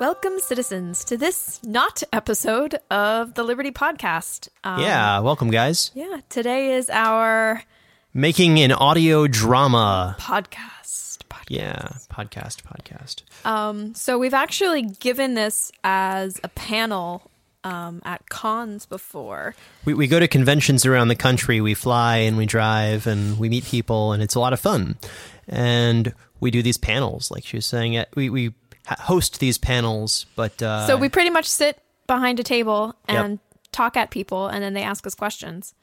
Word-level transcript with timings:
Welcome, 0.00 0.38
citizens, 0.38 1.04
to 1.06 1.16
this 1.16 1.60
not 1.64 2.04
episode 2.12 2.78
of 2.88 3.34
the 3.34 3.42
Liberty 3.42 3.72
Podcast. 3.72 4.48
Um, 4.62 4.80
yeah, 4.80 5.18
welcome, 5.18 5.50
guys. 5.50 5.90
Yeah, 5.92 6.20
today 6.28 6.74
is 6.74 6.88
our 6.88 7.62
Making 8.14 8.60
an 8.60 8.70
audio 8.70 9.26
drama. 9.26 10.16
podcast. 10.20 11.18
podcast. 11.28 11.46
Yeah, 11.48 11.88
podcast, 12.12 12.62
podcast. 12.62 13.22
Um, 13.44 13.92
so 13.94 14.18
we've 14.18 14.34
actually 14.34 14.82
given 14.82 15.34
this 15.34 15.72
as 15.82 16.40
a 16.44 16.48
panel 16.48 17.28
um, 17.64 18.00
at 18.04 18.28
cons 18.28 18.86
before. 18.86 19.56
We, 19.84 19.94
we 19.94 20.06
go 20.06 20.20
to 20.20 20.28
conventions 20.28 20.86
around 20.86 21.08
the 21.08 21.16
country. 21.16 21.60
We 21.60 21.74
fly 21.74 22.18
and 22.18 22.36
we 22.36 22.46
drive 22.46 23.08
and 23.08 23.36
we 23.36 23.48
meet 23.48 23.64
people, 23.64 24.12
and 24.12 24.22
it's 24.22 24.36
a 24.36 24.40
lot 24.40 24.52
of 24.52 24.60
fun. 24.60 24.96
And 25.48 26.14
we 26.38 26.52
do 26.52 26.62
these 26.62 26.78
panels, 26.78 27.32
like 27.32 27.44
she 27.44 27.56
was 27.56 27.66
saying. 27.66 28.04
We, 28.14 28.30
we 28.30 28.54
host 29.00 29.40
these 29.40 29.58
panels, 29.58 30.26
but. 30.36 30.60
Uh, 30.62 30.86
so 30.86 30.96
we 30.96 31.08
pretty 31.08 31.30
much 31.30 31.46
sit 31.46 31.78
behind 32.06 32.40
a 32.40 32.42
table 32.42 32.94
Yep. 33.08 33.24
and 33.24 33.38
talk 33.72 33.96
at 33.96 34.10
people, 34.10 34.46
and 34.48 34.62
then 34.62 34.74
they 34.74 34.82
ask 34.82 35.06
us 35.06 35.14
questions. 35.14 35.74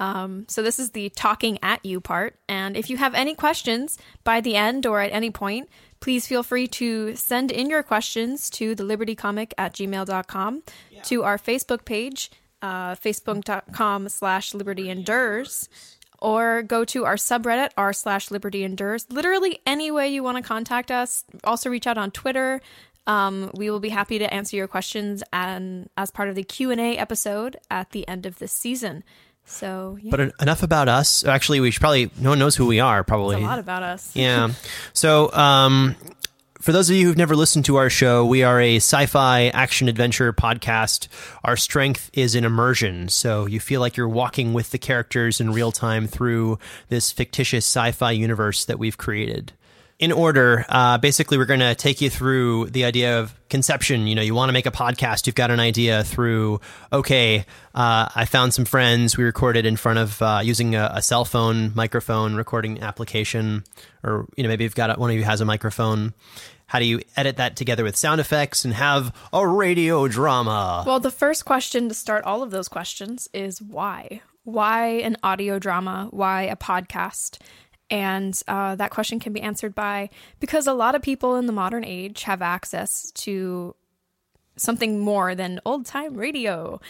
Um, 0.00 0.46
so 0.48 0.62
this 0.62 0.78
is 0.78 0.90
the 0.90 1.08
talking 1.10 1.58
at 1.62 1.84
you 1.84 2.00
part. 2.00 2.36
And 2.48 2.76
if 2.76 2.88
you 2.88 2.96
have 2.98 3.14
any 3.14 3.34
questions 3.34 3.98
by 4.22 4.40
the 4.40 4.54
end 4.54 4.86
or 4.86 5.00
at 5.00 5.12
any 5.12 5.30
point, 5.30 5.68
please 6.00 6.26
feel 6.26 6.44
free 6.44 6.68
to 6.68 7.16
send 7.16 7.50
in 7.50 7.68
your 7.68 7.82
questions 7.82 8.48
to 8.50 8.74
the 8.76 8.84
libertycomic 8.84 9.52
at 9.58 9.74
gmail.com, 9.74 10.62
to 11.04 11.24
our 11.24 11.36
Facebook 11.36 11.84
page, 11.84 12.30
uh, 12.62 12.94
facebook.com 12.94 14.08
slash 14.08 14.54
liberty 14.54 14.88
endures, 14.88 15.68
or 16.20 16.62
go 16.62 16.84
to 16.86 17.04
our 17.04 17.16
subreddit, 17.16 17.70
r 17.76 17.92
slash 17.92 18.30
liberty 18.30 18.64
endures. 18.64 19.06
Literally 19.10 19.60
any 19.66 19.90
way 19.90 20.08
you 20.08 20.22
want 20.22 20.36
to 20.36 20.42
contact 20.42 20.90
us. 20.90 21.24
Also 21.44 21.70
reach 21.70 21.86
out 21.86 21.98
on 21.98 22.10
Twitter. 22.10 22.60
Um, 23.06 23.50
we 23.54 23.70
will 23.70 23.80
be 23.80 23.88
happy 23.88 24.18
to 24.18 24.32
answer 24.34 24.56
your 24.56 24.68
questions 24.68 25.22
and 25.32 25.88
as 25.96 26.10
part 26.10 26.28
of 26.28 26.34
the 26.34 26.42
Q 26.42 26.70
and 26.70 26.80
A 26.80 26.98
episode 26.98 27.56
at 27.70 27.90
the 27.90 28.06
end 28.06 28.26
of 28.26 28.38
this 28.38 28.52
season. 28.52 29.02
So 29.46 29.96
yeah, 30.02 30.10
But 30.10 30.20
en- 30.20 30.32
enough 30.42 30.62
about 30.62 30.88
us. 30.88 31.24
Actually, 31.24 31.60
we 31.60 31.70
should 31.70 31.80
probably. 31.80 32.10
No 32.20 32.28
one 32.30 32.38
knows 32.38 32.54
who 32.54 32.66
we 32.66 32.80
are, 32.80 33.02
probably. 33.04 33.36
a 33.36 33.38
lot 33.38 33.58
about 33.58 33.82
us. 33.82 34.10
Yeah. 34.14 34.50
So, 34.92 35.32
um, 35.32 35.96
for 36.60 36.72
those 36.72 36.90
of 36.90 36.96
you 36.96 37.06
who've 37.06 37.16
never 37.16 37.36
listened 37.36 37.64
to 37.66 37.76
our 37.76 37.88
show, 37.88 38.24
we 38.24 38.42
are 38.42 38.60
a 38.60 38.76
sci 38.76 39.06
fi 39.06 39.48
action 39.48 39.88
adventure 39.88 40.32
podcast. 40.32 41.08
Our 41.44 41.56
strength 41.56 42.10
is 42.12 42.34
in 42.34 42.44
immersion. 42.44 43.08
So 43.08 43.46
you 43.46 43.60
feel 43.60 43.80
like 43.80 43.96
you're 43.96 44.08
walking 44.08 44.52
with 44.52 44.70
the 44.70 44.78
characters 44.78 45.40
in 45.40 45.52
real 45.52 45.72
time 45.72 46.06
through 46.06 46.58
this 46.88 47.10
fictitious 47.10 47.64
sci 47.64 47.92
fi 47.92 48.10
universe 48.10 48.64
that 48.64 48.78
we've 48.78 48.98
created. 48.98 49.52
In 49.98 50.12
order, 50.12 50.64
uh, 50.68 50.98
basically, 50.98 51.38
we're 51.38 51.44
going 51.44 51.58
to 51.58 51.74
take 51.74 52.00
you 52.00 52.08
through 52.08 52.66
the 52.66 52.84
idea 52.84 53.18
of 53.18 53.34
conception. 53.48 54.06
You 54.06 54.14
know, 54.14 54.22
you 54.22 54.32
want 54.32 54.48
to 54.48 54.52
make 54.52 54.66
a 54.66 54.70
podcast, 54.70 55.26
you've 55.26 55.34
got 55.34 55.50
an 55.50 55.58
idea 55.58 56.04
through, 56.04 56.60
okay, 56.92 57.44
uh, 57.74 58.08
I 58.14 58.24
found 58.24 58.54
some 58.54 58.64
friends. 58.64 59.16
We 59.16 59.24
recorded 59.24 59.66
in 59.66 59.76
front 59.76 59.98
of 59.98 60.22
uh, 60.22 60.40
using 60.44 60.76
a, 60.76 60.92
a 60.94 61.02
cell 61.02 61.24
phone 61.24 61.72
microphone 61.74 62.36
recording 62.36 62.80
application, 62.80 63.64
or, 64.04 64.28
you 64.36 64.44
know, 64.44 64.48
maybe 64.48 64.62
you've 64.62 64.76
got 64.76 64.96
a, 64.96 65.00
one 65.00 65.10
of 65.10 65.16
you 65.16 65.24
has 65.24 65.40
a 65.40 65.44
microphone. 65.44 66.14
How 66.66 66.78
do 66.78 66.84
you 66.84 67.00
edit 67.16 67.38
that 67.38 67.56
together 67.56 67.82
with 67.82 67.96
sound 67.96 68.20
effects 68.20 68.64
and 68.64 68.74
have 68.74 69.12
a 69.32 69.44
radio 69.44 70.06
drama? 70.06 70.84
Well, 70.86 71.00
the 71.00 71.10
first 71.10 71.44
question 71.44 71.88
to 71.88 71.94
start 71.94 72.24
all 72.24 72.44
of 72.44 72.52
those 72.52 72.68
questions 72.68 73.28
is 73.32 73.60
why? 73.60 74.20
Why 74.44 74.86
an 74.86 75.16
audio 75.24 75.58
drama? 75.58 76.08
Why 76.12 76.42
a 76.42 76.56
podcast? 76.56 77.38
And 77.90 78.38
uh, 78.46 78.74
that 78.76 78.90
question 78.90 79.18
can 79.18 79.32
be 79.32 79.40
answered 79.40 79.74
by 79.74 80.10
because 80.40 80.66
a 80.66 80.74
lot 80.74 80.94
of 80.94 81.02
people 81.02 81.36
in 81.36 81.46
the 81.46 81.52
modern 81.52 81.84
age 81.84 82.24
have 82.24 82.42
access 82.42 83.10
to 83.12 83.74
something 84.56 84.98
more 84.98 85.34
than 85.34 85.60
old 85.64 85.86
time 85.86 86.14
radio. 86.14 86.80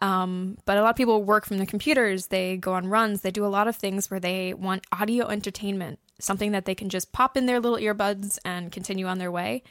Um, 0.00 0.58
but 0.64 0.78
a 0.78 0.82
lot 0.82 0.90
of 0.90 0.96
people 0.96 1.22
work 1.24 1.44
from 1.44 1.58
the 1.58 1.66
computers, 1.66 2.26
they 2.26 2.56
go 2.56 2.74
on 2.74 2.86
runs, 2.86 3.22
they 3.22 3.30
do 3.32 3.44
a 3.44 3.48
lot 3.48 3.66
of 3.68 3.74
things 3.76 4.10
where 4.10 4.20
they 4.20 4.54
want 4.54 4.84
audio 4.92 5.26
entertainment, 5.26 5.98
something 6.20 6.52
that 6.52 6.66
they 6.66 6.74
can 6.74 6.88
just 6.88 7.10
pop 7.12 7.36
in 7.36 7.46
their 7.46 7.58
little 7.60 7.78
earbuds 7.78 8.38
and 8.44 8.70
continue 8.70 9.06
on 9.06 9.18
their 9.18 9.32
way. 9.32 9.64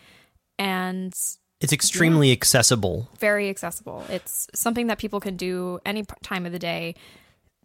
And 0.59 1.13
It's 1.61 1.71
extremely 1.71 2.31
accessible. 2.31 3.09
very 3.19 3.49
accessible. 3.49 4.03
It's 4.09 4.47
something 4.53 4.87
that 4.87 4.97
people 4.97 5.19
can 5.21 5.37
do 5.37 5.79
any 5.85 6.03
time 6.23 6.45
of 6.45 6.51
the 6.51 6.59
day, 6.59 6.95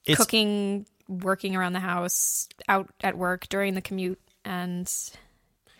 It's 0.05 0.19
cooking, 0.19 0.87
working 1.21 1.57
around 1.57 1.73
the 1.75 1.81
house, 1.81 2.49
out 2.69 2.89
at 3.03 3.17
work, 3.17 3.49
during 3.49 3.75
the 3.75 3.83
commute, 3.83 4.21
and 4.45 4.93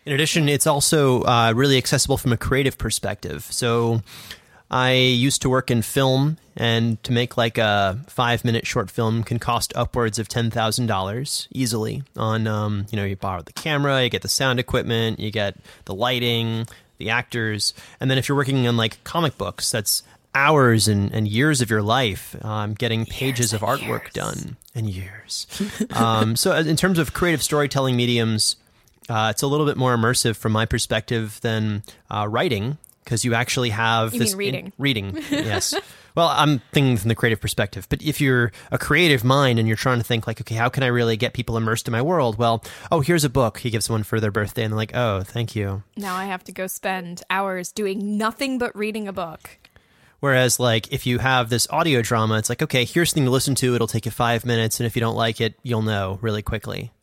In 0.05 0.13
addition, 0.13 0.49
it's 0.49 0.67
also 0.67 1.23
uh, 1.23 1.53
really 1.55 1.77
accessible 1.77 2.17
from 2.17 2.33
a 2.33 2.37
creative 2.37 2.77
perspective. 2.77 3.47
So, 3.49 4.01
I 4.73 4.93
used 4.93 5.43
to 5.43 5.49
work 5.49 5.69
in 5.69 5.83
film, 5.83 6.37
and 6.57 7.01
to 7.03 7.11
make 7.11 7.37
like 7.37 7.59
a 7.59 7.99
five 8.07 8.43
minute 8.43 8.65
short 8.65 8.89
film 8.89 9.23
can 9.23 9.37
cost 9.37 9.71
upwards 9.75 10.17
of 10.17 10.27
ten 10.27 10.49
thousand 10.49 10.87
dollars 10.87 11.47
easily. 11.51 12.03
On 12.17 12.47
um, 12.47 12.87
you 12.91 12.97
know, 12.97 13.05
you 13.05 13.15
borrow 13.15 13.43
the 13.43 13.53
camera, 13.53 14.03
you 14.03 14.09
get 14.09 14.23
the 14.23 14.27
sound 14.27 14.59
equipment, 14.59 15.19
you 15.19 15.29
get 15.29 15.55
the 15.85 15.93
lighting, 15.93 16.65
the 16.97 17.11
actors, 17.11 17.75
and 17.99 18.09
then 18.09 18.17
if 18.17 18.27
you're 18.27 18.35
working 18.35 18.67
on 18.67 18.75
like 18.75 19.03
comic 19.03 19.37
books, 19.37 19.69
that's 19.69 20.01
hours 20.35 20.87
and, 20.87 21.11
and 21.13 21.27
years 21.27 21.61
of 21.61 21.69
your 21.69 21.81
life 21.81 22.35
um, 22.43 22.73
getting 22.73 23.05
pages 23.05 23.53
of 23.53 23.61
artwork 23.61 24.11
done 24.13 24.57
and 24.75 24.89
years. 24.89 25.47
um, 25.91 26.35
so, 26.35 26.55
in 26.55 26.75
terms 26.75 26.99
of 26.99 27.13
creative 27.13 27.43
storytelling 27.43 27.95
mediums, 27.95 28.55
uh, 29.09 29.27
it's 29.31 29.41
a 29.43 29.47
little 29.47 29.65
bit 29.65 29.77
more 29.77 29.95
immersive 29.95 30.35
from 30.35 30.51
my 30.51 30.65
perspective 30.65 31.39
than 31.41 31.83
uh, 32.09 32.27
writing 32.29 32.77
because 33.03 33.25
you 33.25 33.33
actually 33.33 33.69
have 33.69 34.13
You 34.13 34.19
this 34.19 34.33
reading. 34.33 34.71
reading, 34.77 35.17
yes. 35.29 35.73
well, 36.15 36.29
I'm 36.29 36.59
thinking 36.71 36.95
from 36.95 37.09
the 37.09 37.15
creative 37.15 37.41
perspective, 37.41 37.85
but 37.89 38.01
if 38.01 38.21
you're 38.21 38.51
a 38.71 38.77
creative 38.77 39.23
mind 39.25 39.59
and 39.59 39.67
you're 39.67 39.75
trying 39.75 39.97
to 39.97 40.03
think 40.05 40.25
like, 40.25 40.39
okay, 40.39 40.55
how 40.55 40.69
can 40.69 40.83
I 40.83 40.87
really 40.87 41.17
get 41.17 41.33
people 41.33 41.57
immersed 41.57 41.87
in 41.87 41.91
my 41.91 42.01
world? 42.01 42.37
Well, 42.37 42.63
oh, 42.91 43.01
here's 43.01 43.25
a 43.25 43.29
book. 43.29 43.59
He 43.59 43.69
gives 43.69 43.85
someone 43.85 44.03
for 44.03 44.21
their 44.21 44.31
birthday, 44.31 44.63
and 44.63 44.71
they're 44.71 44.77
like, 44.77 44.95
oh, 44.95 45.23
thank 45.23 45.55
you. 45.55 45.83
now 45.97 46.15
I 46.15 46.25
have 46.25 46.43
to 46.45 46.51
go 46.53 46.65
spend 46.67 47.23
hours 47.29 47.71
doing 47.73 48.17
nothing 48.17 48.57
but 48.57 48.73
reading 48.75 49.07
a 49.07 49.13
book. 49.13 49.57
Whereas, 50.23 50.57
like, 50.57 50.93
if 50.93 51.05
you 51.05 51.19
have 51.19 51.49
this 51.49 51.67
audio 51.69 52.01
drama, 52.01 52.37
it's 52.37 52.47
like, 52.47 52.61
okay, 52.61 52.85
here's 52.85 53.09
something 53.09 53.25
to 53.25 53.29
listen 53.29 53.55
to. 53.55 53.75
It'll 53.75 53.87
take 53.87 54.05
you 54.05 54.11
five 54.11 54.45
minutes, 54.45 54.79
and 54.79 54.87
if 54.87 54.95
you 54.95 55.01
don't 55.01 55.17
like 55.17 55.41
it, 55.41 55.55
you'll 55.63 55.81
know 55.81 56.17
really 56.21 56.41
quickly. 56.41 56.93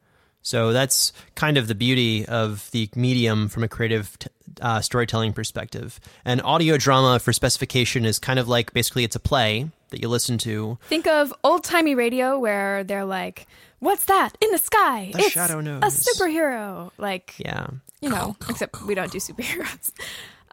So 0.40 0.72
that's 0.72 1.12
kind 1.34 1.58
of 1.58 1.68
the 1.68 1.74
beauty 1.74 2.24
of 2.24 2.70
the 2.70 2.88
medium 2.96 3.50
from 3.50 3.62
a 3.62 3.68
creative 3.68 4.18
t- 4.18 4.30
uh, 4.62 4.80
storytelling 4.80 5.34
perspective. 5.34 6.00
And 6.24 6.40
audio 6.40 6.78
drama, 6.78 7.18
for 7.18 7.34
specification, 7.34 8.06
is 8.06 8.18
kind 8.18 8.38
of 8.38 8.48
like 8.48 8.72
basically 8.72 9.04
it's 9.04 9.16
a 9.16 9.20
play 9.20 9.68
that 9.90 10.00
you 10.00 10.08
listen 10.08 10.38
to. 10.38 10.78
Think 10.88 11.06
of 11.06 11.30
old 11.44 11.62
timey 11.62 11.94
radio 11.94 12.38
where 12.38 12.84
they're 12.84 13.04
like, 13.04 13.46
"What's 13.80 14.06
that 14.06 14.30
in 14.40 14.50
the 14.50 14.56
sky? 14.56 15.10
The 15.12 15.18
it's 15.18 15.32
shadow 15.32 15.58
a 15.58 15.90
superhero." 15.90 16.90
Like, 16.96 17.34
Yeah. 17.36 17.66
you 18.00 18.08
know, 18.08 18.34
except 18.48 18.80
we 18.86 18.94
don't 18.94 19.12
do 19.12 19.18
superheroes. 19.18 19.92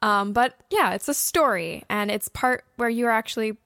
Um, 0.02 0.34
but 0.34 0.56
yeah, 0.70 0.94
it's 0.94 1.08
a 1.08 1.14
story, 1.14 1.84
and 1.90 2.12
it's 2.12 2.28
part 2.28 2.66
where 2.76 2.90
you're 2.90 3.12
actually 3.12 3.58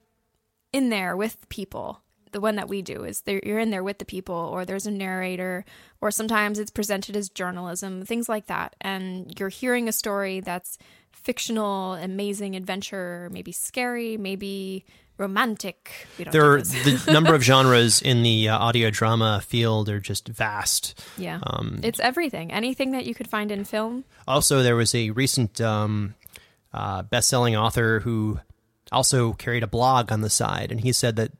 in 0.71 0.89
there 0.89 1.15
with 1.15 1.49
people. 1.49 2.01
The 2.31 2.39
one 2.39 2.55
that 2.55 2.69
we 2.69 2.81
do 2.81 3.03
is 3.03 3.23
you're 3.25 3.59
in 3.59 3.71
there 3.71 3.83
with 3.83 3.97
the 3.97 4.05
people, 4.05 4.35
or 4.35 4.63
there's 4.63 4.85
a 4.85 4.91
narrator, 4.91 5.65
or 5.99 6.11
sometimes 6.11 6.59
it's 6.59 6.71
presented 6.71 7.17
as 7.17 7.27
journalism, 7.27 8.05
things 8.05 8.29
like 8.29 8.45
that. 8.47 8.75
And 8.79 9.37
you're 9.37 9.49
hearing 9.49 9.89
a 9.89 9.91
story 9.91 10.39
that's 10.39 10.77
fictional, 11.11 11.93
amazing 11.95 12.55
adventure, 12.55 13.29
maybe 13.33 13.51
scary, 13.51 14.15
maybe 14.15 14.85
romantic. 15.17 16.07
We 16.17 16.23
don't 16.25 16.31
There 16.31 16.53
are 16.53 16.61
the 16.61 17.03
number 17.11 17.35
of 17.35 17.43
genres 17.43 18.01
in 18.01 18.23
the 18.23 18.49
uh, 18.49 18.57
audio 18.57 18.89
drama 18.89 19.41
field 19.45 19.89
are 19.89 19.99
just 19.99 20.27
vast. 20.27 21.01
yeah, 21.17 21.39
um, 21.43 21.79
it's 21.83 21.99
everything. 21.99 22.51
Anything 22.51 22.91
that 22.91 23.05
you 23.05 23.13
could 23.13 23.29
find 23.29 23.51
in 23.51 23.63
film. 23.63 24.03
Also, 24.27 24.63
there 24.63 24.75
was 24.75 24.95
a 24.95 25.11
recent 25.11 25.61
um, 25.61 26.15
uh, 26.73 27.03
best-selling 27.03 27.55
author 27.55 27.99
who 28.01 28.39
also 28.91 29.33
carried 29.33 29.63
a 29.63 29.67
blog 29.67 30.11
on 30.11 30.21
the 30.21 30.29
side, 30.29 30.71
and 30.71 30.81
he 30.81 30.91
said 30.91 31.15
that 31.15 31.31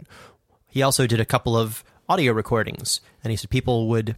he 0.67 0.81
also 0.81 1.07
did 1.07 1.19
a 1.19 1.25
couple 1.25 1.57
of 1.57 1.83
audio 2.07 2.33
recordings, 2.33 3.01
and 3.23 3.31
he 3.31 3.37
said 3.37 3.49
people 3.49 3.87
would 3.89 4.15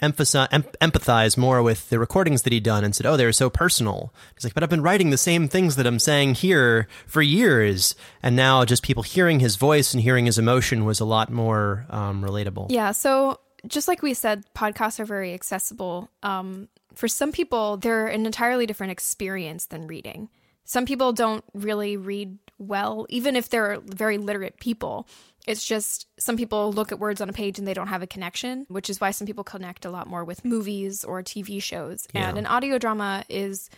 emphasize 0.00 0.48
em- 0.50 0.64
empathize 0.80 1.36
more 1.38 1.62
with 1.62 1.88
the 1.88 1.98
recordings 1.98 2.42
that 2.42 2.52
he'd 2.52 2.62
done, 2.62 2.84
and 2.84 2.94
said, 2.94 3.06
"Oh, 3.06 3.16
they're 3.16 3.32
so 3.32 3.48
personal." 3.48 4.12
He's 4.34 4.44
like, 4.44 4.54
"But 4.54 4.62
I've 4.62 4.70
been 4.70 4.82
writing 4.82 5.10
the 5.10 5.16
same 5.16 5.48
things 5.48 5.76
that 5.76 5.86
I'm 5.86 5.98
saying 5.98 6.34
here 6.36 6.88
for 7.06 7.22
years, 7.22 7.94
and 8.22 8.36
now 8.36 8.64
just 8.64 8.82
people 8.82 9.02
hearing 9.02 9.40
his 9.40 9.56
voice 9.56 9.94
and 9.94 10.02
hearing 10.02 10.26
his 10.26 10.38
emotion 10.38 10.84
was 10.84 11.00
a 11.00 11.04
lot 11.04 11.30
more 11.30 11.86
um, 11.90 12.22
relatable." 12.22 12.66
Yeah. 12.70 12.92
So 12.92 13.40
just 13.66 13.88
like 13.88 14.02
we 14.02 14.14
said, 14.14 14.44
podcasts 14.54 15.00
are 15.00 15.04
very 15.04 15.32
accessible. 15.32 16.10
Um, 16.22 16.68
for 16.94 17.08
some 17.08 17.32
people, 17.32 17.76
they're 17.76 18.06
an 18.06 18.26
entirely 18.26 18.66
different 18.66 18.92
experience 18.92 19.66
than 19.66 19.86
reading. 19.86 20.28
Some 20.64 20.86
people 20.86 21.12
don't 21.12 21.44
really 21.52 21.96
read 21.96 22.38
well, 22.58 23.06
even 23.08 23.36
if 23.36 23.48
they're 23.48 23.78
very 23.84 24.18
literate 24.18 24.58
people. 24.58 25.06
It's 25.46 25.64
just 25.64 26.06
some 26.18 26.36
people 26.38 26.72
look 26.72 26.90
at 26.90 26.98
words 26.98 27.20
on 27.20 27.28
a 27.28 27.32
page 27.32 27.58
and 27.58 27.68
they 27.68 27.74
don't 27.74 27.88
have 27.88 28.02
a 28.02 28.06
connection, 28.06 28.64
which 28.68 28.88
is 28.88 29.00
why 29.00 29.10
some 29.10 29.26
people 29.26 29.44
connect 29.44 29.84
a 29.84 29.90
lot 29.90 30.06
more 30.06 30.24
with 30.24 30.44
movies 30.44 31.04
or 31.04 31.22
TV 31.22 31.62
shows. 31.62 32.08
And 32.28 32.38
an 32.38 32.46
audio 32.46 32.78
drama 32.78 33.24
is 33.28 33.68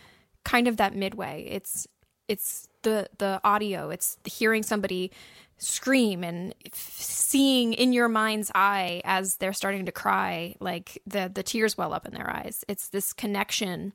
kind 0.45 0.67
of 0.67 0.77
that 0.77 0.95
midway. 0.95 1.45
It's 1.49 1.87
it's 2.29 2.69
the 2.83 3.09
the 3.17 3.41
audio. 3.43 3.89
It's 3.89 4.17
hearing 4.23 4.63
somebody 4.63 5.11
scream 5.57 6.23
and 6.23 6.53
f- 6.65 6.95
seeing 6.99 7.73
in 7.73 7.91
your 7.91 8.07
mind's 8.07 8.51
eye 8.55 9.01
as 9.03 9.37
they're 9.37 9.53
starting 9.53 9.87
to 9.87 9.91
cry, 9.91 10.55
like 10.61 11.01
the 11.05 11.29
the 11.33 11.43
tears 11.43 11.77
well 11.77 11.93
up 11.93 12.05
in 12.05 12.13
their 12.13 12.29
eyes. 12.29 12.63
It's 12.69 12.87
this 12.89 13.11
connection 13.11 13.91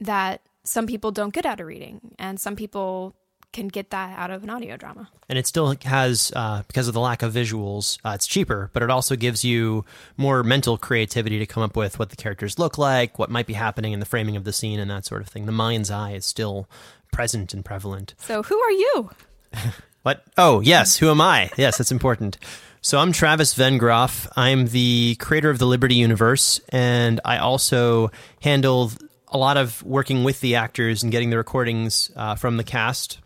that 0.00 0.40
some 0.64 0.86
people 0.86 1.10
don't 1.10 1.32
get 1.34 1.44
out 1.46 1.60
of 1.60 1.66
reading, 1.66 2.14
and 2.18 2.38
some 2.40 2.56
people 2.56 3.14
can 3.52 3.68
get 3.68 3.90
that 3.90 4.18
out 4.18 4.30
of 4.30 4.42
an 4.42 4.48
audio 4.48 4.78
drama. 4.78 5.10
and 5.28 5.38
it 5.38 5.46
still 5.46 5.74
has 5.84 6.32
uh, 6.34 6.62
because 6.68 6.88
of 6.88 6.94
the 6.94 7.00
lack 7.00 7.22
of 7.22 7.34
visuals 7.34 7.98
uh, 8.02 8.12
it's 8.14 8.26
cheaper 8.26 8.70
but 8.72 8.82
it 8.82 8.88
also 8.88 9.14
gives 9.14 9.44
you 9.44 9.84
more 10.16 10.42
mental 10.42 10.78
creativity 10.78 11.38
to 11.38 11.44
come 11.44 11.62
up 11.62 11.76
with 11.76 11.98
what 11.98 12.08
the 12.08 12.16
characters 12.16 12.58
look 12.58 12.78
like 12.78 13.18
what 13.18 13.28
might 13.28 13.46
be 13.46 13.52
happening 13.52 13.92
in 13.92 14.00
the 14.00 14.06
framing 14.06 14.36
of 14.36 14.44
the 14.44 14.54
scene 14.54 14.80
and 14.80 14.90
that 14.90 15.04
sort 15.04 15.20
of 15.20 15.28
thing. 15.28 15.44
The 15.44 15.52
mind's 15.52 15.90
eye 15.90 16.12
is 16.12 16.24
still 16.24 16.66
present 17.12 17.52
and 17.52 17.62
prevalent. 17.62 18.14
So, 18.16 18.42
who 18.42 18.58
are 18.58 18.70
you? 18.70 19.10
what? 20.02 20.24
Oh 20.38 20.60
yes 20.60 20.96
who 20.96 21.10
am 21.10 21.20
i? 21.20 21.50
Yes 21.58 21.76
that's 21.76 21.92
important. 21.92 22.38
So 22.80 22.98
i'm 23.00 23.12
travis 23.12 23.52
vengroff. 23.54 24.28
I'm 24.34 24.68
the 24.68 25.16
creator 25.18 25.50
of 25.50 25.58
the 25.58 25.66
liberty 25.66 25.96
universe 25.96 26.58
and 26.70 27.20
i 27.26 27.36
also 27.36 28.10
handle 28.40 28.92
a 29.32 29.38
lot 29.38 29.56
of 29.56 29.82
working 29.82 30.22
with 30.24 30.40
the 30.40 30.54
actors 30.54 31.02
and 31.02 31.10
getting 31.10 31.30
the 31.30 31.36
recordings 31.36 32.10
uh, 32.16 32.34
from 32.36 32.56
the 32.56 32.64
cast 32.64 33.18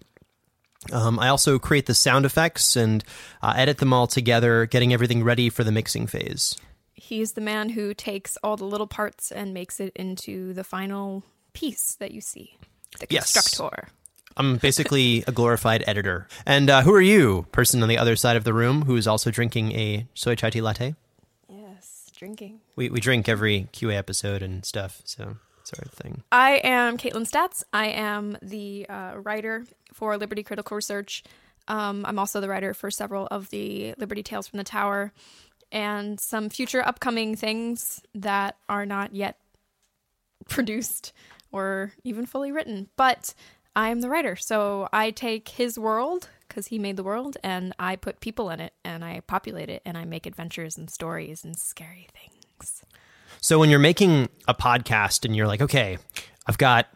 um, 0.93 1.19
I 1.19 1.29
also 1.29 1.59
create 1.59 1.87
the 1.87 1.95
sound 1.95 2.25
effects 2.25 2.77
and 2.77 3.03
uh, 3.43 3.55
edit 3.57 3.79
them 3.79 3.93
all 3.93 4.07
together, 4.07 4.67
getting 4.67 4.93
everything 4.93 5.25
ready 5.25 5.51
for 5.51 5.65
the 5.65 5.73
mixing 5.73 6.07
phase. 6.07 6.57
He's 6.95 7.33
the 7.33 7.41
man 7.41 7.71
who 7.71 7.93
takes 7.93 8.37
all 8.43 8.57
the 8.57 8.67
little 8.67 8.87
parts 8.87 9.33
and 9.33 9.53
makes 9.53 9.81
it 9.81 9.93
into 9.97 10.53
the 10.55 10.63
final 10.63 11.25
piece 11.55 11.97
that 11.97 12.13
you 12.13 12.21
see. 12.21 12.57
The 13.01 13.07
Yes. 13.11 13.33
constructor. 13.33 13.89
I'm 14.37 14.59
basically 14.59 15.25
a 15.27 15.33
glorified 15.33 15.83
editor. 15.89 16.29
And 16.45 16.71
uh, 16.71 16.83
who 16.83 16.95
are 16.95 17.01
you, 17.01 17.47
person 17.51 17.83
on 17.83 17.89
the 17.89 17.99
other 17.99 18.15
side 18.15 18.37
of 18.37 18.45
the 18.45 18.55
room 18.55 18.83
who 18.83 18.95
is 18.97 19.09
also 19.09 19.33
drinking 19.33 19.73
a 19.73 20.07
soy 20.15 20.37
chai 20.37 20.51
tea 20.51 20.61
latte? 20.61 20.95
Yes, 21.49 22.13
drinking. 22.17 22.61
We, 22.77 22.91
we 22.91 23.01
drink 23.01 23.29
every 23.29 23.69
QA 23.73 23.97
episode 23.97 24.41
and 24.43 24.65
stuff, 24.65 25.01
so 25.05 25.37
sort 25.67 25.87
of 25.87 25.93
thing. 25.93 26.23
I 26.31 26.61
am 26.63 26.97
Caitlin 26.97 27.29
Stats. 27.31 27.63
I 27.73 27.87
am 27.89 28.39
the 28.43 28.87
uh, 28.89 29.15
writer 29.17 29.65
for 29.93 30.17
Liberty 30.17 30.43
Critical 30.43 30.75
Research. 30.75 31.25
Um, 31.69 32.05
I'm 32.07 32.19
also 32.19 32.41
the 32.41 32.49
writer 32.49 32.75
for 32.75 32.91
several 32.91 33.27
of 33.31 33.51
the 33.51 33.95
Liberty 33.99 34.23
Tales 34.23 34.47
from 34.47 34.59
the 34.59 34.65
Tower 34.65 35.13
and 35.73 36.21
some 36.21 36.49
future 36.49 36.87
upcoming 36.87 37.35
things 37.35 38.01
that 38.15 38.57
are 38.69 38.87
not 38.87 39.15
yet 39.15 39.39
produced 40.49 41.13
or 41.51 41.93
even 42.05 42.27
fully 42.27 42.53
written. 42.53 42.89
But 42.97 43.35
I'm 43.75 44.01
the 44.01 44.09
writer, 44.09 44.37
so 44.37 44.89
I 44.93 45.11
take 45.11 45.49
his 45.49 45.79
world 45.79 46.29
because 46.49 46.69
he 46.69 46.79
made 46.79 46.97
the 46.97 47.03
world 47.03 47.37
and 47.43 47.75
I 47.79 47.97
put 47.97 48.21
people 48.21 48.51
in 48.51 48.61
it 48.61 48.73
and 48.85 49.05
I 49.05 49.21
populate 49.27 49.69
it 49.69 49.83
and 49.85 49.99
I 49.99 50.05
make 50.05 50.27
adventures 50.27 50.79
and 50.79 50.89
stories 50.89 51.45
and 51.45 51.59
scary 51.59 52.07
things. 52.15 52.83
So 53.47 53.61
when 53.61 53.71
you're 53.71 53.79
making 53.79 54.29
a 54.49 54.55
podcast 54.55 55.25
and 55.25 55.37
you're 55.37 55.47
like, 55.47 55.63
okay, 55.63 55.99
I've 56.49 56.59
got, 56.59 56.89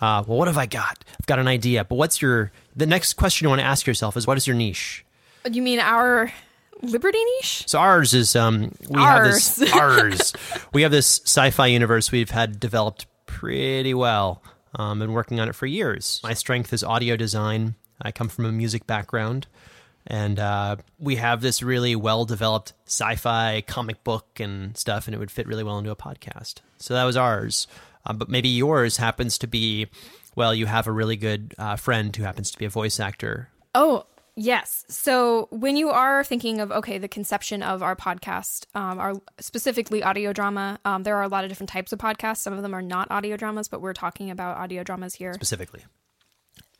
uh, 0.00 0.22
well, 0.24 0.38
what 0.38 0.46
have 0.46 0.56
I 0.56 0.66
got? 0.66 1.04
I've 1.18 1.26
got 1.26 1.40
an 1.40 1.48
idea, 1.48 1.84
but 1.84 1.96
what's 1.96 2.22
your, 2.22 2.52
the 2.76 2.86
next 2.86 3.14
question 3.14 3.44
you 3.44 3.48
want 3.48 3.62
to 3.62 3.66
ask 3.66 3.84
yourself 3.84 4.16
is 4.16 4.24
what 4.24 4.36
is 4.36 4.46
your 4.46 4.54
niche? 4.54 5.04
You 5.50 5.60
mean 5.60 5.80
our 5.80 6.32
Liberty 6.82 7.18
niche? 7.18 7.64
So 7.66 7.80
ours 7.80 8.14
is 8.14 8.36
um 8.36 8.70
we 8.88 9.00
have 9.00 9.24
this 9.24 9.72
ours. 9.72 10.32
we 10.72 10.82
have 10.82 10.92
this 10.92 11.20
sci-fi 11.24 11.66
universe 11.66 12.12
we've 12.12 12.30
had 12.30 12.60
developed 12.60 13.06
pretty 13.26 13.92
well. 13.92 14.40
Um, 14.76 15.00
been 15.00 15.10
working 15.10 15.40
on 15.40 15.48
it 15.48 15.56
for 15.56 15.66
years. 15.66 16.20
My 16.22 16.32
strength 16.32 16.72
is 16.72 16.84
audio 16.84 17.16
design. 17.16 17.74
I 18.00 18.12
come 18.12 18.28
from 18.28 18.44
a 18.44 18.52
music 18.52 18.86
background, 18.86 19.48
and 20.08 20.40
uh, 20.40 20.76
we 20.98 21.16
have 21.16 21.40
this 21.40 21.62
really 21.62 21.94
well-developed 21.94 22.72
sci-fi 22.86 23.60
comic 23.60 24.02
book 24.02 24.40
and 24.40 24.76
stuff, 24.76 25.06
and 25.06 25.14
it 25.14 25.18
would 25.18 25.30
fit 25.30 25.46
really 25.46 25.62
well 25.62 25.78
into 25.78 25.92
a 25.92 25.96
podcast. 25.96 26.56
So 26.78 26.94
that 26.94 27.04
was 27.04 27.16
ours. 27.16 27.68
Uh, 28.06 28.14
but 28.14 28.28
maybe 28.28 28.48
yours 28.48 28.96
happens 28.96 29.38
to 29.38 29.46
be, 29.46 29.86
well, 30.34 30.54
you 30.54 30.66
have 30.66 30.86
a 30.86 30.92
really 30.92 31.16
good 31.16 31.54
uh, 31.58 31.76
friend 31.76 32.14
who 32.16 32.22
happens 32.22 32.50
to 32.50 32.58
be 32.58 32.64
a 32.64 32.70
voice 32.70 32.98
actor. 32.98 33.50
Oh, 33.74 34.06
yes. 34.34 34.86
So 34.88 35.48
when 35.50 35.76
you 35.76 35.90
are 35.90 36.24
thinking 36.24 36.60
of, 36.60 36.72
okay, 36.72 36.96
the 36.96 37.08
conception 37.08 37.62
of 37.62 37.82
our 37.82 37.94
podcast, 37.94 38.64
um, 38.74 38.98
our 38.98 39.14
specifically 39.40 40.02
audio 40.02 40.32
drama, 40.32 40.78
um, 40.86 41.02
there 41.02 41.16
are 41.16 41.22
a 41.22 41.28
lot 41.28 41.44
of 41.44 41.50
different 41.50 41.70
types 41.70 41.92
of 41.92 41.98
podcasts. 41.98 42.38
Some 42.38 42.54
of 42.54 42.62
them 42.62 42.72
are 42.72 42.80
not 42.80 43.10
audio 43.10 43.36
dramas, 43.36 43.68
but 43.68 43.82
we're 43.82 43.92
talking 43.92 44.30
about 44.30 44.56
audio 44.56 44.82
dramas 44.82 45.14
here. 45.14 45.34
Specifically, 45.34 45.84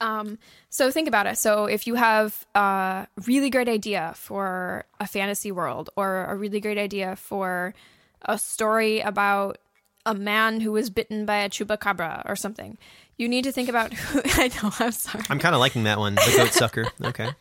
So 0.00 0.90
think 0.90 1.08
about 1.08 1.26
it. 1.26 1.38
So 1.38 1.66
if 1.66 1.86
you 1.86 1.94
have 1.96 2.46
a 2.54 3.06
really 3.26 3.50
great 3.50 3.68
idea 3.68 4.12
for 4.16 4.84
a 5.00 5.06
fantasy 5.06 5.50
world 5.52 5.90
or 5.96 6.24
a 6.24 6.36
really 6.36 6.60
great 6.60 6.78
idea 6.78 7.16
for 7.16 7.74
a 8.22 8.38
story 8.38 9.00
about 9.00 9.58
a 10.06 10.14
man 10.14 10.60
who 10.60 10.72
was 10.72 10.90
bitten 10.90 11.26
by 11.26 11.38
a 11.38 11.48
chupacabra 11.48 12.22
or 12.28 12.36
something, 12.36 12.78
you 13.16 13.28
need 13.28 13.44
to 13.44 13.52
think 13.52 13.68
about 13.68 13.92
who 13.92 14.20
I 14.24 14.48
know, 14.62 14.70
I'm 14.78 14.92
sorry. 14.92 15.24
I'm 15.28 15.38
kind 15.38 15.54
of 15.54 15.60
liking 15.60 15.84
that 15.84 15.98
one, 15.98 16.14
the 16.14 16.34
goat 16.36 16.52
sucker. 16.52 16.86
Okay. 17.02 17.30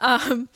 Um, 0.00 0.48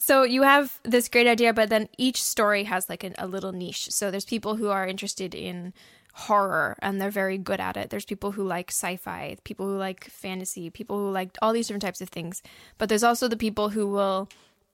So 0.00 0.24
you 0.24 0.42
have 0.42 0.80
this 0.82 1.08
great 1.08 1.26
idea, 1.28 1.52
but 1.52 1.68
then 1.68 1.88
each 1.96 2.20
story 2.22 2.64
has 2.64 2.88
like 2.88 3.04
an, 3.04 3.14
a 3.16 3.26
little 3.26 3.52
niche. 3.52 3.90
So 3.90 4.10
there's 4.10 4.24
people 4.24 4.56
who 4.56 4.68
are 4.68 4.86
interested 4.86 5.34
in 5.34 5.72
horror 6.12 6.76
and 6.80 7.00
they're 7.00 7.10
very 7.10 7.38
good 7.38 7.60
at 7.60 7.76
it. 7.76 7.90
There's 7.90 8.04
people 8.04 8.32
who 8.32 8.44
like 8.44 8.70
sci-fi, 8.70 9.36
people 9.44 9.66
who 9.66 9.76
like 9.76 10.04
fantasy, 10.04 10.70
people 10.70 10.98
who 10.98 11.10
like 11.10 11.36
all 11.40 11.52
these 11.52 11.68
different 11.68 11.82
types 11.82 12.00
of 12.00 12.08
things. 12.08 12.42
But 12.78 12.88
there's 12.88 13.04
also 13.04 13.28
the 13.28 13.36
people 13.36 13.70
who 13.70 13.86
will 13.86 14.28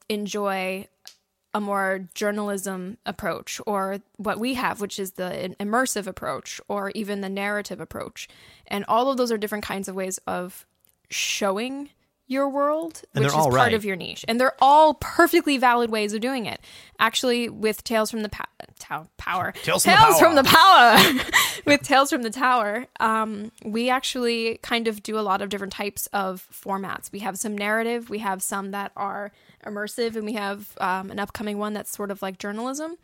enjoy 0.08 0.86
a 1.54 1.60
more 1.60 2.06
journalism 2.14 2.98
approach 3.06 3.60
or 3.66 4.00
what 4.18 4.38
we 4.38 4.54
have 4.54 4.82
which 4.82 4.98
is 4.98 5.12
the 5.12 5.56
immersive 5.58 6.06
approach 6.06 6.60
or 6.68 6.90
even 6.94 7.22
the 7.22 7.28
narrative 7.28 7.80
approach. 7.80 8.28
And 8.66 8.84
all 8.88 9.10
of 9.10 9.16
those 9.16 9.32
are 9.32 9.38
different 9.38 9.64
kinds 9.64 9.88
of 9.88 9.94
ways 9.94 10.18
of 10.26 10.66
showing 11.08 11.90
your 12.28 12.48
world, 12.48 13.02
And 13.14 13.24
which 13.24 13.28
is 13.32 13.34
part 13.38 13.52
right. 13.54 13.74
of 13.74 13.84
your 13.84 13.94
niche. 13.96 14.24
And 14.26 14.40
they're 14.40 14.56
all 14.60 14.94
perfectly 14.94 15.58
valid 15.58 15.90
ways 15.90 16.12
of 16.12 16.20
doing 16.20 16.46
it. 16.46 16.60
Actually, 16.98 17.48
with 17.48 17.84
Tales 17.84 18.10
from 18.10 18.22
the 18.22 18.28
pa- 18.28 18.46
Tow- 18.80 19.06
Power, 19.16 19.52
Tales 19.62 19.84
from 19.84 19.92
the 19.92 19.96
Power. 19.96 20.18
from 20.18 20.34
the 20.34 20.44
Power, 20.44 21.30
with 21.66 21.82
Tales 21.82 22.10
from 22.10 22.22
the 22.22 22.30
Tower, 22.30 22.86
um, 23.00 23.52
we 23.64 23.90
actually 23.90 24.58
kind 24.62 24.88
of 24.88 25.02
do 25.02 25.18
a 25.18 25.20
lot 25.22 25.40
of 25.40 25.48
different 25.50 25.72
types 25.72 26.08
of 26.08 26.46
formats. 26.52 27.12
We 27.12 27.20
have 27.20 27.38
some 27.38 27.56
narrative, 27.56 28.10
we 28.10 28.18
have 28.18 28.42
some 28.42 28.72
that 28.72 28.90
are 28.96 29.30
immersive, 29.64 30.16
and 30.16 30.24
we 30.24 30.32
have 30.32 30.76
um, 30.80 31.10
an 31.10 31.18
upcoming 31.20 31.58
one 31.58 31.74
that's 31.74 31.90
sort 31.90 32.10
of 32.10 32.22
like 32.22 32.38
journalism. 32.38 32.96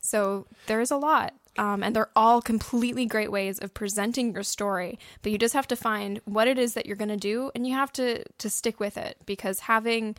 So 0.00 0.46
there 0.66 0.80
is 0.80 0.90
a 0.90 0.96
lot. 0.96 1.34
Um, 1.58 1.82
and 1.82 1.94
they're 1.94 2.10
all 2.16 2.40
completely 2.40 3.04
great 3.04 3.30
ways 3.30 3.58
of 3.58 3.74
presenting 3.74 4.32
your 4.32 4.42
story. 4.42 4.98
But 5.22 5.32
you 5.32 5.38
just 5.38 5.54
have 5.54 5.68
to 5.68 5.76
find 5.76 6.20
what 6.24 6.48
it 6.48 6.58
is 6.58 6.74
that 6.74 6.86
you're 6.86 6.96
going 6.96 7.10
to 7.10 7.16
do, 7.16 7.50
and 7.54 7.66
you 7.66 7.74
have 7.74 7.92
to 7.92 8.24
to 8.24 8.50
stick 8.50 8.80
with 8.80 8.96
it 8.96 9.18
because 9.26 9.60
having 9.60 10.16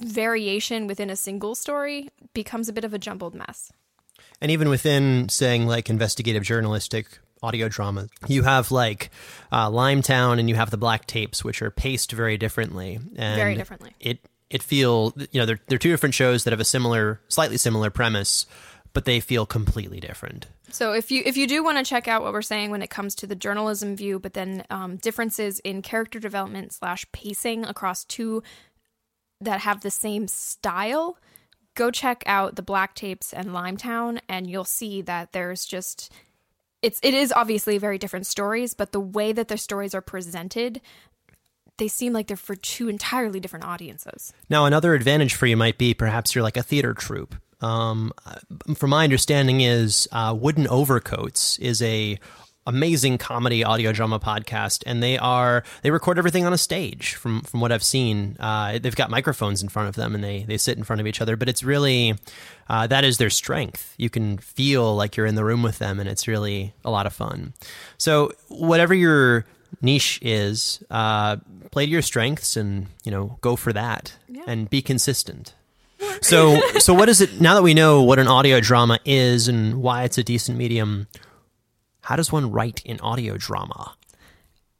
variation 0.00 0.86
within 0.86 1.10
a 1.10 1.16
single 1.16 1.54
story 1.54 2.08
becomes 2.34 2.68
a 2.68 2.72
bit 2.72 2.84
of 2.84 2.94
a 2.94 2.98
jumbled 2.98 3.34
mess. 3.34 3.72
And 4.40 4.50
even 4.50 4.68
within 4.68 5.28
saying 5.28 5.66
like 5.66 5.88
investigative 5.90 6.42
journalistic 6.42 7.18
audio 7.42 7.68
drama. 7.68 8.08
You 8.26 8.42
have 8.42 8.70
like 8.70 9.10
uh, 9.52 9.70
Limetown 9.70 10.38
and 10.38 10.48
you 10.48 10.54
have 10.54 10.70
the 10.70 10.76
Black 10.76 11.06
Tapes, 11.06 11.44
which 11.44 11.62
are 11.62 11.70
paced 11.70 12.12
very 12.12 12.36
differently. 12.36 12.98
And 13.16 13.36
Very 13.36 13.54
differently. 13.54 13.92
It 14.00 14.18
it 14.48 14.62
feel 14.62 15.12
you 15.32 15.40
know 15.40 15.46
they're 15.46 15.60
they're 15.68 15.78
two 15.78 15.90
different 15.90 16.14
shows 16.14 16.44
that 16.44 16.52
have 16.52 16.60
a 16.60 16.64
similar, 16.64 17.20
slightly 17.28 17.56
similar 17.56 17.90
premise, 17.90 18.46
but 18.96 19.04
they 19.04 19.20
feel 19.20 19.44
completely 19.44 20.00
different. 20.00 20.46
So 20.70 20.94
if 20.94 21.10
you 21.10 21.22
if 21.26 21.36
you 21.36 21.46
do 21.46 21.62
want 21.62 21.76
to 21.76 21.84
check 21.84 22.08
out 22.08 22.22
what 22.22 22.32
we're 22.32 22.40
saying 22.40 22.70
when 22.70 22.80
it 22.80 22.88
comes 22.88 23.14
to 23.16 23.26
the 23.26 23.34
journalism 23.34 23.94
view, 23.94 24.18
but 24.18 24.32
then 24.32 24.64
um, 24.70 24.96
differences 24.96 25.58
in 25.58 25.82
character 25.82 26.18
development 26.18 26.72
slash 26.72 27.04
pacing 27.12 27.66
across 27.66 28.06
two 28.06 28.42
that 29.42 29.60
have 29.60 29.82
the 29.82 29.90
same 29.90 30.26
style, 30.28 31.18
go 31.74 31.90
check 31.90 32.24
out 32.24 32.56
the 32.56 32.62
Black 32.62 32.94
Tapes 32.94 33.34
and 33.34 33.48
Limetown, 33.48 34.18
and 34.30 34.48
you'll 34.48 34.64
see 34.64 35.02
that 35.02 35.32
there's 35.32 35.66
just 35.66 36.10
it's 36.80 36.98
it 37.02 37.12
is 37.12 37.32
obviously 37.32 37.76
very 37.76 37.98
different 37.98 38.26
stories, 38.26 38.72
but 38.72 38.92
the 38.92 39.00
way 39.00 39.30
that 39.30 39.48
their 39.48 39.58
stories 39.58 39.94
are 39.94 40.00
presented, 40.00 40.80
they 41.76 41.88
seem 41.88 42.14
like 42.14 42.28
they're 42.28 42.36
for 42.38 42.56
two 42.56 42.88
entirely 42.88 43.40
different 43.40 43.66
audiences. 43.66 44.32
Now, 44.48 44.64
another 44.64 44.94
advantage 44.94 45.34
for 45.34 45.44
you 45.44 45.54
might 45.58 45.76
be 45.76 45.92
perhaps 45.92 46.34
you're 46.34 46.42
like 46.42 46.56
a 46.56 46.62
theater 46.62 46.94
troupe. 46.94 47.34
Um, 47.66 48.12
from 48.74 48.90
my 48.90 49.04
understanding, 49.04 49.60
is 49.60 50.08
uh, 50.12 50.36
Wooden 50.38 50.66
Overcoats 50.68 51.58
is 51.58 51.82
a 51.82 52.18
amazing 52.66 53.16
comedy 53.16 53.62
audio 53.64 53.92
drama 53.92 54.20
podcast, 54.20 54.82
and 54.86 55.02
they 55.02 55.18
are 55.18 55.64
they 55.82 55.90
record 55.90 56.18
everything 56.18 56.44
on 56.46 56.52
a 56.52 56.58
stage. 56.58 57.14
From 57.14 57.42
from 57.42 57.60
what 57.60 57.72
I've 57.72 57.82
seen, 57.82 58.36
uh, 58.38 58.78
they've 58.78 58.94
got 58.94 59.10
microphones 59.10 59.62
in 59.62 59.68
front 59.68 59.88
of 59.88 59.96
them, 59.96 60.14
and 60.14 60.22
they 60.22 60.44
they 60.44 60.58
sit 60.58 60.78
in 60.78 60.84
front 60.84 61.00
of 61.00 61.06
each 61.06 61.20
other. 61.20 61.36
But 61.36 61.48
it's 61.48 61.64
really 61.64 62.14
uh, 62.68 62.86
that 62.86 63.04
is 63.04 63.18
their 63.18 63.30
strength. 63.30 63.94
You 63.96 64.10
can 64.10 64.38
feel 64.38 64.94
like 64.94 65.16
you're 65.16 65.26
in 65.26 65.34
the 65.34 65.44
room 65.44 65.62
with 65.62 65.78
them, 65.78 65.98
and 65.98 66.08
it's 66.08 66.28
really 66.28 66.72
a 66.84 66.90
lot 66.90 67.06
of 67.06 67.12
fun. 67.12 67.52
So 67.98 68.32
whatever 68.48 68.94
your 68.94 69.44
niche 69.82 70.20
is, 70.22 70.82
uh, 70.88 71.36
play 71.72 71.86
to 71.86 71.90
your 71.90 72.02
strengths, 72.02 72.56
and 72.56 72.86
you 73.02 73.10
know 73.10 73.38
go 73.40 73.56
for 73.56 73.72
that, 73.72 74.14
and 74.46 74.70
be 74.70 74.82
consistent. 74.82 75.54
So, 76.20 76.60
so 76.78 76.94
what 76.94 77.08
is 77.08 77.20
it 77.20 77.40
now 77.40 77.54
that 77.54 77.62
we 77.62 77.74
know 77.74 78.02
what 78.02 78.18
an 78.18 78.26
audio 78.26 78.60
drama 78.60 78.98
is 79.04 79.48
and 79.48 79.82
why 79.82 80.04
it's 80.04 80.18
a 80.18 80.24
decent 80.24 80.58
medium? 80.58 81.06
How 82.02 82.16
does 82.16 82.30
one 82.32 82.50
write 82.50 82.82
in 82.84 83.00
audio 83.00 83.36
drama? 83.36 83.96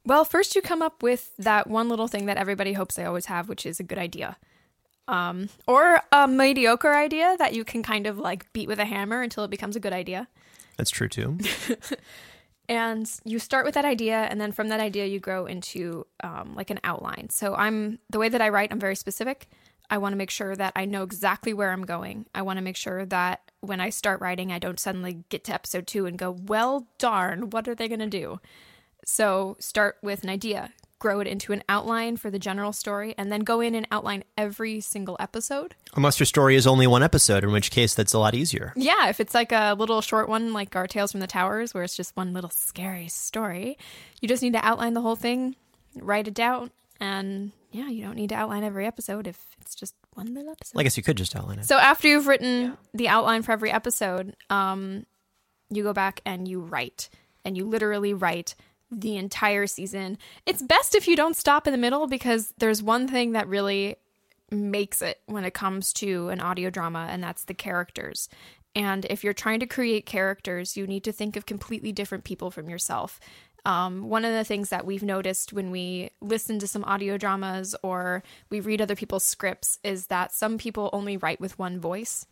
Well, 0.05 0.25
first 0.25 0.55
you 0.55 0.63
come 0.63 0.83
up 0.83 1.03
with 1.03 1.37
that 1.37 1.69
one 1.69 1.89
little 1.89 2.09
thing 2.09 2.27
that 2.27 2.37
everybody 2.37 2.73
hopes 2.75 2.95
they 2.95 3.05
always 3.05 3.27
have, 3.27 3.49
which 3.49 3.67
is 3.67 3.81
a 3.81 3.83
good 3.83 3.99
idea. 3.99 4.37
Um, 5.09 5.49
or 5.67 6.01
a 6.13 6.27
mediocre 6.27 6.95
idea 6.95 7.37
that 7.39 7.55
you 7.55 7.65
can 7.65 7.83
kind 7.83 8.07
of 8.07 8.19
like 8.19 8.53
beat 8.53 8.69
with 8.69 8.79
a 8.79 8.85
hammer 8.85 9.23
until 9.23 9.45
it 9.45 9.51
becomes 9.51 9.77
a 9.77 9.81
good 9.81 9.93
idea. 9.93 10.29
That's 10.77 10.91
true 10.91 11.09
too. 11.09 11.39
And 12.69 13.09
you 13.25 13.39
start 13.39 13.65
with 13.65 13.75
that 13.75 13.85
idea, 13.85 14.17
and 14.17 14.41
then 14.41 14.51
from 14.51 14.69
that 14.69 14.81
idea, 14.81 15.07
you 15.07 15.21
grow 15.21 15.47
into 15.47 16.07
um, 16.23 16.55
like 16.57 16.71
an 16.71 16.81
outline. 16.83 17.31
So 17.31 17.55
I'm 17.55 17.99
the 18.11 18.19
way 18.19 18.29
that 18.29 18.41
I 18.41 18.49
write, 18.49 18.73
I'm 18.73 18.81
very 18.81 18.97
specific. 18.97 19.49
I 19.90 19.99
want 19.99 20.12
to 20.12 20.16
make 20.16 20.31
sure 20.31 20.57
that 20.57 20.73
I 20.76 20.85
know 20.85 21.02
exactly 21.02 21.52
where 21.52 21.73
I'm 21.73 21.85
going. 21.85 22.26
I 22.35 22.43
want 22.43 22.59
to 22.59 22.64
make 22.64 22.76
sure 22.76 23.05
that 23.07 23.50
when 23.61 23.81
I 23.81 23.90
start 23.90 24.21
writing, 24.21 24.52
I 24.52 24.59
don't 24.59 24.81
suddenly 24.81 25.25
get 25.28 25.45
to 25.45 25.55
episode 25.55 25.87
two 25.87 26.07
and 26.07 26.19
go, 26.19 26.31
well, 26.31 26.87
darn, 26.99 27.50
what 27.50 27.69
are 27.69 27.75
they 27.75 27.88
going 27.88 28.00
to 28.00 28.07
do? 28.07 28.40
So 29.05 29.57
start 29.61 29.99
with 30.02 30.25
an 30.25 30.31
idea, 30.31 30.73
grow 30.99 31.21
it 31.21 31.28
into 31.28 31.52
an 31.52 31.62
outline 31.69 32.16
for 32.16 32.31
the 32.31 32.38
general 32.38 32.73
story, 32.73 33.14
and 33.16 33.31
then 33.31 33.40
go 33.40 33.61
in 33.61 33.75
and 33.75 33.87
outline 33.93 34.25
every 34.37 34.81
single 34.81 35.16
episode. 35.21 35.75
Unless 35.95 36.19
your 36.19 36.26
story 36.26 36.57
is 36.57 36.66
only 36.66 36.87
one 36.87 37.02
episode, 37.02 37.45
in 37.45 37.52
which 37.52 37.71
case 37.71 37.95
that's 37.95 38.14
a 38.14 38.19
lot 38.19 38.35
easier. 38.35 38.73
Yeah, 38.75 39.09
if 39.09 39.21
it's 39.21 39.35
like 39.35 39.52
a 39.52 39.76
little 39.78 40.00
short 40.00 40.28
one, 40.28 40.52
like 40.52 40.75
our 40.75 40.87
Tales 40.88 41.12
from 41.12 41.21
the 41.21 41.26
Towers, 41.28 41.73
where 41.73 41.85
it's 41.85 41.97
just 41.97 42.16
one 42.16 42.33
little 42.33 42.50
scary 42.50 43.09
story, 43.09 43.78
you 44.21 44.28
just 44.28 44.43
need 44.43 44.55
to 44.55 44.64
outline 44.64 44.95
the 44.95 45.02
whole 45.02 45.16
thing, 45.16 45.55
write 45.95 46.26
it 46.26 46.35
down, 46.35 46.71
and 47.00 47.53
yeah, 47.73 47.88
you 47.88 48.03
don't 48.03 48.17
need 48.17 48.31
to 48.31 48.35
outline 48.35 48.65
every 48.65 48.87
episode 48.87 49.26
if 49.26 49.45
it's 49.61 49.75
just 49.75 49.95
one 50.15 50.35
little 50.35 50.53
episode. 50.53 50.79
I 50.79 50.83
guess 50.83 50.97
you 50.97 51.03
could 51.03 51.17
just 51.17 51.37
outline 51.37 51.59
it. 51.59 51.67
So 51.67 51.76
after 51.79 52.09
you've 52.09 52.26
written 52.26 52.76
the 52.95 53.09
outline 53.09 53.43
for 53.43 53.53
every 53.53 53.71
episode, 53.71 54.35
um, 54.50 55.05
you 55.71 55.83
go 55.83 55.93
back 55.93 56.21
and 56.25 56.49
you 56.49 56.61
write, 56.61 57.11
and 57.45 57.57
you 57.57 57.65
literally 57.67 58.15
write 58.15 58.55
the 58.91 59.17
entire 59.17 59.67
season. 59.67 60.17
It's 60.47 60.62
best 60.62 60.95
if 60.95 61.09
you 61.09 61.17
don't 61.17 61.37
stop 61.37 61.67
in 61.67 61.73
the 61.73 61.79
middle 61.79 62.07
because 62.07 62.55
there's 62.59 62.83
one 62.83 63.09
thing 63.09 63.33
that 63.33 63.49
really 63.49 63.97
makes 64.50 65.03
it 65.03 65.21
when 65.26 65.45
it 65.45 65.55
comes 65.55 65.93
to 65.95 66.29
an 66.29 66.41
audio 66.41 66.71
drama, 66.71 67.09
and 67.11 67.23
that's 67.23 67.45
the 67.45 67.55
characters. 67.55 68.29
And 68.76 69.07
if 69.07 69.25
you're 69.25 69.33
trying 69.33 69.61
to 69.61 69.67
create 69.67 70.05
characters, 70.05 70.76
you 70.76 70.87
need 70.87 71.03
to 71.05 71.12
think 71.12 71.37
of 71.37 71.47
completely 71.47 71.93
different 71.93 72.25
people 72.25 72.50
from 72.50 72.69
yourself. 72.69 73.19
Um, 73.67 74.09
one 74.09 74.25
of 74.25 74.33
the 74.33 74.45
things 74.45 74.69
that 74.69 74.87
we've 74.87 75.03
noticed 75.03 75.53
when 75.53 75.73
we 75.73 76.11
listen 76.21 76.61
to 76.61 76.69
some 76.69 76.85
audio 76.85 77.19
dramas 77.19 77.75
or 77.83 78.23
we 78.49 78.61
read 78.61 78.81
other 78.81 78.95
people's 78.95 79.25
scripts 79.25 79.81
is 79.83 80.07
that 80.07 80.33
some 80.33 80.57
people 80.57 80.89
only 80.93 81.17
write 81.17 81.41
with 81.41 81.59
one 81.59 81.81
voice. 81.81 82.27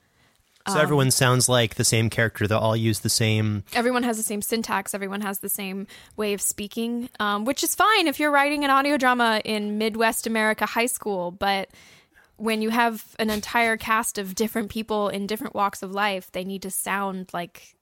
so 0.69 0.79
everyone 0.79 1.11
sounds 1.11 1.49
like 1.49 1.75
the 1.75 1.83
same 1.85 2.09
character. 2.09 2.47
They'll 2.47 2.59
all 2.59 2.77
use 2.77 3.01
the 3.01 3.09
same. 3.09 3.65
Everyone 3.75 4.05
has 4.05 4.17
the 4.17 4.23
same 4.23 4.43
syntax, 4.43 4.95
everyone 4.95 5.23
has 5.23 5.41
the 5.41 5.49
same 5.49 5.89
way 6.17 6.35
of 6.35 6.41
speaking, 6.41 7.11
um, 7.19 7.45
which 7.45 7.65
is 7.65 7.75
fine 7.75 8.07
if 8.07 8.21
you're 8.21 8.31
writing 8.31 8.65
an 8.65 8.71
audio 8.71 8.97
drama 8.97 9.43
in 9.45 9.77
Midwest 9.77 10.29
America 10.29 10.67
high 10.67 10.87
school. 10.87 11.33
But 11.33 11.69
when 12.37 12.63
you 12.63 12.71
have 12.71 13.17
an 13.19 13.31
entire 13.31 13.77
cast 13.77 14.19
of 14.19 14.37
different 14.37 14.71
people 14.71 15.09
in 15.09 15.27
different 15.27 15.55
walks 15.57 15.83
of 15.83 15.91
life, 15.91 16.31
they 16.31 16.45
need 16.45 16.63
to 16.63 16.71
sound 16.71 17.31
like 17.33 17.75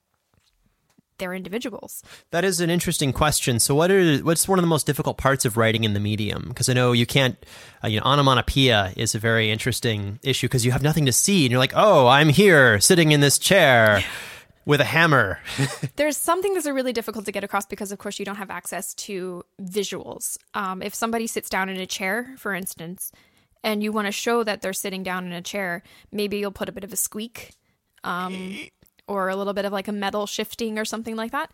they're 1.18 1.34
individuals. 1.34 2.02
That 2.30 2.44
is 2.44 2.60
an 2.60 2.70
interesting 2.70 3.12
question. 3.12 3.58
So, 3.58 3.74
what 3.74 3.90
are 3.90 4.18
what's 4.18 4.48
one 4.48 4.58
of 4.58 4.62
the 4.62 4.68
most 4.68 4.86
difficult 4.86 5.18
parts 5.18 5.44
of 5.44 5.56
writing 5.56 5.84
in 5.84 5.94
the 5.94 6.00
medium? 6.00 6.46
Because 6.48 6.68
I 6.68 6.72
know 6.72 6.92
you 6.92 7.06
can't, 7.06 7.36
uh, 7.84 7.88
you 7.88 8.00
know, 8.00 8.06
onomatopoeia 8.06 8.92
is 8.96 9.14
a 9.14 9.18
very 9.18 9.50
interesting 9.50 10.18
issue 10.22 10.48
because 10.48 10.64
you 10.64 10.72
have 10.72 10.82
nothing 10.82 11.06
to 11.06 11.12
see, 11.12 11.44
and 11.44 11.50
you're 11.50 11.58
like, 11.58 11.74
oh, 11.74 12.06
I'm 12.06 12.28
here 12.28 12.80
sitting 12.80 13.12
in 13.12 13.20
this 13.20 13.38
chair 13.38 14.02
with 14.64 14.80
a 14.80 14.84
hammer. 14.84 15.38
There's 15.96 16.16
something 16.16 16.54
that's 16.54 16.66
really 16.66 16.92
difficult 16.92 17.24
to 17.26 17.32
get 17.32 17.44
across 17.44 17.66
because, 17.66 17.92
of 17.92 17.98
course, 17.98 18.18
you 18.18 18.24
don't 18.24 18.36
have 18.36 18.50
access 18.50 18.94
to 18.94 19.44
visuals. 19.60 20.38
Um, 20.54 20.82
if 20.82 20.94
somebody 20.94 21.26
sits 21.26 21.48
down 21.48 21.68
in 21.68 21.78
a 21.78 21.86
chair, 21.86 22.34
for 22.38 22.54
instance, 22.54 23.12
and 23.64 23.82
you 23.82 23.92
want 23.92 24.06
to 24.06 24.12
show 24.12 24.42
that 24.44 24.62
they're 24.62 24.72
sitting 24.72 25.02
down 25.02 25.26
in 25.26 25.32
a 25.32 25.42
chair, 25.42 25.82
maybe 26.10 26.38
you'll 26.38 26.52
put 26.52 26.68
a 26.68 26.72
bit 26.72 26.84
of 26.84 26.92
a 26.92 26.96
squeak 26.96 27.52
um, 28.04 28.56
or 29.06 29.28
a 29.28 29.36
little 29.36 29.52
bit 29.52 29.64
of 29.64 29.72
like 29.72 29.88
a 29.88 29.92
metal 29.92 30.26
shifting 30.26 30.78
or 30.78 30.84
something 30.84 31.16
like 31.16 31.32
that. 31.32 31.50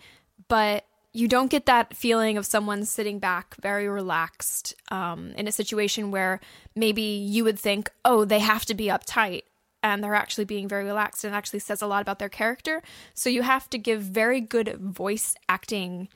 But 0.49 0.85
you 1.13 1.27
don't 1.27 1.51
get 1.51 1.67
that 1.67 1.97
feeling 1.97 2.37
of 2.37 2.47
someone 2.47 2.85
sitting 2.85 3.19
back 3.19 3.57
very 3.61 3.89
relaxed 3.89 4.75
um, 4.91 5.33
in 5.37 5.49
a 5.49 5.53
situation 5.53 6.11
where 6.11 6.41
maybe 6.77 7.03
you 7.03 7.45
would 7.45 7.59
think, 7.59 7.91
oh, 8.05 8.25
they 8.25 8.39
have 8.39 8.65
to 8.67 8.75
be 8.75 8.87
uptight. 8.87 9.43
And 9.83 10.03
they're 10.03 10.15
actually 10.15 10.45
being 10.45 10.69
very 10.69 10.85
relaxed 10.85 11.25
and 11.25 11.35
actually 11.35 11.61
says 11.61 11.83
a 11.83 11.87
lot 11.87 12.03
about 12.03 12.19
their 12.19 12.29
character. 12.29 12.83
So 13.15 13.31
you 13.31 13.43
have 13.43 13.71
to 13.71 13.79
give 13.79 14.03
very 14.03 14.41
good 14.41 14.77
voice 14.77 15.35
acting 15.49 16.09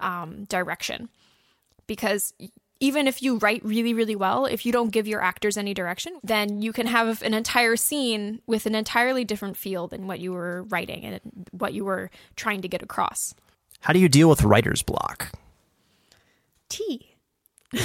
um, 0.00 0.44
direction 0.44 1.10
because 1.86 2.32
even 2.80 3.06
if 3.06 3.22
you 3.22 3.36
write 3.36 3.62
really, 3.64 3.92
really 3.92 4.16
well, 4.16 4.46
if 4.46 4.64
you 4.64 4.72
don't 4.72 4.90
give 4.90 5.06
your 5.06 5.22
actors 5.22 5.58
any 5.58 5.74
direction, 5.74 6.18
then 6.24 6.62
you 6.62 6.72
can 6.72 6.86
have 6.86 7.22
an 7.22 7.34
entire 7.34 7.76
scene 7.76 8.40
with 8.46 8.64
an 8.64 8.74
entirely 8.74 9.22
different 9.22 9.56
feel 9.56 9.86
than 9.86 10.06
what 10.06 10.18
you 10.18 10.32
were 10.32 10.62
writing 10.64 11.04
and 11.04 11.20
what 11.52 11.74
you 11.74 11.84
were 11.84 12.10
trying 12.36 12.62
to 12.62 12.68
get 12.68 12.82
across. 12.82 13.34
How 13.80 13.92
do 13.92 13.98
you 13.98 14.08
deal 14.08 14.30
with 14.30 14.42
writer's 14.42 14.82
block? 14.82 15.30
Tea. 16.70 17.14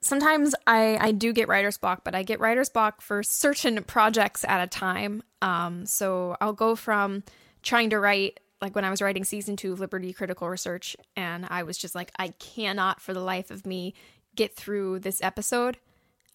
Sometimes 0.00 0.54
I, 0.66 0.98
I 1.00 1.12
do 1.12 1.32
get 1.32 1.48
writer's 1.48 1.78
block, 1.78 2.04
but 2.04 2.14
I 2.14 2.22
get 2.22 2.40
writer's 2.40 2.68
block 2.68 3.00
for 3.00 3.22
certain 3.22 3.82
projects 3.84 4.44
at 4.44 4.62
a 4.62 4.66
time. 4.66 5.22
Um, 5.40 5.86
so 5.86 6.36
I'll 6.40 6.52
go 6.52 6.76
from 6.76 7.24
trying 7.62 7.90
to 7.90 7.98
write 7.98 8.38
like 8.62 8.74
when 8.76 8.84
I 8.84 8.90
was 8.90 9.02
writing 9.02 9.24
season 9.24 9.56
two 9.56 9.72
of 9.72 9.80
Liberty 9.80 10.12
Critical 10.12 10.48
Research, 10.48 10.96
and 11.16 11.46
I 11.50 11.64
was 11.64 11.76
just 11.76 11.94
like, 11.94 12.12
I 12.18 12.28
cannot 12.28 13.00
for 13.00 13.12
the 13.12 13.20
life 13.20 13.50
of 13.50 13.66
me 13.66 13.94
get 14.34 14.54
through 14.54 15.00
this 15.00 15.22
episode. 15.22 15.78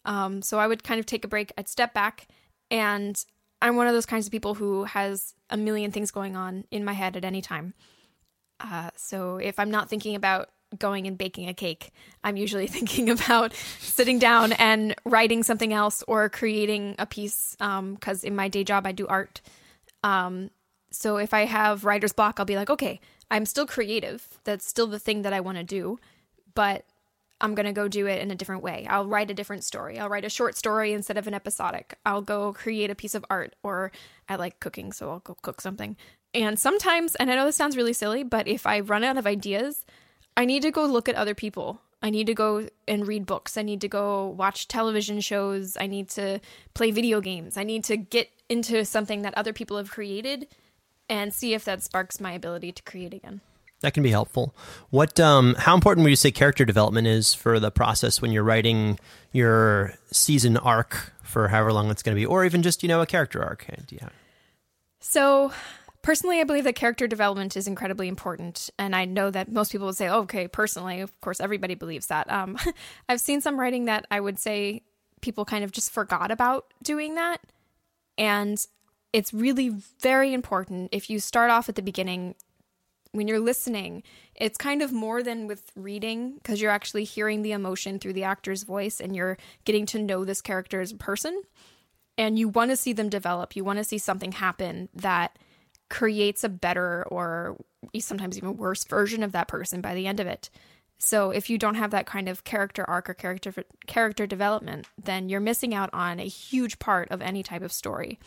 Um, 0.06 0.42
so 0.42 0.60
I 0.60 0.68
would 0.68 0.84
kind 0.84 1.00
of 1.00 1.06
take 1.06 1.26
a 1.26 1.28
break. 1.28 1.52
I'd 1.58 1.70
step 1.70 1.94
back, 1.94 2.28
and 2.70 3.18
I'm 3.62 3.76
one 3.78 3.88
of 3.88 3.94
those 3.94 4.06
kinds 4.06 4.28
of 4.28 4.32
people 4.32 4.54
who 4.54 4.84
has 4.84 5.34
a 5.50 5.58
million 5.58 5.92
things 5.92 6.12
going 6.12 6.36
on 6.36 6.66
in 6.70 6.86
my 6.86 6.94
head 6.94 7.16
at 7.16 7.26
any 7.26 7.42
time. 7.42 7.74
Uh, 8.60 8.90
so 8.96 9.38
if 9.38 9.58
I'm 9.58 9.72
not 9.72 9.90
thinking 9.90 10.16
about 10.16 10.50
going 10.78 11.08
and 11.08 11.18
baking 11.18 11.48
a 11.48 11.54
cake, 11.54 11.92
I'm 12.24 12.38
usually 12.38 12.68
thinking 12.68 13.10
about 13.10 13.54
sitting 13.80 14.20
down 14.20 14.52
and 14.54 14.96
writing 15.06 15.44
something 15.44 15.74
else 15.74 16.04
or 16.08 16.30
creating 16.30 16.96
a 17.00 17.06
piece. 17.06 17.56
Because 17.58 18.24
in 18.24 18.36
my 18.36 18.50
day 18.50 18.64
job, 18.64 18.86
I 18.86 18.92
do 18.92 19.08
art. 19.08 19.42
Um, 20.04 20.52
so 20.92 21.18
if 21.18 21.34
I 21.34 21.46
have 21.46 21.86
writer's 21.86 22.14
block, 22.14 22.40
I'll 22.40 22.46
be 22.46 22.56
like, 22.56 22.70
okay, 22.70 23.00
I'm 23.30 23.46
still 23.46 23.66
creative. 23.66 24.40
That's 24.44 24.66
still 24.66 24.88
the 24.88 25.00
thing 25.00 25.24
that 25.24 25.34
I 25.34 25.42
want 25.42 25.58
to 25.58 25.64
do, 25.64 26.00
but 26.56 26.86
I'm 27.40 27.54
going 27.54 27.66
to 27.66 27.74
go 27.74 27.88
do 27.88 28.08
it 28.08 28.22
in 28.22 28.32
a 28.32 28.36
different 28.36 28.64
way. 28.64 28.88
I'll 28.90 29.06
write 29.06 29.30
a 29.30 29.34
different 29.34 29.64
story. 29.64 30.00
I'll 30.00 30.10
write 30.10 30.26
a 30.26 30.30
short 30.30 30.56
story 30.56 30.94
instead 30.94 31.18
of 31.18 31.28
an 31.28 31.34
episodic. 31.34 31.98
I'll 32.06 32.22
go 32.22 32.54
create 32.54 32.90
a 32.90 32.96
piece 32.96 33.14
of 33.14 33.26
art, 33.30 33.56
or 33.64 33.92
I 34.28 34.36
like 34.38 34.60
cooking, 34.60 34.92
so 34.92 35.12
I'll 35.12 35.20
go 35.20 35.38
cook 35.42 35.62
something. 35.62 35.98
And 36.34 36.58
sometimes, 36.58 37.16
and 37.16 37.30
I 37.30 37.36
know 37.36 37.46
this 37.46 37.56
sounds 37.56 37.78
really 37.78 37.94
silly, 37.94 38.24
but 38.24 38.48
if 38.48 38.66
I 38.66 38.80
run 38.80 39.04
out 39.04 39.18
of 39.18 39.28
ideas, 39.28 39.86
I 40.36 40.46
need 40.46 40.62
to 40.64 40.72
go 40.72 40.86
look 40.86 41.08
at 41.08 41.16
other 41.16 41.36
people. 41.36 41.82
I 42.02 42.10
need 42.10 42.28
to 42.28 42.34
go 42.34 42.68
and 42.88 43.08
read 43.08 43.26
books. 43.26 43.58
I 43.58 43.64
need 43.64 43.82
to 43.82 43.88
go 43.88 44.28
watch 44.28 44.68
television 44.68 45.20
shows. 45.20 45.78
I 45.80 45.88
need 45.88 46.10
to 46.10 46.40
play 46.74 46.92
video 46.92 47.22
games. 47.22 47.58
I 47.58 47.64
need 47.64 47.84
to 47.86 47.98
get 47.98 48.30
into 48.50 48.86
something 48.86 49.24
that 49.24 49.36
other 49.36 49.54
people 49.54 49.78
have 49.78 49.92
created 49.92 50.48
and 51.10 51.34
see 51.34 51.54
if 51.54 51.66
that 51.66 51.84
sparks 51.84 52.20
my 52.20 52.32
ability 52.32 52.72
to 52.72 52.84
create 52.84 53.14
again. 53.14 53.42
That 53.82 53.94
can 53.94 54.02
be 54.02 54.10
helpful. 54.10 54.56
What, 54.90 55.20
um, 55.20 55.56
how 55.56 55.76
important 55.76 56.04
would 56.04 56.10
you 56.10 56.16
say 56.16 56.32
character 56.32 56.66
development 56.66 57.06
is 57.06 57.34
for 57.34 57.60
the 57.60 57.70
process 57.70 58.22
when 58.22 58.32
you're 58.32 58.44
writing 58.44 58.98
your 59.32 59.94
season 60.12 60.58
arc 60.58 61.14
for 61.22 61.50
however 61.50 61.72
long 61.72 61.92
it's 61.92 62.02
going 62.02 62.16
to 62.16 62.20
be, 62.20 62.26
or 62.26 62.44
even 62.44 62.64
just 62.64 62.82
you 62.82 62.90
know 62.90 63.02
a 63.02 63.06
character 63.06 63.44
arc? 63.44 63.68
Yeah. 63.90 64.10
So, 65.00 65.52
personally, 66.02 66.40
I 66.40 66.44
believe 66.44 66.64
that 66.64 66.76
character 66.76 67.06
development 67.06 67.56
is 67.56 67.68
incredibly 67.68 68.08
important, 68.08 68.72
and 68.80 68.96
I 68.96 69.06
know 69.06 69.30
that 69.30 69.52
most 69.52 69.72
people 69.72 69.86
would 69.88 69.96
say, 69.96 70.08
oh, 70.08 70.22
"Okay, 70.22 70.48
personally, 70.48 71.02
of 71.02 71.20
course, 71.22 71.40
everybody 71.40 71.76
believes 71.76 72.08
that." 72.08 72.32
Um, 72.32 72.58
I've 73.10 73.22
seen 73.22 73.42
some 73.42 73.60
writing 73.60 73.86
that 73.86 74.08
I 74.10 74.20
would 74.20 74.40
say 74.40 74.82
people 75.22 75.46
kind 75.46 75.64
of 75.64 75.72
just 75.72 75.92
forgot 75.92 76.32
about 76.32 76.74
doing 76.82 77.16
that, 77.16 77.42
and 78.18 78.58
it's 79.18 79.34
really 79.34 79.70
very 80.00 80.32
important 80.32 80.90
if 80.92 81.10
you 81.10 81.20
start 81.20 81.50
off 81.50 81.68
at 81.68 81.74
the 81.74 81.82
beginning 81.82 82.36
when 83.14 83.28
you're 83.28 83.40
listening, 83.40 84.04
it's 84.36 84.60
kind 84.60 84.84
of 84.84 84.92
more 84.92 85.24
than 85.24 85.48
with 85.48 85.72
reading 85.76 86.36
because 86.36 86.62
you're 86.62 86.70
actually 86.70 87.04
hearing 87.04 87.42
the 87.42 87.52
emotion 87.52 87.98
through 87.98 88.14
the 88.14 88.26
actor's 88.26 88.62
voice 88.62 89.00
and 89.00 89.16
you're 89.16 89.40
getting 89.66 89.88
to 89.88 89.98
know 89.98 90.24
this 90.24 90.40
character 90.40 90.82
as 90.82 90.92
a 90.92 90.98
person. 90.98 91.42
And 92.16 92.38
you 92.38 92.48
want 92.48 92.70
to 92.70 92.78
see 92.78 92.94
them 92.94 93.10
develop. 93.10 93.56
You 93.56 93.64
want 93.64 93.80
to 93.80 93.84
see 93.84 93.98
something 93.98 94.34
happen 94.34 94.88
that 94.94 95.40
creates 95.90 96.44
a 96.44 96.50
better 96.50 97.04
or 97.10 97.58
sometimes 97.98 98.38
even 98.38 98.56
worse 98.56 98.84
version 98.84 99.24
of 99.24 99.32
that 99.32 99.48
person 99.48 99.82
by 99.82 99.96
the 99.96 100.06
end 100.06 100.20
of 100.20 100.28
it. 100.28 100.52
So 101.00 101.32
if 101.32 101.50
you 101.50 101.58
don't 101.58 101.74
have 101.74 101.90
that 101.90 102.06
kind 102.06 102.30
of 102.30 102.44
character 102.44 102.88
arc 102.88 103.10
or 103.10 103.16
character 103.16 103.52
character 103.88 104.28
development, 104.28 104.86
then 105.04 105.28
you're 105.28 105.40
missing 105.40 105.74
out 105.74 105.90
on 105.92 106.20
a 106.20 106.28
huge 106.28 106.78
part 106.78 107.10
of 107.10 107.24
any 107.24 107.42
type 107.42 107.64
of 107.64 107.72
story. 107.72 108.20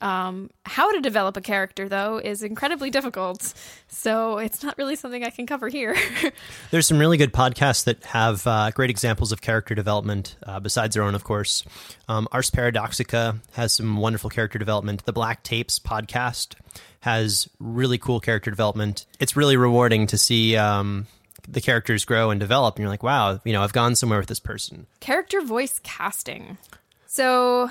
Um, 0.00 0.50
how 0.64 0.92
to 0.92 1.00
develop 1.00 1.36
a 1.36 1.40
character, 1.40 1.88
though, 1.88 2.18
is 2.18 2.42
incredibly 2.42 2.90
difficult. 2.90 3.54
So 3.88 4.38
it's 4.38 4.62
not 4.62 4.76
really 4.78 4.96
something 4.96 5.24
I 5.24 5.30
can 5.30 5.46
cover 5.46 5.68
here. 5.68 5.96
There's 6.70 6.86
some 6.86 6.98
really 6.98 7.16
good 7.16 7.32
podcasts 7.32 7.84
that 7.84 8.04
have 8.04 8.46
uh, 8.46 8.70
great 8.72 8.90
examples 8.90 9.32
of 9.32 9.40
character 9.40 9.74
development, 9.74 10.36
uh, 10.44 10.60
besides 10.60 10.94
their 10.94 11.02
own, 11.02 11.14
of 11.14 11.24
course. 11.24 11.64
Um, 12.08 12.28
Ars 12.32 12.50
Paradoxica 12.50 13.40
has 13.52 13.72
some 13.72 13.96
wonderful 13.96 14.30
character 14.30 14.58
development. 14.58 15.04
The 15.04 15.12
Black 15.12 15.42
Tapes 15.42 15.78
podcast 15.78 16.54
has 17.00 17.48
really 17.58 17.98
cool 17.98 18.20
character 18.20 18.50
development. 18.50 19.06
It's 19.20 19.36
really 19.36 19.56
rewarding 19.56 20.06
to 20.08 20.18
see. 20.18 20.56
Um, 20.56 21.06
the 21.48 21.60
characters 21.60 22.04
grow 22.04 22.30
and 22.30 22.40
develop, 22.40 22.74
and 22.74 22.82
you're 22.82 22.90
like, 22.90 23.04
wow, 23.04 23.40
you 23.44 23.52
know, 23.52 23.62
I've 23.62 23.72
gone 23.72 23.94
somewhere 23.94 24.18
with 24.18 24.28
this 24.28 24.40
person. 24.40 24.86
Character 25.00 25.40
voice 25.40 25.80
casting. 25.82 26.58
So 27.06 27.70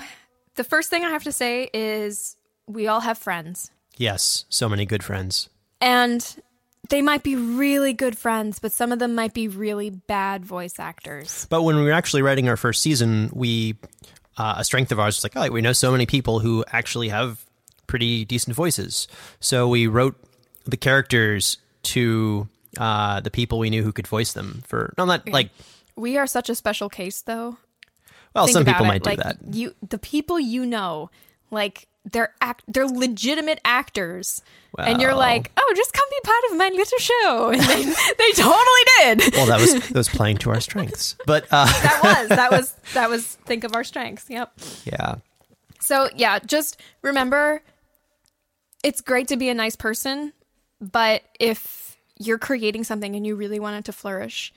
the 0.56 0.64
first 0.64 0.90
thing 0.90 1.04
I 1.04 1.10
have 1.10 1.24
to 1.24 1.32
say 1.32 1.70
is 1.72 2.36
we 2.66 2.86
all 2.86 3.00
have 3.00 3.18
friends. 3.18 3.70
Yes, 3.96 4.44
so 4.48 4.68
many 4.68 4.84
good 4.84 5.02
friends. 5.02 5.48
And 5.80 6.24
they 6.88 7.02
might 7.02 7.22
be 7.22 7.36
really 7.36 7.92
good 7.92 8.16
friends, 8.18 8.58
but 8.58 8.72
some 8.72 8.92
of 8.92 8.98
them 8.98 9.14
might 9.14 9.34
be 9.34 9.48
really 9.48 9.90
bad 9.90 10.44
voice 10.44 10.78
actors. 10.78 11.46
But 11.50 11.62
when 11.62 11.76
we 11.76 11.84
were 11.84 11.92
actually 11.92 12.22
writing 12.22 12.48
our 12.48 12.56
first 12.56 12.82
season, 12.82 13.30
we 13.32 13.76
uh, 14.36 14.56
a 14.58 14.64
strength 14.64 14.92
of 14.92 15.00
ours 15.00 15.16
was 15.16 15.24
like, 15.24 15.36
oh, 15.36 15.50
we 15.50 15.62
know 15.62 15.72
so 15.72 15.90
many 15.90 16.06
people 16.06 16.40
who 16.40 16.64
actually 16.70 17.08
have 17.08 17.44
pretty 17.86 18.24
decent 18.24 18.54
voices. 18.54 19.08
So 19.40 19.68
we 19.68 19.86
wrote 19.86 20.16
the 20.64 20.76
characters 20.76 21.58
to 21.84 22.48
uh, 22.78 23.20
the 23.20 23.30
people 23.30 23.58
we 23.58 23.70
knew 23.70 23.82
who 23.82 23.92
could 23.92 24.06
voice 24.06 24.32
them. 24.32 24.62
For 24.66 24.92
no, 24.98 25.04
not 25.04 25.28
like 25.28 25.50
we 25.96 26.18
are 26.18 26.26
such 26.26 26.50
a 26.50 26.54
special 26.54 26.88
case, 26.88 27.22
though. 27.22 27.56
Well, 28.36 28.48
some 28.48 28.64
people 28.64 28.84
it. 28.84 28.88
might 28.88 29.02
do 29.02 29.10
like, 29.10 29.18
that. 29.18 29.38
You, 29.50 29.74
the 29.88 29.98
people 29.98 30.38
you 30.38 30.66
know, 30.66 31.10
like 31.50 31.88
they're 32.12 32.34
act, 32.40 32.62
they're 32.68 32.86
legitimate 32.86 33.60
actors, 33.64 34.42
well, 34.76 34.86
and 34.86 35.00
you're 35.00 35.14
like, 35.14 35.50
oh, 35.56 35.72
just 35.76 35.92
come 35.92 36.04
be 36.10 36.20
part 36.22 36.44
of 36.50 36.56
my 36.56 36.68
little 36.68 36.98
show, 36.98 37.50
and 37.54 37.62
they, 37.62 37.84
they 37.84 38.32
totally 38.32 38.84
did. 38.98 39.34
Well, 39.34 39.46
that 39.46 39.60
was 39.60 39.74
that 39.88 39.94
was 39.94 40.08
playing 40.08 40.38
to 40.38 40.50
our 40.50 40.60
strengths, 40.60 41.16
but 41.26 41.46
uh, 41.50 41.66
that 41.66 42.00
was 42.02 42.28
that 42.28 42.50
was 42.50 42.74
that 42.94 43.10
was 43.10 43.26
think 43.46 43.64
of 43.64 43.74
our 43.74 43.84
strengths. 43.84 44.28
Yep. 44.28 44.52
Yeah. 44.84 45.14
So 45.80 46.08
yeah, 46.14 46.38
just 46.40 46.80
remember, 47.02 47.62
it's 48.84 49.00
great 49.00 49.28
to 49.28 49.36
be 49.36 49.48
a 49.48 49.54
nice 49.54 49.76
person, 49.76 50.32
but 50.80 51.22
if 51.38 51.96
you're 52.18 52.38
creating 52.38 52.84
something 52.84 53.14
and 53.14 53.26
you 53.26 53.36
really 53.36 53.60
want 53.60 53.76
it 53.76 53.84
to 53.86 53.92
flourish, 53.92 54.52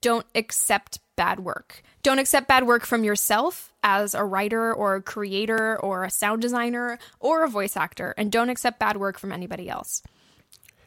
don't 0.00 0.26
accept 0.34 1.00
bad 1.16 1.40
work. 1.40 1.82
Don't 2.02 2.18
accept 2.18 2.48
bad 2.48 2.66
work 2.66 2.86
from 2.86 3.04
yourself 3.04 3.72
as 3.82 4.14
a 4.14 4.24
writer 4.24 4.72
or 4.72 4.94
a 4.96 5.02
creator 5.02 5.78
or 5.80 6.04
a 6.04 6.10
sound 6.10 6.42
designer 6.42 6.98
or 7.20 7.44
a 7.44 7.48
voice 7.48 7.76
actor, 7.76 8.14
and 8.16 8.30
don't 8.30 8.50
accept 8.50 8.78
bad 8.78 8.96
work 8.96 9.18
from 9.18 9.32
anybody 9.32 9.68
else. 9.68 10.02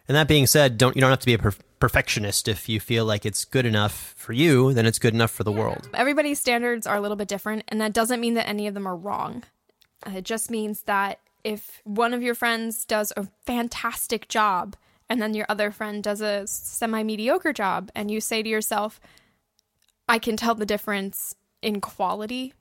And 0.08 0.16
that 0.16 0.28
being 0.28 0.48
said, 0.48 0.78
don't 0.78 0.96
you 0.96 1.02
don't 1.02 1.10
have 1.10 1.20
to 1.20 1.26
be 1.26 1.34
a 1.34 1.40
per- 1.40 1.54
perfectionist 1.80 2.48
if 2.48 2.68
you 2.68 2.80
feel 2.80 3.06
like 3.06 3.26
it's 3.26 3.46
good 3.46 3.66
enough 3.66 4.14
for 4.18 4.34
you, 4.34 4.74
then 4.74 4.86
it's 4.86 5.00
good 5.00 5.14
enough 5.14 5.32
for 5.32 5.44
the 5.44 5.52
world. 5.52 5.90
Everybody's 5.94 6.40
standards 6.40 6.88
are 6.88 6.98
a 6.98 7.02
little 7.02 7.18
bit 7.18 7.28
different, 7.28 7.64
and 7.68 7.80
that 7.82 7.94
doesn't 7.94 8.20
mean 8.20 8.34
that 8.36 8.48
any 8.48 8.68
of 8.68 8.74
them 8.74 8.88
are 8.88 8.96
wrong. 8.96 9.44
Uh, 10.06 10.12
it 10.18 10.26
just 10.26 10.50
means 10.50 10.84
that 10.84 11.20
if 11.44 11.82
one 11.84 12.14
of 12.14 12.22
your 12.22 12.36
friends 12.36 12.86
does 12.86 13.12
a 13.18 13.28
fantastic 13.46 14.28
job 14.28 14.76
and 15.12 15.22
then 15.22 15.34
your 15.34 15.46
other 15.50 15.72
friend 15.72 16.02
does 16.02 16.22
a 16.22 16.48
semi 16.48 17.04
mediocre 17.04 17.52
job, 17.52 17.92
and 17.94 18.10
you 18.10 18.22
say 18.22 18.42
to 18.42 18.48
yourself, 18.48 19.02
I 20.08 20.20
can 20.20 20.38
tell 20.38 20.56
the 20.56 20.66
difference 20.66 21.36
in 21.62 21.82
quality, 21.82 22.54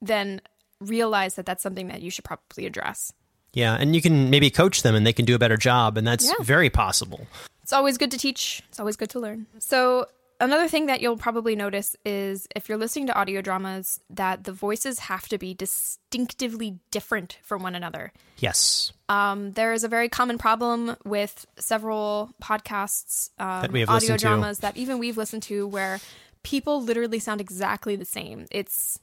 then 0.00 0.40
realize 0.80 1.34
that 1.34 1.44
that's 1.44 1.62
something 1.62 1.88
that 1.88 2.00
you 2.00 2.10
should 2.10 2.24
probably 2.24 2.64
address. 2.64 3.12
Yeah, 3.52 3.76
and 3.78 3.94
you 3.94 4.00
can 4.00 4.30
maybe 4.30 4.48
coach 4.48 4.80
them 4.80 4.94
and 4.94 5.06
they 5.06 5.12
can 5.12 5.26
do 5.26 5.34
a 5.34 5.38
better 5.38 5.58
job, 5.58 5.98
and 5.98 6.06
that's 6.06 6.24
yeah. 6.24 6.36
very 6.40 6.70
possible. 6.70 7.26
It's 7.62 7.74
always 7.74 7.98
good 7.98 8.12
to 8.12 8.18
teach, 8.18 8.62
it's 8.70 8.80
always 8.80 8.96
good 8.96 9.10
to 9.10 9.20
learn. 9.20 9.44
So, 9.58 10.06
another 10.40 10.68
thing 10.68 10.86
that 10.86 11.00
you'll 11.00 11.16
probably 11.16 11.56
notice 11.56 11.96
is 12.04 12.46
if 12.54 12.68
you're 12.68 12.78
listening 12.78 13.06
to 13.08 13.14
audio 13.14 13.40
dramas, 13.40 14.00
that 14.10 14.44
the 14.44 14.52
voices 14.52 15.00
have 15.00 15.28
to 15.28 15.38
be 15.38 15.54
distinctively 15.54 16.78
different 16.90 17.38
from 17.42 17.62
one 17.62 17.74
another. 17.74 18.12
Yes. 18.38 18.92
Um, 19.08 19.52
there 19.52 19.72
is 19.72 19.84
a 19.84 19.88
very 19.88 20.08
common 20.08 20.38
problem 20.38 20.96
with 21.04 21.46
several 21.58 22.30
podcasts, 22.42 23.30
um, 23.38 23.62
that 23.62 23.72
we 23.72 23.80
have 23.80 23.88
audio 23.88 24.16
dramas 24.16 24.58
to. 24.58 24.62
that 24.62 24.76
even 24.76 24.98
we've 24.98 25.16
listened 25.16 25.42
to, 25.44 25.66
where 25.66 26.00
people 26.42 26.82
literally 26.82 27.18
sound 27.18 27.40
exactly 27.40 27.96
the 27.96 28.04
same. 28.04 28.46
It's 28.50 29.00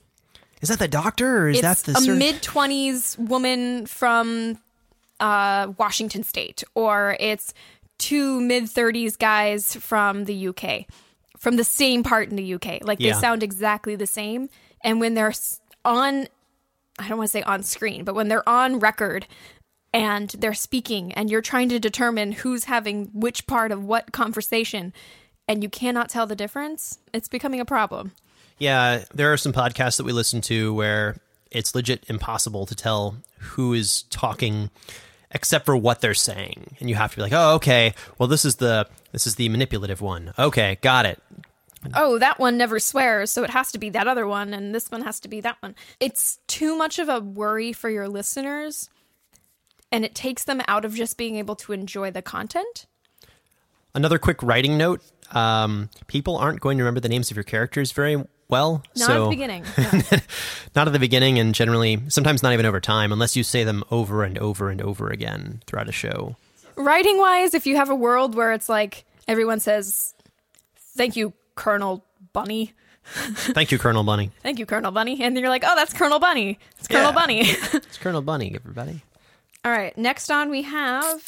is 0.62 0.69
that 0.69 0.80
the 0.80 0.88
doctor 0.88 1.39
or 1.39 1.50
is 1.50 1.62
that 1.62 1.78
the 1.80 2.12
a 2.12 2.15
mid 2.15 2.41
twenties 2.41 3.17
woman 3.17 3.86
from 3.86 4.58
uh, 5.19 5.71
Washington 5.78 6.24
State, 6.24 6.63
or 6.74 7.17
it's 7.19 7.54
two 7.98 8.41
mid 8.41 8.69
thirties 8.69 9.15
guys 9.15 9.76
from 9.76 10.26
the 10.26 10.48
UK, 10.48 10.86
from 11.38 11.56
the 11.56 11.63
same 11.63 12.04
part 12.04 12.30
in 12.30 12.36
the 12.36 12.54
UK. 12.56 12.80
Like 12.82 13.00
they 13.00 13.08
yeah. 13.08 13.19
sound 13.19 13.43
exactly 13.43 13.95
the 13.95 14.08
same, 14.08 14.50
and 14.82 15.00
when 15.00 15.13
they're 15.13 15.34
on, 15.84 16.28
I 17.00 17.08
don't 17.08 17.17
want 17.17 17.30
to 17.30 17.32
say 17.32 17.43
on 17.43 17.63
screen, 17.63 18.04
but 18.04 18.15
when 18.15 18.28
they're 18.28 18.48
on 18.48 18.80
record. 18.80 19.28
And 19.93 20.30
they're 20.32 20.54
speaking, 20.54 21.13
and 21.13 21.30
you're 21.30 21.41
trying 21.41 21.69
to 21.69 21.80
determine 21.80 22.34
who's 22.34 22.65
having 22.65 23.06
which 23.13 23.48
part 23.48 23.71
of 23.71 23.82
what 23.82 24.12
conversation 24.12 24.91
and 25.48 25.63
you 25.63 25.69
cannot 25.69 26.10
tell 26.10 26.28
the 26.28 26.36
difference, 26.36 27.00
it's 27.13 27.28
becoming 27.28 27.60
a 27.60 27.65
problem. 27.65 28.12
Yeah, 28.58 29.04
there 29.13 29.32
are 29.34 29.38
some 29.38 29.54
podcasts 29.54 29.98
that 29.98 30.06
we 30.06 30.12
listen 30.12 30.41
to 30.41 30.74
where 30.74 31.17
it's 31.52 31.76
legit 31.76 32.04
impossible 32.08 32.65
to 32.65 32.76
tell 32.76 33.17
who 33.39 33.74
is 33.74 34.04
talking 34.04 34.69
except 35.32 35.65
for 35.65 35.76
what 35.76 36.02
they're 36.02 36.13
saying. 36.13 36.78
And 36.80 36.89
you 36.89 36.95
have 36.95 37.12
to 37.12 37.17
be 37.17 37.21
like, 37.21 37.34
"Oh, 37.34 37.56
okay. 37.56 37.93
Well, 38.17 38.28
this 38.28 38.45
is 38.45 38.56
the 38.56 38.88
this 39.12 39.28
is 39.28 39.36
the 39.36 39.50
manipulative 39.50 40.02
one. 40.02 40.34
Okay, 40.39 40.78
got 40.82 41.06
it." 41.06 41.21
Oh, 41.93 42.17
that 42.19 42.39
one 42.39 42.58
never 42.58 42.80
swears, 42.80 43.32
so 43.32 43.43
it 43.43 43.50
has 43.50 43.71
to 43.74 43.78
be 43.78 43.89
that 43.91 44.08
other 44.08 44.26
one 44.26 44.54
and 44.54 44.74
this 44.74 44.89
one 44.89 45.02
has 45.04 45.19
to 45.21 45.28
be 45.28 45.41
that 45.41 45.58
one. 45.62 45.76
It's 46.00 46.39
too 46.48 46.78
much 46.78 47.00
of 47.00 47.10
a 47.10 47.19
worry 47.19 47.74
for 47.74 47.89
your 47.89 48.08
listeners 48.08 48.89
and 49.91 50.04
it 50.04 50.15
takes 50.15 50.43
them 50.43 50.62
out 50.67 50.84
of 50.86 50.93
just 50.93 51.17
being 51.17 51.36
able 51.38 51.56
to 51.56 51.71
enjoy 51.71 52.12
the 52.12 52.21
content. 52.21 52.86
Another 53.93 54.19
quick 54.19 54.43
writing 54.43 54.78
note 54.78 55.02
um, 55.32 55.89
people 56.08 56.38
aren't 56.38 56.60
going 56.60 56.78
to 56.78 56.84
remember 56.84 57.00
the 57.00 57.10
names 57.10 57.32
of 57.32 57.38
your 57.38 57.43
characters 57.43 57.91
very 57.91 58.21
well. 58.50 58.84
Not 58.95 59.08
so, 59.08 59.24
at 59.24 59.24
the 59.24 59.30
beginning. 59.30 59.63
not 60.76 60.88
at 60.88 60.93
the 60.93 61.00
beginning, 61.00 61.39
and 61.39 61.56
generally, 61.56 62.02
sometimes 62.10 62.43
not 62.43 62.54
even 62.54 62.65
over 62.65 62.80
time, 62.80 63.12
unless 63.12 63.36
you 63.36 63.43
say 63.43 63.63
them 63.63 63.84
over 63.89 64.24
and 64.24 64.38
over 64.38 64.69
and 64.69 64.82
over 64.82 65.10
again 65.10 65.62
throughout 65.65 65.89
a 65.89 65.93
show. 65.93 66.36
Writing 66.76 67.17
wise, 67.17 67.54
if 67.54 67.65
you 67.65 67.78
have 67.78 67.89
a 67.89 67.95
world 67.95 68.36
where 68.36 68.52
it's 68.52 68.69
like 68.69 69.06
everyone 69.28 69.60
says, 69.60 70.13
Thank 70.95 71.15
you, 71.15 71.34
Colonel 71.56 72.06
Bunny. 72.34 72.74
Thank 73.06 73.72
you, 73.72 73.78
Colonel 73.78 74.04
Bunny. 74.04 74.32
Thank 74.41 74.60
you, 74.60 74.65
Colonel 74.65 74.91
Bunny. 74.91 75.22
And 75.24 75.38
you're 75.38 75.50
like, 75.50 75.63
Oh, 75.65 75.76
that's 75.76 75.94
Colonel 75.94 76.20
Bunny. 76.20 76.58
It's 76.78 76.88
Colonel 76.88 77.12
yeah. 77.12 77.15
Bunny. 77.15 77.39
it's 77.74 77.98
Colonel 77.98 78.22
Bunny, 78.22 78.54
everybody. 78.56 79.02
All 79.63 79.72
right. 79.72 79.96
Next 79.98 80.30
on, 80.32 80.50
we 80.50 80.63
have 80.63 81.22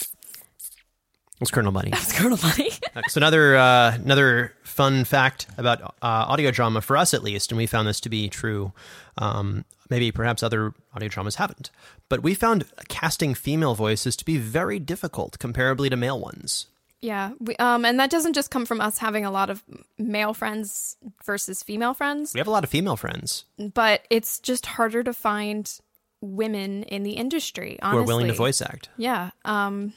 It's 1.40 1.52
Colonel 1.52 1.72
Bunny. 1.72 1.92
Colonel 2.13 2.38
Bunny. 2.38 2.72
so 3.08 3.20
another 3.20 3.56
uh, 3.56 3.94
another 3.96 4.54
fun 4.63 5.04
fact 5.06 5.48
about 5.58 5.82
uh, 5.82 5.92
audio 6.02 6.52
drama 6.52 6.82
for 6.82 6.98
us 6.98 7.13
at 7.13 7.24
least, 7.24 7.52
and 7.52 7.58
we 7.58 7.66
found 7.68 7.88
this 7.88 8.00
to 8.02 8.10
be 8.10 8.28
true. 8.30 8.74
Um, 9.18 9.66
maybe 9.90 10.12
perhaps 10.12 10.44
other 10.44 10.74
audio 10.94 11.10
dramas 11.10 11.36
haven't, 11.36 11.72
but 12.10 12.22
we 12.22 12.34
found 12.36 12.66
casting 12.88 13.34
female 13.34 13.74
voices 13.76 14.16
to 14.18 14.26
be 14.26 14.38
very 14.38 14.80
difficult 14.80 15.40
comparably 15.40 15.90
to 15.90 15.96
male 15.96 16.20
ones. 16.20 16.68
Yeah. 17.01 17.31
We, 17.39 17.55
um, 17.57 17.86
and 17.86 17.99
that 17.99 18.10
doesn't 18.10 18.33
just 18.33 18.51
come 18.51 18.65
from 18.65 18.81
us 18.81 18.97
having 18.97 19.25
a 19.25 19.31
lot 19.31 19.49
of 19.49 19.63
male 19.97 20.33
friends 20.33 20.97
versus 21.23 21.63
female 21.63 21.93
friends, 21.93 22.33
We 22.33 22.39
have 22.39 22.47
a 22.47 22.51
lot 22.51 22.63
of 22.63 22.69
female 22.69 22.95
friends 22.95 23.45
but 23.73 24.05
it's 24.10 24.39
just 24.39 24.65
harder 24.65 25.03
to 25.03 25.13
find 25.13 25.79
women 26.21 26.83
in 26.83 27.03
the 27.03 27.12
industry. 27.12 27.77
Who 27.83 27.97
are 27.97 28.03
willing 28.03 28.27
to 28.27 28.33
voice 28.33 28.62
act. 28.62 28.89
Yeah. 28.97 29.31
Um, 29.45 29.93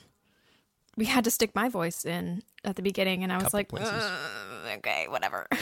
we 0.96 1.06
had 1.06 1.24
to 1.24 1.30
stick 1.30 1.54
my 1.54 1.68
voice 1.68 2.04
in 2.04 2.42
at 2.64 2.76
the 2.76 2.82
beginning, 2.82 3.22
and 3.22 3.32
I 3.32 3.36
was 3.36 3.44
Couple 3.44 3.78
like, 3.78 3.90
"Uh, 3.90 4.76
okay, 4.78 5.06
whatever. 5.08 5.46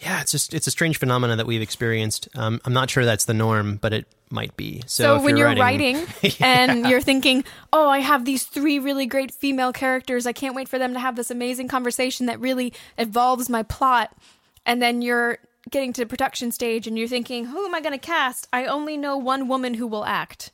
Yeah, 0.00 0.20
it's 0.20 0.30
just 0.30 0.54
it's 0.54 0.66
a 0.66 0.70
strange 0.70 0.98
phenomenon 0.98 1.38
that 1.38 1.46
we've 1.46 1.62
experienced. 1.62 2.28
Um, 2.34 2.60
I'm 2.64 2.72
not 2.72 2.88
sure 2.88 3.04
that's 3.04 3.24
the 3.24 3.34
norm, 3.34 3.76
but 3.76 3.92
it 3.92 4.06
might 4.30 4.56
be. 4.56 4.82
So, 4.86 5.18
So, 5.18 5.24
when 5.24 5.36
you're, 5.36 5.52
writing, 5.54 5.96
writing, 5.96 6.32
and 6.40 6.86
you're 6.88 7.00
thinking, 7.00 7.44
"Oh, 7.72 7.88
I 7.88 7.98
have 7.98 8.24
these 8.24 8.44
three 8.44 8.78
really 8.78 9.06
great 9.06 9.32
female 9.32 9.72
characters. 9.72 10.26
I 10.26 10.32
can't 10.32 10.54
wait 10.54 10.68
for 10.68 10.78
them 10.78 10.92
to 10.92 11.00
have 11.00 11.16
this 11.16 11.30
amazing 11.30 11.68
conversation 11.68 12.26
that 12.26 12.38
really 12.38 12.72
evolves 12.96 13.48
my 13.48 13.62
plot," 13.64 14.16
and 14.64 14.80
then 14.80 15.02
you're 15.02 15.38
getting 15.70 15.92
to 15.94 16.02
the 16.02 16.06
production 16.06 16.52
stage 16.52 16.86
and 16.86 16.96
you're 16.96 17.08
thinking, 17.08 17.46
"Who 17.46 17.64
am 17.66 17.74
I 17.74 17.80
going 17.80 17.92
to 17.92 17.98
cast? 17.98 18.46
I 18.52 18.66
only 18.66 18.96
know 18.96 19.16
one 19.16 19.48
woman 19.48 19.74
who 19.74 19.86
will 19.86 20.04
act. 20.04 20.52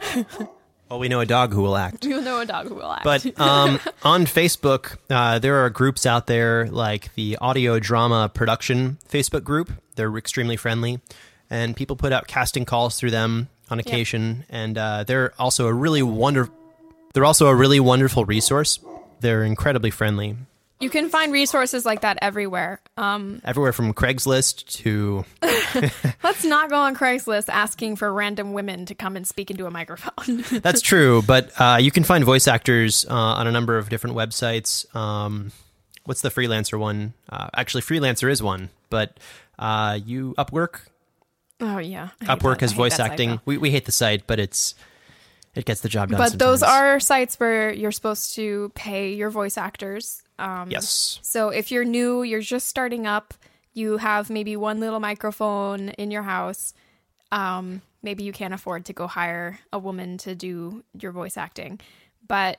well, 0.88 0.98
we 0.98 1.08
know 1.08 1.20
a 1.20 1.26
dog 1.26 1.52
who 1.52 1.62
will 1.62 1.76
act. 1.76 2.04
You 2.14 2.20
know 2.20 2.40
a 2.40 2.46
dog 2.46 2.68
who 2.68 2.74
will 2.74 2.92
act." 2.92 3.04
But 3.04 3.40
um, 3.40 3.80
on 4.02 4.26
Facebook, 4.26 4.96
uh, 5.10 5.38
there 5.38 5.64
are 5.64 5.70
groups 5.70 6.06
out 6.06 6.26
there 6.26 6.66
like 6.66 7.14
the 7.14 7.36
Audio 7.40 7.78
Drama 7.78 8.30
Production 8.32 8.98
Facebook 9.08 9.44
group. 9.44 9.72
They're 9.96 10.16
extremely 10.16 10.56
friendly, 10.56 11.00
and 11.50 11.74
people 11.74 11.96
put 11.96 12.12
out 12.12 12.26
casting 12.26 12.64
calls 12.64 12.98
through 12.98 13.10
them 13.10 13.48
on 13.70 13.78
occasion. 13.78 14.44
And 14.48 14.76
uh, 14.76 15.04
they're 15.04 15.32
also 15.38 15.66
a 15.66 15.72
really 15.72 16.02
wonder. 16.02 16.48
They're 17.14 17.24
also 17.24 17.46
a 17.48 17.54
really 17.54 17.80
wonderful 17.80 18.24
resource. 18.24 18.78
They're 19.20 19.44
incredibly 19.44 19.90
friendly. 19.90 20.36
You 20.80 20.90
can 20.90 21.08
find 21.08 21.32
resources 21.32 21.84
like 21.84 22.02
that 22.02 22.18
everywhere. 22.20 22.80
Um, 22.96 23.40
Everywhere 23.44 23.72
from 23.72 23.94
Craigslist 23.94 24.66
to 24.82 25.24
Let's 26.22 26.44
not 26.44 26.70
go 26.70 26.76
on 26.76 26.94
Craigslist 26.94 27.48
asking 27.48 27.96
for 27.96 28.12
random 28.12 28.52
women 28.52 28.86
to 28.86 28.94
come 28.94 29.16
and 29.16 29.26
speak 29.26 29.50
into 29.50 29.66
a 29.66 29.70
microphone. 29.70 30.44
That's 30.60 30.80
true, 30.80 31.22
but 31.22 31.52
uh, 31.60 31.78
you 31.80 31.90
can 31.90 32.04
find 32.04 32.24
voice 32.24 32.46
actors 32.48 33.06
uh, 33.08 33.14
on 33.14 33.46
a 33.46 33.52
number 33.52 33.78
of 33.78 33.88
different 33.88 34.16
websites. 34.16 34.94
Um, 34.94 35.52
what's 36.04 36.22
the 36.22 36.30
freelancer 36.30 36.78
one? 36.78 37.14
Uh, 37.28 37.48
actually, 37.56 37.82
freelancer 37.82 38.30
is 38.30 38.42
one, 38.42 38.70
but 38.90 39.18
uh, 39.58 39.98
you 40.04 40.34
Upwork. 40.36 40.80
oh 41.60 41.78
yeah, 41.78 42.10
Upwork 42.22 42.60
has 42.60 42.72
voice 42.72 42.96
that 42.96 43.04
site, 43.04 43.12
acting. 43.12 43.40
we 43.44 43.58
we 43.58 43.70
hate 43.70 43.84
the 43.86 43.92
site, 43.92 44.26
but 44.26 44.38
it's 44.38 44.74
it 45.54 45.64
gets 45.64 45.80
the 45.82 45.88
job 45.88 46.10
done. 46.10 46.18
But 46.18 46.38
those 46.38 46.62
are 46.62 46.98
sites 46.98 47.38
where 47.38 47.72
you're 47.72 47.92
supposed 47.92 48.34
to 48.34 48.72
pay 48.74 49.14
your 49.14 49.30
voice 49.30 49.56
actors. 49.56 50.23
Um, 50.38 50.70
yes. 50.70 51.18
So 51.22 51.48
if 51.50 51.70
you're 51.70 51.84
new, 51.84 52.22
you're 52.22 52.40
just 52.40 52.68
starting 52.68 53.06
up, 53.06 53.34
you 53.72 53.98
have 53.98 54.30
maybe 54.30 54.56
one 54.56 54.80
little 54.80 55.00
microphone 55.00 55.90
in 55.90 56.10
your 56.10 56.22
house. 56.22 56.74
Um, 57.32 57.82
maybe 58.02 58.24
you 58.24 58.32
can't 58.32 58.54
afford 58.54 58.84
to 58.86 58.92
go 58.92 59.06
hire 59.06 59.58
a 59.72 59.78
woman 59.78 60.18
to 60.18 60.34
do 60.34 60.84
your 61.00 61.12
voice 61.12 61.36
acting, 61.36 61.80
but 62.28 62.58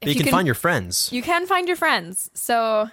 But 0.00 0.08
if 0.08 0.16
you, 0.16 0.22
can, 0.24 0.30
find 0.32 0.46
your 0.46 0.54
friends, 0.54 1.10
you 1.12 1.22
can 1.22 1.46
find 1.46 1.66
your 1.68 1.76
friends. 1.76 2.30
So 2.34 2.90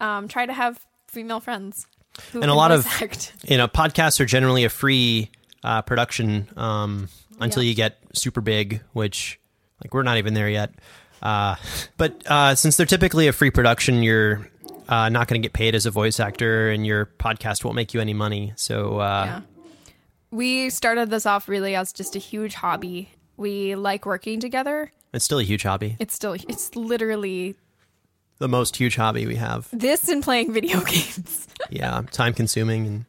um, 0.00 0.28
try 0.28 0.46
to 0.46 0.52
have 0.52 0.84
female 1.06 1.40
friends. 1.40 1.86
Who 2.32 2.40
and 2.42 2.50
a 2.50 2.54
lot 2.54 2.72
of 2.72 2.84
act. 3.00 3.32
you 3.44 3.56
know 3.56 3.68
podcasts 3.68 4.18
are 4.20 4.24
generally 4.24 4.64
a 4.64 4.68
free 4.68 5.30
uh, 5.62 5.82
production 5.82 6.48
um, 6.56 7.08
until 7.40 7.62
Yeah. 7.62 7.68
you 7.68 7.74
get 7.76 7.98
super 8.14 8.40
big, 8.40 8.82
which 8.92 9.38
like 9.84 9.94
we're 9.94 10.02
not 10.02 10.16
even 10.18 10.34
there 10.34 10.48
yet. 10.48 10.72
Uh, 11.22 11.56
but 11.96 12.22
uh, 12.26 12.54
since 12.54 12.76
they're 12.76 12.86
typically 12.86 13.28
a 13.28 13.32
free 13.32 13.50
production, 13.50 14.02
you're 14.02 14.48
uh, 14.88 15.08
not 15.08 15.28
going 15.28 15.40
to 15.40 15.44
get 15.46 15.52
paid 15.52 15.74
as 15.74 15.86
a 15.86 15.90
voice 15.90 16.20
actor, 16.20 16.70
and 16.70 16.86
your 16.86 17.06
podcast 17.06 17.64
won't 17.64 17.76
make 17.76 17.92
you 17.94 18.00
any 18.00 18.14
money. 18.14 18.52
So 18.56 18.98
uh, 18.98 19.24
Yeah. 19.26 19.40
We 20.30 20.68
started 20.70 21.08
this 21.10 21.24
off 21.26 21.48
really 21.48 21.74
as 21.74 21.92
just 21.92 22.14
a 22.14 22.18
huge 22.18 22.54
hobby. 22.54 23.10
We 23.36 23.74
like 23.76 24.04
working 24.04 24.40
together. 24.40 24.90
it's 25.12 25.24
still 25.24 25.38
a 25.38 25.42
huge 25.44 25.62
hobby, 25.62 25.96
It's 25.98 26.14
still 26.14 26.34
it's 26.34 26.74
literally 26.76 27.54
the 28.38 28.48
most 28.48 28.76
huge 28.76 28.96
hobby 28.96 29.26
we 29.26 29.36
have. 29.36 29.68
this 29.72 30.08
and 30.08 30.22
playing 30.22 30.52
video 30.52 30.80
games. 30.84 31.48
Yeah, 31.70 32.02
time 32.12 32.34
consuming, 32.34 32.86
and 32.86 33.04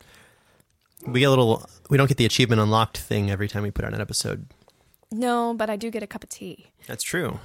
we 1.13 1.19
get 1.19 1.25
a 1.25 1.29
little. 1.29 1.67
We 1.89 1.97
don't 1.97 2.07
get 2.07 2.17
the 2.17 2.25
achievement 2.25 2.61
unlocked 2.61 2.97
thing 2.97 3.29
every 3.31 3.47
time 3.47 3.63
we 3.63 3.71
put 3.71 3.83
out 3.85 3.93
an 3.93 4.01
episode. 4.01 4.45
no, 5.11 5.53
but 5.55 5.69
I 5.69 5.75
do 5.75 5.89
get 5.91 6.03
a 6.03 6.07
cup 6.07 6.23
of 6.23 6.29
tea. 6.29 6.67
That's 6.87 7.03
true. 7.03 7.39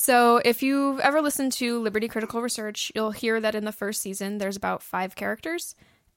So, 0.00 0.36
if 0.44 0.62
you've 0.62 1.00
ever 1.00 1.20
listened 1.20 1.50
to 1.54 1.80
Liberty 1.80 2.06
Critical 2.06 2.40
Research, 2.40 2.92
you'll 2.94 3.10
hear 3.10 3.40
that 3.40 3.56
in 3.56 3.64
the 3.64 3.72
first 3.72 4.00
season 4.00 4.38
there's 4.38 4.56
about 4.56 4.80
five 4.80 5.16
characters. 5.16 5.74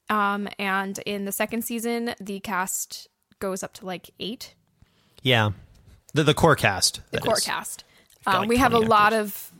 Um, 0.08 0.48
and 0.60 1.00
in 1.00 1.26
the 1.26 1.32
second 1.32 1.63
season, 1.63 2.13
the 2.20 2.39
cast 2.41 3.08
goes 3.39 3.63
up 3.63 3.74
to 3.74 3.86
like 3.88 4.12
eight, 4.20 4.54
Yeah, 5.24 5.50
the 6.13 6.24
the 6.24 6.36
core 6.36 6.56
cast. 6.56 7.02
the 7.10 7.20
core 7.22 7.39
is. 7.39 7.44
cast. 7.44 7.84
Um, 8.28 8.41
like, 8.41 8.50
we 8.50 8.58
have 8.58 8.74
a 8.74 8.78
20 8.78 8.88
lot 8.88 9.13
of, 9.13 9.52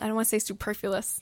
I 0.00 0.06
don't 0.06 0.14
want 0.14 0.26
to 0.26 0.30
say 0.30 0.38
superfluous, 0.38 1.20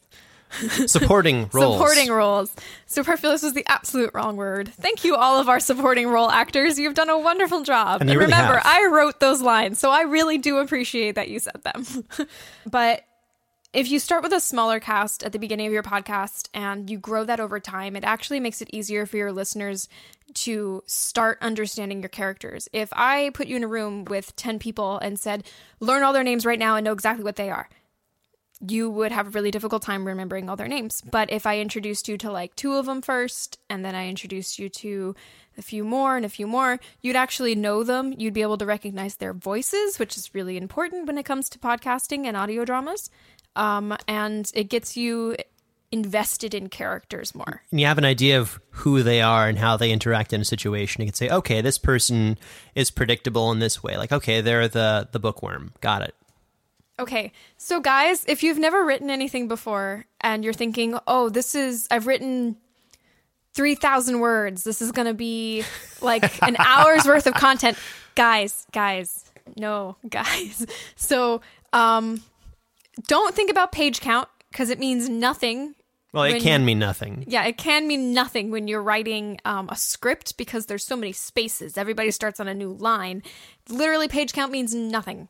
supporting 0.87 1.49
roles. 1.53 1.79
supporting 1.79 2.11
roles. 2.11 2.55
Superfluous 2.87 3.43
was 3.43 3.55
the 3.55 3.65
absolute 3.69 4.11
wrong 4.15 4.37
word. 4.37 4.69
Thank 4.69 5.05
you, 5.05 5.15
all 5.17 5.41
of 5.41 5.49
our 5.49 5.61
supporting 5.61 6.09
role 6.09 6.31
actors. 6.31 6.79
You've 6.79 6.95
done 6.95 7.11
a 7.11 7.19
wonderful 7.19 7.63
job. 7.63 8.01
And 8.01 8.09
they 8.09 8.17
really 8.17 8.33
remember, 8.33 8.57
have. 8.57 8.67
I 8.67 8.87
wrote 8.87 9.21
those 9.21 9.41
lines, 9.41 9.79
so 9.79 9.91
I 9.91 10.03
really 10.03 10.39
do 10.39 10.59
appreciate 10.59 11.15
that 11.15 11.29
you 11.29 11.39
said 11.39 11.63
them. 11.63 12.05
but 12.71 13.05
if 13.73 13.91
you 13.91 13.99
start 13.99 14.23
with 14.23 14.33
a 14.33 14.41
smaller 14.41 14.81
cast 14.81 15.23
at 15.23 15.33
the 15.33 15.39
beginning 15.39 15.67
of 15.67 15.73
your 15.73 15.83
podcast 15.83 16.49
and 16.55 16.89
you 16.89 16.99
grow 16.99 17.25
that 17.25 17.39
over 17.39 17.61
time, 17.61 17.97
it 17.97 18.05
actually 18.05 18.41
makes 18.41 18.63
it 18.63 18.71
easier 18.73 19.05
for 19.05 19.19
your 19.19 19.31
listeners 19.31 19.89
to 20.35 20.83
start 20.87 21.39
understanding 21.43 22.01
your 22.01 22.09
characters. 22.09 22.69
If 22.73 22.89
I 22.95 23.31
put 23.35 23.47
you 23.47 23.57
in 23.57 23.65
a 23.65 23.69
room 23.69 24.05
with 24.07 24.35
10 24.37 24.59
people 24.59 24.99
and 24.99 25.19
said, 25.19 25.45
learn 25.81 26.03
all 26.03 26.13
their 26.13 26.25
names 26.25 26.47
right 26.47 26.59
now 26.59 26.77
and 26.77 26.85
know 26.85 26.93
exactly 26.93 27.25
what 27.25 27.37
they 27.37 27.51
are, 27.51 27.69
you 28.67 28.91
would 28.91 29.13
have 29.13 29.29
a 29.29 29.31
really 29.31 29.51
difficult 29.51 29.83
time 29.83 30.07
remembering 30.07 30.49
all 30.49 30.57
their 30.57 30.69
names. 30.69 31.03
But 31.09 31.31
if 31.31 31.47
I 31.47 31.59
introduced 31.61 32.09
you 32.09 32.19
to 32.19 32.31
like 32.31 32.57
two 32.57 32.75
of 32.75 32.87
them 32.87 33.03
first, 33.03 33.59
and 33.71 33.85
then 33.85 33.95
I 33.95 34.09
introduced 34.09 34.59
you 34.59 34.69
to 34.69 35.15
a 35.57 35.63
few 35.63 35.85
more 35.85 36.17
and 36.17 36.25
a 36.25 36.29
few 36.29 36.47
more, 36.47 36.81
you'd 37.01 37.17
actually 37.17 37.55
know 37.55 37.83
them. 37.85 38.15
You'd 38.17 38.35
be 38.35 38.43
able 38.43 38.59
to 38.59 38.67
recognize 38.67 39.17
their 39.17 39.33
voices, 39.33 39.99
which 39.99 40.17
is 40.17 40.35
really 40.35 40.57
important 40.57 41.07
when 41.07 41.19
it 41.19 41.25
comes 41.25 41.49
to 41.51 41.59
podcasting 41.59 42.27
and 42.27 42.37
audio 42.37 42.65
dramas. 42.65 43.11
Um, 43.57 43.97
and 44.07 44.51
it 44.55 44.69
gets 44.69 44.97
you 44.97 45.37
invested 45.91 46.53
in 46.55 46.69
characters 46.69 47.35
more. 47.35 47.63
and 47.71 47.81
you 47.81 47.87
have 47.87 47.99
an 47.99 48.05
idea 48.05 48.39
of 48.39 48.61
who 48.71 49.03
they 49.03 49.23
are 49.23 49.49
and 49.49 49.59
how 49.59 49.77
they 49.77 49.91
interact 49.91 50.33
in 50.33 50.41
a 50.41 50.45
situation. 50.45 51.01
You 51.01 51.07
can 51.07 51.15
say, 51.15 51.31
okay, 51.31 51.61
this 51.61 51.79
person 51.79 52.39
is 52.75 52.91
predictable 52.91 53.51
in 53.53 53.59
this 53.59 53.83
way. 53.83 53.97
Like, 53.97 54.13
okay, 54.13 54.41
they're 54.41 54.69
the 54.69 55.09
the 55.11 55.19
bookworm. 55.19 55.73
Got 55.81 56.03
it. 56.03 56.15
Okay, 56.99 57.33
so 57.57 57.81
guys, 57.81 58.25
if 58.27 58.43
you've 58.43 58.59
never 58.59 58.85
written 58.85 59.09
anything 59.09 59.47
before 59.47 60.07
and 60.21 60.43
you're 60.43 60.53
thinking, 60.53 60.99
oh, 61.07 61.29
this 61.29 61.55
is, 61.55 61.87
I've 61.91 62.09
written 62.09 62.57
3,000 63.55 64.19
words, 64.19 64.65
this 64.65 64.83
is 64.83 64.91
going 64.91 65.07
to 65.07 65.15
be 65.15 65.63
like 66.01 66.43
an 66.43 66.57
hour's 66.59 67.07
worth 67.07 67.27
of 67.29 67.35
content. 67.35 67.79
Guys, 68.17 68.67
guys, 68.73 69.31
no, 69.57 69.97
guys. 70.09 70.67
So, 70.97 71.41
um, 71.73 72.23
don't 73.07 73.35
think 73.35 73.51
about 73.51 73.71
page 73.71 74.01
count 74.01 74.29
because 74.51 74.69
it 74.71 74.81
means 74.81 75.09
nothing. 75.09 75.75
Well, 76.13 76.25
it 76.25 76.43
can 76.43 76.65
mean 76.65 76.79
nothing. 76.79 77.25
Yeah, 77.29 77.45
it 77.45 77.59
can 77.59 77.87
mean 77.87 78.13
nothing 78.13 78.51
when 78.51 78.67
you're 78.67 78.83
writing 78.83 79.39
um, 79.45 79.69
a 79.69 79.77
script 79.77 80.37
because 80.37 80.67
there's 80.67 80.85
so 80.85 80.97
many 80.97 81.13
spaces. 81.13 81.77
Everybody 81.79 82.11
starts 82.11 82.41
on 82.41 82.49
a 82.49 82.55
new 82.55 82.73
line. 82.73 83.23
Literally, 83.69 84.09
page 84.09 84.33
count 84.33 84.51
means 84.51 84.75
nothing. 84.75 85.29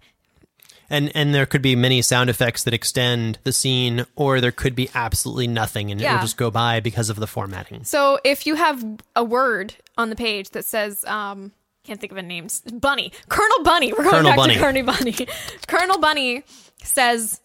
And 0.90 1.10
and 1.14 1.34
there 1.34 1.44
could 1.46 1.60
be 1.62 1.76
many 1.76 2.00
sound 2.00 2.30
effects 2.30 2.62
that 2.64 2.72
extend 2.72 3.38
the 3.44 3.52
scene, 3.52 4.06
or 4.16 4.40
there 4.40 4.52
could 4.52 4.74
be 4.74 4.88
absolutely 4.94 5.46
nothing, 5.46 5.90
and 5.90 6.00
it 6.00 6.10
will 6.10 6.20
just 6.20 6.36
go 6.38 6.50
by 6.50 6.80
because 6.80 7.10
of 7.10 7.16
the 7.16 7.26
formatting. 7.26 7.84
So 7.84 8.18
if 8.24 8.46
you 8.46 8.54
have 8.54 8.84
a 9.14 9.22
word 9.22 9.74
on 9.98 10.08
the 10.08 10.16
page 10.16 10.50
that 10.50 10.64
says, 10.64 11.04
um, 11.04 11.52
can't 11.84 12.00
think 12.00 12.12
of 12.12 12.18
a 12.18 12.22
name, 12.22 12.48
Bunny, 12.72 13.12
Colonel 13.28 13.62
Bunny, 13.64 13.92
we're 13.92 14.04
going 14.04 14.10
Colonel 14.10 14.30
back 14.30 14.36
Bunny. 14.36 14.54
to 14.54 14.60
Colonel 14.60 14.82
Bunny. 14.84 15.12
Colonel 15.66 15.98
Bunny 15.98 16.44
says 16.82 17.40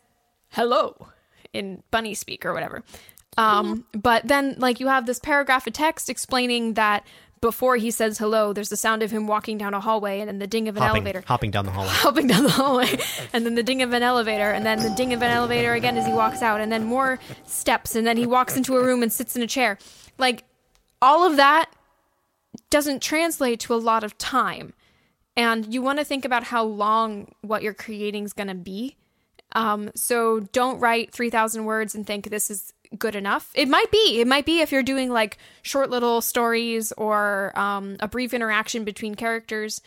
hello 0.49 1.08
in 1.51 1.84
bunny 1.91 2.13
speak 2.13 2.45
or 2.45 2.53
whatever. 2.53 2.84
Um, 3.38 3.86
but 3.93 4.27
then 4.27 4.56
like 4.60 4.79
you 4.79 4.88
have 4.88 5.06
this 5.06 5.19
paragraph 5.19 5.65
of 5.65 5.73
text 5.73 6.10
explaining 6.10 6.75
that 6.75 7.06
before 7.43 7.75
he 7.75 7.91
says 7.91 8.17
hello, 8.17 8.53
there's 8.53 8.69
the 8.69 8.77
sound 8.77 9.03
of 9.03 9.12
him 9.12 9.27
walking 9.27 9.58
down 9.58 9.73
a 9.73 9.82
hallway 9.82 10.21
and 10.21 10.29
then 10.29 10.39
the 10.39 10.47
ding 10.47 10.69
of 10.69 10.77
an 10.77 10.82
hopping, 10.82 11.01
elevator. 11.01 11.23
hopping 11.27 11.51
down 11.51 11.65
the 11.65 11.71
hallway. 11.71 11.89
Hopping 11.91 12.27
down 12.27 12.43
the 12.43 12.49
hallway, 12.49 12.97
and 13.34 13.45
then 13.45 13.56
the 13.56 13.63
ding 13.63 13.82
of 13.82 13.91
an 13.91 14.01
elevator, 14.01 14.51
and 14.51 14.65
then 14.65 14.82
the 14.82 14.89
ding 14.91 15.12
of 15.12 15.21
an 15.21 15.29
elevator 15.29 15.73
again 15.73 15.97
as 15.97 16.06
he 16.08 16.13
walks 16.13 16.41
out, 16.41 16.62
and 16.62 16.71
then 16.71 16.86
more 16.86 17.19
steps, 17.45 17.97
and 17.97 18.08
then 18.08 18.15
he 18.15 18.25
walks 18.25 18.56
into 18.56 18.77
a 18.77 18.82
room 18.84 19.03
and 19.03 19.12
sits 19.12 19.36
in 19.36 19.41
a 19.41 19.47
chair. 19.47 19.77
Like, 20.17 20.45
all 21.01 21.25
of 21.25 21.36
that 21.36 21.69
doesn't 22.69 23.01
translate 23.01 23.60
to 23.60 23.73
a 23.73 23.75
lot 23.75 24.06
of 24.06 24.17
time. 24.17 24.73
And 25.36 25.73
you 25.73 25.82
want 25.82 25.99
to 25.99 26.06
think 26.06 26.23
about 26.23 26.45
how 26.45 26.63
long 26.63 27.34
what 27.41 27.62
you're 27.62 27.73
creating 27.73 28.23
is 28.23 28.32
going 28.32 28.47
to 28.47 28.56
be. 28.56 28.95
Um, 29.51 29.91
so 29.95 30.39
don't 30.39 30.79
write 30.79 31.12
3,000 31.12 31.65
words 31.65 31.93
and 31.93 32.08
think 32.08 32.29
this 32.29 32.49
is 32.49 32.73
good 32.97 33.15
enough. 33.15 33.51
It 33.56 33.67
might 33.67 33.91
be. 33.91 34.19
It 34.19 34.27
might 34.27 34.45
be 34.45 34.62
if 34.62 34.71
you're 34.71 34.84
doing 34.84 35.10
like 35.10 35.38
short 35.62 35.89
little 35.89 36.21
stories 36.21 36.91
or 36.93 37.58
um, 37.58 37.97
a 37.99 38.08
brief 38.08 38.34
interaction 38.34 38.84
between 38.84 39.15
characters. 39.15 39.82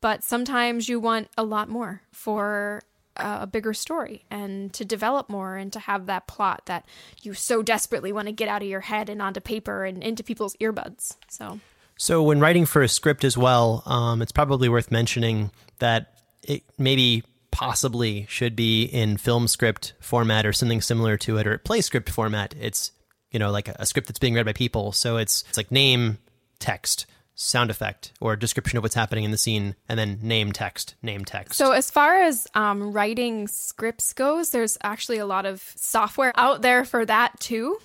But 0.00 0.22
sometimes 0.22 0.88
you 0.88 1.00
want 1.00 1.28
a 1.36 1.42
lot 1.42 1.68
more 1.68 2.02
for 2.12 2.82
a 3.16 3.46
bigger 3.46 3.74
story 3.74 4.24
and 4.30 4.72
to 4.72 4.84
develop 4.84 5.28
more 5.28 5.56
and 5.56 5.72
to 5.72 5.78
have 5.78 6.06
that 6.06 6.26
plot 6.26 6.62
that 6.66 6.86
you 7.22 7.34
so 7.34 7.62
desperately 7.62 8.12
want 8.12 8.26
to 8.26 8.32
get 8.32 8.48
out 8.48 8.62
of 8.62 8.68
your 8.68 8.80
head 8.80 9.08
and 9.08 9.20
onto 9.20 9.40
paper 9.40 9.84
and 9.84 10.02
into 10.02 10.22
people's 10.22 10.56
earbuds. 10.56 11.16
So. 11.28 11.60
So, 11.96 12.22
when 12.22 12.40
writing 12.40 12.64
for 12.64 12.80
a 12.80 12.88
script 12.88 13.24
as 13.24 13.36
well, 13.36 13.82
um, 13.84 14.22
it's 14.22 14.32
probably 14.32 14.70
worth 14.70 14.90
mentioning 14.90 15.50
that 15.80 16.14
it 16.42 16.62
maybe 16.78 17.24
possibly 17.50 18.26
should 18.28 18.56
be 18.56 18.84
in 18.84 19.16
film 19.16 19.48
script 19.48 19.94
format 20.00 20.46
or 20.46 20.52
something 20.52 20.80
similar 20.80 21.16
to 21.18 21.38
it, 21.38 21.46
or 21.46 21.58
play 21.58 21.80
script 21.80 22.10
format. 22.10 22.54
It's 22.60 22.92
you 23.30 23.38
know 23.38 23.50
like 23.50 23.68
a, 23.68 23.76
a 23.80 23.86
script 23.86 24.08
that's 24.08 24.18
being 24.18 24.34
read 24.34 24.46
by 24.46 24.52
people, 24.52 24.92
so 24.92 25.16
it's 25.16 25.44
it's 25.48 25.56
like 25.56 25.70
name, 25.70 26.18
text, 26.58 27.06
sound 27.34 27.70
effect, 27.70 28.12
or 28.20 28.36
description 28.36 28.76
of 28.76 28.84
what's 28.84 28.94
happening 28.94 29.24
in 29.24 29.30
the 29.30 29.38
scene, 29.38 29.74
and 29.88 29.98
then 29.98 30.18
name, 30.22 30.52
text, 30.52 30.94
name, 31.02 31.24
text. 31.24 31.54
So, 31.54 31.72
as 31.72 31.90
far 31.90 32.22
as 32.22 32.46
um, 32.54 32.92
writing 32.92 33.48
scripts 33.48 34.12
goes, 34.12 34.50
there's 34.50 34.76
actually 34.82 35.18
a 35.18 35.26
lot 35.26 35.46
of 35.46 35.62
software 35.76 36.32
out 36.36 36.62
there 36.62 36.84
for 36.84 37.04
that 37.06 37.40
too. 37.40 37.78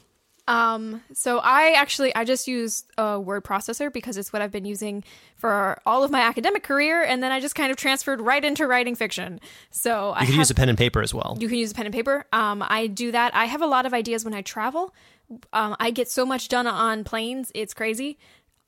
Um, 0.48 1.02
so 1.14 1.40
I 1.40 1.72
actually 1.72 2.14
I 2.16 2.24
just 2.24 2.48
use 2.48 2.84
a 2.98 3.20
word 3.20 3.44
processor 3.44 3.92
because 3.92 4.18
it's 4.18 4.32
what 4.32 4.42
I've 4.42 4.52
been 4.52 4.66
using 4.66 5.04
for 5.36 5.80
all 5.86 6.04
of 6.04 6.12
my 6.12 6.22
academic 6.22 6.64
career, 6.64 7.04
and 7.04 7.24
then 7.24 7.32
I 7.32 7.40
just 7.40 7.56
kind 7.56 7.72
of 7.72 7.78
transferred 7.78 8.22
right 8.22 8.44
into 8.44 8.68
writing 8.68 8.96
fiction. 8.96 9.40
So 9.72 10.10
you 10.10 10.14
I 10.14 10.20
can 10.26 10.34
have, 10.34 10.38
use 10.38 10.52
a 10.52 10.56
pen 10.56 10.70
and 10.70 10.78
paper 10.78 11.02
as 11.02 11.14
well. 11.14 11.38
you 11.40 11.48
can 11.48 11.58
use 11.58 11.72
a 11.72 11.76
pen 11.76 11.86
and 11.88 11.94
paper. 11.94 12.26
Um, 12.32 12.64
I 12.68 12.88
do 12.88 13.12
that. 13.12 13.36
I 13.36 13.46
have 13.46 13.62
a 13.62 13.68
lot 13.68 13.86
of 13.86 13.94
ideas 13.94 14.24
when 14.24 14.34
I 14.34 14.42
travel. 14.44 14.94
Um, 15.52 15.76
I 15.80 15.90
get 15.90 16.10
so 16.10 16.26
much 16.26 16.48
done 16.48 16.68
on 16.68 17.04
planes; 17.04 17.52
it's 17.56 17.74
crazy. 17.74 18.20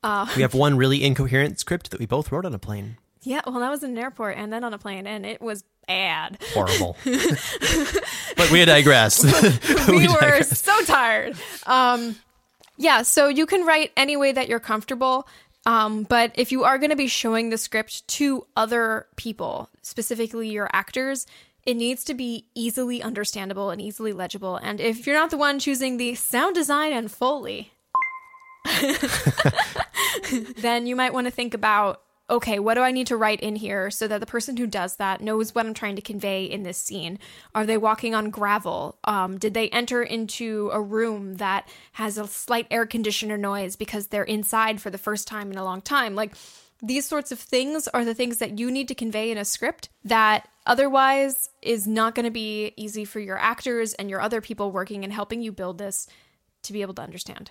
Uh, 0.02 0.26
we 0.34 0.42
have 0.42 0.54
one 0.66 0.76
really 0.76 1.04
incoherent 1.04 1.60
script 1.60 1.90
that 1.92 2.00
we 2.00 2.06
both 2.06 2.32
wrote 2.32 2.44
on 2.44 2.54
a 2.54 2.58
plane. 2.58 2.96
Yeah, 3.22 3.40
well, 3.46 3.60
that 3.60 3.70
was 3.70 3.82
in 3.82 3.90
an 3.90 3.98
airport 3.98 4.36
and 4.36 4.52
then 4.52 4.64
on 4.64 4.72
a 4.72 4.78
plane, 4.78 5.06
and 5.06 5.24
it 5.26 5.40
was 5.40 5.64
bad. 5.88 6.38
Horrible. 6.52 6.96
but 7.04 8.50
we 8.52 8.64
digress. 8.64 9.24
we 9.88 10.06
were 10.06 10.14
digress. 10.20 10.60
so 10.60 10.80
tired. 10.84 11.36
Um, 11.66 12.16
yeah, 12.76 13.02
so 13.02 13.26
you 13.26 13.46
can 13.46 13.66
write 13.66 13.90
any 13.96 14.16
way 14.16 14.30
that 14.30 14.48
you're 14.48 14.60
comfortable. 14.60 15.26
Um, 15.66 16.04
but 16.04 16.32
if 16.36 16.52
you 16.52 16.64
are 16.64 16.78
going 16.78 16.90
to 16.90 16.96
be 16.96 17.08
showing 17.08 17.50
the 17.50 17.58
script 17.58 18.06
to 18.08 18.46
other 18.56 19.06
people, 19.16 19.68
specifically 19.82 20.48
your 20.48 20.70
actors, 20.72 21.26
it 21.66 21.74
needs 21.74 22.04
to 22.04 22.14
be 22.14 22.46
easily 22.54 23.02
understandable 23.02 23.70
and 23.70 23.80
easily 23.82 24.12
legible. 24.12 24.56
And 24.56 24.80
if 24.80 25.06
you're 25.06 25.16
not 25.16 25.30
the 25.30 25.36
one 25.36 25.58
choosing 25.58 25.96
the 25.96 26.14
sound 26.14 26.54
design 26.54 26.92
and 26.92 27.10
Foley, 27.10 27.72
then 30.58 30.86
you 30.86 30.96
might 30.96 31.12
want 31.12 31.26
to 31.26 31.30
think 31.30 31.52
about 31.54 32.02
okay, 32.30 32.58
what 32.58 32.74
do 32.74 32.80
I 32.80 32.92
need 32.92 33.06
to 33.08 33.16
write 33.16 33.40
in 33.40 33.56
here 33.56 33.90
so 33.90 34.06
that 34.08 34.20
the 34.20 34.26
person 34.26 34.56
who 34.56 34.66
does 34.66 34.96
that 34.96 35.20
knows 35.20 35.54
what 35.54 35.66
I'm 35.66 35.74
trying 35.74 35.96
to 35.96 36.02
convey 36.02 36.44
in 36.44 36.62
this 36.62 36.78
scene? 36.78 37.18
Are 37.54 37.64
they 37.64 37.78
walking 37.78 38.14
on 38.14 38.30
gravel? 38.30 38.98
Um, 39.04 39.38
did 39.38 39.54
they 39.54 39.68
enter 39.70 40.02
into 40.02 40.70
a 40.72 40.80
room 40.80 41.36
that 41.36 41.68
has 41.92 42.18
a 42.18 42.26
slight 42.26 42.66
air 42.70 42.86
conditioner 42.86 43.38
noise 43.38 43.76
because 43.76 44.08
they're 44.08 44.24
inside 44.24 44.80
for 44.80 44.90
the 44.90 44.98
first 44.98 45.26
time 45.26 45.50
in 45.50 45.58
a 45.58 45.64
long 45.64 45.80
time? 45.80 46.14
Like, 46.14 46.34
these 46.80 47.06
sorts 47.06 47.32
of 47.32 47.40
things 47.40 47.88
are 47.88 48.04
the 48.04 48.14
things 48.14 48.38
that 48.38 48.58
you 48.58 48.70
need 48.70 48.88
to 48.88 48.94
convey 48.94 49.32
in 49.32 49.38
a 49.38 49.44
script 49.44 49.88
that 50.04 50.46
otherwise 50.64 51.50
is 51.60 51.88
not 51.88 52.14
going 52.14 52.24
to 52.24 52.30
be 52.30 52.72
easy 52.76 53.04
for 53.04 53.18
your 53.18 53.36
actors 53.36 53.94
and 53.94 54.08
your 54.08 54.20
other 54.20 54.40
people 54.40 54.70
working 54.70 55.02
and 55.02 55.12
helping 55.12 55.42
you 55.42 55.50
build 55.50 55.78
this 55.78 56.06
to 56.62 56.72
be 56.72 56.82
able 56.82 56.94
to 56.94 57.02
understand. 57.02 57.50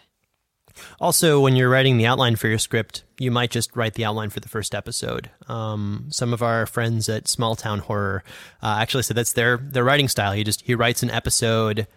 Also, 0.99 1.39
when 1.39 1.55
you're 1.55 1.69
writing 1.69 1.97
the 1.97 2.05
outline 2.05 2.35
for 2.35 2.47
your 2.47 2.57
script, 2.59 3.03
you 3.19 3.31
might 3.31 3.51
just 3.51 3.75
write 3.75 3.93
the 3.95 4.05
outline 4.05 4.29
for 4.29 4.39
the 4.39 4.49
first 4.49 4.73
episode. 4.75 5.29
Um, 5.47 6.07
some 6.09 6.33
of 6.33 6.41
our 6.43 6.65
friends 6.65 7.09
at 7.09 7.27
Small 7.27 7.55
Town 7.55 7.79
Horror 7.79 8.23
uh, 8.61 8.77
actually 8.79 9.03
said 9.03 9.17
that's 9.17 9.33
their 9.33 9.57
their 9.57 9.83
writing 9.83 10.07
style. 10.07 10.33
He 10.33 10.43
just 10.43 10.61
he 10.61 10.75
writes 10.75 11.01
an 11.03 11.09
episode, 11.09 11.87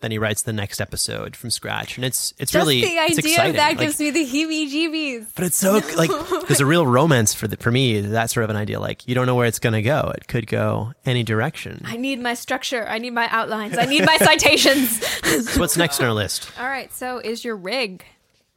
then 0.00 0.10
he 0.10 0.18
writes 0.18 0.42
the 0.42 0.52
next 0.52 0.80
episode 0.80 1.36
from 1.36 1.50
scratch, 1.50 1.96
and 1.96 2.04
it's 2.04 2.32
it's 2.38 2.50
Just 2.52 2.60
really 2.66 2.80
the 2.80 2.98
idea 2.98 3.18
exciting. 3.18 3.50
of 3.50 3.56
that 3.56 3.68
Like, 3.76 3.78
gives 3.78 4.00
me 4.00 4.10
the 4.10 4.24
heebie-jeebies. 4.26 5.26
but 5.36 5.44
it's 5.44 5.56
so 5.56 5.80
like 5.96 6.10
there's 6.48 6.60
a 6.60 6.66
real 6.66 6.86
romance 6.86 7.34
for 7.34 7.46
the, 7.46 7.56
for 7.56 7.70
me. 7.70 8.00
That 8.00 8.30
sort 8.30 8.44
of 8.44 8.50
an 8.50 8.56
idea. 8.56 8.80
Like 8.80 9.06
you 9.06 9.14
don't 9.14 9.26
know 9.26 9.34
where 9.36 9.46
it's 9.46 9.58
going 9.60 9.74
to 9.74 9.82
go. 9.82 10.12
It 10.16 10.26
could 10.26 10.46
go 10.48 10.92
any 11.06 11.22
direction. 11.22 11.82
I 11.84 11.96
need 11.96 12.18
my 12.20 12.34
structure. 12.34 12.84
I 12.88 12.98
need 12.98 13.10
my 13.12 13.28
outlines. 13.30 13.78
I 13.78 13.84
need 13.84 14.04
my 14.06 14.16
citations. 14.18 15.04
So 15.52 15.60
what's 15.60 15.76
next 15.76 16.00
on 16.00 16.06
our 16.06 16.14
list? 16.14 16.50
All 16.58 16.66
right. 16.66 16.92
So 16.92 17.18
is 17.18 17.44
your 17.44 17.56
rig? 17.56 18.04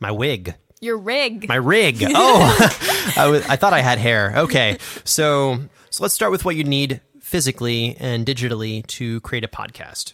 My 0.05 0.11
wig. 0.11 0.53
Your 0.81 0.99
rig. 0.99 1.47
My 1.47 1.55
rig. 1.55 1.97
Oh, 2.13 3.13
I, 3.17 3.27
was, 3.27 3.43
I 3.47 3.55
thought 3.55 3.73
I 3.73 3.81
had 3.81 3.97
hair. 3.97 4.33
Okay, 4.37 4.77
so 5.03 5.57
so 5.89 6.03
let's 6.03 6.13
start 6.13 6.31
with 6.31 6.45
what 6.45 6.55
you 6.55 6.63
need 6.63 7.01
physically 7.19 7.97
and 7.99 8.23
digitally 8.23 8.85
to 8.85 9.19
create 9.21 9.43
a 9.43 9.47
podcast. 9.47 10.13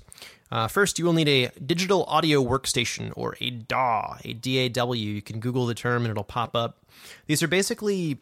Uh, 0.50 0.70
first, 0.70 0.98
you 0.98 1.04
will 1.04 1.12
need 1.12 1.28
a 1.28 1.50
digital 1.60 2.06
audio 2.06 2.42
workstation 2.42 3.12
or 3.18 3.36
a 3.42 3.50
DAW, 3.50 4.16
a 4.24 4.32
DAW. 4.32 4.94
You 4.94 5.22
can 5.22 5.42
Google 5.42 5.66
the 5.66 5.76
term 5.76 6.04
and 6.04 6.12
it'll 6.12 6.24
pop 6.24 6.56
up. 6.56 6.86
These 7.28 7.44
are 7.44 7.50
basically 7.50 8.22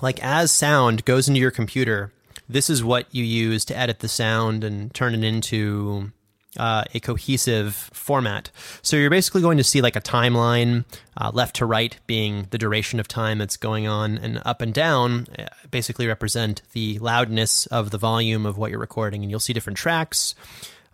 like 0.00 0.24
as 0.24 0.50
sound 0.50 1.04
goes 1.04 1.28
into 1.28 1.38
your 1.38 1.50
computer, 1.50 2.14
this 2.48 2.70
is 2.70 2.82
what 2.82 3.14
you 3.14 3.24
use 3.24 3.66
to 3.66 3.76
edit 3.76 3.98
the 3.98 4.08
sound 4.08 4.64
and 4.64 4.94
turn 4.94 5.12
it 5.14 5.22
into 5.22 6.12
uh, 6.58 6.84
a 6.94 7.00
cohesive 7.00 7.74
format. 7.92 8.50
So 8.82 8.96
you're 8.96 9.10
basically 9.10 9.40
going 9.40 9.58
to 9.58 9.64
see 9.64 9.80
like 9.80 9.96
a 9.96 10.00
timeline, 10.00 10.84
uh, 11.16 11.30
left 11.32 11.56
to 11.56 11.66
right 11.66 11.96
being 12.06 12.46
the 12.50 12.58
duration 12.58 12.98
of 13.00 13.08
time 13.08 13.38
that's 13.38 13.56
going 13.56 13.86
on, 13.86 14.18
and 14.18 14.42
up 14.44 14.60
and 14.60 14.74
down 14.74 15.26
uh, 15.38 15.46
basically 15.70 16.06
represent 16.06 16.62
the 16.72 16.98
loudness 16.98 17.66
of 17.66 17.90
the 17.90 17.98
volume 17.98 18.46
of 18.46 18.58
what 18.58 18.70
you're 18.70 18.80
recording. 18.80 19.22
And 19.22 19.30
you'll 19.30 19.40
see 19.40 19.52
different 19.52 19.78
tracks. 19.78 20.34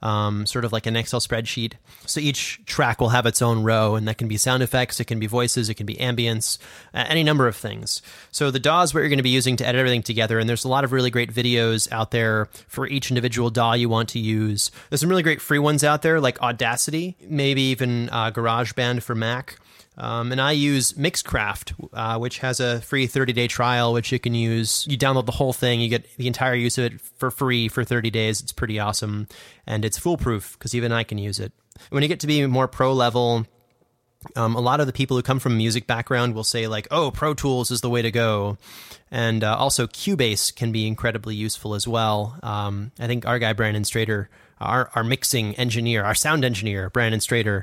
Um, 0.07 0.47
sort 0.47 0.65
of 0.65 0.73
like 0.73 0.87
an 0.87 0.95
Excel 0.95 1.19
spreadsheet. 1.19 1.73
So 2.07 2.21
each 2.21 2.65
track 2.65 3.01
will 3.01 3.09
have 3.09 3.27
its 3.27 3.43
own 3.43 3.65
row, 3.65 3.97
and 3.97 4.07
that 4.07 4.19
can 4.19 4.29
be 4.29 4.37
sound 4.37 4.63
effects, 4.63 5.01
it 5.01 5.07
can 5.07 5.19
be 5.19 5.27
voices, 5.27 5.69
it 5.69 5.75
can 5.75 5.85
be 5.85 5.97
ambience, 5.97 6.59
uh, 6.95 7.05
any 7.09 7.25
number 7.25 7.49
of 7.49 7.57
things. 7.57 8.03
So 8.31 8.53
the 8.53 8.61
DAW 8.61 8.83
is 8.83 8.95
what 8.95 9.01
you're 9.01 9.09
going 9.09 9.19
to 9.19 9.25
be 9.25 9.31
using 9.31 9.57
to 9.57 9.67
edit 9.67 9.81
everything 9.81 10.05
together, 10.05 10.39
and 10.39 10.49
there's 10.49 10.65
a 10.65 10.69
lot 10.69 10.85
of 10.85 10.93
really 10.93 11.11
great 11.11 11.35
videos 11.35 11.91
out 11.91 12.13
there 12.13 12.47
for 12.69 12.87
each 12.87 13.11
individual 13.11 13.51
DAW 13.51 13.73
you 13.73 13.89
want 13.89 14.09
to 14.11 14.21
use. 14.21 14.71
There's 14.91 15.01
some 15.01 15.11
really 15.11 15.25
great 15.25 15.41
free 15.41 15.59
ones 15.59 15.83
out 15.83 16.03
there, 16.03 16.21
like 16.21 16.41
Audacity, 16.41 17.17
maybe 17.21 17.63
even 17.63 18.09
uh, 18.11 18.31
GarageBand 18.31 19.03
for 19.03 19.17
Mac. 19.17 19.59
Um, 19.99 20.31
and 20.31 20.41
I 20.41 20.53
use 20.53 20.93
Mixcraft, 20.93 21.89
uh, 21.93 22.19
which 22.19 22.39
has 22.39 22.61
a 22.61 22.81
free 22.83 23.07
30 23.07 23.33
day 23.33 23.49
trial, 23.49 23.93
which 23.93 24.13
you 24.13 24.19
can 24.19 24.35
use. 24.35 24.87
You 24.89 24.99
download 24.99 25.27
the 25.27 25.33
whole 25.33 25.53
thing, 25.53 25.81
you 25.81 25.89
get 25.89 26.07
the 26.17 26.27
entire 26.27 26.55
use 26.55 26.77
of 26.79 26.85
it 26.85 27.01
for 27.01 27.31
free 27.31 27.69
for 27.69 27.83
30 27.85 28.11
days. 28.11 28.41
It's 28.41 28.53
pretty 28.53 28.79
awesome. 28.79 29.27
And 29.67 29.85
it's 29.85 29.99
foolproof 29.99 30.59
because 30.59 30.75
even 30.75 30.93
I 30.93 31.03
can 31.03 31.19
use 31.19 31.41
it. 31.41 31.53
When 31.91 32.03
you 32.03 32.09
get 32.09 32.21
to 32.21 32.27
be 32.27 32.45
more 32.47 32.69
pro 32.69 32.93
level, 32.93 33.47
um, 34.35 34.57
a 34.57 34.61
lot 34.61 34.81
of 34.81 34.87
the 34.87 34.93
people 34.93 35.17
who 35.17 35.23
come 35.23 35.39
from 35.39 35.53
a 35.53 35.57
music 35.57 35.87
background 35.87 36.35
will 36.35 36.45
say, 36.45 36.67
like, 36.67 36.89
oh, 36.91 37.11
Pro 37.11 37.35
Tools 37.35 37.71
is 37.71 37.81
the 37.81 37.91
way 37.91 38.03
to 38.03 38.11
go. 38.11 38.59
And 39.11 39.45
uh, 39.45 39.57
also, 39.57 39.87
Cubase 39.87 40.55
can 40.55 40.73
be 40.73 40.87
incredibly 40.87 41.35
useful 41.35 41.75
as 41.75 41.87
well. 41.87 42.39
Um, 42.43 42.91
I 42.99 43.07
think 43.07 43.25
our 43.27 43.39
guy, 43.39 43.53
Brandon 43.53 43.85
Strader, 43.85 44.27
our, 44.61 44.91
our 44.95 45.05
mixing 45.05 45.55
engineer, 45.57 46.03
our 46.03 46.15
sound 46.15 46.45
engineer, 46.45 46.91
Brandon 46.91 47.21
Strader, 47.21 47.63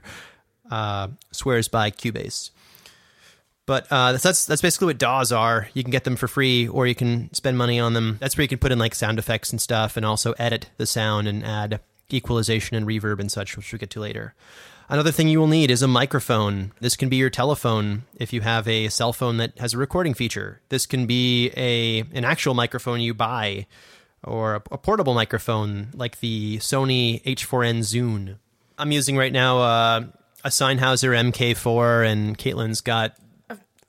uh, 0.69 1.08
swears 1.32 1.67
by 1.67 1.91
Cubase. 1.91 2.52
But 3.65 3.88
uh, 3.89 4.12
that's, 4.12 4.23
that's 4.23 4.45
that's 4.45 4.62
basically 4.62 4.88
what 4.88 4.97
DAWs 4.97 5.32
are. 5.32 5.69
You 5.73 5.84
can 5.84 5.91
get 5.91 6.04
them 6.04 6.17
for 6.17 6.28
free, 6.28 6.67
or 6.67 6.86
you 6.86 6.95
can 6.95 7.34
spend 7.34 7.58
money 7.58 7.80
on 7.80 7.93
them. 7.93 8.17
That's 8.19 8.38
where 8.38 8.43
you 8.43 8.49
can 8.49 8.60
put 8.60 8.73
in 8.73 8.80
like 8.80 8.93
sound 8.93 9.19
effects 9.19 9.52
and 9.52 9.62
stuff, 9.62 9.95
and 9.95 10.06
also 10.06 10.34
edit 10.34 10.69
the 10.78 10.86
sound 10.86 11.28
and 11.28 11.45
add 11.45 11.80
equalization 12.12 12.76
and 12.76 12.86
reverb 12.86 13.19
and 13.19 13.32
such, 13.32 13.56
which 13.56 13.71
we'll 13.71 13.80
get 13.80 13.89
to 13.91 14.02
later. 14.02 14.36
Another 14.89 15.12
thing 15.12 15.30
you 15.30 15.39
will 15.39 15.47
need 15.47 15.71
is 15.71 15.82
a 15.82 15.88
microphone. 15.88 16.73
This 16.82 16.97
can 16.97 17.08
be 17.08 17.15
your 17.15 17.30
telephone 17.30 18.04
if 18.15 18.34
you 18.34 18.41
have 18.41 18.67
a 18.67 18.89
cell 18.89 19.13
phone 19.13 19.38
that 19.38 19.58
has 19.58 19.73
a 19.73 19.78
recording 19.78 20.13
feature. 20.13 20.62
This 20.67 20.86
can 20.86 21.06
be 21.06 21.52
a 21.56 22.02
an 22.13 22.26
actual 22.26 22.54
microphone 22.54 22.99
you 22.99 23.13
buy, 23.13 23.65
or 24.26 24.56
a, 24.56 24.63
a 24.71 24.78
portable 24.78 25.13
microphone 25.13 25.88
like 25.93 26.19
the 26.19 26.58
Sony 26.58 27.23
H4n 27.23 27.80
Zune. 27.80 28.38
I'm 28.78 28.91
using 28.91 29.15
right 29.15 29.32
now 29.32 29.60
uh, 29.60 30.02
a 30.43 30.49
Sennheiser 30.49 31.32
MK4, 31.32 32.12
and 32.12 32.38
Caitlin's 32.38 32.82
got 32.82 33.15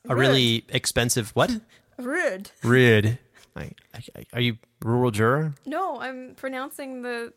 a 0.08 0.16
really 0.16 0.64
expensive 0.68 1.30
what? 1.30 1.50
Rude. 1.98 2.50
Rid. 2.62 3.18
I, 3.56 3.70
I, 3.94 4.26
are 4.32 4.40
you 4.40 4.56
rural 4.82 5.10
juror? 5.10 5.54
No, 5.64 6.00
I'm 6.00 6.34
pronouncing 6.36 7.02
the 7.02 7.32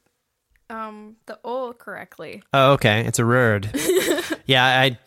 um 0.70 1.16
the 1.28 1.40
O 1.46 1.74
correctly. 1.74 2.44
Oh, 2.54 2.74
okay. 2.74 3.06
It's 3.06 3.20
a 3.20 3.26
word. 3.26 3.70
yeah, 4.46 4.66
I. 4.66 4.98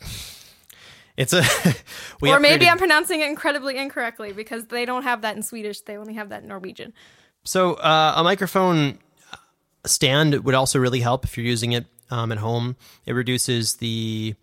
It's 1.17 1.33
a. 1.33 1.43
we 2.21 2.31
or 2.31 2.39
maybe 2.39 2.65
upgraded- 2.65 2.71
I'm 2.71 2.79
pronouncing 2.79 3.21
it 3.21 3.29
incredibly 3.29 3.77
incorrectly 3.77 4.33
because 4.33 4.67
they 4.67 4.85
don't 4.85 5.03
have 5.03 5.23
that 5.23 5.37
in 5.37 5.43
Swedish. 5.43 5.81
They 5.81 5.97
only 5.97 6.15
have 6.15 6.29
that 6.29 6.43
in 6.43 6.49
Norwegian. 6.49 6.93
So 7.45 7.75
uh, 7.75 8.15
a 8.17 8.25
microphone 8.25 8.99
stand 9.87 10.45
would 10.45 10.55
also 10.55 10.79
really 10.79 11.01
help 11.01 11.25
if 11.25 11.37
you're 11.37 11.47
using 11.47 11.73
it 11.73 11.87
um, 12.11 12.33
at 12.33 12.39
home. 12.39 12.77
It 13.07 13.13
reduces 13.13 13.75
the 13.75 14.35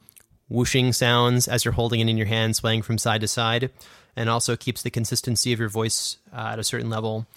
whooshing 0.49 0.93
sounds 0.93 1.47
as 1.47 1.65
you're 1.65 1.73
holding 1.73 1.99
it 1.99 2.09
in 2.09 2.17
your 2.17 2.27
hand, 2.27 2.55
swaying 2.55 2.81
from 2.81 2.97
side 2.97 3.21
to 3.21 3.27
side, 3.27 3.69
and 4.15 4.29
also 4.29 4.55
keeps 4.55 4.81
the 4.81 4.89
consistency 4.89 5.53
of 5.53 5.59
your 5.59 5.69
voice 5.69 6.17
uh, 6.33 6.49
at 6.53 6.59
a 6.59 6.63
certain 6.63 6.89
level. 6.89 7.27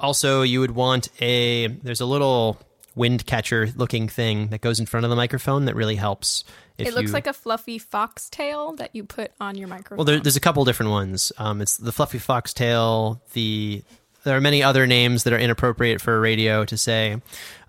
Also, 0.00 0.42
you 0.42 0.60
would 0.60 0.72
want 0.72 1.08
a 1.20 1.68
there's 1.68 2.00
a 2.00 2.06
little 2.06 2.58
wind 2.94 3.24
catcher 3.24 3.70
looking 3.76 4.08
thing 4.08 4.48
that 4.48 4.60
goes 4.60 4.78
in 4.78 4.86
front 4.86 5.04
of 5.04 5.10
the 5.10 5.16
microphone 5.16 5.64
that 5.66 5.76
really 5.76 5.96
helps. 5.96 6.44
If 6.78 6.88
it 6.88 6.94
looks 6.94 7.08
you- 7.08 7.12
like 7.12 7.26
a 7.26 7.32
fluffy 7.32 7.78
foxtail 7.78 8.72
that 8.76 8.94
you 8.94 9.04
put 9.04 9.32
on 9.40 9.56
your 9.56 9.68
microphone. 9.68 9.98
well, 9.98 10.04
there, 10.04 10.20
there's 10.20 10.36
a 10.36 10.40
couple 10.40 10.64
different 10.64 10.90
ones. 10.90 11.32
Um, 11.38 11.60
it's 11.60 11.76
the 11.76 11.92
fluffy 11.92 12.18
foxtail. 12.18 13.22
The 13.32 13.82
there 14.24 14.36
are 14.36 14.40
many 14.40 14.62
other 14.62 14.86
names 14.86 15.24
that 15.24 15.32
are 15.32 15.38
inappropriate 15.38 16.00
for 16.00 16.16
a 16.16 16.20
radio 16.20 16.64
to 16.64 16.76
say, 16.76 17.20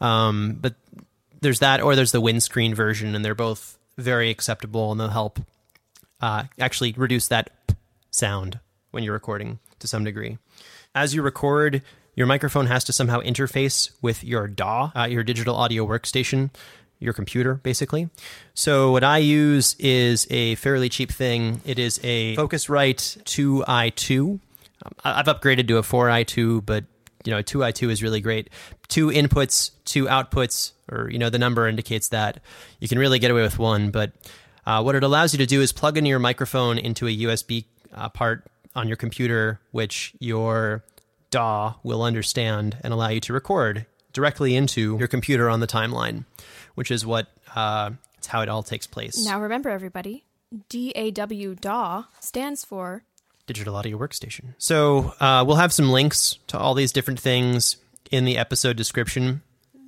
um, 0.02 0.58
but 0.60 0.76
there's 1.44 1.60
that, 1.60 1.82
or 1.82 1.96
there's 1.96 2.12
the 2.12 2.22
windscreen 2.22 2.74
version, 2.74 3.16
and 3.16 3.24
they're 3.24 3.36
both 3.36 3.78
very 3.98 4.30
acceptable, 4.30 4.92
and 4.92 5.00
they'll 5.00 5.10
help 5.10 5.40
uh, 6.22 6.46
actually 6.60 6.94
reduce 6.98 7.28
that 7.28 7.52
sound 8.10 8.60
when 8.92 9.04
you're 9.04 9.14
recording 9.14 9.60
to 9.80 9.88
some 9.88 10.04
degree. 10.04 10.38
As 10.96 11.14
you 11.14 11.22
record, 11.22 11.82
your 12.16 12.28
microphone 12.28 12.68
has 12.68 12.84
to 12.86 12.94
somehow 12.94 13.20
interface 13.22 13.92
with 14.02 14.24
your 14.24 14.48
DAW, 14.48 14.92
uh, 14.96 15.06
your 15.06 15.24
digital 15.24 15.56
audio 15.56 15.86
workstation, 15.86 16.52
your 17.00 17.14
computer, 17.14 17.56
basically. 17.56 18.10
So 18.54 18.92
what 18.92 19.04
I 19.04 19.18
use 19.18 19.76
is 19.80 20.28
a 20.30 20.56
fairly 20.56 20.90
cheap 20.90 21.12
thing. 21.12 21.62
It 21.66 21.80
is 21.80 22.00
a 22.04 22.36
Focusrite 22.36 23.24
2i2. 23.24 24.20
Um, 24.22 24.40
I've 25.04 25.26
upgraded 25.26 25.68
to 25.68 25.78
a 25.78 25.82
4i2, 25.82 26.66
but 26.66 26.86
you 27.26 27.32
know, 27.32 27.40
a 27.40 27.44
2i2 27.44 27.90
is 27.90 28.04
really 28.04 28.22
great. 28.22 28.50
Two 28.94 29.08
inputs, 29.08 29.72
two 29.86 30.06
outputs, 30.06 30.74
or 30.92 31.10
you 31.10 31.18
know, 31.18 31.32
the 31.32 31.40
number 31.40 31.68
indicates 31.68 32.10
that 32.10 32.42
you 32.80 32.88
can 32.88 33.00
really 33.00 33.18
get 33.18 33.32
away 33.32 33.42
with 33.42 33.58
one. 33.58 33.90
But 33.90 34.12
uh, 34.68 34.84
what 34.84 34.94
it 34.94 35.04
allows 35.04 35.34
you 35.34 35.40
to 35.40 35.48
do 35.48 35.62
is 35.62 35.72
plug 35.72 35.98
in 35.98 36.06
your 36.06 36.20
microphone 36.20 36.78
into 36.78 37.08
a 37.08 37.18
USB 37.22 37.66
uh, 37.92 38.10
part 38.10 38.46
on 38.76 38.88
your 38.88 38.96
computer, 38.98 39.60
which 39.72 40.14
your 40.20 40.84
DAW 41.32 41.74
will 41.82 42.04
understand 42.04 42.78
and 42.84 42.94
allow 42.94 43.10
you 43.10 43.20
to 43.22 43.34
record 43.34 43.88
directly 44.14 44.56
into 44.56 44.96
your 45.00 45.08
computer 45.08 45.50
on 45.50 45.60
the 45.60 45.66
timeline, 45.66 46.26
which 46.76 46.92
is 46.92 47.04
what 47.04 47.30
uh, 47.56 47.90
it's 48.20 48.28
how 48.28 48.42
it 48.42 48.50
all 48.50 48.62
takes 48.62 48.86
place. 48.86 49.26
now 49.26 49.42
remember, 49.42 49.72
everybody, 49.72 50.24
DAW 50.70 51.56
DAW 51.60 52.04
stands 52.20 52.64
for 52.64 53.06
digital 53.48 53.76
audio 53.76 53.98
workstation. 53.98 54.54
So 54.60 55.16
uh, 55.20 55.44
we'll 55.48 55.56
have 55.56 55.74
some 55.74 55.90
links 55.90 56.38
to 56.48 56.60
all 56.60 56.76
these 56.76 56.92
different 56.92 57.20
things 57.20 57.78
in 58.12 58.26
the 58.26 58.38
episode 58.38 58.78
description, 58.78 59.42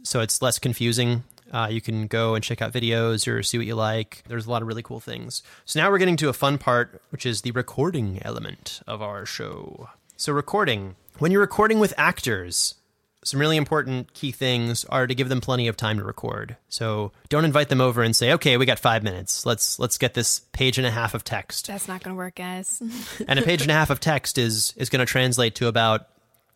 so 0.04 0.22
it's 0.22 0.42
less 0.42 0.60
confusing. 0.60 1.24
Uh, 1.52 1.68
you 1.70 1.80
can 1.80 2.08
go 2.08 2.36
and 2.36 2.44
check 2.44 2.62
out 2.62 2.74
videos 2.74 3.32
or 3.32 3.44
see 3.44 3.58
what 3.58 3.68
you 3.68 3.76
like. 3.76 4.24
There's 4.28 4.46
a 4.46 4.52
lot 4.52 4.62
of 4.62 4.68
really 4.68 4.84
cool 4.84 5.00
things. 5.00 5.44
So 5.64 5.80
now 5.80 5.90
we're 5.90 6.00
getting 6.00 6.18
to 6.18 6.30
a 6.30 6.34
fun 6.34 6.58
part, 6.58 7.02
which 7.12 7.26
is 7.26 7.42
the 7.42 7.52
recording 7.52 8.20
element 8.24 8.82
of 8.88 9.02
our 9.02 9.26
show. 9.26 9.90
So 10.18 10.34
recording. 10.34 10.96
When 11.20 11.32
you're 11.32 11.42
recording 11.42 11.80
with 11.80 11.94
actors, 11.98 12.76
some 13.24 13.40
really 13.40 13.58
important 13.58 14.14
key 14.14 14.32
things 14.32 14.86
are 14.86 15.08
to 15.08 15.16
give 15.16 15.30
them 15.30 15.42
plenty 15.42 15.68
of 15.68 15.78
time 15.78 15.98
to 15.98 16.04
record. 16.04 16.58
So 16.68 17.12
don't 17.30 17.46
invite 17.46 17.70
them 17.70 17.82
over 17.82 18.04
and 18.04 18.16
say, 18.16 18.34
"Okay, 18.34 18.58
we 18.58 18.66
got 18.66 18.80
5 18.80 19.02
minutes. 19.04 19.46
Let's 19.46 19.80
let's 19.80 19.98
get 19.98 20.14
this 20.14 20.40
page 20.52 20.78
and 20.78 20.86
a 20.86 20.92
half 20.92 21.14
of 21.14 21.24
text." 21.24 21.68
that's 21.68 21.88
not 21.88 22.04
going 22.04 22.16
to 22.16 22.18
work, 22.18 22.36
guys. 22.36 22.82
and 23.28 23.40
a 23.40 23.42
page 23.42 23.62
and 23.62 23.72
a 23.72 23.74
half 23.74 23.90
of 23.90 24.00
text 24.00 24.38
is 24.38 24.74
is 24.78 24.90
going 24.90 25.00
to 25.00 25.06
translate 25.06 25.56
to 25.56 25.68
about 25.68 26.08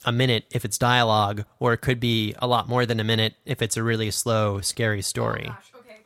a 0.06 0.12
minute 0.12 0.46
if 0.52 0.64
it's 0.66 0.78
dialogue, 0.78 1.46
or 1.60 1.74
it 1.74 1.82
could 1.82 2.00
be 2.00 2.34
a 2.40 2.48
lot 2.48 2.68
more 2.68 2.86
than 2.86 3.00
a 3.00 3.04
minute 3.04 3.36
if 3.46 3.62
it's 3.62 3.78
a 3.78 3.84
really 3.84 4.12
slow, 4.12 4.62
scary 4.62 5.02
story. 5.02 5.52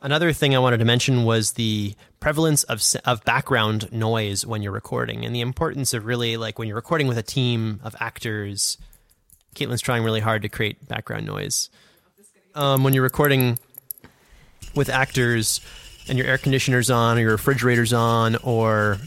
Another 0.02 0.32
thing 0.32 0.54
I 0.54 0.58
wanted 0.58 0.78
to 0.78 0.84
mention 0.84 1.24
was 1.24 1.52
the 1.52 1.94
prevalence 2.20 2.62
of 2.64 2.82
of 3.04 3.24
background 3.24 3.90
noise 3.92 4.44
when 4.44 4.62
you're 4.62 4.72
recording, 4.72 5.24
and 5.24 5.34
the 5.34 5.40
importance 5.40 5.94
of 5.94 6.04
really 6.04 6.36
like 6.36 6.58
when 6.58 6.68
you're 6.68 6.76
recording 6.76 7.06
with 7.06 7.18
a 7.18 7.22
team 7.22 7.80
of 7.82 7.96
actors. 8.00 8.76
Caitlin's 9.54 9.80
trying 9.80 10.02
really 10.02 10.20
hard 10.20 10.42
to 10.42 10.48
create 10.48 10.86
background 10.88 11.26
noise. 11.26 11.70
Um, 12.56 12.82
when 12.82 12.92
you're 12.92 13.04
recording 13.04 13.58
with 14.74 14.88
actors 14.88 15.60
and 16.08 16.18
your 16.18 16.26
air 16.26 16.38
conditioner's 16.38 16.90
on 16.90 17.16
or 17.18 17.20
your 17.20 17.30
refrigerator's 17.30 17.92
on 17.92 18.36
or 18.42 18.98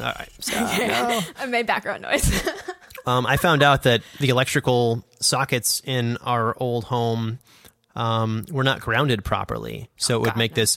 all 0.00 0.06
right, 0.06 0.28
stop. 0.40 0.78
No. 0.78 1.20
I 1.38 1.46
made 1.46 1.66
background 1.66 2.02
noise. 2.02 2.46
Um, 3.06 3.24
I 3.26 3.36
found 3.36 3.62
out 3.62 3.84
that 3.84 4.02
the 4.18 4.28
electrical 4.30 5.04
sockets 5.20 5.80
in 5.84 6.16
our 6.18 6.56
old 6.58 6.84
home 6.84 7.38
um, 7.94 8.44
were 8.50 8.64
not 8.64 8.80
grounded 8.80 9.24
properly, 9.24 9.88
so 9.96 10.16
it 10.16 10.22
would 10.22 10.36
make 10.36 10.54
this 10.54 10.76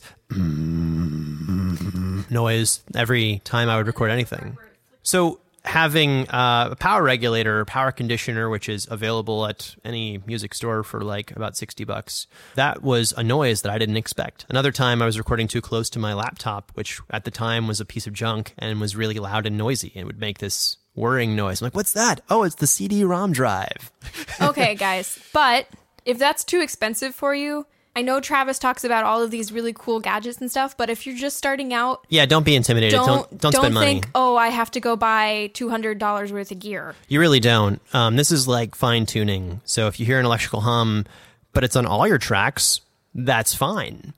noise 2.32 2.84
every 2.96 3.42
time 3.44 3.70
I 3.70 3.78
would 3.78 3.88
record 3.88 4.12
anything. 4.12 4.58
So 5.02 5.40
having 5.66 6.30
uh, 6.30 6.70
a 6.72 6.76
power 6.76 7.04
regulator 7.04 7.60
or 7.60 7.66
power 7.66 7.92
conditioner, 7.92 8.50
which 8.50 8.70
is 8.70 8.88
available 8.90 9.46
at 9.46 9.76
any 9.84 10.22
music 10.26 10.54
store 10.54 10.84
for 10.84 11.02
like 11.02 11.32
about 11.36 11.58
60 11.58 11.84
bucks, 11.84 12.28
that 12.56 12.82
was 12.82 13.14
a 13.18 13.24
noise 13.24 13.62
that 13.64 13.72
I 13.72 13.78
didn't 13.78 13.98
expect. 13.98 14.46
Another 14.50 14.72
time 14.72 15.02
I 15.02 15.06
was 15.06 15.18
recording 15.18 15.48
too 15.48 15.62
close 15.62 15.90
to 15.92 16.00
my 16.00 16.14
laptop, 16.14 16.72
which 16.76 17.02
at 17.10 17.26
the 17.26 17.32
time 17.32 17.68
was 17.68 17.80
a 17.80 17.86
piece 17.86 18.08
of 18.08 18.14
junk 18.14 18.54
and 18.58 18.80
was 18.80 18.96
really 18.96 19.20
loud 19.20 19.46
and 19.46 19.58
noisy 19.58 19.92
and 19.96 20.06
would 20.06 20.20
make 20.20 20.40
this 20.40 20.78
whirring 21.00 21.36
noise. 21.36 21.62
I'm 21.62 21.66
like, 21.68 21.76
what's 21.76 21.94
that? 21.94 22.22
Oh, 22.30 22.44
it's 22.44 22.56
the 22.56 22.68
CD-ROM 22.68 23.32
drive. 23.32 23.92
okay, 24.42 24.76
guys. 24.76 25.18
But 25.34 25.68
if 26.06 26.18
that's 26.20 26.44
too 26.44 26.60
expensive 26.62 27.16
for 27.16 27.34
you, 27.34 27.66
I 27.96 28.02
know 28.02 28.20
Travis 28.20 28.60
talks 28.60 28.84
about 28.84 29.04
all 29.04 29.22
of 29.22 29.32
these 29.32 29.52
really 29.52 29.74
cool 29.74 30.00
gadgets 30.00 30.40
and 30.40 30.50
stuff, 30.50 30.78
but 30.78 30.90
if 30.90 31.06
you're 31.08 31.16
just 31.18 31.38
starting 31.38 31.74
out, 31.74 32.06
Yeah, 32.10 32.26
don't 32.26 32.46
be 32.46 32.56
intimidated. 32.56 32.94
don't 32.98 33.30
Don't 33.32 33.52
don't, 33.52 33.54
spend 33.54 33.74
money. 33.74 33.86
think, 34.02 34.10
oh, 34.16 34.36
I 34.38 34.50
have 34.50 34.72
to 34.72 34.80
go 34.80 34.96
buy 34.96 35.50
two 35.54 35.70
hundred 35.70 35.98
dollars 35.98 36.32
worth 36.32 36.52
of 36.52 36.60
gear. 36.60 36.96
You 37.08 37.20
really 37.20 37.40
don't. 37.40 37.82
Um, 37.94 38.16
this 38.16 38.32
is 38.32 38.48
like 38.48 38.76
fine 38.76 39.06
tuning. 39.06 39.60
So 39.66 39.88
if 39.88 40.00
you 40.00 40.06
hear 40.06 40.20
an 40.20 40.26
electrical 40.26 40.62
hum, 40.62 41.06
but 41.52 41.64
it's 41.64 41.76
on 41.76 41.86
all 41.88 42.08
your 42.08 42.20
tracks, 42.20 42.82
that's 43.16 43.54
fine. 43.56 44.14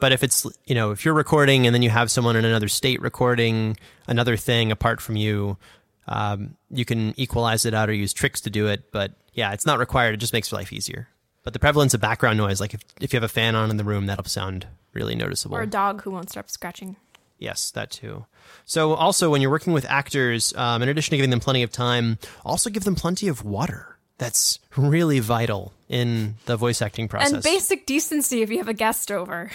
But 0.00 0.10
if 0.12 0.24
it's, 0.24 0.44
you 0.66 0.74
know, 0.74 0.90
if 0.90 1.04
you're 1.04 1.14
recording 1.14 1.64
and 1.64 1.72
then 1.72 1.80
you 1.82 1.90
have 1.90 2.10
someone 2.10 2.34
in 2.34 2.44
another 2.44 2.66
state 2.68 3.00
recording 3.00 3.76
another 4.08 4.36
thing 4.36 4.72
apart 4.72 5.00
from 5.00 5.14
you, 5.16 5.56
um, 6.06 6.56
you 6.70 6.84
can 6.84 7.14
equalize 7.16 7.64
it 7.64 7.74
out 7.74 7.88
or 7.88 7.92
use 7.92 8.12
tricks 8.12 8.40
to 8.42 8.50
do 8.50 8.66
it. 8.68 8.90
But 8.92 9.12
yeah, 9.32 9.52
it's 9.52 9.66
not 9.66 9.78
required. 9.78 10.14
It 10.14 10.18
just 10.18 10.32
makes 10.32 10.52
life 10.52 10.72
easier. 10.72 11.08
But 11.44 11.52
the 11.52 11.58
prevalence 11.58 11.92
of 11.94 12.00
background 12.00 12.38
noise, 12.38 12.60
like 12.60 12.74
if, 12.74 12.80
if 13.00 13.12
you 13.12 13.16
have 13.16 13.24
a 13.24 13.28
fan 13.28 13.54
on 13.54 13.70
in 13.70 13.76
the 13.76 13.84
room, 13.84 14.06
that'll 14.06 14.24
sound 14.24 14.66
really 14.92 15.14
noticeable. 15.14 15.56
Or 15.56 15.62
a 15.62 15.66
dog 15.66 16.02
who 16.02 16.10
won't 16.10 16.30
stop 16.30 16.48
scratching. 16.50 16.96
Yes, 17.38 17.72
that 17.72 17.90
too. 17.90 18.26
So, 18.64 18.94
also, 18.94 19.28
when 19.30 19.40
you're 19.40 19.50
working 19.50 19.72
with 19.72 19.84
actors, 19.86 20.54
um, 20.56 20.80
in 20.82 20.88
addition 20.88 21.10
to 21.10 21.16
giving 21.16 21.30
them 21.30 21.40
plenty 21.40 21.64
of 21.64 21.72
time, 21.72 22.18
also 22.44 22.70
give 22.70 22.84
them 22.84 22.94
plenty 22.94 23.26
of 23.26 23.44
water. 23.44 23.96
That's 24.18 24.60
really 24.76 25.18
vital 25.18 25.72
in 25.88 26.36
the 26.46 26.56
voice 26.56 26.80
acting 26.80 27.08
process. 27.08 27.32
And 27.32 27.42
basic 27.42 27.86
decency 27.86 28.42
if 28.42 28.50
you 28.50 28.58
have 28.58 28.68
a 28.68 28.74
guest 28.74 29.10
over. 29.10 29.50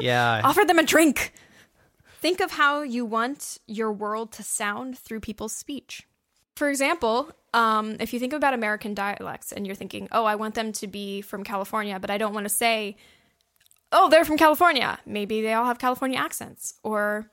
yeah, 0.00 0.40
Offer 0.44 0.64
them 0.64 0.80
a 0.80 0.82
drink. 0.82 1.32
Think 2.20 2.40
of 2.40 2.50
how 2.52 2.82
you 2.82 3.04
want 3.04 3.58
your 3.66 3.90
world 3.90 4.32
to 4.32 4.42
sound 4.42 4.98
through 4.98 5.20
people's 5.20 5.54
speech. 5.54 6.06
For 6.54 6.68
example, 6.68 7.30
um, 7.54 7.96
if 8.00 8.12
you 8.12 8.20
think 8.20 8.34
about 8.34 8.52
American 8.52 8.92
dialects 8.92 9.52
and 9.52 9.66
you're 9.66 9.76
thinking, 9.76 10.08
oh, 10.12 10.24
I 10.26 10.34
want 10.34 10.54
them 10.54 10.72
to 10.72 10.86
be 10.86 11.22
from 11.22 11.44
California, 11.44 11.98
but 11.98 12.10
I 12.10 12.18
don't 12.18 12.34
want 12.34 12.44
to 12.44 12.54
say, 12.54 12.96
oh, 13.92 14.10
they're 14.10 14.26
from 14.26 14.36
California. 14.36 14.98
Maybe 15.06 15.40
they 15.40 15.54
all 15.54 15.64
have 15.64 15.78
California 15.78 16.18
accents. 16.18 16.74
Or 16.82 17.30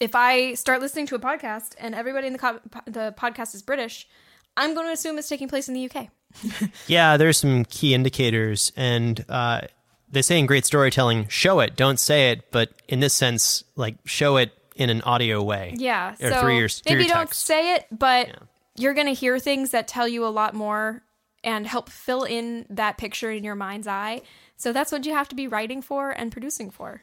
if 0.00 0.14
I 0.14 0.54
start 0.54 0.80
listening 0.80 1.06
to 1.08 1.14
a 1.14 1.20
podcast 1.20 1.74
and 1.78 1.94
everybody 1.94 2.26
in 2.26 2.32
the, 2.32 2.38
co- 2.38 2.60
the 2.86 3.14
podcast 3.18 3.54
is 3.54 3.62
British, 3.62 4.08
I'm 4.56 4.74
going 4.74 4.86
to 4.86 4.92
assume 4.92 5.18
it's 5.18 5.28
taking 5.28 5.48
place 5.48 5.68
in 5.68 5.74
the 5.74 5.90
UK. 5.90 6.08
yeah. 6.86 7.16
There's 7.16 7.36
some 7.36 7.64
key 7.66 7.92
indicators, 7.94 8.72
and 8.76 9.24
uh, 9.28 9.62
they 10.10 10.22
say 10.22 10.38
in 10.38 10.46
great 10.46 10.64
storytelling, 10.64 11.28
show 11.28 11.60
it, 11.60 11.76
don't 11.76 11.98
say 11.98 12.30
it. 12.30 12.50
But 12.50 12.70
in 12.88 13.00
this 13.00 13.14
sense, 13.14 13.64
like 13.76 13.96
show 14.04 14.36
it 14.36 14.52
in 14.76 14.90
an 14.90 15.02
audio 15.02 15.42
way. 15.42 15.74
Yeah. 15.76 16.14
Or 16.20 16.30
so 16.30 16.40
through 16.40 16.58
your, 16.58 16.68
through 16.68 16.96
maybe 16.96 17.08
your 17.08 17.16
don't 17.16 17.34
say 17.34 17.74
it, 17.74 17.86
but 17.90 18.30
you're 18.76 18.94
going 18.94 19.06
to 19.06 19.12
hear 19.12 19.38
things 19.38 19.70
that 19.70 19.86
tell 19.88 20.08
you 20.08 20.24
a 20.24 20.28
lot 20.28 20.54
more 20.54 21.02
and 21.42 21.66
help 21.66 21.88
fill 21.88 22.24
in 22.24 22.66
that 22.70 22.98
picture 22.98 23.30
in 23.30 23.44
your 23.44 23.54
mind's 23.54 23.86
eye. 23.86 24.22
So 24.56 24.72
that's 24.72 24.92
what 24.92 25.06
you 25.06 25.14
have 25.14 25.28
to 25.30 25.34
be 25.34 25.46
writing 25.46 25.80
for 25.80 26.10
and 26.10 26.30
producing 26.30 26.70
for. 26.70 27.02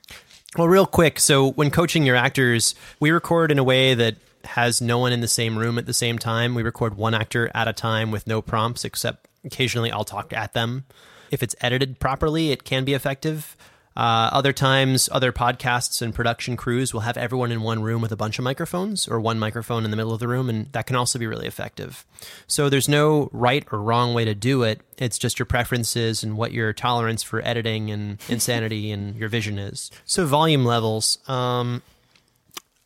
Well, 0.58 0.68
real 0.68 0.86
quick. 0.86 1.20
So, 1.20 1.52
when 1.52 1.72
coaching 1.72 2.06
your 2.06 2.16
actors, 2.16 2.76
we 3.00 3.10
record 3.10 3.52
in 3.52 3.58
a 3.58 3.64
way 3.64 3.96
that 3.96 4.16
has 4.44 4.80
no 4.80 5.00
one 5.00 5.12
in 5.12 5.22
the 5.22 5.28
same 5.28 5.58
room 5.58 5.78
at 5.80 5.88
the 5.88 5.94
same 5.94 6.20
time. 6.20 6.54
We 6.54 6.62
record 6.62 6.96
one 6.96 7.16
actor 7.16 7.50
at 7.56 7.68
a 7.68 7.74
time 7.74 8.12
with 8.12 8.28
no 8.28 8.42
prompts, 8.44 8.86
except 8.86 9.28
occasionally 9.44 9.92
I'll 9.92 10.04
talk 10.04 10.34
at 10.34 10.54
them. 10.54 10.86
If 11.32 11.44
it's 11.44 11.56
edited 11.62 12.00
properly, 12.00 12.52
it 12.52 12.64
can 12.64 12.86
be 12.86 12.94
effective. 12.94 13.56
Uh, 13.98 14.30
other 14.32 14.54
times, 14.54 15.10
other 15.12 15.32
podcasts 15.32 16.04
and 16.04 16.14
production 16.14 16.56
crews 16.56 16.94
will 16.94 17.02
have 17.02 17.18
everyone 17.18 17.52
in 17.52 17.64
one 17.64 17.82
room 17.82 18.00
with 18.00 18.12
a 18.12 18.16
bunch 18.16 18.38
of 18.38 18.44
microphones 18.44 19.08
or 19.08 19.20
one 19.20 19.40
microphone 19.40 19.84
in 19.84 19.90
the 19.90 19.98
middle 19.98 20.14
of 20.14 20.20
the 20.20 20.28
room, 20.28 20.50
and 20.50 20.72
that 20.74 20.86
can 20.86 20.96
also 20.96 21.18
be 21.18 21.26
really 21.26 21.48
effective. 21.48 22.06
So 22.46 22.70
there's 22.70 22.88
no 22.88 23.28
right 23.34 23.66
or 23.72 23.82
wrong 23.82 24.14
way 24.14 24.24
to 24.24 24.36
do 24.36 24.62
it. 24.62 24.82
It's 25.00 25.18
just 25.18 25.40
your 25.40 25.48
preferences 25.48 26.24
and 26.24 26.38
what 26.38 26.52
your 26.52 26.74
tolerance 26.74 27.24
for 27.24 27.44
editing 27.44 27.90
and 27.90 28.20
insanity 28.30 28.92
and 28.92 29.16
your 29.16 29.30
vision 29.30 29.58
is. 29.58 29.90
So 30.06 30.28
volume 30.28 30.64
levels. 30.64 31.18
Um, 31.28 31.82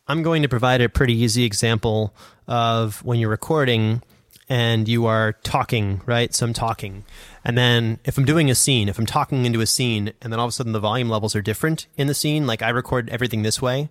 I'm 0.08 0.22
going 0.22 0.40
to 0.42 0.48
provide 0.48 0.80
a 0.80 0.88
pretty 0.88 1.14
easy 1.14 1.44
example 1.44 2.14
of 2.48 3.04
when 3.04 3.18
you're 3.18 3.28
recording 3.28 4.02
and 4.52 4.86
you 4.86 5.06
are 5.06 5.32
talking, 5.44 6.02
right? 6.04 6.34
So 6.34 6.44
I'm 6.44 6.52
talking. 6.52 7.06
And 7.42 7.56
then 7.56 7.98
if 8.04 8.18
I'm 8.18 8.26
doing 8.26 8.50
a 8.50 8.54
scene, 8.54 8.90
if 8.90 8.98
I'm 8.98 9.06
talking 9.06 9.46
into 9.46 9.62
a 9.62 9.66
scene 9.66 10.12
and 10.20 10.30
then 10.30 10.38
all 10.38 10.44
of 10.44 10.50
a 10.50 10.52
sudden 10.52 10.72
the 10.72 10.78
volume 10.78 11.08
levels 11.08 11.34
are 11.34 11.40
different 11.40 11.86
in 11.96 12.06
the 12.06 12.12
scene, 12.12 12.46
like 12.46 12.60
I 12.60 12.68
record 12.68 13.08
everything 13.08 13.40
this 13.44 13.62
way 13.62 13.88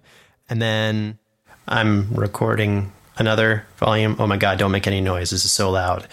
and 0.48 0.62
then 0.62 1.18
I'm 1.68 2.14
recording 2.14 2.92
another 3.18 3.66
volume. 3.78 4.18
Oh 4.20 4.28
my 4.28 4.38
God, 4.38 4.60
don't 4.60 4.72
make 4.72 4.86
any 4.86 5.02
noise. 5.02 5.32
This 5.32 5.46
is 5.46 5.52
so 5.52 5.72
loud. 5.72 6.08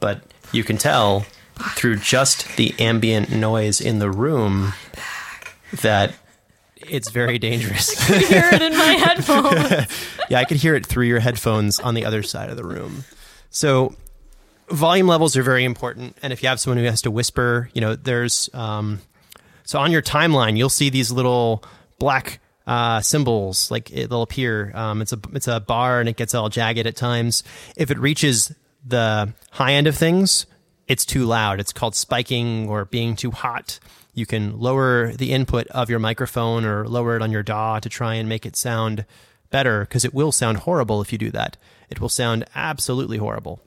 But 0.00 0.22
you 0.50 0.64
can 0.64 0.78
tell 0.78 1.26
through 1.76 1.96
just 1.96 2.56
the 2.56 2.74
ambient 2.78 3.30
noise 3.30 3.82
in 3.82 3.98
the 3.98 4.10
room 4.10 4.72
that 5.82 6.14
it's 6.88 7.10
very 7.10 7.38
dangerous. 7.38 8.00
I 8.10 8.18
hear 8.20 8.48
it 8.50 8.62
in 8.62 8.72
my 8.78 8.92
headphones. 9.04 9.88
yeah, 10.30 10.38
I 10.38 10.46
could 10.46 10.56
hear 10.56 10.74
it 10.74 10.86
through 10.86 11.04
your 11.04 11.20
headphones 11.20 11.78
on 11.78 11.92
the 11.92 12.06
other 12.06 12.22
side 12.22 12.48
of 12.48 12.56
the 12.56 12.64
room. 12.64 13.04
So 13.50 13.94
volume 14.68 15.06
levels 15.06 15.36
are 15.36 15.42
very 15.42 15.64
important. 15.64 16.16
And 16.22 16.32
if 16.32 16.42
you 16.42 16.48
have 16.48 16.60
someone 16.60 16.78
who 16.78 16.84
has 16.84 17.02
to 17.02 17.10
whisper, 17.10 17.70
you 17.74 17.80
know, 17.80 17.96
there's 17.96 18.48
um, 18.54 19.00
so 19.64 19.78
on 19.78 19.92
your 19.92 20.02
timeline 20.02 20.56
you'll 20.56 20.68
see 20.68 20.90
these 20.90 21.12
little 21.12 21.62
black 21.98 22.40
uh, 22.66 23.00
symbols 23.00 23.70
like 23.70 23.90
it, 23.90 24.08
they'll 24.08 24.22
appear. 24.22 24.70
Um, 24.74 25.02
it's 25.02 25.12
a 25.12 25.18
it's 25.32 25.48
a 25.48 25.60
bar 25.60 26.00
and 26.00 26.08
it 26.08 26.16
gets 26.16 26.34
all 26.34 26.48
jagged 26.48 26.86
at 26.86 26.96
times. 26.96 27.42
If 27.76 27.90
it 27.90 27.98
reaches 27.98 28.54
the 28.86 29.32
high 29.50 29.72
end 29.74 29.86
of 29.86 29.96
things, 29.96 30.46
it's 30.86 31.04
too 31.04 31.24
loud. 31.24 31.60
It's 31.60 31.72
called 31.72 31.94
spiking 31.94 32.68
or 32.68 32.84
being 32.84 33.16
too 33.16 33.30
hot. 33.30 33.78
You 34.14 34.26
can 34.26 34.58
lower 34.58 35.12
the 35.12 35.32
input 35.32 35.66
of 35.68 35.88
your 35.90 35.98
microphone 35.98 36.64
or 36.64 36.86
lower 36.86 37.16
it 37.16 37.22
on 37.22 37.30
your 37.30 37.42
DAW 37.42 37.78
to 37.80 37.88
try 37.88 38.14
and 38.14 38.28
make 38.28 38.44
it 38.44 38.56
sound 38.56 39.04
better 39.50 39.80
because 39.80 40.04
it 40.04 40.14
will 40.14 40.32
sound 40.32 40.58
horrible 40.58 41.00
if 41.00 41.12
you 41.12 41.18
do 41.18 41.30
that. 41.30 41.56
It 41.90 42.00
will 42.00 42.08
sound 42.08 42.44
absolutely 42.54 43.18
horrible. 43.18 43.60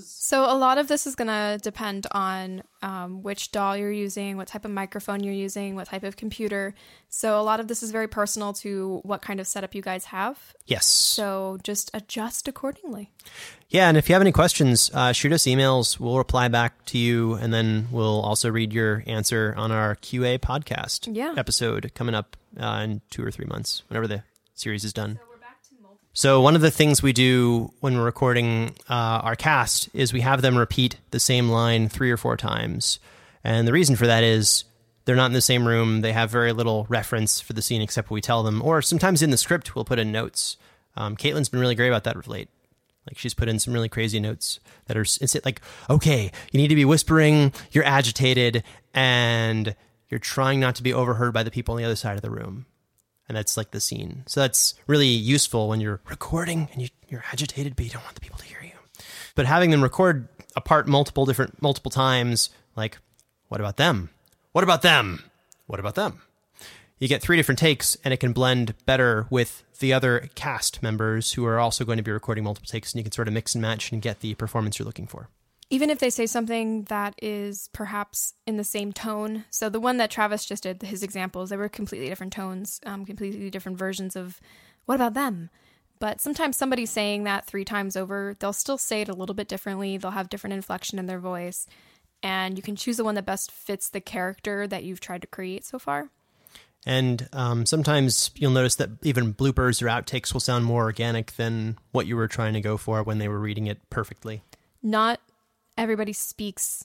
So 0.00 0.44
a 0.50 0.56
lot 0.56 0.78
of 0.78 0.88
this 0.88 1.06
is 1.06 1.14
going 1.14 1.28
to 1.28 1.58
depend 1.62 2.06
on 2.10 2.62
um, 2.82 3.22
which 3.22 3.52
DAW 3.52 3.74
you're 3.74 3.92
using, 3.92 4.38
what 4.38 4.48
type 4.48 4.64
of 4.64 4.70
microphone 4.70 5.22
you're 5.22 5.34
using, 5.34 5.74
what 5.76 5.88
type 5.88 6.04
of 6.04 6.16
computer. 6.16 6.74
So 7.10 7.38
a 7.38 7.42
lot 7.42 7.60
of 7.60 7.68
this 7.68 7.82
is 7.82 7.90
very 7.90 8.08
personal 8.08 8.54
to 8.54 9.00
what 9.04 9.20
kind 9.20 9.40
of 9.40 9.46
setup 9.46 9.74
you 9.74 9.82
guys 9.82 10.06
have. 10.06 10.38
Yes. 10.64 10.86
So 10.86 11.58
just 11.62 11.90
adjust 11.92 12.48
accordingly. 12.48 13.12
Yeah, 13.68 13.88
and 13.88 13.98
if 13.98 14.08
you 14.08 14.14
have 14.14 14.22
any 14.22 14.32
questions, 14.32 14.90
uh, 14.94 15.12
shoot 15.12 15.32
us 15.32 15.42
emails. 15.44 16.00
We'll 16.00 16.16
reply 16.18 16.48
back 16.48 16.86
to 16.86 16.98
you, 16.98 17.34
and 17.34 17.52
then 17.52 17.88
we'll 17.90 18.22
also 18.22 18.50
read 18.50 18.72
your 18.72 19.04
answer 19.06 19.52
on 19.56 19.70
our 19.70 19.96
QA 19.96 20.38
podcast 20.38 21.14
Yeah. 21.14 21.34
episode 21.36 21.92
coming 21.94 22.14
up 22.14 22.38
uh, 22.58 22.80
in 22.84 23.02
two 23.10 23.22
or 23.24 23.30
three 23.30 23.46
months, 23.46 23.82
whenever 23.88 24.06
the 24.08 24.22
series 24.54 24.82
is 24.82 24.94
done. 24.94 25.20
So 25.22 25.33
one 26.40 26.54
of 26.54 26.60
the 26.60 26.70
things 26.70 27.02
we 27.02 27.12
do 27.12 27.72
when 27.80 27.96
we're 27.96 28.04
recording 28.04 28.76
uh, 28.88 29.20
our 29.24 29.34
cast 29.34 29.88
is 29.92 30.12
we 30.12 30.20
have 30.20 30.42
them 30.42 30.56
repeat 30.56 30.96
the 31.10 31.18
same 31.18 31.48
line 31.48 31.88
three 31.88 32.12
or 32.12 32.16
four 32.16 32.36
times, 32.36 33.00
and 33.42 33.66
the 33.66 33.72
reason 33.72 33.96
for 33.96 34.06
that 34.06 34.22
is 34.22 34.62
they're 35.06 35.16
not 35.16 35.26
in 35.26 35.32
the 35.32 35.40
same 35.40 35.66
room. 35.66 36.02
They 36.02 36.12
have 36.12 36.30
very 36.30 36.52
little 36.52 36.86
reference 36.88 37.40
for 37.40 37.52
the 37.52 37.60
scene 37.60 37.82
except 37.82 38.10
what 38.10 38.14
we 38.14 38.20
tell 38.20 38.44
them, 38.44 38.62
or 38.62 38.80
sometimes 38.80 39.22
in 39.22 39.30
the 39.30 39.36
script 39.36 39.74
we'll 39.74 39.84
put 39.84 39.98
in 39.98 40.12
notes. 40.12 40.56
Um, 40.96 41.16
Caitlin's 41.16 41.48
been 41.48 41.58
really 41.58 41.74
great 41.74 41.88
about 41.88 42.04
that 42.04 42.14
of 42.14 42.28
late. 42.28 42.48
Like 43.08 43.18
she's 43.18 43.34
put 43.34 43.48
in 43.48 43.58
some 43.58 43.74
really 43.74 43.88
crazy 43.88 44.20
notes 44.20 44.60
that 44.86 44.96
are 44.96 45.02
it's 45.02 45.34
like, 45.44 45.62
okay, 45.90 46.30
you 46.52 46.60
need 46.60 46.68
to 46.68 46.76
be 46.76 46.84
whispering, 46.84 47.52
you're 47.72 47.82
agitated, 47.82 48.62
and 48.94 49.74
you're 50.10 50.20
trying 50.20 50.60
not 50.60 50.76
to 50.76 50.84
be 50.84 50.94
overheard 50.94 51.34
by 51.34 51.42
the 51.42 51.50
people 51.50 51.74
on 51.74 51.78
the 51.78 51.84
other 51.84 51.96
side 51.96 52.14
of 52.14 52.22
the 52.22 52.30
room 52.30 52.66
and 53.28 53.36
that's 53.36 53.56
like 53.56 53.70
the 53.70 53.80
scene. 53.80 54.24
So 54.26 54.40
that's 54.40 54.74
really 54.86 55.08
useful 55.08 55.68
when 55.68 55.80
you're 55.80 56.00
recording 56.08 56.68
and 56.72 56.82
you, 56.82 56.88
you're 57.08 57.24
agitated, 57.32 57.76
but 57.76 57.84
you 57.84 57.90
don't 57.90 58.04
want 58.04 58.14
the 58.14 58.20
people 58.20 58.38
to 58.38 58.44
hear 58.44 58.62
you. 58.62 58.72
But 59.34 59.46
having 59.46 59.70
them 59.70 59.82
record 59.82 60.28
apart 60.56 60.86
multiple 60.86 61.26
different 61.26 61.60
multiple 61.60 61.90
times, 61.90 62.50
like, 62.76 62.98
what 63.48 63.60
about 63.60 63.76
them? 63.76 64.10
What 64.52 64.64
about 64.64 64.82
them? 64.82 65.24
What 65.66 65.80
about 65.80 65.94
them? 65.94 66.22
You 66.98 67.08
get 67.08 67.20
three 67.20 67.36
different 67.36 67.58
takes, 67.58 67.96
and 68.04 68.14
it 68.14 68.18
can 68.18 68.32
blend 68.32 68.74
better 68.86 69.26
with 69.28 69.64
the 69.80 69.92
other 69.92 70.30
cast 70.34 70.82
members 70.82 71.32
who 71.32 71.44
are 71.44 71.58
also 71.58 71.84
going 71.84 71.96
to 71.96 72.04
be 72.04 72.12
recording 72.12 72.44
multiple 72.44 72.68
takes, 72.68 72.92
and 72.92 73.00
you 73.00 73.02
can 73.02 73.12
sort 73.12 73.26
of 73.26 73.34
mix 73.34 73.54
and 73.54 73.62
match 73.62 73.90
and 73.90 74.00
get 74.00 74.20
the 74.20 74.34
performance 74.34 74.78
you're 74.78 74.86
looking 74.86 75.06
for 75.06 75.28
even 75.70 75.90
if 75.90 75.98
they 75.98 76.10
say 76.10 76.26
something 76.26 76.84
that 76.84 77.14
is 77.22 77.68
perhaps 77.72 78.34
in 78.46 78.56
the 78.56 78.64
same 78.64 78.92
tone. 78.92 79.44
So 79.50 79.68
the 79.68 79.80
one 79.80 79.96
that 79.96 80.10
Travis 80.10 80.44
just 80.44 80.64
did, 80.64 80.82
his 80.82 81.02
examples, 81.02 81.50
they 81.50 81.56
were 81.56 81.68
completely 81.68 82.08
different 82.08 82.32
tones, 82.32 82.80
um, 82.86 83.04
completely 83.04 83.50
different 83.50 83.78
versions 83.78 84.16
of 84.16 84.40
what 84.84 84.96
about 84.96 85.14
them? 85.14 85.50
But 85.98 86.20
sometimes 86.20 86.56
somebody 86.56 86.86
saying 86.86 87.24
that 87.24 87.46
three 87.46 87.64
times 87.64 87.96
over, 87.96 88.36
they'll 88.38 88.52
still 88.52 88.78
say 88.78 89.00
it 89.00 89.08
a 89.08 89.14
little 89.14 89.34
bit 89.34 89.48
differently. 89.48 89.96
They'll 89.96 90.10
have 90.10 90.28
different 90.28 90.54
inflection 90.54 90.98
in 90.98 91.06
their 91.06 91.20
voice. 91.20 91.66
And 92.22 92.56
you 92.56 92.62
can 92.62 92.76
choose 92.76 92.96
the 92.96 93.04
one 93.04 93.14
that 93.14 93.26
best 93.26 93.50
fits 93.50 93.88
the 93.88 94.00
character 94.00 94.66
that 94.66 94.84
you've 94.84 95.00
tried 95.00 95.22
to 95.22 95.26
create 95.26 95.64
so 95.64 95.78
far. 95.78 96.10
And 96.86 97.28
um, 97.32 97.64
sometimes 97.64 98.30
you'll 98.34 98.50
notice 98.50 98.74
that 98.76 98.90
even 99.02 99.32
bloopers 99.32 99.80
or 99.80 99.86
outtakes 99.86 100.32
will 100.32 100.40
sound 100.40 100.64
more 100.64 100.82
organic 100.82 101.32
than 101.32 101.78
what 101.92 102.06
you 102.06 102.16
were 102.16 102.28
trying 102.28 102.52
to 102.54 102.60
go 102.60 102.76
for 102.76 103.02
when 103.02 103.18
they 103.18 103.28
were 103.28 103.38
reading 103.38 103.66
it 103.66 103.78
perfectly. 103.88 104.42
Not 104.82 105.20
everybody 105.76 106.12
speaks 106.12 106.84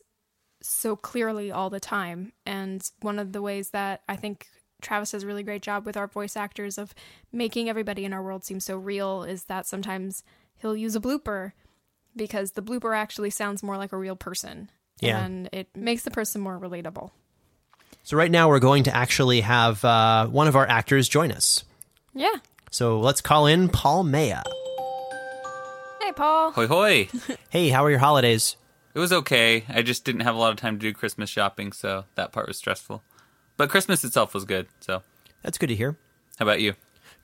so 0.61 0.95
clearly 0.95 1.51
all 1.51 1.69
the 1.69 1.79
time. 1.79 2.33
And 2.45 2.87
one 3.01 3.19
of 3.19 3.31
the 3.31 3.41
ways 3.41 3.69
that 3.71 4.01
I 4.09 4.15
think 4.15 4.47
Travis 4.81 5.11
does 5.11 5.23
a 5.23 5.27
really 5.27 5.43
great 5.43 5.61
job 5.61 5.85
with 5.85 5.97
our 5.97 6.07
voice 6.07 6.35
actors 6.35 6.77
of 6.77 6.93
making 7.31 7.69
everybody 7.69 8.05
in 8.05 8.13
our 8.13 8.23
world 8.23 8.43
seem 8.43 8.59
so 8.59 8.77
real 8.77 9.23
is 9.23 9.45
that 9.45 9.67
sometimes 9.67 10.23
he'll 10.57 10.75
use 10.75 10.95
a 10.95 10.99
blooper 10.99 11.53
because 12.15 12.51
the 12.51 12.61
blooper 12.61 12.95
actually 12.95 13.29
sounds 13.29 13.63
more 13.63 13.77
like 13.77 13.91
a 13.91 13.97
real 13.97 14.15
person. 14.15 14.69
Yeah. 14.99 15.23
And 15.23 15.49
it 15.53 15.69
makes 15.75 16.03
the 16.03 16.11
person 16.11 16.41
more 16.41 16.59
relatable. 16.59 17.11
So 18.03 18.17
right 18.17 18.31
now 18.31 18.49
we're 18.49 18.59
going 18.59 18.83
to 18.83 18.95
actually 18.95 19.41
have 19.41 19.83
uh, 19.85 20.27
one 20.27 20.47
of 20.47 20.55
our 20.55 20.67
actors 20.67 21.07
join 21.07 21.31
us. 21.31 21.63
Yeah. 22.13 22.35
So 22.71 22.99
let's 22.99 23.21
call 23.21 23.47
in 23.47 23.69
Paul 23.69 24.03
Mella. 24.03 24.43
Hey, 26.01 26.11
Paul. 26.13 26.51
Hoi 26.51 26.67
hoi. 26.67 27.09
Hey, 27.49 27.69
how 27.69 27.85
are 27.85 27.89
your 27.89 27.99
holidays? 27.99 28.55
It 28.93 28.99
was 28.99 29.13
okay. 29.13 29.63
I 29.69 29.81
just 29.81 30.03
didn't 30.03 30.21
have 30.21 30.35
a 30.35 30.37
lot 30.39 30.51
of 30.51 30.57
time 30.57 30.77
to 30.77 30.81
do 30.81 30.93
Christmas 30.93 31.29
shopping, 31.29 31.71
so 31.71 32.05
that 32.15 32.31
part 32.31 32.47
was 32.47 32.57
stressful. 32.57 33.03
But 33.57 33.69
Christmas 33.69 34.03
itself 34.03 34.33
was 34.33 34.45
good. 34.45 34.67
So, 34.79 35.03
That's 35.43 35.57
good 35.57 35.67
to 35.67 35.75
hear. 35.75 35.97
how 36.37 36.45
about 36.45 36.61
you? 36.61 36.73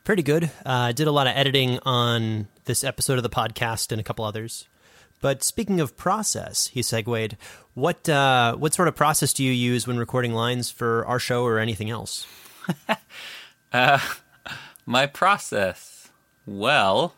Pretty 0.04 0.22
good. 0.24 0.52
Uh, 0.66 0.92
did 0.92 1.08
a 1.08 1.12
lot 1.12 1.26
of 1.28 1.36
editing 1.36 1.80
on 1.84 2.48
this 2.66 2.84
episode 2.84 3.18
of 3.18 3.24
the 3.24 3.30
podcast 3.30 3.92
and 3.92 4.00
a 4.00 4.04
couple 4.04 4.24
others. 4.24 4.68
But 5.22 5.44
speaking 5.44 5.80
of 5.80 5.98
process, 5.98 6.68
he 6.68 6.84
segued. 6.84 7.38
What 7.74 8.08
uh, 8.08 8.56
what 8.58 8.74
sort 8.76 8.88
of 8.88 8.96
process 8.96 9.34
do 9.34 9.44
you 9.44 9.52
use 9.52 9.88
when 9.88 9.98
recording 9.98 10.34
lines 10.34 10.70
for 10.70 11.06
our 11.08 11.18
show 11.18 11.44
or 11.44 11.58
anything 11.58 11.90
else? 11.90 12.28
My 14.86 15.08
process. 15.08 16.10
Well, 16.46 17.16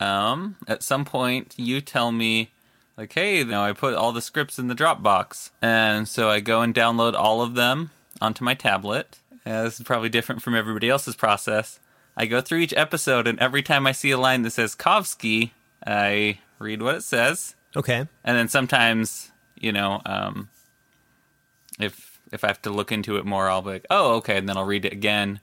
um, 0.00 0.56
at 0.66 0.82
some 0.82 1.04
point 1.04 1.54
you 1.56 1.80
tell 1.80 2.10
me 2.10 2.50
like, 2.98 3.12
hey, 3.12 3.38
you 3.38 3.44
know, 3.44 3.62
I 3.62 3.72
put 3.72 3.94
all 3.94 4.12
the 4.12 4.20
scripts 4.20 4.58
in 4.58 4.66
the 4.66 4.74
Dropbox. 4.74 5.50
And 5.62 6.08
so 6.08 6.28
I 6.28 6.40
go 6.40 6.62
and 6.62 6.74
download 6.74 7.14
all 7.14 7.40
of 7.40 7.54
them 7.54 7.90
onto 8.20 8.44
my 8.44 8.54
tablet. 8.54 9.20
Uh, 9.46 9.62
this 9.62 9.78
is 9.78 9.86
probably 9.86 10.08
different 10.08 10.42
from 10.42 10.56
everybody 10.56 10.90
else's 10.90 11.14
process. 11.14 11.78
I 12.16 12.26
go 12.26 12.40
through 12.40 12.58
each 12.58 12.74
episode, 12.76 13.28
and 13.28 13.38
every 13.38 13.62
time 13.62 13.86
I 13.86 13.92
see 13.92 14.10
a 14.10 14.18
line 14.18 14.42
that 14.42 14.50
says 14.50 14.74
Kovski, 14.74 15.52
I 15.86 16.40
read 16.58 16.82
what 16.82 16.96
it 16.96 17.04
says. 17.04 17.54
Okay. 17.76 18.08
And 18.24 18.36
then 18.36 18.48
sometimes, 18.48 19.30
you 19.56 19.70
know, 19.70 20.02
um, 20.04 20.48
if 21.78 22.18
if 22.32 22.42
I 22.42 22.48
have 22.48 22.60
to 22.62 22.70
look 22.70 22.90
into 22.90 23.16
it 23.16 23.24
more, 23.24 23.48
I'll 23.48 23.62
be 23.62 23.70
like, 23.70 23.86
oh, 23.88 24.16
okay, 24.16 24.36
and 24.36 24.48
then 24.48 24.56
I'll 24.56 24.64
read 24.64 24.84
it 24.84 24.92
again, 24.92 25.38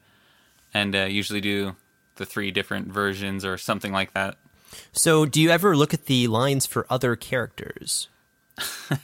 and 0.74 0.94
uh, 0.96 1.06
usually 1.06 1.42
do 1.42 1.78
the 2.18 2.26
three 2.26 2.52
different 2.52 2.90
versions 2.90 3.46
or 3.46 3.58
something 3.58 3.94
like 3.94 4.14
that. 4.14 4.36
So, 4.92 5.26
do 5.26 5.42
you 5.42 5.50
ever 5.50 5.76
look 5.76 5.94
at 5.94 6.06
the 6.06 6.28
lines 6.28 6.66
for 6.66 6.86
other 6.90 7.16
characters? 7.16 8.08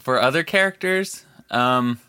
For 0.00 0.22
other 0.22 0.42
characters, 0.44 1.24
um, 1.50 2.00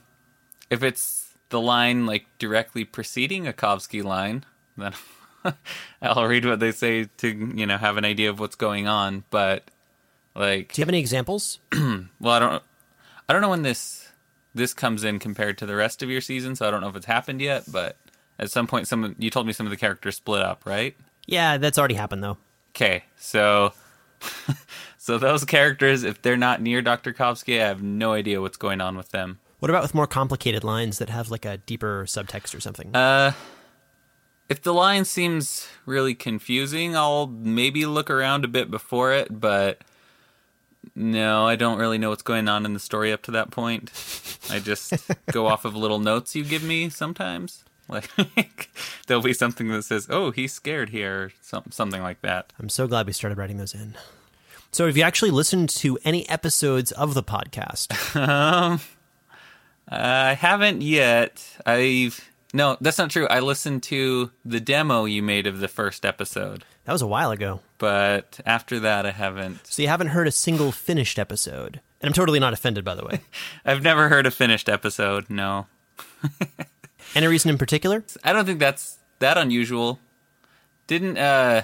if 0.69 0.83
it's 0.83 1.33
the 1.49 1.59
line 1.59 2.05
like 2.05 2.25
directly 2.37 2.85
preceding 2.85 3.47
a 3.47 3.51
Kovski 3.51 4.03
line, 4.03 4.45
then 4.77 4.93
I'll 6.01 6.27
read 6.27 6.45
what 6.45 6.59
they 6.59 6.71
say 6.71 7.09
to 7.17 7.27
you 7.27 7.65
know 7.65 7.77
have 7.77 7.97
an 7.97 8.05
idea 8.05 8.29
of 8.29 8.39
what's 8.39 8.55
going 8.55 8.87
on. 8.87 9.23
But 9.31 9.63
like, 10.35 10.73
Do 10.73 10.81
you 10.81 10.83
have 10.83 10.89
any 10.89 10.99
examples? 10.99 11.59
well, 11.73 12.33
I 12.33 12.39
don't, 12.39 12.63
I 13.27 13.33
don't 13.33 13.41
know 13.41 13.49
when 13.49 13.63
this 13.63 14.11
this 14.53 14.73
comes 14.73 15.03
in 15.03 15.19
compared 15.19 15.57
to 15.57 15.65
the 15.65 15.75
rest 15.75 16.01
of 16.03 16.09
your 16.09 16.21
season, 16.21 16.55
so 16.55 16.67
I 16.67 16.71
don't 16.71 16.81
know 16.81 16.89
if 16.89 16.95
it's 16.95 17.05
happened 17.05 17.41
yet. 17.41 17.63
But 17.69 17.97
at 18.37 18.51
some 18.51 18.67
point, 18.67 18.87
some 18.87 19.15
you 19.17 19.29
told 19.29 19.47
me 19.47 19.53
some 19.53 19.65
of 19.65 19.71
the 19.71 19.77
characters 19.77 20.15
split 20.15 20.41
up, 20.41 20.65
right? 20.65 20.95
Yeah, 21.29 21.57
that's 21.57 21.77
already 21.77 21.95
happened 21.95 22.23
though. 22.23 22.37
Okay, 22.71 23.03
so 23.17 23.73
so 24.97 25.17
those 25.17 25.45
characters, 25.45 26.03
if 26.03 26.21
they're 26.21 26.37
not 26.37 26.61
near 26.61 26.81
Dr. 26.81 27.13
Kovski, 27.13 27.61
I 27.61 27.67
have 27.67 27.83
no 27.83 28.13
idea 28.13 28.41
what's 28.41 28.57
going 28.57 28.81
on 28.81 28.97
with 28.97 29.09
them. 29.09 29.39
What 29.59 29.69
about 29.69 29.83
with 29.83 29.93
more 29.93 30.07
complicated 30.07 30.63
lines 30.63 30.97
that 30.97 31.09
have 31.09 31.29
like 31.29 31.45
a 31.45 31.57
deeper 31.57 32.05
subtext 32.05 32.55
or 32.55 32.59
something? 32.59 32.95
Uh, 32.95 33.33
if 34.47 34.61
the 34.61 34.73
line 34.73 35.05
seems 35.05 35.67
really 35.85 36.15
confusing, 36.15 36.95
I'll 36.95 37.27
maybe 37.27 37.85
look 37.85 38.09
around 38.09 38.43
a 38.43 38.47
bit 38.47 38.71
before 38.71 39.13
it, 39.13 39.27
but 39.39 39.83
no, 40.95 41.45
I 41.45 41.55
don't 41.55 41.77
really 41.77 41.97
know 41.97 42.09
what's 42.09 42.23
going 42.23 42.47
on 42.47 42.65
in 42.65 42.73
the 42.73 42.79
story 42.79 43.11
up 43.11 43.21
to 43.23 43.31
that 43.31 43.51
point. 43.51 43.91
I 44.49 44.59
just 44.59 44.93
go 45.31 45.45
off 45.45 45.65
of 45.65 45.75
little 45.75 45.99
notes 45.99 46.35
you 46.35 46.43
give 46.43 46.63
me 46.63 46.89
sometimes. 46.89 47.63
Like 48.37 48.69
there'll 49.07 49.23
be 49.23 49.33
something 49.33 49.67
that 49.69 49.83
says, 49.83 50.07
"Oh, 50.09 50.31
he's 50.31 50.53
scared 50.53 50.89
here," 50.89 51.23
or 51.23 51.31
some, 51.41 51.63
something 51.71 52.01
like 52.01 52.21
that. 52.21 52.53
I'm 52.59 52.69
so 52.69 52.87
glad 52.87 53.07
we 53.07 53.13
started 53.13 53.37
writing 53.37 53.57
those 53.57 53.73
in. 53.73 53.95
So, 54.71 54.85
have 54.85 54.95
you 54.95 55.03
actually 55.03 55.31
listened 55.31 55.69
to 55.69 55.97
any 56.05 56.29
episodes 56.29 56.91
of 56.91 57.15
the 57.15 57.23
podcast? 57.23 58.15
um, 58.27 58.79
I 59.87 60.33
haven't 60.35 60.83
yet. 60.83 61.43
I've 61.65 62.29
no, 62.53 62.77
that's 62.81 62.97
not 62.97 63.09
true. 63.09 63.27
I 63.27 63.39
listened 63.39 63.83
to 63.83 64.31
the 64.45 64.59
demo 64.59 65.05
you 65.05 65.21
made 65.23 65.47
of 65.47 65.59
the 65.59 65.67
first 65.67 66.05
episode, 66.05 66.63
That 66.85 66.93
was 66.93 67.01
a 67.01 67.07
while 67.07 67.31
ago. 67.31 67.61
but 67.77 68.39
after 68.45 68.79
that, 68.81 69.05
I 69.05 69.11
haven't. 69.11 69.65
So, 69.67 69.81
you 69.81 69.87
haven't 69.87 70.07
heard 70.09 70.27
a 70.27 70.31
single 70.31 70.71
finished 70.71 71.17
episode. 71.19 71.79
And 72.01 72.09
I'm 72.09 72.13
totally 72.13 72.39
not 72.39 72.53
offended, 72.53 72.85
by 72.85 72.95
the 72.95 73.03
way. 73.05 73.19
I've 73.65 73.83
never 73.83 74.07
heard 74.09 74.25
a 74.25 74.31
finished 74.31 74.69
episode. 74.69 75.29
No, 75.29 75.67
Any 77.15 77.27
reason 77.27 77.49
in 77.49 77.57
particular? 77.57 78.03
I 78.23 78.33
don't 78.33 78.45
think 78.45 78.59
that's 78.59 78.97
that 79.19 79.37
unusual. 79.37 79.99
Didn't 80.87 81.17
uh 81.17 81.63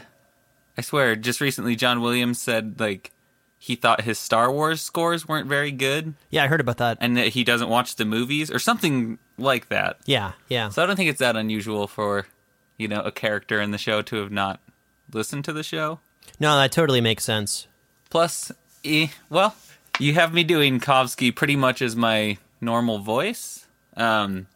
I 0.78 0.82
swear, 0.82 1.16
just 1.16 1.40
recently 1.42 1.76
John 1.76 2.02
Williams 2.02 2.42
said 2.42 2.80
like 2.80 3.12
he 3.58 3.76
thought 3.76 4.02
his 4.02 4.20
Star 4.20 4.52
Wars 4.52 4.82
scores 4.82 5.28
weren't 5.28 5.48
very 5.48 5.72
good 5.72 6.14
Yeah, 6.30 6.44
I 6.44 6.48
heard 6.48 6.60
about 6.62 6.78
that. 6.78 6.98
and 7.02 7.18
that 7.18 7.30
he 7.30 7.44
doesn't 7.44 7.70
watch 7.70 7.96
the 7.96 8.06
movies 8.06 8.52
or 8.52 8.60
something 8.60 9.18
like 9.38 9.70
that. 9.70 9.98
Yeah, 10.06 10.34
yeah. 10.50 10.70
So 10.70 10.84
I 10.84 10.86
don't 10.86 10.96
think 10.96 11.10
it's 11.10 11.20
that 11.20 11.36
unusual 11.36 11.88
for, 11.88 12.28
you 12.78 12.88
know, 12.88 13.02
a 13.02 13.12
character 13.12 13.60
in 13.62 13.72
the 13.72 13.78
show 13.80 14.02
to 14.04 14.18
have 14.18 14.32
not 14.32 14.60
listened 15.12 15.46
to 15.46 15.54
the 15.54 15.64
show. 15.64 16.00
No, 16.40 16.58
that 16.58 16.72
totally 16.72 17.02
makes 17.02 17.24
sense. 17.24 17.68
Plus, 18.10 18.52
eh, 18.84 19.08
well, 19.30 19.56
you 20.00 20.14
have 20.14 20.34
me 20.34 20.44
doing 20.44 20.80
Kovski 20.80 21.34
pretty 21.36 21.56
much 21.56 21.82
as 21.82 21.96
my 21.96 22.38
normal 22.62 23.00
voice. 23.00 23.66
Um, 23.98 24.48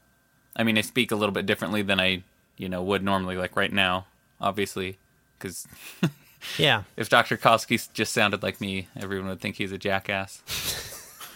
I 0.59 0.63
mean, 0.63 0.77
I 0.77 0.81
speak 0.81 1.11
a 1.11 1.15
little 1.15 1.33
bit 1.33 1.45
differently 1.45 1.81
than 1.81 1.99
I, 1.99 2.21
you 2.57 2.67
know, 2.67 2.83
would 2.83 3.01
normally, 3.03 3.37
like 3.37 3.55
right 3.55 3.71
now, 3.71 4.05
obviously, 4.41 4.97
because 5.37 5.65
Yeah. 6.57 6.83
if 6.97 7.07
Dr. 7.09 7.37
Kovski 7.37 7.91
just 7.93 8.13
sounded 8.13 8.43
like 8.43 8.59
me, 8.59 8.89
everyone 8.99 9.29
would 9.29 9.39
think 9.39 9.55
he's 9.55 9.71
a 9.71 9.77
jackass. 9.77 10.43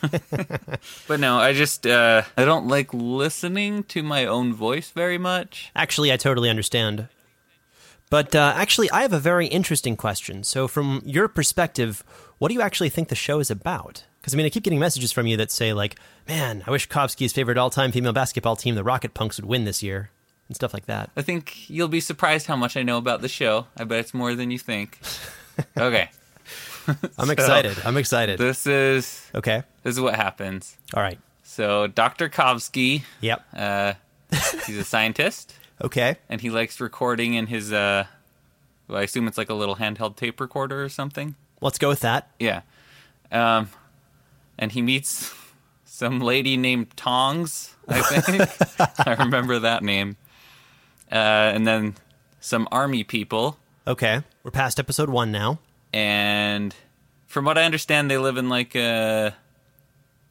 but 1.08 1.20
no, 1.22 1.38
I 1.38 1.54
just 1.54 1.88
uh, 1.88 2.24
I 2.36 2.44
don't 2.44 2.68
like 2.68 2.94
listening 2.94 3.84
to 3.86 4.04
my 4.04 4.26
own 4.26 4.54
voice 4.54 4.92
very 4.92 5.18
much. 5.18 5.72
Actually, 5.74 6.12
I 6.12 6.18
totally 6.18 6.50
understand. 6.50 7.08
But 8.10 8.36
uh, 8.36 8.54
actually, 8.56 8.92
I 8.92 9.02
have 9.04 9.14
a 9.14 9.20
very 9.20 9.48
interesting 9.48 9.96
question. 9.96 10.44
So, 10.44 10.68
from 10.68 11.02
your 11.06 11.30
perspective, 11.30 12.04
what 12.38 12.50
do 12.50 12.54
you 12.54 12.62
actually 12.62 12.90
think 12.90 13.08
the 13.08 13.16
show 13.16 13.40
is 13.40 13.50
about? 13.50 14.04
Because, 14.24 14.34
I 14.34 14.38
mean, 14.38 14.46
I 14.46 14.50
keep 14.50 14.64
getting 14.64 14.80
messages 14.80 15.12
from 15.12 15.28
you 15.28 15.36
that 15.36 15.52
say, 15.52 15.74
like, 15.74 15.98
man, 16.30 16.64
I 16.66 16.72
wish 16.72 16.88
Kovski's 16.88 17.34
favorite 17.34 17.58
all 17.58 17.70
time 17.70 17.92
female 17.92 18.14
basketball 18.14 18.56
team, 18.56 18.76
the 18.76 18.84
Rocket 18.84 19.14
Punks, 19.14 19.38
would 19.38 19.46
win 19.46 19.66
this 19.66 19.84
year, 19.84 20.12
and 20.48 20.56
stuff 20.56 20.74
like 20.74 20.86
that. 20.86 21.10
I 21.18 21.22
think 21.24 21.70
you'll 21.70 21.90
be 21.90 22.00
surprised 22.00 22.48
how 22.48 22.56
much 22.56 22.78
I 22.78 22.84
know 22.84 22.98
about 22.98 23.20
the 23.22 23.28
show. 23.28 23.68
I 23.76 23.84
bet 23.84 24.00
it's 24.00 24.14
more 24.14 24.34
than 24.34 24.50
you 24.50 24.58
think. 24.60 24.98
Okay, 25.78 26.10
I'm 27.20 27.30
excited. 27.30 27.78
I'm 27.86 27.96
excited. 27.98 28.40
this 28.40 28.66
is 28.66 29.30
okay. 29.36 29.62
this 29.84 29.94
is 29.94 30.02
what 30.02 30.16
happens. 30.16 30.76
All 30.96 31.04
right. 31.04 31.20
So 31.44 31.86
Dr. 31.86 32.28
Kovski, 32.28 33.04
Yep. 33.22 33.46
uh, 33.56 33.94
he's 34.66 34.78
a 34.80 34.84
scientist, 34.84 35.54
Okay. 35.84 36.16
and 36.28 36.42
he 36.42 36.50
likes 36.50 36.82
recording 36.82 37.36
in 37.36 37.46
his. 37.46 37.72
Uh, 37.72 38.06
well, 38.88 38.98
I 38.98 39.04
assume 39.04 39.28
it's 39.28 39.38
like 39.38 39.52
a 39.52 39.54
little 39.54 39.76
handheld 39.76 40.16
tape 40.16 40.42
recorder 40.42 40.84
or 40.84 40.90
something. 40.90 41.36
Let's 41.62 41.78
go 41.78 41.88
with 41.88 42.00
that. 42.00 42.32
Yeah, 42.40 42.62
um, 43.32 43.70
and 44.58 44.72
he 44.72 44.82
meets 44.82 45.34
some 45.86 46.20
lady 46.20 46.58
named 46.58 46.96
Tongs. 46.98 47.76
I 47.88 48.02
think 48.02 48.42
I 49.08 49.24
remember 49.24 49.60
that 49.60 49.84
name, 49.84 50.18
uh, 51.12 51.16
and 51.16 51.68
then 51.68 51.96
some 52.40 52.68
army 52.72 53.04
people. 53.04 53.58
Okay. 53.86 54.22
We're 54.44 54.52
past 54.52 54.80
episode 54.80 55.10
one 55.10 55.32
now. 55.32 55.60
and 55.94 56.74
from 57.28 57.46
what 57.46 57.58
I 57.58 57.64
understand, 57.64 58.12
they 58.12 58.18
live 58.18 58.38
in 58.38 58.48
like 58.48 58.76
a. 58.76 59.36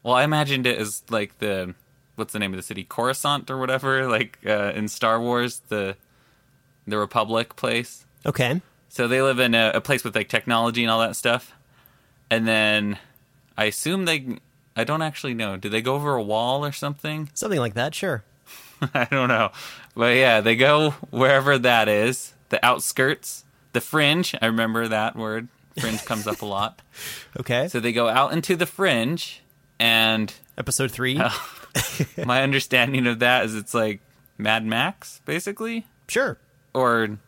Well, 0.02 0.14
I 0.14 0.22
imagined 0.24 0.66
it 0.66 0.78
as 0.78 1.02
like 1.10 1.38
the 1.38 1.74
what's 2.14 2.32
the 2.32 2.38
name 2.38 2.52
of 2.52 2.56
the 2.56 2.62
city, 2.62 2.84
Coruscant 2.84 3.50
or 3.50 3.58
whatever, 3.58 4.06
like 4.06 4.38
uh, 4.46 4.72
in 4.74 4.88
Star 4.88 5.20
Wars, 5.20 5.62
the 5.68 5.96
the 6.86 6.98
Republic 6.98 7.56
place. 7.56 8.06
Okay. 8.24 8.60
So 8.88 9.08
they 9.08 9.20
live 9.22 9.38
in 9.38 9.54
a, 9.54 9.72
a 9.74 9.80
place 9.80 10.04
with 10.04 10.14
like 10.14 10.28
technology 10.28 10.82
and 10.84 10.90
all 10.90 11.00
that 11.00 11.16
stuff, 11.16 11.52
and 12.30 12.46
then 12.46 12.98
I 13.56 13.64
assume 13.66 14.04
they. 14.04 14.38
I 14.76 14.84
don't 14.84 15.02
actually 15.02 15.34
know. 15.34 15.56
Do 15.56 15.68
they 15.68 15.82
go 15.82 15.94
over 15.94 16.14
a 16.14 16.22
wall 16.22 16.64
or 16.64 16.72
something? 16.72 17.28
Something 17.34 17.60
like 17.60 17.74
that, 17.74 17.94
sure. 17.94 18.24
I 18.94 19.04
don't 19.10 19.28
know. 19.28 19.50
But 19.94 20.16
yeah, 20.16 20.40
they 20.40 20.56
go 20.56 20.90
wherever 21.10 21.58
that 21.58 21.88
is, 21.88 22.32
the 22.48 22.64
outskirts, 22.64 23.44
the 23.74 23.80
fringe. 23.80 24.34
I 24.40 24.46
remember 24.46 24.88
that 24.88 25.14
word. 25.14 25.48
Fringe 25.78 26.04
comes 26.04 26.26
up 26.26 26.42
a 26.42 26.46
lot. 26.46 26.80
Okay. 27.40 27.68
So 27.68 27.80
they 27.80 27.92
go 27.92 28.08
out 28.08 28.32
into 28.34 28.56
the 28.56 28.66
fringe, 28.66 29.42
and 29.78 30.32
episode 30.58 30.90
three. 30.90 31.18
my 32.26 32.42
understanding 32.42 33.06
of 33.06 33.20
that 33.20 33.46
is 33.46 33.54
it's 33.54 33.72
like 33.72 34.00
Mad 34.36 34.64
Max, 34.66 35.20
basically, 35.24 35.86
Sure. 36.08 36.36
or 36.74 37.18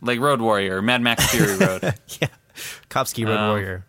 like 0.00 0.18
Road 0.20 0.40
Warrior, 0.40 0.80
Mad 0.80 1.02
Max 1.02 1.26
Fury 1.30 1.56
Road. 1.58 1.94
Yeah. 2.20 2.28
Kovski 2.88 3.26
Road 3.26 3.36
Um, 3.36 3.48
Warrior. 3.50 3.84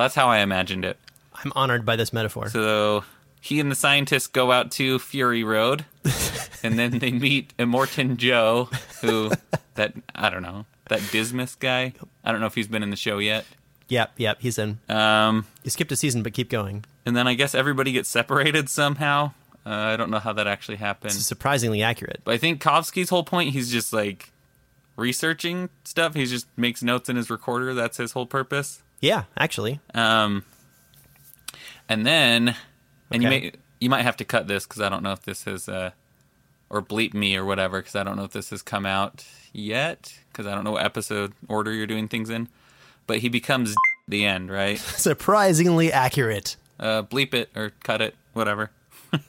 That's 0.00 0.14
how 0.14 0.28
I 0.28 0.38
imagined 0.38 0.84
it. 0.84 0.98
I'm 1.44 1.52
honored 1.54 1.84
by 1.86 1.96
this 1.96 2.12
metaphor. 2.12 2.48
So 2.50 3.04
he 3.40 3.60
and 3.60 3.70
the 3.70 3.74
scientists 3.74 4.26
go 4.26 4.52
out 4.52 4.70
to 4.72 4.98
Fury 4.98 5.42
Road, 5.44 5.84
and 6.62 6.78
then 6.78 6.98
they 6.98 7.10
meet 7.12 7.56
Immortan 7.58 8.16
Joe, 8.16 8.68
who 9.00 9.30
that 9.74 9.94
I 10.14 10.28
don't 10.30 10.42
know 10.42 10.66
that 10.88 11.00
Dismas 11.12 11.54
guy. 11.54 11.94
I 12.24 12.32
don't 12.32 12.40
know 12.40 12.46
if 12.46 12.54
he's 12.54 12.68
been 12.68 12.82
in 12.82 12.90
the 12.90 12.96
show 12.96 13.18
yet. 13.18 13.46
yep, 13.88 14.12
yep. 14.18 14.38
He's 14.40 14.58
in. 14.58 14.78
Um, 14.88 15.46
You 15.62 15.70
skipped 15.70 15.92
a 15.92 15.96
season, 15.96 16.22
but 16.22 16.32
keep 16.34 16.50
going. 16.50 16.84
and 17.06 17.16
then 17.16 17.26
I 17.26 17.34
guess 17.34 17.54
everybody 17.54 17.92
gets 17.92 18.08
separated 18.08 18.68
somehow. 18.68 19.32
Uh, 19.64 19.70
I 19.70 19.96
don't 19.96 20.10
know 20.10 20.18
how 20.18 20.32
that 20.34 20.46
actually 20.46 20.74
It's 20.74 20.80
happened. 20.82 21.12
surprisingly 21.12 21.82
accurate. 21.82 22.20
But 22.24 22.34
I 22.34 22.38
think 22.38 22.62
Kovski's 22.62 23.08
whole 23.10 23.24
point, 23.24 23.50
he's 23.50 23.70
just 23.70 23.92
like 23.92 24.30
researching 24.96 25.68
stuff. 25.84 26.14
He 26.14 26.26
just 26.26 26.46
makes 26.56 26.82
notes 26.82 27.08
in 27.08 27.16
his 27.16 27.30
recorder. 27.30 27.74
That's 27.74 27.96
his 27.96 28.12
whole 28.12 28.26
purpose. 28.26 28.82
Yeah, 29.00 29.24
actually. 29.36 29.80
Um, 29.94 30.44
and 31.88 32.06
then, 32.06 32.54
and 33.10 33.22
you 33.22 33.28
may 33.28 33.52
you 33.80 33.90
might 33.90 34.02
have 34.02 34.16
to 34.18 34.24
cut 34.24 34.46
this 34.46 34.66
because 34.66 34.80
I 34.80 34.88
don't 34.88 35.02
know 35.02 35.12
if 35.12 35.22
this 35.22 35.44
has 35.44 35.68
uh, 35.68 35.90
or 36.68 36.82
bleep 36.82 37.14
me 37.14 37.36
or 37.36 37.44
whatever 37.44 37.80
because 37.80 37.96
I 37.96 38.04
don't 38.04 38.16
know 38.16 38.24
if 38.24 38.32
this 38.32 38.50
has 38.50 38.62
come 38.62 38.86
out 38.86 39.24
yet 39.52 40.14
because 40.30 40.46
I 40.46 40.54
don't 40.54 40.64
know 40.64 40.72
what 40.72 40.84
episode 40.84 41.32
order 41.48 41.72
you're 41.72 41.86
doing 41.86 42.08
things 42.08 42.30
in. 42.30 42.48
But 43.06 43.18
he 43.18 43.28
becomes 43.28 43.74
the 44.08 44.24
end, 44.24 44.50
right? 44.50 44.78
Surprisingly 44.78 45.92
accurate. 45.92 46.56
Uh, 46.78 47.02
bleep 47.02 47.34
it 47.34 47.50
or 47.56 47.72
cut 47.82 48.00
it, 48.00 48.14
whatever. 48.32 48.70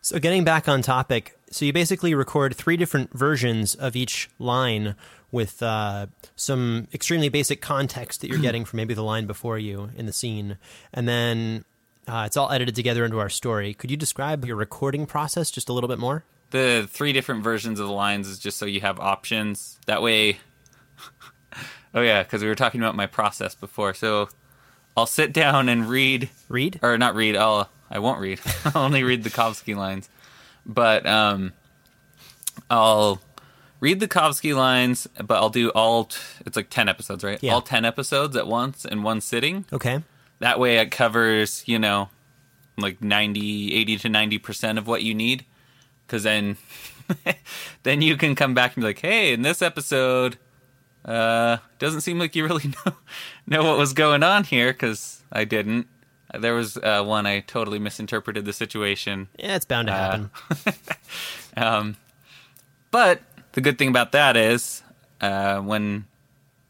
So, 0.00 0.18
getting 0.18 0.42
back 0.42 0.68
on 0.68 0.80
topic, 0.80 1.36
so 1.50 1.66
you 1.66 1.72
basically 1.72 2.14
record 2.14 2.56
three 2.56 2.78
different 2.78 3.12
versions 3.12 3.74
of 3.74 3.94
each 3.94 4.30
line 4.38 4.94
with 5.30 5.62
uh, 5.62 6.06
some 6.36 6.88
extremely 6.94 7.28
basic 7.28 7.60
context 7.60 8.20
that 8.22 8.28
you're 8.28 8.38
getting 8.38 8.64
from 8.64 8.78
maybe 8.78 8.94
the 8.94 9.02
line 9.02 9.26
before 9.26 9.58
you 9.58 9.90
in 9.96 10.06
the 10.06 10.12
scene. 10.12 10.56
And 10.92 11.06
then 11.06 11.64
uh, 12.06 12.24
it's 12.26 12.36
all 12.36 12.50
edited 12.50 12.74
together 12.74 13.04
into 13.04 13.18
our 13.18 13.28
story. 13.28 13.74
Could 13.74 13.90
you 13.90 13.96
describe 13.96 14.44
your 14.44 14.56
recording 14.56 15.06
process 15.06 15.50
just 15.50 15.68
a 15.68 15.72
little 15.72 15.88
bit 15.88 15.98
more? 15.98 16.24
the 16.50 16.88
three 16.90 17.12
different 17.12 17.44
versions 17.44 17.80
of 17.80 17.86
the 17.86 17.92
lines 17.92 18.28
is 18.28 18.38
just 18.38 18.56
so 18.56 18.66
you 18.66 18.80
have 18.80 18.98
options. 18.98 19.78
That 19.86 20.02
way. 20.02 20.38
oh 21.94 22.00
yeah, 22.00 22.22
because 22.22 22.42
we 22.42 22.48
were 22.48 22.54
talking 22.54 22.80
about 22.80 22.96
my 22.96 23.06
process 23.06 23.54
before. 23.54 23.94
So 23.94 24.28
I'll 24.96 25.06
sit 25.06 25.32
down 25.32 25.68
and 25.68 25.88
read, 25.88 26.30
Read? 26.48 26.80
or 26.82 26.96
not 26.98 27.14
read. 27.14 27.36
I'll 27.36 27.70
I 27.90 27.98
won't 27.98 28.20
read. 28.20 28.40
I'll 28.64 28.82
only 28.82 29.02
read 29.02 29.24
the 29.24 29.30
Kovski 29.30 29.76
lines, 29.76 30.08
but 30.64 31.06
um, 31.06 31.52
I'll 32.70 33.20
read 33.80 34.00
the 34.00 34.08
Kovski 34.08 34.54
lines, 34.54 35.06
but 35.24 35.34
I'll 35.36 35.50
do 35.50 35.70
all. 35.70 36.04
T- 36.04 36.18
it's 36.46 36.56
like 36.56 36.70
ten 36.70 36.88
episodes, 36.88 37.24
right? 37.24 37.38
Yeah. 37.42 37.54
All 37.54 37.62
ten 37.62 37.84
episodes 37.84 38.36
at 38.36 38.46
once 38.46 38.84
in 38.84 39.02
one 39.02 39.20
sitting. 39.20 39.64
Okay. 39.72 40.02
That 40.40 40.58
way, 40.60 40.78
it 40.78 40.90
covers 40.90 41.64
you 41.66 41.78
know, 41.78 42.10
like 42.76 43.02
90, 43.02 43.74
80 43.74 43.96
to 43.98 44.08
ninety 44.08 44.38
percent 44.38 44.78
of 44.78 44.86
what 44.86 45.02
you 45.02 45.14
need. 45.14 45.44
Because 46.06 46.22
then, 46.22 46.56
then 47.82 48.02
you 48.02 48.16
can 48.16 48.34
come 48.34 48.54
back 48.54 48.76
and 48.76 48.82
be 48.82 48.86
like, 48.88 49.00
"Hey, 49.00 49.32
in 49.32 49.42
this 49.42 49.60
episode, 49.62 50.38
uh, 51.04 51.58
doesn't 51.78 52.00
seem 52.02 52.18
like 52.18 52.34
you 52.36 52.44
really 52.46 52.72
know 52.86 52.92
know 53.46 53.64
what 53.64 53.78
was 53.78 53.92
going 53.92 54.22
on 54.22 54.44
here." 54.44 54.72
Because 54.72 55.22
I 55.32 55.44
didn't. 55.44 55.86
There 56.38 56.54
was 56.54 56.76
uh, 56.76 57.02
one 57.04 57.26
I 57.26 57.40
totally 57.40 57.78
misinterpreted 57.78 58.44
the 58.44 58.52
situation. 58.52 59.28
Yeah, 59.38 59.56
it's 59.56 59.64
bound 59.64 59.88
to 59.88 59.92
happen. 59.94 60.30
Um 61.56 61.96
But 62.90 63.22
the 63.52 63.60
good 63.60 63.78
thing 63.78 63.88
about 63.88 64.12
that 64.12 64.36
is 64.36 64.82
uh, 65.20 65.58
when 65.60 66.06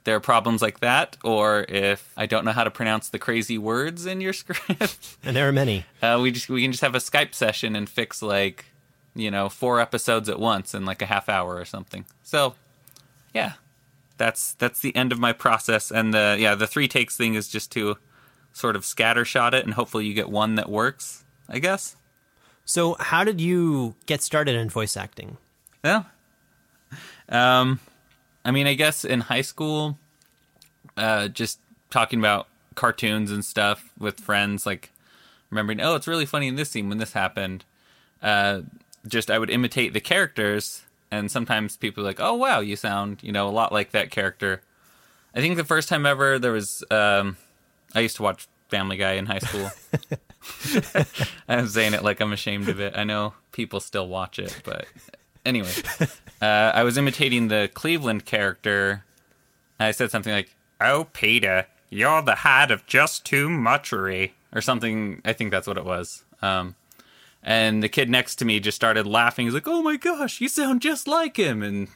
there 0.04 0.16
are 0.16 0.20
problems 0.20 0.62
like 0.62 0.80
that, 0.80 1.16
or 1.22 1.66
if 1.68 2.12
I 2.16 2.26
don't 2.26 2.44
know 2.44 2.52
how 2.52 2.64
to 2.64 2.70
pronounce 2.70 3.08
the 3.08 3.18
crazy 3.18 3.58
words 3.58 4.06
in 4.06 4.20
your 4.20 4.32
script, 4.34 5.16
and 5.22 5.36
there 5.36 5.48
are 5.48 5.52
many. 5.52 5.84
uh, 6.02 6.18
we 6.20 6.30
just 6.30 6.48
we 6.48 6.62
can 6.62 6.72
just 6.72 6.82
have 6.82 6.94
a 6.94 6.98
Skype 6.98 7.34
session 7.34 7.76
and 7.76 7.88
fix 7.88 8.22
like 8.22 8.66
you 9.14 9.30
know 9.30 9.48
four 9.48 9.80
episodes 9.80 10.28
at 10.28 10.38
once 10.38 10.74
in 10.74 10.84
like 10.84 11.02
a 11.02 11.06
half 11.06 11.28
hour 11.28 11.56
or 11.56 11.64
something. 11.64 12.04
So 12.22 12.54
yeah, 13.34 13.54
that's 14.16 14.54
that's 14.54 14.80
the 14.80 14.94
end 14.96 15.12
of 15.12 15.18
my 15.18 15.32
process. 15.32 15.90
And 15.90 16.14
the 16.14 16.36
yeah 16.38 16.54
the 16.54 16.66
three 16.66 16.88
takes 16.88 17.16
thing 17.16 17.34
is 17.34 17.48
just 17.48 17.70
to 17.72 17.98
sort 18.52 18.76
of 18.76 18.82
scattershot 18.82 19.52
it 19.52 19.64
and 19.64 19.74
hopefully 19.74 20.06
you 20.06 20.14
get 20.14 20.30
one 20.30 20.54
that 20.54 20.68
works. 20.68 21.24
I 21.48 21.58
guess. 21.58 21.96
So, 22.64 22.96
how 23.00 23.24
did 23.24 23.40
you 23.40 23.94
get 24.04 24.22
started 24.22 24.54
in 24.54 24.68
voice 24.68 24.94
acting? 24.96 25.38
Yeah. 25.82 26.04
Um, 27.30 27.78
I 28.42 28.52
mean, 28.52 28.66
I 28.66 28.72
guess 28.72 29.04
in 29.04 29.20
high 29.20 29.42
school, 29.42 29.98
uh, 30.96 31.28
just 31.28 31.60
talking 31.90 32.18
about 32.18 32.48
cartoons 32.74 33.30
and 33.30 33.44
stuff 33.44 33.92
with 33.98 34.18
friends, 34.18 34.64
like 34.64 34.90
remembering, 35.50 35.82
oh, 35.82 35.94
it's 35.94 36.08
really 36.08 36.24
funny 36.24 36.48
in 36.48 36.54
this 36.54 36.70
scene 36.70 36.88
when 36.88 36.96
this 36.96 37.12
happened. 37.12 37.66
Uh, 38.22 38.62
just 39.06 39.30
I 39.30 39.38
would 39.38 39.50
imitate 39.50 39.92
the 39.92 40.00
characters, 40.00 40.84
and 41.10 41.30
sometimes 41.30 41.76
people 41.76 42.02
are 42.02 42.06
like, 42.06 42.18
oh, 42.18 42.32
wow, 42.32 42.60
you 42.60 42.76
sound, 42.76 43.22
you 43.22 43.30
know, 43.30 43.46
a 43.46 43.50
lot 43.50 43.72
like 43.72 43.90
that 43.90 44.10
character. 44.10 44.62
I 45.34 45.40
think 45.40 45.56
the 45.58 45.64
first 45.64 45.90
time 45.90 46.06
ever 46.06 46.38
there 46.38 46.52
was, 46.52 46.82
um, 46.90 47.36
I 47.94 48.00
used 48.00 48.16
to 48.16 48.22
watch 48.22 48.48
Family 48.70 48.96
Guy 48.96 49.12
in 49.12 49.26
high 49.26 49.40
school. 49.40 49.70
I'm 51.48 51.68
saying 51.68 51.94
it 51.94 52.02
like 52.02 52.20
I'm 52.20 52.32
ashamed 52.32 52.68
of 52.68 52.80
it. 52.80 52.96
I 52.96 53.04
know 53.04 53.34
people 53.52 53.80
still 53.80 54.08
watch 54.08 54.38
it, 54.38 54.62
but 54.64 54.86
anyway, 55.48 55.72
uh, 56.42 56.44
I 56.74 56.84
was 56.84 56.96
imitating 56.96 57.48
the 57.48 57.70
Cleveland 57.72 58.24
character. 58.24 59.04
I 59.80 59.90
said 59.90 60.10
something 60.10 60.32
like, 60.32 60.54
"Oh, 60.80 61.08
Peter, 61.12 61.66
you're 61.90 62.22
the 62.22 62.36
height 62.36 62.70
of 62.70 62.86
just 62.86 63.24
too 63.24 63.48
muchery," 63.48 64.34
or 64.54 64.60
something. 64.60 65.22
I 65.24 65.32
think 65.32 65.50
that's 65.50 65.66
what 65.66 65.78
it 65.78 65.84
was. 65.84 66.24
Um, 66.42 66.76
and 67.42 67.82
the 67.82 67.88
kid 67.88 68.10
next 68.10 68.36
to 68.36 68.44
me 68.44 68.60
just 68.60 68.76
started 68.76 69.06
laughing. 69.06 69.46
He's 69.46 69.54
like, 69.54 69.66
"Oh 69.66 69.82
my 69.82 69.96
gosh, 69.96 70.40
you 70.40 70.48
sound 70.48 70.82
just 70.82 71.08
like 71.08 71.36
him!" 71.36 71.62
And 71.62 71.88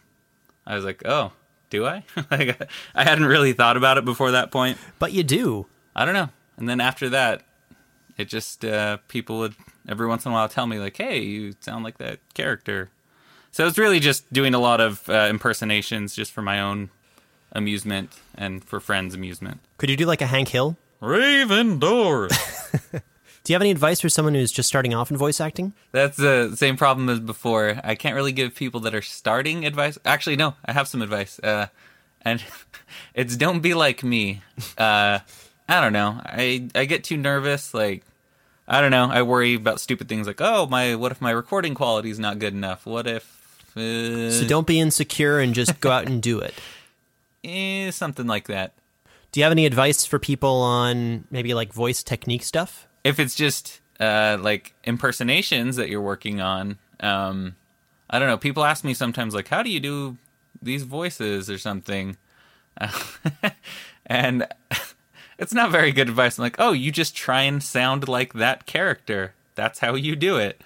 I 0.66 0.74
was 0.74 0.84
like, 0.84 1.02
"Oh, 1.04 1.32
do 1.70 1.86
I?" 1.86 2.04
like, 2.30 2.60
I 2.94 3.04
hadn't 3.04 3.26
really 3.26 3.52
thought 3.52 3.76
about 3.76 3.98
it 3.98 4.04
before 4.04 4.32
that 4.32 4.50
point. 4.50 4.78
But 4.98 5.12
you 5.12 5.22
do. 5.22 5.66
I 5.94 6.04
don't 6.04 6.14
know. 6.14 6.30
And 6.56 6.68
then 6.68 6.80
after 6.80 7.08
that, 7.10 7.42
it 8.16 8.26
just 8.26 8.64
uh, 8.64 8.98
people 9.08 9.38
would 9.38 9.54
every 9.88 10.06
once 10.06 10.24
in 10.24 10.32
a 10.32 10.34
while 10.34 10.48
tell 10.48 10.66
me 10.66 10.78
like, 10.78 10.96
"Hey, 10.96 11.20
you 11.20 11.54
sound 11.60 11.84
like 11.84 11.98
that 11.98 12.20
character." 12.34 12.90
So 13.52 13.66
it's 13.66 13.76
really 13.76 14.00
just 14.00 14.30
doing 14.32 14.54
a 14.54 14.58
lot 14.58 14.80
of 14.80 15.06
uh, 15.10 15.26
impersonations 15.28 16.14
just 16.14 16.32
for 16.32 16.40
my 16.40 16.60
own 16.60 16.88
amusement 17.52 18.10
and 18.34 18.64
for 18.64 18.80
friends' 18.80 19.14
amusement. 19.14 19.60
Could 19.76 19.90
you 19.90 19.96
do 19.96 20.06
like 20.06 20.22
a 20.22 20.26
Hank 20.26 20.48
Hill? 20.48 20.78
Raven 21.00 21.78
Doors. 21.78 22.32
Do 23.44 23.52
you 23.52 23.54
have 23.54 23.62
any 23.62 23.72
advice 23.72 24.00
for 24.00 24.08
someone 24.08 24.34
who's 24.34 24.52
just 24.52 24.68
starting 24.68 24.94
off 24.94 25.10
in 25.10 25.16
voice 25.16 25.40
acting? 25.40 25.72
That's 25.90 26.16
the 26.16 26.54
same 26.54 26.76
problem 26.76 27.08
as 27.08 27.18
before. 27.18 27.80
I 27.82 27.96
can't 27.96 28.14
really 28.14 28.30
give 28.30 28.54
people 28.54 28.80
that 28.80 28.94
are 28.94 29.02
starting 29.02 29.66
advice. 29.66 29.98
Actually, 30.04 30.36
no, 30.36 30.54
I 30.64 30.72
have 30.72 30.86
some 30.86 31.02
advice. 31.02 31.40
Uh, 31.40 31.66
and 32.22 32.42
it's 33.14 33.36
don't 33.36 33.60
be 33.60 33.74
like 33.74 34.04
me. 34.04 34.42
Uh, 34.78 35.18
I 35.68 35.80
don't 35.80 35.92
know. 35.92 36.20
I 36.24 36.70
I 36.74 36.84
get 36.84 37.02
too 37.02 37.16
nervous. 37.16 37.74
Like 37.74 38.04
I 38.68 38.80
don't 38.80 38.92
know. 38.92 39.10
I 39.10 39.22
worry 39.22 39.54
about 39.54 39.80
stupid 39.80 40.08
things 40.08 40.28
like, 40.28 40.40
oh 40.40 40.66
my, 40.66 40.94
what 40.94 41.10
if 41.10 41.20
my 41.20 41.32
recording 41.32 41.74
quality 41.74 42.10
is 42.10 42.20
not 42.20 42.38
good 42.38 42.54
enough? 42.54 42.86
What 42.86 43.08
if 43.08 43.41
uh, 43.76 44.30
So 44.30 44.46
don't 44.46 44.66
be 44.66 44.80
insecure 44.80 45.38
and 45.38 45.54
just 45.54 45.80
go 45.80 45.90
out 45.90 46.06
and 46.06 46.22
do 46.22 46.38
it. 46.40 46.54
eh, 47.44 47.90
something 47.90 48.26
like 48.26 48.48
that? 48.48 48.72
Do 49.30 49.40
you 49.40 49.44
have 49.44 49.52
any 49.52 49.66
advice 49.66 50.04
for 50.04 50.18
people 50.18 50.60
on 50.60 51.24
maybe 51.30 51.54
like 51.54 51.72
voice 51.72 52.02
technique 52.02 52.42
stuff? 52.42 52.86
if 53.04 53.18
it's 53.18 53.34
just 53.34 53.80
uh, 54.00 54.38
like 54.40 54.74
impersonations 54.84 55.76
that 55.76 55.88
you're 55.88 56.00
working 56.00 56.40
on, 56.40 56.78
um, 57.00 57.56
I 58.08 58.18
don't 58.18 58.28
know. 58.28 58.38
People 58.38 58.64
ask 58.64 58.84
me 58.84 58.94
sometimes, 58.94 59.34
like, 59.34 59.48
how 59.48 59.62
do 59.62 59.70
you 59.70 59.80
do 59.80 60.16
these 60.60 60.82
voices 60.84 61.50
or 61.50 61.58
something? 61.58 62.16
and 64.06 64.46
it's 65.38 65.54
not 65.54 65.70
very 65.70 65.92
good 65.92 66.08
advice. 66.08 66.38
I'm 66.38 66.42
like, 66.42 66.56
oh, 66.58 66.72
you 66.72 66.92
just 66.92 67.16
try 67.16 67.42
and 67.42 67.62
sound 67.62 68.08
like 68.08 68.34
that 68.34 68.66
character. 68.66 69.34
That's 69.54 69.80
how 69.80 69.94
you 69.94 70.16
do 70.16 70.36
it. 70.36 70.60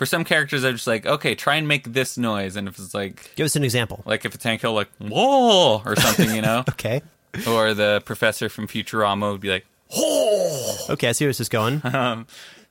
For 0.00 0.06
some 0.06 0.24
characters, 0.24 0.64
I'm 0.64 0.76
just 0.76 0.86
like, 0.86 1.04
okay, 1.04 1.34
try 1.34 1.56
and 1.56 1.68
make 1.68 1.92
this 1.92 2.16
noise. 2.16 2.56
And 2.56 2.66
if 2.68 2.78
it's 2.78 2.94
like, 2.94 3.34
Give 3.36 3.44
us 3.44 3.54
an 3.54 3.64
example. 3.64 4.02
like 4.06 4.24
if 4.24 4.34
a 4.34 4.38
Hank 4.42 4.62
Hill, 4.62 4.72
like, 4.72 4.88
whoa, 4.96 5.82
or 5.84 5.94
something, 5.94 6.34
you 6.34 6.40
know? 6.40 6.64
Okay. 6.70 7.02
or 7.46 7.74
the 7.74 8.00
professor 8.06 8.48
from 8.48 8.66
Futurama 8.66 9.30
would 9.30 9.42
be 9.42 9.50
like, 9.50 9.66
whoa. 9.92 10.74
Okay, 10.88 11.10
I 11.10 11.12
see 11.12 11.26
where 11.26 11.28
this 11.28 11.40
is 11.40 11.50
going. 11.50 11.82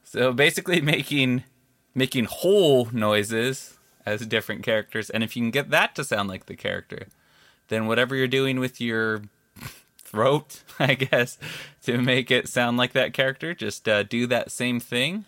So 0.05 0.34
basically 0.34 0.82
making 0.82 1.43
making 1.93 2.25
whole 2.25 2.89
noises 2.91 3.77
as 4.07 4.25
different 4.25 4.63
characters 4.63 5.11
and 5.11 5.23
if 5.23 5.36
you 5.36 5.43
can 5.43 5.51
get 5.51 5.69
that 5.69 5.93
to 5.97 6.03
sound 6.03 6.30
like 6.30 6.47
the 6.47 6.55
character, 6.55 7.09
then 7.67 7.86
whatever 7.86 8.15
you're 8.15 8.27
doing 8.27 8.59
with 8.59 8.82
your 8.82 9.21
throat, 9.99 10.63
I 10.80 10.95
guess, 10.95 11.38
to 11.84 11.99
make 12.01 12.32
it 12.32 12.49
sound 12.49 12.77
like 12.77 12.93
that 12.93 13.13
character, 13.13 13.53
just 13.53 13.88
uh, 13.88 14.01
do 14.01 14.25
that 14.25 14.49
same 14.49 14.80
thing 14.80 15.25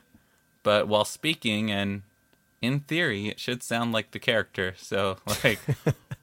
but 0.63 0.87
while 0.87 1.05
speaking 1.05 1.71
and 1.71 2.03
in 2.61 2.81
theory 2.81 3.27
it 3.27 3.39
should 3.39 3.63
sound 3.63 3.91
like 3.91 4.11
the 4.11 4.19
character. 4.19 4.73
So 4.77 5.17
like 5.43 5.59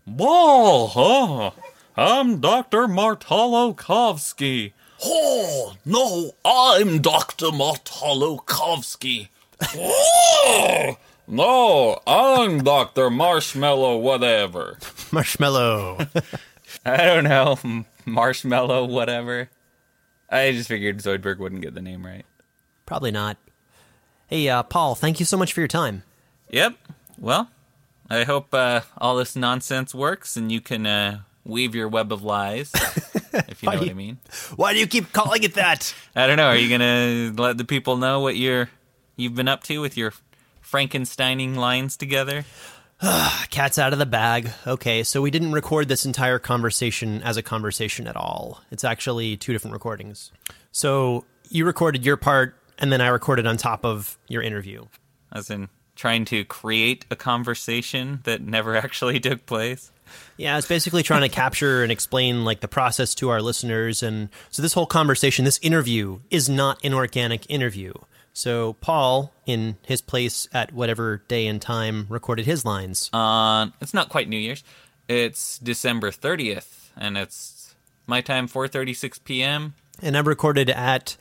Whoa, 0.05 0.87
huh? 0.87 1.51
I'm 1.97 2.41
Dr. 2.41 2.87
Martolokovsky. 2.87 4.73
Oh, 5.05 5.75
no, 5.85 6.33
I'm 6.45 7.01
Dr. 7.01 7.47
Martolokovsky. 7.47 9.29
oh, 9.75 10.97
no, 11.27 12.01
I'm 12.07 12.63
Dr. 12.65 13.11
Marshmallow 13.11 13.99
whatever. 13.99 14.79
Marshmallow. 15.13 16.07
I 16.87 16.97
don't 16.97 17.25
know, 17.25 17.85
Marshmallow 18.07 18.87
whatever. 18.87 19.51
I 20.31 20.53
just 20.53 20.69
figured 20.69 20.99
Zoidberg 20.99 21.39
wouldn't 21.39 21.63
get 21.63 21.75
the 21.75 21.83
name 21.83 22.07
right. 22.07 22.25
Probably 22.87 23.11
not. 23.11 23.37
Hey, 24.29 24.49
uh, 24.49 24.63
Paul, 24.63 24.95
thank 24.95 25.21
you 25.21 25.27
so 25.27 25.37
much 25.37 25.53
for 25.53 25.61
your 25.61 25.69
time. 25.69 26.03
Yep. 26.51 26.75
Well, 27.19 27.51
I 28.11 28.25
hope 28.25 28.53
uh, 28.55 28.83
all 28.99 29.17
this 29.17 29.35
nonsense 29.35 29.95
works 29.95 30.37
and 30.37 30.53
you 30.53 30.61
can 30.61 30.87
uh, 30.87 31.21
weave 31.45 31.75
your 31.75 31.89
web 31.89 32.13
of 32.13 32.23
lies, 32.23 32.71
if 33.33 33.63
you 33.63 33.71
know 33.71 33.73
do 33.73 33.79
what 33.79 33.85
you- 33.87 33.91
I 33.91 33.95
mean. 33.95 34.19
Why 34.57 34.73
do 34.75 34.79
you 34.79 34.87
keep 34.87 35.13
calling 35.13 35.43
it 35.43 35.55
that? 35.55 35.95
I 36.15 36.27
don't 36.27 36.37
know. 36.37 36.49
Are 36.49 36.57
you 36.57 36.69
gonna 36.69 37.33
let 37.43 37.57
the 37.59 37.65
people 37.65 37.97
know 37.97 38.21
what 38.21 38.37
you're 38.37 38.69
you've 39.17 39.35
been 39.35 39.49
up 39.49 39.63
to 39.65 39.81
with 39.81 39.97
your 39.97 40.13
Frankensteining 40.63 41.57
lines 41.57 41.97
together? 41.97 42.45
Cat's 43.51 43.79
out 43.79 43.93
of 43.93 43.99
the 43.99 44.07
bag. 44.07 44.51
Okay, 44.67 45.03
so 45.05 45.23
we 45.23 45.31
didn't 45.31 45.53
record 45.53 45.89
this 45.89 46.05
entire 46.05 46.39
conversation 46.39 47.23
as 47.23 47.37
a 47.37 47.43
conversation 47.43 48.07
at 48.07 48.17
all. 48.17 48.61
It's 48.71 48.85
actually 48.85 49.37
two 49.37 49.53
different 49.53 49.73
recordings. 49.73 50.33
So 50.73 51.25
you 51.49 51.65
recorded 51.65 52.05
your 52.05 52.17
part, 52.17 52.57
and 52.79 52.93
then 52.93 53.01
I 53.01 53.09
recorded 53.09 53.47
on 53.47 53.57
top 53.57 53.85
of 53.85 54.19
your 54.29 54.43
interview. 54.43 54.87
As 55.33 55.51
in 55.51 55.69
trying 55.99 56.25
to 56.25 56.45
create 56.45 57.05
a 57.11 57.17
conversation 57.17 58.21
that 58.25 58.41
never 58.41 58.77
actually 58.85 59.21
took 59.21 59.45
place. 59.45 59.91
Yeah, 60.39 60.57
it's 60.57 60.67
basically 60.67 61.03
trying 61.03 61.23
to 61.23 61.29
capture 61.29 61.83
and 61.83 61.93
explain 61.93 62.45
like 62.45 62.61
the 62.61 62.69
process 62.69 63.15
to 63.17 63.29
our 63.29 63.43
listeners. 63.43 64.03
And 64.03 64.31
so 64.49 64.63
this 64.63 64.73
whole 64.73 64.87
conversation, 64.87 65.45
this 65.45 65.59
interview, 65.61 66.21
is 66.31 66.49
not 66.49 66.83
an 66.83 66.95
organic 66.95 67.51
interview. 67.51 67.93
So 68.33 68.75
Paul, 68.75 69.35
in 69.45 69.77
his 69.85 70.01
place 70.01 70.49
at 70.53 70.73
whatever 70.73 71.23
day 71.29 71.47
and 71.47 71.61
time, 71.61 72.07
recorded 72.09 72.47
his 72.47 72.65
lines. 72.65 73.11
On 73.13 73.73
it's 73.81 73.93
not 73.93 74.09
quite 74.09 74.29
New 74.29 74.39
Year's. 74.39 74.63
It's 75.09 75.59
December 75.59 76.13
thirtieth, 76.13 76.93
and 76.97 77.19
it's 77.19 77.75
my 78.07 78.21
time, 78.21 78.47
four 78.47 78.69
thirty 78.69 78.95
six 78.95 79.19
p.m. 79.19 79.75
and 80.01 80.17
I 80.17 80.21
recorded 80.21 80.71
at 80.71 81.17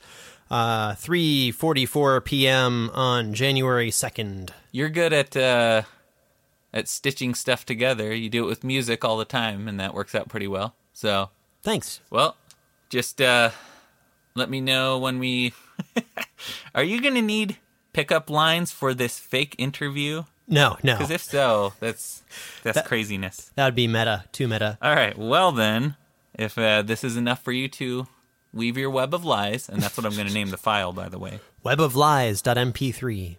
uh, 0.50 0.92
3:44 0.92 2.24
p.m. 2.24 2.90
on 2.94 3.34
January 3.34 3.90
2nd. 3.90 4.50
You're 4.72 4.88
good 4.88 5.12
at 5.12 5.36
uh, 5.36 5.82
at 6.72 6.88
stitching 6.88 7.34
stuff 7.34 7.64
together. 7.66 8.14
You 8.14 8.28
do 8.28 8.44
it 8.44 8.48
with 8.48 8.64
music 8.64 9.04
all 9.04 9.18
the 9.18 9.24
time, 9.24 9.68
and 9.68 9.78
that 9.80 9.94
works 9.94 10.14
out 10.14 10.28
pretty 10.28 10.48
well. 10.48 10.74
So, 10.92 11.30
Thanks. 11.62 12.00
well, 12.10 12.36
just 12.88 13.20
uh, 13.20 13.50
let 14.34 14.50
me 14.50 14.60
know 14.60 14.98
when 14.98 15.18
we. 15.18 15.52
Are 16.74 16.82
you 16.82 17.00
going 17.00 17.14
to 17.14 17.22
need 17.22 17.56
pickup 17.92 18.30
lines 18.30 18.70
for 18.70 18.94
this 18.94 19.18
fake 19.18 19.54
interview? 19.58 20.24
No, 20.46 20.78
no. 20.82 20.94
Because 20.94 21.10
if 21.10 21.22
so, 21.22 21.74
that's 21.78 22.22
that's 22.62 22.80
craziness. 22.82 23.50
That 23.54 23.66
would 23.66 23.74
be 23.74 23.86
meta. 23.86 24.24
Too 24.32 24.48
meta. 24.48 24.78
All 24.80 24.94
right. 24.94 25.16
Well, 25.16 25.52
then, 25.52 25.96
if 26.34 26.56
uh, 26.56 26.82
this 26.82 27.04
is 27.04 27.16
enough 27.16 27.42
for 27.42 27.52
you 27.52 27.68
to 27.68 28.06
weave 28.52 28.76
your 28.76 28.90
web 28.90 29.14
of 29.14 29.24
lies, 29.24 29.68
and 29.68 29.82
that's 29.82 29.96
what 29.96 30.06
I'm 30.06 30.14
going 30.14 30.26
to 30.28 30.34
name 30.34 30.50
the 30.50 30.56
file, 30.56 30.92
by 30.92 31.08
the 31.08 31.18
way. 31.18 31.40
Web 31.62 31.80
of 31.80 31.94
weboflies.mp3. 31.94 33.36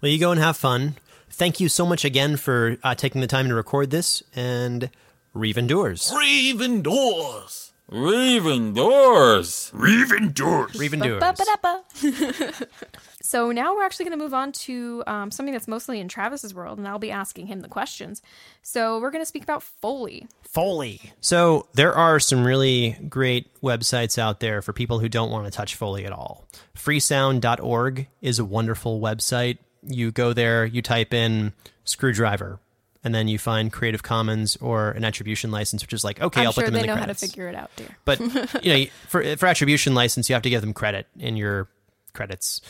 Well, 0.00 0.10
you 0.10 0.18
go 0.18 0.32
and 0.32 0.40
have 0.40 0.56
fun. 0.56 0.96
Thank 1.30 1.60
you 1.60 1.68
so 1.68 1.86
much 1.86 2.04
again 2.04 2.36
for 2.36 2.76
uh, 2.82 2.94
taking 2.94 3.20
the 3.20 3.26
time 3.26 3.48
to 3.48 3.54
record 3.54 3.90
this, 3.90 4.22
and 4.34 4.90
Reeve 5.32 5.56
endures. 5.56 6.12
Raven 6.14 6.82
doors. 6.82 7.72
Raven 7.88 8.74
doors. 8.74 9.70
Raven 9.74 10.32
doors. 10.32 10.74
Reeve 10.78 10.94
endures. 10.94 11.20
Ba-ba-da-ba. 11.20 11.82
so 13.22 13.52
now 13.52 13.74
we're 13.74 13.84
actually 13.84 14.06
going 14.06 14.18
to 14.18 14.22
move 14.22 14.34
on 14.34 14.52
to 14.52 15.02
um, 15.06 15.30
something 15.30 15.52
that's 15.52 15.68
mostly 15.68 16.00
in 16.00 16.08
Travis's 16.08 16.52
world, 16.52 16.78
and 16.78 16.86
I'll 16.86 16.98
be 16.98 17.10
asking 17.10 17.46
him 17.46 17.60
the 17.60 17.68
questions. 17.68 18.20
So 18.62 19.00
we're 19.00 19.10
going 19.10 19.22
to 19.22 19.26
speak 19.26 19.42
about 19.42 19.62
Foley. 19.62 20.26
Foley. 20.42 21.12
So 21.20 21.66
there 21.74 21.94
are 21.94 22.20
some 22.20 22.44
really 22.44 22.98
great 23.08 23.48
websites 23.62 24.18
out 24.18 24.40
there 24.40 24.60
for 24.60 24.72
people 24.72 24.98
who 24.98 25.08
don't 25.08 25.30
want 25.30 25.46
to 25.46 25.50
touch 25.50 25.76
Foley 25.76 26.04
at 26.04 26.12
all. 26.12 26.44
Freesound.org 26.76 28.08
is 28.20 28.38
a 28.38 28.44
wonderful 28.44 29.00
website. 29.00 29.58
You 29.82 30.10
go 30.10 30.32
there, 30.32 30.64
you 30.64 30.82
type 30.82 31.14
in 31.14 31.52
screwdriver, 31.84 32.60
and 33.04 33.14
then 33.14 33.28
you 33.28 33.38
find 33.38 33.72
Creative 33.72 34.02
Commons 34.02 34.56
or 34.56 34.90
an 34.90 35.04
attribution 35.04 35.50
license, 35.50 35.82
which 35.82 35.92
is 35.92 36.04
like, 36.04 36.20
okay, 36.20 36.40
I'm 36.40 36.46
will 36.46 36.52
sure 36.52 36.64
put 36.64 36.72
them 36.72 36.80
in 36.80 36.86
the 36.86 36.92
credits. 36.92 37.20
they 37.20 37.26
know 37.26 37.46
how 37.46 37.46
to 37.46 37.48
figure 37.48 37.48
it 37.48 37.54
out, 37.54 37.70
dear. 37.76 37.96
But 38.04 38.64
you 38.64 38.72
know, 38.72 38.90
for 39.08 39.36
for 39.36 39.46
attribution 39.46 39.94
license, 39.94 40.28
you 40.28 40.34
have 40.34 40.42
to 40.42 40.50
give 40.50 40.60
them 40.60 40.72
credit 40.72 41.06
in 41.18 41.36
your 41.36 41.68
credits, 42.12 42.60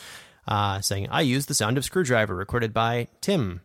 uh, 0.47 0.81
saying 0.81 1.07
I 1.09 1.21
use 1.21 1.45
the 1.45 1.53
sound 1.53 1.77
of 1.77 1.85
screwdriver 1.85 2.35
recorded 2.35 2.73
by 2.73 3.07
Tim 3.21 3.61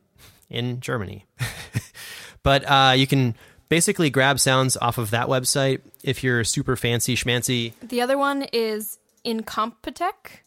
in 0.49 0.81
Germany. 0.81 1.27
but 2.43 2.65
uh, 2.65 2.95
you 2.97 3.07
can 3.07 3.35
basically 3.69 4.11
grab 4.11 4.41
sounds 4.41 4.77
off 4.77 4.99
of 4.99 5.11
that 5.11 5.29
website 5.29 5.81
if 6.03 6.23
you're 6.25 6.45
super 6.45 6.77
fancy 6.77 7.15
schmancy. 7.15 7.73
The 7.83 8.01
other 8.01 8.19
one 8.19 8.45
is 8.53 8.99
Incompetech. 9.25 10.43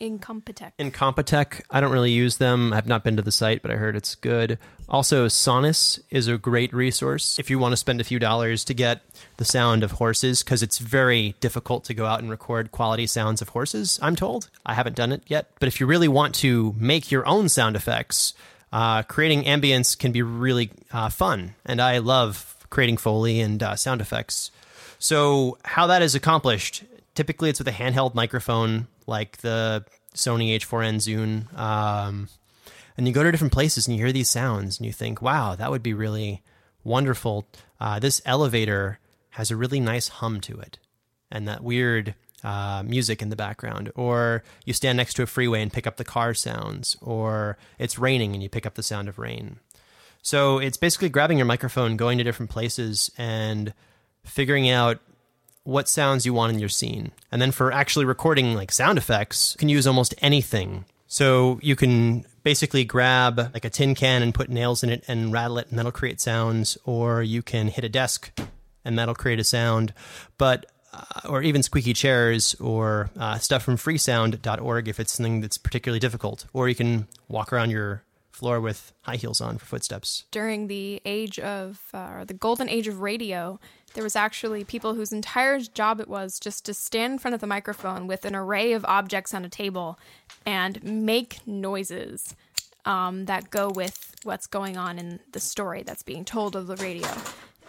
Incompetech. 0.00 0.72
Incompetech, 0.78 1.62
I 1.70 1.80
don't 1.80 1.90
really 1.90 2.12
use 2.12 2.36
them. 2.36 2.72
I've 2.72 2.86
not 2.86 3.02
been 3.02 3.16
to 3.16 3.22
the 3.22 3.32
site, 3.32 3.62
but 3.62 3.70
I 3.70 3.74
heard 3.74 3.96
it's 3.96 4.14
good. 4.14 4.58
Also, 4.88 5.26
Sonniss 5.26 6.00
is 6.10 6.28
a 6.28 6.38
great 6.38 6.72
resource 6.72 7.38
if 7.38 7.50
you 7.50 7.58
want 7.58 7.72
to 7.72 7.76
spend 7.76 8.00
a 8.00 8.04
few 8.04 8.18
dollars 8.18 8.64
to 8.64 8.74
get 8.74 9.02
the 9.38 9.44
sound 9.44 9.82
of 9.82 9.92
horses, 9.92 10.42
because 10.42 10.62
it's 10.62 10.78
very 10.78 11.34
difficult 11.40 11.84
to 11.84 11.94
go 11.94 12.06
out 12.06 12.20
and 12.20 12.30
record 12.30 12.70
quality 12.70 13.06
sounds 13.06 13.42
of 13.42 13.50
horses, 13.50 13.98
I'm 14.00 14.14
told. 14.14 14.48
I 14.64 14.74
haven't 14.74 14.96
done 14.96 15.12
it 15.12 15.22
yet. 15.26 15.50
But 15.58 15.66
if 15.66 15.80
you 15.80 15.86
really 15.86 16.08
want 16.08 16.34
to 16.36 16.74
make 16.78 17.10
your 17.10 17.26
own 17.26 17.48
sound 17.48 17.74
effects, 17.74 18.34
uh, 18.72 19.02
creating 19.02 19.44
ambience 19.44 19.98
can 19.98 20.12
be 20.12 20.22
really 20.22 20.70
uh, 20.92 21.08
fun. 21.08 21.54
And 21.66 21.80
I 21.80 21.98
love 21.98 22.56
creating 22.70 22.98
Foley 22.98 23.40
and 23.40 23.60
uh, 23.62 23.74
sound 23.74 24.00
effects. 24.00 24.52
So, 25.00 25.58
how 25.64 25.86
that 25.88 26.02
is 26.02 26.14
accomplished, 26.14 26.84
typically 27.14 27.50
it's 27.50 27.58
with 27.58 27.68
a 27.68 27.72
handheld 27.72 28.14
microphone 28.14 28.88
like 29.08 29.38
the 29.38 29.84
Sony 30.14 30.56
H4n 30.56 30.96
Zune. 30.96 31.58
Um, 31.58 32.28
and 32.96 33.06
you 33.06 33.14
go 33.14 33.22
to 33.22 33.30
different 33.30 33.52
places 33.52 33.86
and 33.86 33.96
you 33.96 34.04
hear 34.04 34.12
these 34.12 34.28
sounds 34.28 34.78
and 34.78 34.86
you 34.86 34.92
think, 34.92 35.22
wow, 35.22 35.54
that 35.54 35.70
would 35.70 35.82
be 35.82 35.94
really 35.94 36.42
wonderful. 36.84 37.46
Uh, 37.80 37.98
this 37.98 38.20
elevator 38.26 38.98
has 39.30 39.50
a 39.50 39.56
really 39.56 39.80
nice 39.80 40.08
hum 40.08 40.40
to 40.42 40.58
it 40.58 40.78
and 41.30 41.46
that 41.46 41.62
weird 41.62 42.14
uh, 42.42 42.82
music 42.84 43.22
in 43.22 43.28
the 43.28 43.36
background. 43.36 43.92
Or 43.94 44.42
you 44.64 44.72
stand 44.72 44.96
next 44.96 45.14
to 45.14 45.22
a 45.22 45.26
freeway 45.26 45.62
and 45.62 45.72
pick 45.72 45.86
up 45.86 45.96
the 45.96 46.04
car 46.04 46.34
sounds. 46.34 46.96
Or 47.00 47.56
it's 47.78 47.98
raining 47.98 48.34
and 48.34 48.42
you 48.42 48.48
pick 48.48 48.66
up 48.66 48.74
the 48.74 48.82
sound 48.82 49.08
of 49.08 49.18
rain. 49.18 49.58
So 50.22 50.58
it's 50.58 50.76
basically 50.76 51.08
grabbing 51.08 51.38
your 51.38 51.46
microphone, 51.46 51.96
going 51.96 52.18
to 52.18 52.24
different 52.24 52.50
places, 52.50 53.10
and 53.16 53.72
figuring 54.24 54.68
out 54.68 55.00
what 55.68 55.86
sounds 55.86 56.24
you 56.24 56.32
want 56.32 56.50
in 56.50 56.58
your 56.58 56.70
scene. 56.70 57.12
And 57.30 57.42
then 57.42 57.52
for 57.52 57.70
actually 57.70 58.06
recording 58.06 58.54
like 58.54 58.72
sound 58.72 58.96
effects, 58.96 59.54
you 59.54 59.58
can 59.58 59.68
use 59.68 59.86
almost 59.86 60.14
anything. 60.22 60.86
So 61.08 61.60
you 61.62 61.76
can 61.76 62.24
basically 62.42 62.84
grab 62.84 63.52
like 63.52 63.66
a 63.66 63.70
tin 63.70 63.94
can 63.94 64.22
and 64.22 64.32
put 64.32 64.48
nails 64.48 64.82
in 64.82 64.88
it 64.88 65.04
and 65.06 65.30
rattle 65.30 65.58
it 65.58 65.68
and 65.68 65.78
that'll 65.78 65.92
create 65.92 66.22
sounds 66.22 66.78
or 66.86 67.22
you 67.22 67.42
can 67.42 67.68
hit 67.68 67.84
a 67.84 67.88
desk 67.90 68.30
and 68.82 68.98
that'll 68.98 69.14
create 69.14 69.40
a 69.40 69.44
sound. 69.44 69.92
But 70.38 70.64
uh, 70.94 71.28
or 71.28 71.42
even 71.42 71.62
squeaky 71.62 71.92
chairs 71.92 72.54
or 72.54 73.10
uh, 73.18 73.36
stuff 73.36 73.62
from 73.62 73.76
freesound.org 73.76 74.88
if 74.88 74.98
it's 74.98 75.12
something 75.12 75.42
that's 75.42 75.58
particularly 75.58 76.00
difficult. 76.00 76.46
Or 76.54 76.70
you 76.70 76.74
can 76.74 77.08
walk 77.28 77.52
around 77.52 77.72
your 77.72 78.04
floor 78.38 78.60
with 78.60 78.92
high 79.02 79.16
heels 79.16 79.40
on 79.40 79.58
for 79.58 79.66
footsteps. 79.66 80.24
during 80.30 80.68
the 80.68 81.02
age 81.04 81.38
of 81.38 81.82
uh, 81.92 82.24
the 82.24 82.34
golden 82.34 82.68
age 82.68 82.88
of 82.88 83.00
radio 83.00 83.58
there 83.94 84.04
was 84.04 84.16
actually 84.16 84.64
people 84.64 84.94
whose 84.94 85.12
entire 85.12 85.58
job 85.60 86.00
it 86.00 86.08
was 86.08 86.38
just 86.38 86.64
to 86.64 86.74
stand 86.74 87.14
in 87.14 87.18
front 87.18 87.34
of 87.34 87.40
the 87.40 87.46
microphone 87.46 88.06
with 88.06 88.24
an 88.24 88.36
array 88.36 88.72
of 88.72 88.84
objects 88.84 89.34
on 89.34 89.44
a 89.44 89.48
table 89.48 89.98
and 90.46 90.82
make 90.84 91.46
noises 91.46 92.36
um, 92.84 93.24
that 93.24 93.50
go 93.50 93.70
with 93.70 94.14
what's 94.24 94.46
going 94.46 94.76
on 94.76 94.98
in 94.98 95.20
the 95.32 95.40
story 95.40 95.82
that's 95.82 96.02
being 96.02 96.24
told 96.24 96.54
of 96.54 96.66
the 96.66 96.76
radio 96.76 97.08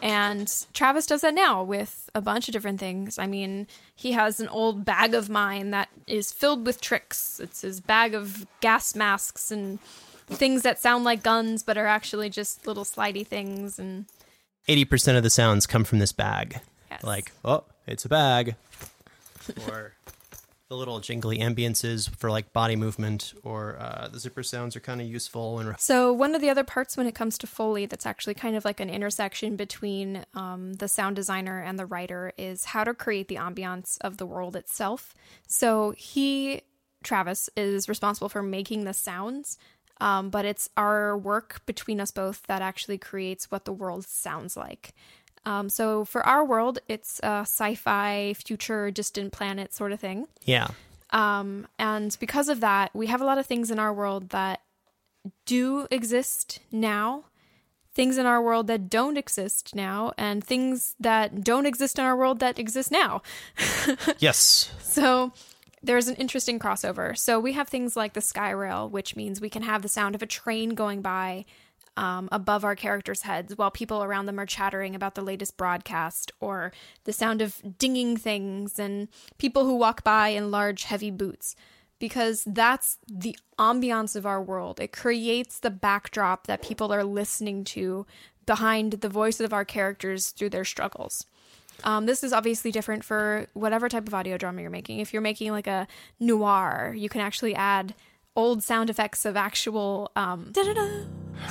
and 0.01 0.65
Travis 0.73 1.05
does 1.05 1.21
that 1.21 1.33
now 1.33 1.63
with 1.63 2.09
a 2.15 2.21
bunch 2.21 2.47
of 2.47 2.53
different 2.53 2.79
things. 2.79 3.19
I 3.19 3.27
mean, 3.27 3.67
he 3.95 4.13
has 4.13 4.39
an 4.39 4.47
old 4.47 4.85
bag 4.85 5.13
of 5.13 5.29
mine 5.29 5.71
that 5.71 5.89
is 6.07 6.31
filled 6.31 6.65
with 6.65 6.79
tricks. 6.79 7.39
It's 7.39 7.61
his 7.61 7.81
bag 7.81 8.13
of 8.13 8.47
gas 8.61 8.95
masks 8.95 9.51
and 9.51 9.79
things 10.29 10.61
that 10.63 10.79
sound 10.79 11.03
like 11.03 11.23
guns 11.23 11.63
but 11.63 11.77
are 11.77 11.87
actually 11.87 12.29
just 12.29 12.67
little 12.67 12.85
slidey 12.85 13.25
things 13.25 13.79
and 13.79 14.05
80% 14.67 15.17
of 15.17 15.23
the 15.23 15.29
sounds 15.29 15.65
come 15.65 15.83
from 15.83 15.99
this 15.99 16.11
bag. 16.11 16.59
Yes. 16.91 17.03
Like, 17.03 17.31
oh, 17.43 17.63
it's 17.87 18.05
a 18.05 18.09
bag. 18.09 18.55
or 19.67 19.93
the 20.69 20.75
little 20.75 20.99
jingly 20.99 21.39
ambiances 21.39 22.07
for 22.15 22.29
like 22.29 22.53
body 22.53 22.75
movement, 22.75 23.33
or 23.43 23.77
uh, 23.79 24.07
the 24.07 24.19
zipper 24.19 24.43
sounds 24.43 24.75
are 24.75 24.79
kind 24.79 25.01
of 25.01 25.07
useful. 25.07 25.57
And 25.57 25.75
So, 25.79 26.13
one 26.13 26.35
of 26.35 26.41
the 26.41 26.49
other 26.49 26.63
parts 26.63 26.95
when 26.95 27.07
it 27.07 27.15
comes 27.15 27.39
to 27.39 27.47
Foley 27.47 27.87
that's 27.87 28.05
actually 28.05 28.35
kind 28.35 28.55
of 28.55 28.63
like 28.63 28.79
an 28.79 28.89
intersection 28.89 29.55
between 29.55 30.25
um, 30.35 30.73
the 30.73 30.87
sound 30.87 31.15
designer 31.15 31.59
and 31.59 31.79
the 31.79 31.87
writer 31.87 32.31
is 32.37 32.65
how 32.65 32.83
to 32.83 32.93
create 32.93 33.27
the 33.27 33.35
ambiance 33.35 33.97
of 34.01 34.17
the 34.17 34.27
world 34.27 34.55
itself. 34.55 35.15
So, 35.47 35.95
he, 35.97 36.61
Travis, 37.03 37.49
is 37.57 37.89
responsible 37.89 38.29
for 38.29 38.43
making 38.43 38.85
the 38.85 38.93
sounds, 38.93 39.57
um, 39.99 40.29
but 40.29 40.45
it's 40.45 40.69
our 40.77 41.17
work 41.17 41.61
between 41.65 41.99
us 41.99 42.11
both 42.11 42.43
that 42.47 42.61
actually 42.61 42.97
creates 42.97 43.51
what 43.51 43.65
the 43.65 43.73
world 43.73 44.05
sounds 44.05 44.55
like. 44.55 44.93
Um, 45.45 45.69
so, 45.69 46.05
for 46.05 46.25
our 46.25 46.43
world, 46.43 46.79
it's 46.87 47.19
a 47.23 47.41
sci 47.41 47.75
fi, 47.75 48.33
future, 48.33 48.91
distant 48.91 49.31
planet 49.31 49.73
sort 49.73 49.91
of 49.91 49.99
thing. 49.99 50.27
yeah, 50.43 50.67
Um, 51.11 51.67
and 51.77 52.15
because 52.19 52.49
of 52.49 52.59
that, 52.59 52.91
we 52.93 53.07
have 53.07 53.21
a 53.21 53.25
lot 53.25 53.37
of 53.37 53.45
things 53.45 53.71
in 53.71 53.79
our 53.79 53.93
world 53.93 54.29
that 54.29 54.61
do 55.45 55.87
exist 55.91 56.59
now, 56.71 57.23
things 57.93 58.17
in 58.17 58.25
our 58.25 58.41
world 58.41 58.67
that 58.67 58.89
don't 58.89 59.17
exist 59.17 59.75
now, 59.75 60.11
and 60.17 60.43
things 60.43 60.95
that 60.99 61.43
don't 61.43 61.65
exist 61.65 61.97
in 61.97 62.05
our 62.05 62.15
world 62.15 62.39
that 62.39 62.59
exist 62.59 62.91
now. 62.91 63.21
yes, 64.19 64.71
So 64.81 65.31
there's 65.81 66.07
an 66.07 66.15
interesting 66.15 66.59
crossover. 66.59 67.17
So 67.17 67.39
we 67.39 67.53
have 67.53 67.67
things 67.67 67.95
like 67.95 68.13
the 68.13 68.21
sky 68.21 68.51
rail, 68.51 68.89
which 68.89 69.15
means 69.15 69.39
we 69.39 69.49
can 69.49 69.63
have 69.63 69.81
the 69.81 69.87
sound 69.87 70.15
of 70.15 70.21
a 70.21 70.27
train 70.27 70.71
going 70.71 71.01
by 71.01 71.45
um, 71.97 72.29
above 72.31 72.63
our 72.63 72.75
characters' 72.75 73.23
heads 73.23 73.57
while 73.57 73.71
people 73.71 74.03
around 74.03 74.25
them 74.25 74.39
are 74.39 74.45
chattering 74.45 74.95
about 74.95 75.15
the 75.15 75.21
latest 75.21 75.57
broadcast, 75.57 76.31
or 76.39 76.71
the 77.03 77.13
sound 77.13 77.41
of 77.41 77.61
dinging 77.77 78.15
things 78.15 78.79
and 78.79 79.09
people 79.37 79.65
who 79.65 79.75
walk 79.75 80.03
by 80.03 80.29
in 80.29 80.51
large, 80.51 80.83
heavy 80.83 81.11
boots. 81.11 81.55
Because 81.99 82.45
that's 82.45 82.97
the 83.09 83.37
ambiance 83.57 84.15
of 84.15 84.25
our 84.25 84.41
world. 84.41 84.79
It 84.79 84.93
creates 84.93 85.59
the 85.59 85.69
backdrop 85.69 86.47
that 86.47 86.61
people 86.61 86.93
are 86.93 87.03
listening 87.03 87.65
to 87.65 88.05
behind 88.45 88.93
the 88.93 89.09
voices 89.09 89.41
of 89.41 89.51
our 89.51 89.65
characters 89.65 90.29
through 90.29 90.51
their 90.51 90.63
struggles. 90.63 91.25
Um, 91.83 92.05
this 92.05 92.23
is 92.23 92.33
obviously 92.33 92.71
different 92.71 93.03
for 93.03 93.47
whatever 93.53 93.89
type 93.89 94.07
of 94.07 94.13
audio 94.13 94.37
drama 94.37 94.61
you're 94.61 94.69
making. 94.71 94.99
If 94.99 95.13
you're 95.13 95.21
making 95.21 95.51
like 95.51 95.67
a 95.67 95.87
noir, 96.19 96.93
you 96.97 97.09
can 97.09 97.21
actually 97.21 97.55
add 97.55 97.93
old 98.35 98.63
sound 98.63 98.89
effects 98.89 99.25
of 99.25 99.35
actual 99.35 100.11
um. 100.15 100.51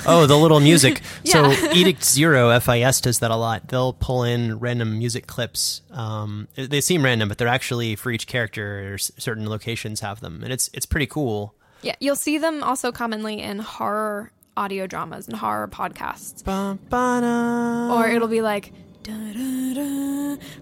Oh, 0.05 0.25
the 0.27 0.37
little 0.37 0.59
music. 0.59 1.01
Yeah. 1.23 1.51
So 1.53 1.71
Edict 1.71 2.03
Zero 2.03 2.57
FIS 2.59 3.01
does 3.01 3.19
that 3.19 3.31
a 3.31 3.35
lot. 3.35 3.67
They'll 3.67 3.93
pull 3.93 4.23
in 4.23 4.59
random 4.59 4.97
music 4.97 5.27
clips. 5.27 5.81
Um, 5.91 6.47
they 6.55 6.79
seem 6.81 7.03
random, 7.03 7.27
but 7.27 7.37
they're 7.37 7.47
actually 7.47 7.95
for 7.95 8.11
each 8.11 8.25
character. 8.27 8.91
Or 8.91 8.93
s- 8.95 9.11
certain 9.17 9.49
locations 9.49 9.99
have 10.01 10.19
them, 10.21 10.43
and 10.43 10.53
it's 10.53 10.69
it's 10.73 10.85
pretty 10.85 11.07
cool. 11.07 11.55
Yeah, 11.81 11.95
you'll 11.99 12.15
see 12.15 12.37
them 12.37 12.63
also 12.63 12.91
commonly 12.91 13.41
in 13.41 13.59
horror 13.59 14.31
audio 14.57 14.85
dramas 14.87 15.27
and 15.27 15.37
horror 15.37 15.67
podcasts. 15.67 16.43
Ba, 16.43 16.77
ba, 16.89 17.19
da. 17.21 17.95
Or 17.97 18.07
it'll 18.09 18.27
be 18.27 18.41
like. 18.41 18.71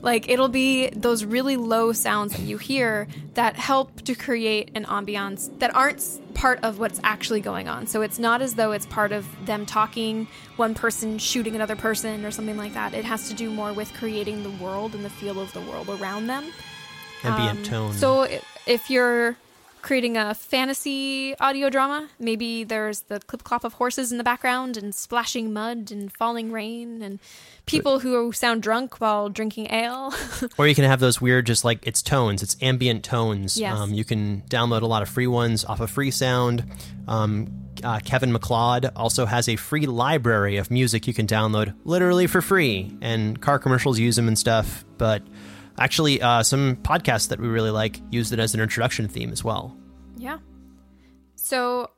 Like 0.02 0.30
it'll 0.30 0.48
be 0.50 0.90
those 0.90 1.26
really 1.26 1.58
low 1.58 1.92
sounds 1.92 2.34
that 2.34 2.42
you 2.42 2.58
hear 2.58 3.08
that 3.34 3.56
help 3.56 4.02
to 4.04 4.16
create 4.16 4.72
an 4.76 4.86
ambiance 4.86 5.58
that 5.60 5.76
aren't 5.76 6.04
part 6.34 6.60
of 6.64 6.80
what's 6.80 7.00
actually 7.04 7.42
going 7.42 7.68
on. 7.68 7.88
So 7.88 8.02
it's 8.02 8.20
not 8.20 8.42
as 8.42 8.56
though 8.56 8.72
it's 8.72 8.86
part 8.86 9.12
of 9.12 9.28
them 9.46 9.66
talking, 9.66 10.28
one 10.56 10.76
person 10.76 11.18
shooting 11.18 11.56
another 11.56 11.76
person 11.76 12.24
or 12.26 12.32
something 12.32 12.58
like 12.58 12.74
that. 12.74 12.94
It 12.94 13.06
has 13.06 13.28
to 13.30 13.34
do 13.34 13.50
more 13.50 13.74
with 13.74 13.94
creating 13.94 14.44
the 14.44 14.64
world 14.64 14.94
and 14.94 15.04
the 15.04 15.10
feel 15.10 15.40
of 15.40 15.52
the 15.54 15.62
world 15.62 15.90
around 15.90 16.28
them. 16.28 16.52
ambient 17.24 17.60
Um, 17.60 17.64
tone. 17.64 17.94
So 17.94 18.28
if 18.66 18.90
you're 18.90 19.36
creating 19.88 20.18
a 20.18 20.34
fantasy 20.34 21.34
audio 21.40 21.70
drama, 21.70 22.10
maybe 22.20 22.66
there's 22.66 23.04
the 23.04 23.22
clip 23.22 23.46
clop 23.46 23.64
of 23.64 23.72
horses 23.76 24.12
in 24.12 24.18
the 24.18 24.24
background 24.24 24.76
and 24.76 24.94
splashing 24.94 25.54
mud 25.54 25.92
and 25.94 26.12
falling 26.12 26.52
rain 26.52 27.02
and 27.02 27.20
people 27.66 28.00
who 28.00 28.34
sound 28.34 28.62
drunk 28.62 29.00
while 29.00 29.30
drinking 29.30 29.72
ale. 29.72 30.14
Or 30.58 30.68
you 30.68 30.76
can 30.76 30.84
have 30.84 31.00
those 31.00 31.22
weird, 31.22 31.46
just 31.46 31.64
like 31.64 31.88
it's 31.88 32.02
tones, 32.02 32.44
it's 32.44 32.58
ambient 32.62 33.06
tones. 33.06 33.58
Yes. 33.58 33.78
Um, 33.78 33.94
you 33.94 34.04
can 34.04 34.42
download 34.50 34.82
a 34.82 34.88
lot 34.88 35.04
of 35.04 35.08
free 35.10 35.28
ones 35.28 35.64
off 35.64 35.80
of 35.80 35.90
Free 35.90 36.12
Sound. 36.12 36.66
Um, 37.08 37.48
uh, 37.82 38.00
Kevin 38.04 38.34
MacLeod 38.34 38.92
also 38.94 39.26
has 39.26 39.48
a 39.48 39.56
free 39.56 39.86
library 39.86 40.58
of 40.58 40.70
music 40.70 41.08
you 41.08 41.14
can 41.14 41.28
download 41.28 41.74
literally 41.86 42.28
for 42.28 42.42
free, 42.42 42.92
and 43.02 43.40
car 43.42 43.58
commercials 43.58 44.00
use 44.00 44.18
them 44.18 44.28
and 44.28 44.38
stuff. 44.38 44.84
But 44.98 45.24
actually, 45.80 46.22
uh, 46.22 46.44
some 46.44 46.76
podcasts 46.78 47.30
that 47.30 47.40
we 47.40 47.48
really 47.48 47.72
like 47.72 48.00
use 48.12 48.32
it 48.32 48.40
as 48.40 48.54
an 48.54 48.62
introduction 48.62 49.08
theme 49.08 49.32
as 49.32 49.44
well. 49.44 49.76
yeah. 50.18 50.40
So 51.36 51.92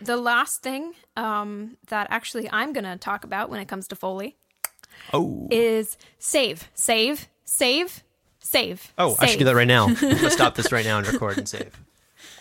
the 0.00 0.16
last 0.16 0.62
thing 0.62 0.92
um, 1.16 1.76
that 1.88 2.06
actually 2.10 2.48
I'm 2.50 2.72
going 2.72 2.84
to 2.84 2.96
talk 2.96 3.24
about 3.24 3.50
when 3.50 3.60
it 3.60 3.66
comes 3.68 3.88
to 3.88 3.96
Foley 3.96 4.36
Oh, 5.12 5.48
is 5.50 5.96
save, 6.18 6.70
save, 6.74 7.28
save, 7.44 8.02
save. 8.38 8.92
oh, 8.96 9.16
I 9.18 9.26
should 9.26 9.38
do 9.38 9.44
that 9.46 9.54
right 9.54 9.66
now. 9.66 9.86
Let's 10.02 10.34
stop 10.34 10.54
this 10.54 10.72
right 10.72 10.84
now 10.86 10.98
and 10.98 11.06
record 11.06 11.36
and 11.38 11.48
save. 11.48 11.78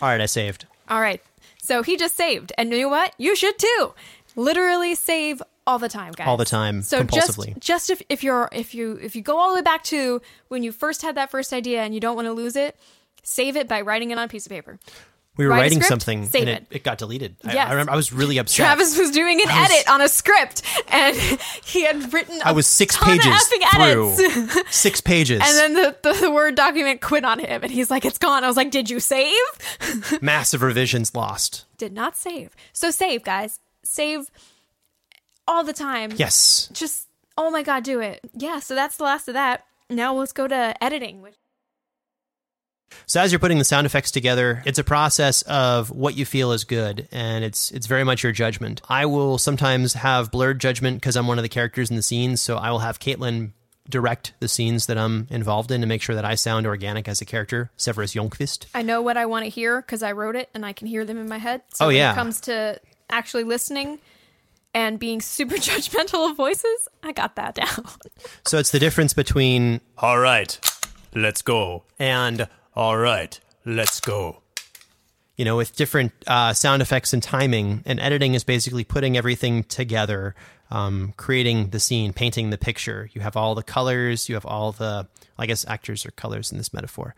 All 0.02 0.08
right, 0.10 0.22
I 0.22 0.26
saved. 0.28 0.66
All 0.90 1.02
right. 1.02 1.22
So 1.62 1.84
he 1.84 1.98
just 1.98 2.16
saved. 2.16 2.54
And 2.58 2.72
you 2.72 2.82
know 2.82 2.90
what? 2.90 3.14
You 3.18 3.36
should 3.36 3.58
too. 3.60 3.94
Literally 4.36 4.96
save 4.96 5.42
all 5.68 5.80
the 5.80 5.90
time, 5.90 6.12
guys. 6.14 6.28
All 6.28 6.38
the 6.38 6.46
time, 6.46 6.82
So 6.84 7.02
compulsively. 7.04 7.54
just 7.60 7.62
just 7.62 7.90
if, 7.90 8.02
if 8.10 8.24
you're 8.24 8.50
if 8.52 8.74
you 8.76 9.00
if 9.02 9.16
you 9.16 9.22
go 9.22 9.38
all 9.38 9.50
the 9.50 9.56
way 9.56 9.62
back 9.62 9.84
to 9.86 10.22
when 10.48 10.64
you 10.64 10.72
first 10.72 11.02
had 11.02 11.16
that 11.16 11.32
first 11.32 11.54
idea 11.54 11.82
and 11.84 11.94
you 11.94 12.00
don't 12.00 12.16
want 12.16 12.28
to 12.28 12.34
lose 12.34 12.56
it, 12.56 12.78
save 13.24 13.56
it 13.56 13.68
by 13.68 13.82
writing 13.82 14.12
it 14.12 14.18
on 14.18 14.26
a 14.26 14.28
piece 14.28 14.46
of 14.46 14.52
paper. 14.52 14.80
We 15.38 15.44
were 15.46 15.52
Write 15.52 15.64
writing 15.64 15.80
script, 15.82 15.90
something 16.04 16.20
and 16.34 16.50
it. 16.50 16.66
it, 16.72 16.84
got 16.86 16.98
deleted. 16.98 17.36
I, 17.44 17.54
Yes. 17.56 17.68
I 17.68 17.72
remember 17.72 17.92
I 17.92 17.98
was 17.98 18.14
really 18.14 18.38
upset. 18.38 18.56
Travis 18.68 18.98
was 18.98 19.12
doing 19.12 19.42
an 19.42 19.50
was- 19.50 19.70
edit 19.70 19.90
on 19.90 20.00
a 20.00 20.08
script 20.08 20.62
and 20.88 21.14
he 21.66 21.84
had 21.84 22.14
written 22.14 22.40
I 22.46 22.54
was 22.54 22.68
six 22.68 22.96
pages 22.96 23.50
through. 23.76 24.16
Six 24.70 25.02
pages. 25.02 25.42
and 25.44 25.58
then 25.58 25.74
the, 25.74 25.98
the, 26.04 26.14
the 26.22 26.32
Word 26.32 26.56
document 26.56 27.02
quit 27.02 27.26
on 27.26 27.40
him 27.40 27.64
and 27.64 27.72
he's 27.72 27.92
like, 27.92 28.06
it's 28.06 28.18
gone. 28.18 28.46
I 28.46 28.48
was 28.48 28.56
like, 28.56 28.72
did 28.72 28.90
you 28.90 29.02
save? 29.02 29.36
massive 30.22 30.62
revisions 30.62 31.14
lost. 31.14 31.66
Did 31.78 31.92
not 31.92 32.16
save. 32.16 32.56
So 32.72 32.90
save, 32.90 33.24
guys. 33.24 33.60
Save 33.84 34.32
all 35.48 35.64
the 35.64 35.74
time. 35.74 36.12
Yes. 36.16 36.70
just 36.74 37.08
oh 37.38 37.50
my 37.52 37.64
god 37.64 37.84
do 37.84 38.00
it 38.00 38.22
yeah 38.34 38.60
so 38.60 38.74
that's 38.76 38.96
the 38.98 39.04
last 39.04 39.28
of 39.28 39.34
that 39.34 39.66
now 39.90 40.14
let's 40.16 40.32
go 40.32 40.48
to 40.48 40.84
editing 40.84 41.22
which 41.22 41.36
So 43.08 43.20
as 43.20 43.32
you're 43.32 43.40
putting 43.40 43.58
the 43.58 43.66
sound 43.66 43.86
effects 43.86 44.10
together, 44.12 44.64
it's 44.66 44.80
a 44.80 44.84
process 44.84 45.42
of 45.44 45.92
what 45.92 46.16
you 46.16 46.24
feel 46.26 46.54
is 46.54 46.64
good, 46.64 47.10
and 47.12 47.44
it's 47.44 47.72
it's 47.72 47.88
very 47.88 48.04
much 48.06 48.24
your 48.24 48.32
judgment. 48.32 48.82
I 48.88 49.06
will 49.06 49.38
sometimes 49.38 49.94
have 49.94 50.32
blurred 50.32 50.60
judgment 50.62 50.98
because 51.02 51.18
I'm 51.18 51.28
one 51.28 51.38
of 51.38 51.44
the 51.44 51.50
characters 51.50 51.90
in 51.90 51.98
the 51.98 52.02
scenes, 52.02 52.42
so 52.42 52.56
I 52.56 52.72
will 52.72 52.80
have 52.80 53.00
Caitlin 53.00 53.52
direct 53.90 54.34
the 54.40 54.48
scenes 54.48 54.86
that 54.86 54.98
I'm 54.98 55.28
involved 55.30 55.72
in 55.72 55.82
to 55.82 55.88
make 55.88 56.02
sure 56.02 56.16
that 56.16 56.26
I 56.26 56.36
sound 56.36 56.66
organic 56.66 57.08
as 57.10 57.20
a 57.22 57.26
character, 57.26 57.70
Severus 57.76 58.16
Yonkvist. 58.16 58.66
i 58.74 58.82
know 58.82 59.02
what 59.02 59.18
i 59.18 59.26
want 59.28 59.44
to 59.46 59.50
hear 59.50 59.82
because 59.82 60.02
i 60.02 60.12
wrote 60.12 60.36
it 60.36 60.50
and 60.56 60.66
i 60.66 60.74
can 60.74 60.88
hear 60.88 61.06
them 61.06 61.18
in 61.20 61.28
my 61.30 61.38
head 61.38 61.62
oh, 61.66 61.74
so 61.76 61.86
Oh, 61.86 61.88
when 61.90 61.98
yeah. 61.98 62.14
it 62.14 62.16
comes 62.16 62.42
to 62.42 62.80
actually 63.12 63.44
listening 63.44 64.00
and 64.76 65.00
being 65.00 65.20
super 65.22 65.56
judgmental 65.70 66.30
of 66.30 66.38
voices 66.38 66.88
i 67.02 67.12
got 67.12 67.36
that 67.36 67.56
down 67.56 67.84
So 68.46 68.60
it's 68.60 68.70
the 68.72 68.80
difference 68.80 69.14
between 69.14 69.82
All 69.98 70.20
right, 70.20 70.60
let's 71.16 71.42
go. 71.42 71.84
and 71.98 72.48
All 72.76 72.98
right, 72.98 73.40
let's 73.66 74.00
go. 74.00 74.42
you 75.38 75.44
know, 75.46 75.58
with 75.58 75.76
different 75.76 76.12
uh, 76.28 76.54
sound 76.54 76.82
effects 76.82 77.12
and 77.14 77.22
timing. 77.24 77.84
And 77.86 78.00
editing 78.00 78.36
is 78.36 78.44
basically 78.46 78.84
putting 78.86 79.18
everything 79.18 79.64
together, 79.66 80.34
um, 80.72 81.14
creating 81.18 81.70
the 81.72 81.80
scene, 81.80 82.14
painting 82.14 82.52
the 82.52 82.58
picture. 82.58 83.10
You 83.14 83.20
have 83.22 83.36
all 83.36 83.54
the 83.56 83.64
colors, 83.64 84.30
you 84.30 84.36
have 84.36 84.46
all 84.46 84.72
the, 84.72 85.08
I 85.38 85.46
guess 85.46 85.66
actors 85.68 86.06
are 86.06 86.12
colors 86.12 86.52
in 86.54 86.58
this 86.58 86.74
metaphor. 86.74 87.16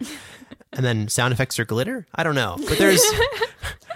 and 0.74 0.84
then 0.86 1.08
sound 1.10 1.32
effects 1.34 1.60
are 1.60 1.66
glitter? 1.66 2.08
I 2.16 2.24
don't 2.24 2.36
know. 2.36 2.56
But 2.68 2.78
there's. 2.80 3.04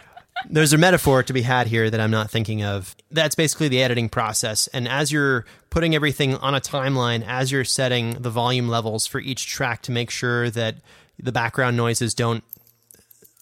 There's 0.49 0.73
a 0.73 0.77
metaphor 0.77 1.23
to 1.23 1.33
be 1.33 1.41
had 1.41 1.67
here 1.67 1.89
that 1.89 1.99
I'm 1.99 2.11
not 2.11 2.29
thinking 2.29 2.63
of. 2.63 2.95
That's 3.11 3.35
basically 3.35 3.67
the 3.67 3.81
editing 3.81 4.09
process. 4.09 4.67
And 4.67 4.87
as 4.87 5.11
you're 5.11 5.45
putting 5.69 5.95
everything 5.95 6.35
on 6.35 6.55
a 6.55 6.61
timeline, 6.61 7.25
as 7.25 7.51
you're 7.51 7.63
setting 7.63 8.13
the 8.13 8.29
volume 8.29 8.67
levels 8.67 9.07
for 9.07 9.19
each 9.19 9.47
track 9.47 9.81
to 9.83 9.91
make 9.91 10.09
sure 10.09 10.49
that 10.49 10.75
the 11.19 11.31
background 11.31 11.77
noises 11.77 12.13
don't 12.13 12.43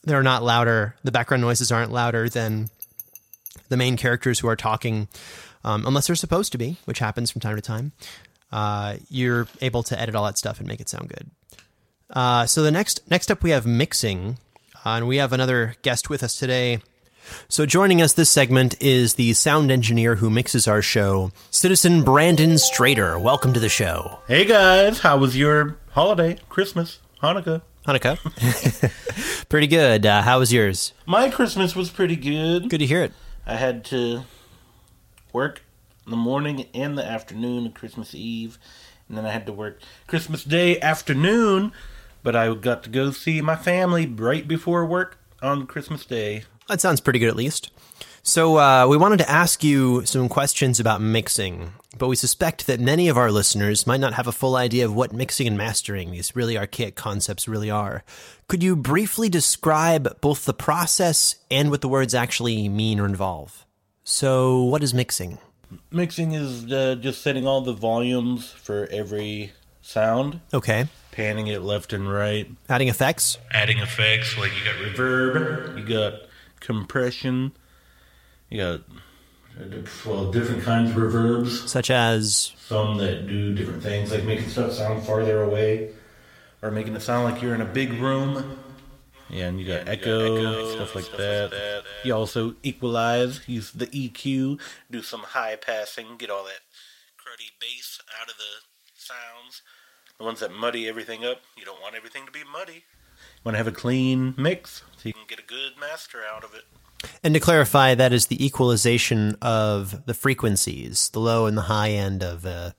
they're 0.04 0.24
not 0.24 0.44
louder. 0.44 0.96
The 1.04 1.12
background 1.12 1.42
noises 1.42 1.72
aren't 1.72 1.92
louder 1.92 2.30
than 2.30 2.70
the 3.70 3.78
main 3.78 3.98
characters 3.98 4.40
who 4.40 4.48
are 4.48 4.56
talking, 4.56 5.08
um, 5.64 5.86
unless 5.86 6.08
they're 6.08 6.16
supposed 6.16 6.52
to 6.54 6.58
be, 6.58 6.78
which 6.86 7.00
happens 7.00 7.32
from 7.32 7.42
time 7.42 7.56
to 7.56 7.62
time. 7.62 7.92
Uh, 8.52 8.96
you're 9.10 9.48
able 9.62 9.84
to 9.84 10.00
edit 10.00 10.16
all 10.16 10.26
that 10.26 10.38
stuff 10.38 10.60
and 10.60 10.68
make 10.68 10.80
it 10.80 10.90
sound 10.90 11.10
good. 11.10 11.30
Uh, 12.10 12.46
so 12.46 12.64
the 12.64 12.72
next 12.72 13.02
next 13.10 13.30
up 13.30 13.44
we 13.44 13.52
have 13.52 13.66
mixing, 13.66 14.38
uh, 14.86 14.90
and 14.92 15.08
we 15.08 15.18
have 15.18 15.34
another 15.34 15.76
guest 15.82 16.10
with 16.10 16.24
us 16.24 16.36
today. 16.36 16.80
So 17.48 17.66
joining 17.66 18.02
us 18.02 18.14
this 18.14 18.30
segment 18.30 18.76
is 18.82 19.14
the 19.16 19.34
sound 19.34 19.72
engineer 19.72 20.16
who 20.16 20.30
mixes 20.30 20.68
our 20.68 20.82
show, 20.82 21.32
Citizen 21.52 22.04
Brandon 22.04 22.52
Strader. 22.52 23.22
Welcome 23.22 23.54
to 23.54 23.60
the 23.60 23.70
show, 23.70 24.20
Hey 24.28 24.46
guys, 24.46 25.00
how 25.00 25.18
was 25.18 25.38
your 25.38 25.78
holiday? 25.92 26.38
Christmas? 26.50 27.00
Hanukkah? 27.22 27.62
Hanukkah. 27.86 29.46
Pretty 29.50 29.68
good. 29.68 30.06
Uh, 30.06 30.22
how 30.22 30.40
was 30.40 30.52
yours? 30.54 30.94
My 31.06 31.30
Christmas 31.30 31.76
was 31.76 31.90
pretty 31.90 32.16
good. 32.16 32.70
Good 32.70 32.80
to 32.80 32.86
hear 32.86 33.04
it. 33.04 33.14
I 33.46 33.56
had 33.56 33.84
to 33.86 34.24
work 35.34 35.62
in 36.06 36.12
the 36.12 36.18
morning 36.18 36.68
and 36.74 36.98
the 36.98 37.06
afternoon 37.06 37.66
of 37.66 37.74
Christmas 37.74 38.14
Eve, 38.14 38.58
and 39.08 39.18
then 39.18 39.26
I 39.26 39.32
had 39.32 39.46
to 39.48 39.54
work 39.54 39.82
Christmas 40.08 40.44
Day 40.44 40.80
afternoon, 40.80 41.72
but 42.24 42.36
I 42.36 42.54
got 42.54 42.84
to 42.84 42.90
go 42.90 43.12
see 43.12 43.42
my 43.42 43.56
family 43.56 44.06
right 44.06 44.48
before 44.48 44.86
work 44.86 45.18
on 45.42 45.68
Christmas 45.68 46.06
Day. 46.06 46.44
That 46.68 46.82
sounds 46.82 47.02
pretty 47.02 47.20
good, 47.20 47.30
at 47.30 47.36
least. 47.36 47.72
So, 48.22 48.58
uh, 48.58 48.86
we 48.88 48.98
wanted 48.98 49.18
to 49.20 49.30
ask 49.30 49.64
you 49.64 50.06
some 50.06 50.28
questions 50.30 50.80
about 50.80 51.02
mixing, 51.02 51.72
but 51.98 52.10
we 52.10 52.16
suspect 52.18 52.68
that 52.68 52.80
many 52.80 53.08
of 53.08 53.18
our 53.18 53.32
listeners 53.32 53.88
might 53.88 54.02
not 54.02 54.14
have 54.14 54.28
a 54.28 54.32
full 54.34 54.56
idea 54.58 54.86
of 54.86 54.94
what 54.94 55.14
mixing 55.14 55.48
and 55.48 55.58
mastering, 55.58 56.12
these 56.12 56.36
really 56.36 56.58
archaic 56.58 56.96
concepts, 56.96 57.48
really 57.48 57.72
are. 57.72 58.04
Could 58.48 58.62
you 58.62 58.76
briefly 58.76 59.30
describe 59.30 60.20
both 60.22 60.46
the 60.46 60.54
process 60.54 61.36
and 61.50 61.72
what 61.72 61.82
the 61.82 61.88
words 61.88 62.14
actually 62.14 62.68
mean 62.68 63.00
or 63.00 63.06
involve? 63.06 63.66
So, 64.04 64.64
what 64.64 64.84
is 64.84 64.94
mixing? 64.94 65.38
Mixing 65.90 66.34
is 66.34 66.72
uh, 66.72 66.96
just 67.00 67.22
setting 67.22 67.48
all 67.48 67.62
the 67.62 67.74
volumes 67.74 68.52
for 68.52 68.88
every 68.92 69.54
sound, 69.82 70.42
Okay. 70.54 70.88
Panning 71.20 71.48
it 71.48 71.62
left 71.62 71.92
and 71.92 72.12
right, 72.12 72.50
Adding 72.70 72.88
effects? 72.88 73.38
adding 73.52 73.80
effects 73.80 74.38
like 74.38 74.52
you 74.58 74.64
got 74.64 74.76
reverb, 74.76 75.78
you 75.78 75.84
got 75.86 76.22
compression, 76.62 77.52
you 78.50 78.58
got 78.58 78.82
well 80.06 80.32
different 80.32 80.64
kinds 80.64 80.92
of 80.92 80.96
reverbs. 80.96 81.68
Such 81.68 81.92
as. 81.92 82.54
Some 82.68 82.98
that 83.00 83.28
do 83.28 83.54
different 83.54 83.84
things, 83.84 84.12
like 84.12 84.24
making 84.24 84.48
stuff 84.48 84.72
sound 84.72 85.04
farther 85.04 85.44
away, 85.44 85.92
or 86.62 86.72
making 86.72 86.96
it 86.96 87.02
sound 87.02 87.26
like 87.26 87.42
you're 87.42 87.56
in 87.56 87.62
a 87.62 87.66
big 87.66 87.94
room. 87.94 88.60
Yeah, 89.30 89.48
and 89.48 89.60
you 89.60 89.68
got 89.68 89.88
echo, 89.88 90.74
stuff 90.76 90.96
like 90.96 91.12
that. 91.18 91.84
You 92.04 92.16
also 92.16 92.56
equalize, 92.64 93.42
use 93.46 93.72
the 93.72 93.88
EQ, 93.88 94.60
do 94.90 95.04
some 95.04 95.22
high 95.22 95.56
passing, 95.56 96.16
get 96.18 96.30
all 96.30 96.46
that 96.46 96.62
cruddy 97.20 97.52
bass 97.60 98.00
out 98.20 98.30
of 98.30 98.36
the 98.38 98.64
sounds. 98.96 99.62
The 100.20 100.26
ones 100.26 100.42
that 100.42 100.52
muddy 100.52 100.86
everything 100.86 101.24
up, 101.24 101.44
you 101.56 101.64
don't 101.64 101.82
want 101.82 101.96
everything 101.96 102.26
to 102.26 102.32
be 102.32 102.42
muddy. 102.52 102.74
You 102.74 103.42
want 103.46 103.54
to 103.54 103.58
have 103.58 103.68
a 103.68 103.72
clean 103.72 104.34
mix 104.38 104.84
so 104.98 105.08
you 105.08 105.14
can 105.14 105.24
get 105.30 105.40
a 105.40 105.44
good 105.44 105.80
master 105.80 106.20
out 106.30 106.44
of 106.44 106.54
it. 106.54 106.64
And 107.24 107.34
to 107.34 107.40
clarify, 107.40 107.96
that 107.96 108.12
is 108.12 108.28
the 108.28 108.46
equalization 108.46 109.38
of 109.42 110.06
the 110.06 110.14
frequencies, 110.14 111.10
the 111.12 111.22
low 111.22 111.46
and 111.46 111.58
the 111.58 111.64
high 111.64 111.92
end 111.92 112.22
of 112.22 112.46
uh, 112.46 112.72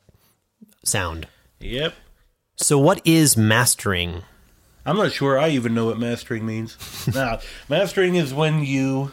sound. 0.85 1.29
Yep. 1.61 1.95
So, 2.57 2.79
what 2.79 3.01
is 3.07 3.39
mastering? 3.39 4.23
I'm 4.85 4.99
not 4.99 5.13
sure 5.13 5.39
I 5.39 5.49
even 5.49 5.73
know 5.73 5.87
what 5.87 5.99
mastering 5.99 6.45
means. 6.45 6.77
now, 7.15 7.39
mastering 7.71 8.17
is 8.17 8.35
when 8.35 8.63
you 8.63 9.13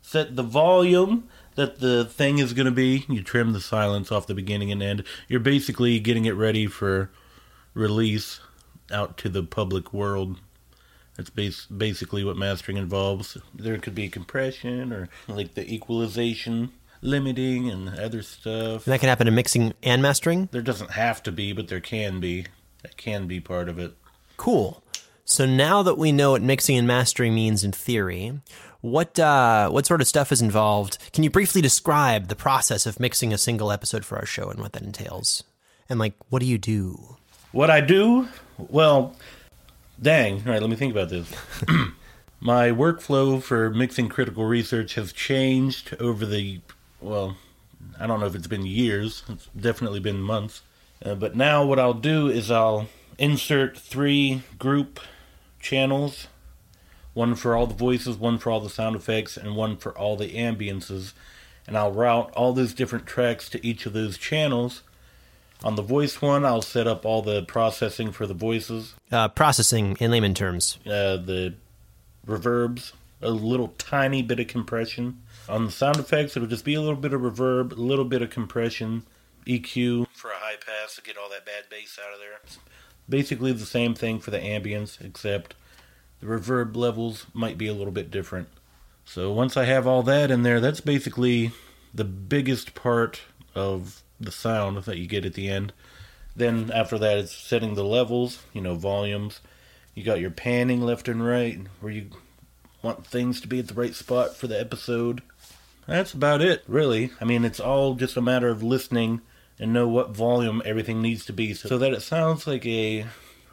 set 0.00 0.36
the 0.36 0.44
volume 0.44 1.28
that 1.56 1.80
the 1.80 2.04
thing 2.04 2.38
is 2.38 2.52
going 2.52 2.66
to 2.66 2.72
be. 2.72 3.04
You 3.08 3.20
trim 3.24 3.52
the 3.52 3.60
silence 3.60 4.12
off 4.12 4.28
the 4.28 4.34
beginning 4.34 4.70
and 4.70 4.80
end. 4.80 5.02
You're 5.26 5.40
basically 5.40 5.98
getting 5.98 6.24
it 6.24 6.36
ready 6.36 6.68
for 6.68 7.10
release 7.74 8.40
out 8.90 9.18
to 9.18 9.28
the 9.28 9.42
public 9.42 9.92
world. 9.92 10.38
That's 11.16 11.30
bas- 11.30 11.66
basically 11.66 12.24
what 12.24 12.36
mastering 12.36 12.76
involves. 12.76 13.36
There 13.54 13.78
could 13.78 13.94
be 13.94 14.08
compression 14.08 14.92
or 14.92 15.08
like 15.28 15.54
the 15.54 15.70
equalization, 15.72 16.72
limiting, 17.02 17.70
and 17.70 17.88
other 17.98 18.22
stuff. 18.22 18.86
And 18.86 18.92
that 18.92 19.00
can 19.00 19.08
happen 19.08 19.28
in 19.28 19.34
mixing 19.34 19.74
and 19.82 20.02
mastering. 20.02 20.48
There 20.50 20.62
doesn't 20.62 20.92
have 20.92 21.22
to 21.24 21.32
be, 21.32 21.52
but 21.52 21.68
there 21.68 21.80
can 21.80 22.20
be. 22.20 22.46
That 22.82 22.96
can 22.96 23.26
be 23.26 23.40
part 23.40 23.68
of 23.68 23.78
it. 23.78 23.94
Cool. 24.36 24.82
So 25.24 25.46
now 25.46 25.82
that 25.82 25.96
we 25.96 26.12
know 26.12 26.32
what 26.32 26.42
mixing 26.42 26.76
and 26.76 26.86
mastering 26.86 27.34
means 27.34 27.64
in 27.64 27.72
theory, 27.72 28.40
what 28.82 29.18
uh, 29.18 29.70
what 29.70 29.86
sort 29.86 30.02
of 30.02 30.06
stuff 30.06 30.32
is 30.32 30.42
involved? 30.42 30.98
Can 31.12 31.24
you 31.24 31.30
briefly 31.30 31.62
describe 31.62 32.28
the 32.28 32.36
process 32.36 32.84
of 32.84 33.00
mixing 33.00 33.32
a 33.32 33.38
single 33.38 33.72
episode 33.72 34.04
for 34.04 34.18
our 34.18 34.26
show 34.26 34.50
and 34.50 34.60
what 34.60 34.72
that 34.72 34.82
entails? 34.82 35.44
And 35.88 35.98
like, 35.98 36.14
what 36.28 36.40
do 36.40 36.46
you 36.46 36.58
do? 36.58 37.16
What 37.54 37.70
I 37.70 37.80
do? 37.80 38.26
Well, 38.58 39.14
dang. 40.02 40.42
All 40.44 40.52
right, 40.52 40.60
let 40.60 40.68
me 40.68 40.74
think 40.74 40.92
about 40.92 41.08
this. 41.08 41.32
My 42.40 42.70
workflow 42.70 43.40
for 43.40 43.70
mixing 43.70 44.08
critical 44.08 44.44
research 44.44 44.96
has 44.96 45.12
changed 45.12 45.94
over 46.00 46.26
the, 46.26 46.62
well, 47.00 47.36
I 48.00 48.08
don't 48.08 48.18
know 48.18 48.26
if 48.26 48.34
it's 48.34 48.48
been 48.48 48.66
years. 48.66 49.22
It's 49.28 49.46
definitely 49.56 50.00
been 50.00 50.20
months. 50.20 50.62
Uh, 51.00 51.14
but 51.14 51.36
now 51.36 51.64
what 51.64 51.78
I'll 51.78 51.94
do 51.94 52.26
is 52.26 52.50
I'll 52.50 52.88
insert 53.18 53.78
three 53.78 54.42
group 54.58 54.98
channels 55.60 56.26
one 57.12 57.36
for 57.36 57.54
all 57.54 57.68
the 57.68 57.74
voices, 57.74 58.16
one 58.16 58.38
for 58.38 58.50
all 58.50 58.58
the 58.58 58.68
sound 58.68 58.96
effects, 58.96 59.36
and 59.36 59.54
one 59.54 59.76
for 59.76 59.96
all 59.96 60.16
the 60.16 60.34
ambiances. 60.34 61.12
And 61.68 61.78
I'll 61.78 61.92
route 61.92 62.32
all 62.32 62.52
those 62.52 62.74
different 62.74 63.06
tracks 63.06 63.48
to 63.50 63.64
each 63.64 63.86
of 63.86 63.92
those 63.92 64.18
channels. 64.18 64.82
On 65.64 65.74
the 65.76 65.82
voice 65.82 66.20
one, 66.20 66.44
I'll 66.44 66.60
set 66.62 66.86
up 66.86 67.04
all 67.06 67.22
the 67.22 67.42
processing 67.42 68.12
for 68.12 68.26
the 68.26 68.34
voices, 68.34 68.94
Uh, 69.10 69.28
processing 69.28 69.96
in 69.98 70.10
layman 70.10 70.34
terms. 70.34 70.78
uh, 70.86 71.16
the 71.16 71.54
reverbs, 72.26 72.92
a 73.22 73.30
little 73.30 73.68
tiny 73.78 74.20
bit 74.22 74.38
of 74.38 74.46
compression. 74.46 75.22
On 75.48 75.64
the 75.64 75.72
sound 75.72 75.96
effects, 75.96 76.36
it'll 76.36 76.48
just 76.48 76.64
be 76.66 76.74
a 76.74 76.80
little 76.82 76.96
bit 77.00 77.14
of 77.14 77.22
reverb, 77.22 77.72
a 77.72 77.80
little 77.80 78.04
bit 78.04 78.20
of 78.20 78.28
compression, 78.30 79.04
EQ 79.46 80.06
for 80.12 80.30
a 80.30 80.36
high 80.38 80.56
pass 80.56 80.96
to 80.96 81.02
get 81.02 81.16
all 81.16 81.28
that 81.30 81.44
bad 81.46 81.64
bass 81.70 81.98
out 81.98 82.12
of 82.12 82.20
there. 82.20 82.38
It's 82.44 82.58
basically 83.08 83.52
the 83.52 83.66
same 83.66 83.94
thing 83.94 84.20
for 84.20 84.30
the 84.30 84.38
ambience, 84.38 85.02
except 85.02 85.54
the 86.20 86.26
reverb 86.26 86.76
levels 86.76 87.26
might 87.32 87.56
be 87.58 87.66
a 87.68 87.74
little 87.74 87.92
bit 87.92 88.10
different. 88.10 88.48
So 89.06 89.32
once 89.32 89.56
I 89.56 89.64
have 89.64 89.86
all 89.86 90.02
that 90.04 90.30
in 90.30 90.42
there, 90.42 90.60
that's 90.60 90.80
basically 90.80 91.52
the 91.94 92.04
biggest 92.04 92.74
part 92.74 93.20
of 93.54 94.02
the 94.20 94.32
sound 94.32 94.78
that 94.84 94.98
you 94.98 95.06
get 95.06 95.24
at 95.24 95.34
the 95.34 95.48
end. 95.48 95.72
Then 96.36 96.70
after 96.72 96.98
that, 96.98 97.18
it's 97.18 97.32
setting 97.32 97.74
the 97.74 97.84
levels, 97.84 98.42
you 98.52 98.60
know, 98.60 98.74
volumes. 98.74 99.40
You 99.94 100.02
got 100.02 100.20
your 100.20 100.30
panning 100.30 100.80
left 100.80 101.08
and 101.08 101.24
right, 101.24 101.60
where 101.80 101.92
you 101.92 102.10
want 102.82 103.06
things 103.06 103.40
to 103.40 103.48
be 103.48 103.60
at 103.60 103.68
the 103.68 103.74
right 103.74 103.94
spot 103.94 104.36
for 104.36 104.46
the 104.46 104.58
episode. 104.58 105.22
That's 105.86 106.12
about 106.12 106.40
it, 106.40 106.64
really. 106.66 107.12
I 107.20 107.24
mean, 107.24 107.44
it's 107.44 107.60
all 107.60 107.94
just 107.94 108.16
a 108.16 108.22
matter 108.22 108.48
of 108.48 108.62
listening 108.62 109.20
and 109.58 109.72
know 109.72 109.86
what 109.86 110.10
volume 110.10 110.62
everything 110.64 111.00
needs 111.00 111.24
to 111.26 111.32
be 111.32 111.54
so 111.54 111.78
that 111.78 111.92
it 111.92 112.02
sounds 112.02 112.46
like 112.46 112.66
a 112.66 113.06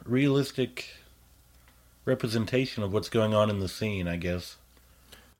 realistic 0.04 0.88
representation 2.04 2.82
of 2.82 2.92
what's 2.92 3.08
going 3.08 3.34
on 3.34 3.50
in 3.50 3.60
the 3.60 3.68
scene, 3.68 4.08
I 4.08 4.16
guess. 4.16 4.56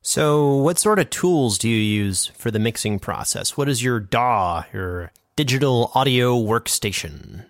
So, 0.04 0.56
what 0.56 0.80
sort 0.80 0.98
of 0.98 1.10
tools 1.10 1.58
do 1.58 1.68
you 1.68 1.76
use 1.76 2.26
for 2.36 2.50
the 2.50 2.58
mixing 2.58 2.98
process? 2.98 3.56
What 3.56 3.68
is 3.68 3.84
your 3.84 4.00
DAW, 4.00 4.64
your 4.72 5.12
digital 5.36 5.92
audio 5.94 6.36
workstation? 6.36 7.44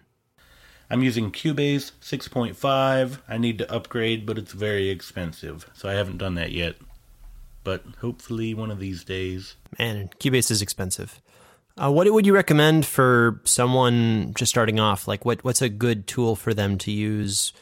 I'm 0.90 1.02
using 1.02 1.32
Cubase 1.32 1.92
6.5. 2.02 3.20
I 3.26 3.38
need 3.38 3.56
to 3.56 3.72
upgrade, 3.72 4.26
but 4.26 4.36
it's 4.36 4.52
very 4.52 4.90
expensive, 4.90 5.70
so 5.72 5.88
I 5.88 5.94
haven't 5.94 6.18
done 6.18 6.34
that 6.34 6.52
yet. 6.52 6.76
But 7.64 7.84
hopefully, 8.02 8.52
one 8.52 8.70
of 8.70 8.78
these 8.78 9.02
days. 9.02 9.56
Man, 9.78 10.10
Cubase 10.20 10.50
is 10.50 10.60
expensive. 10.60 11.22
Uh, 11.82 11.90
what 11.90 12.12
would 12.12 12.26
you 12.26 12.34
recommend 12.34 12.84
for 12.84 13.40
someone 13.44 14.34
just 14.34 14.50
starting 14.50 14.78
off? 14.78 15.08
Like, 15.08 15.24
what 15.24 15.42
what's 15.42 15.62
a 15.62 15.70
good 15.70 16.06
tool 16.06 16.36
for 16.36 16.52
them 16.52 16.76
to 16.78 16.90
use? 16.90 17.54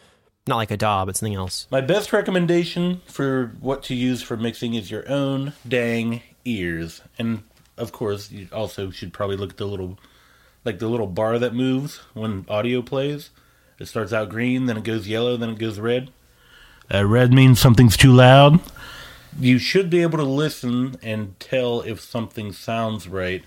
Not 0.47 0.57
like 0.57 0.71
a 0.71 0.77
DAW, 0.77 1.05
but 1.05 1.17
something 1.17 1.35
else. 1.35 1.67
My 1.71 1.81
best 1.81 2.13
recommendation 2.13 3.03
for 3.07 3.53
what 3.61 3.83
to 3.85 3.95
use 3.95 4.23
for 4.23 4.37
mixing 4.37 4.75
is 4.75 4.91
your 4.91 5.09
own 5.09 5.53
dang 5.69 6.23
ears. 6.45 7.03
And 7.19 7.43
of 7.77 7.93
course, 7.93 8.31
you 8.31 8.49
also 8.53 8.91
should 8.91 9.13
probably 9.13 9.37
look 9.37 9.51
at 9.51 9.57
the 9.59 9.67
little 9.67 9.99
like 10.65 10.79
the 10.79 10.89
little 10.89 11.07
bar 11.07 11.39
that 11.39 11.55
moves 11.55 11.99
when 12.15 12.45
audio 12.49 12.83
plays. 12.83 13.31
It 13.79 13.87
starts 13.87 14.13
out 14.13 14.29
green, 14.29 14.67
then 14.67 14.77
it 14.77 14.85
goes 14.85 15.09
yellow, 15.09 15.37
then 15.37 15.51
it 15.51 15.59
goes 15.59 15.81
red. 15.81 16.11
Uh, 16.93 17.07
red 17.07 17.33
means 17.33 17.59
something's 17.59 17.97
too 17.97 18.13
loud. 18.13 18.61
You 19.39 19.59
should 19.59 19.89
be 19.89 20.03
able 20.03 20.19
to 20.19 20.25
listen 20.25 20.97
and 21.03 21.39
tell 21.39 21.81
if 21.83 22.01
something 22.01 22.53
sounds 22.53 23.09
right. 23.09 23.43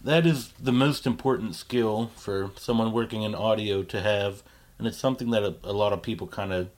That 0.00 0.26
is 0.26 0.52
the 0.60 0.72
most 0.72 1.06
important 1.06 1.56
skill 1.56 2.10
for 2.14 2.50
someone 2.56 2.92
working 2.92 3.22
in 3.22 3.34
audio 3.34 3.82
to 3.84 4.02
have, 4.02 4.42
and 4.78 4.86
it's 4.86 4.98
something 4.98 5.30
that 5.30 5.42
a, 5.42 5.54
a 5.64 5.72
lot 5.72 5.92
of 5.92 6.02
people 6.02 6.26
kind 6.26 6.52
of 6.52 6.68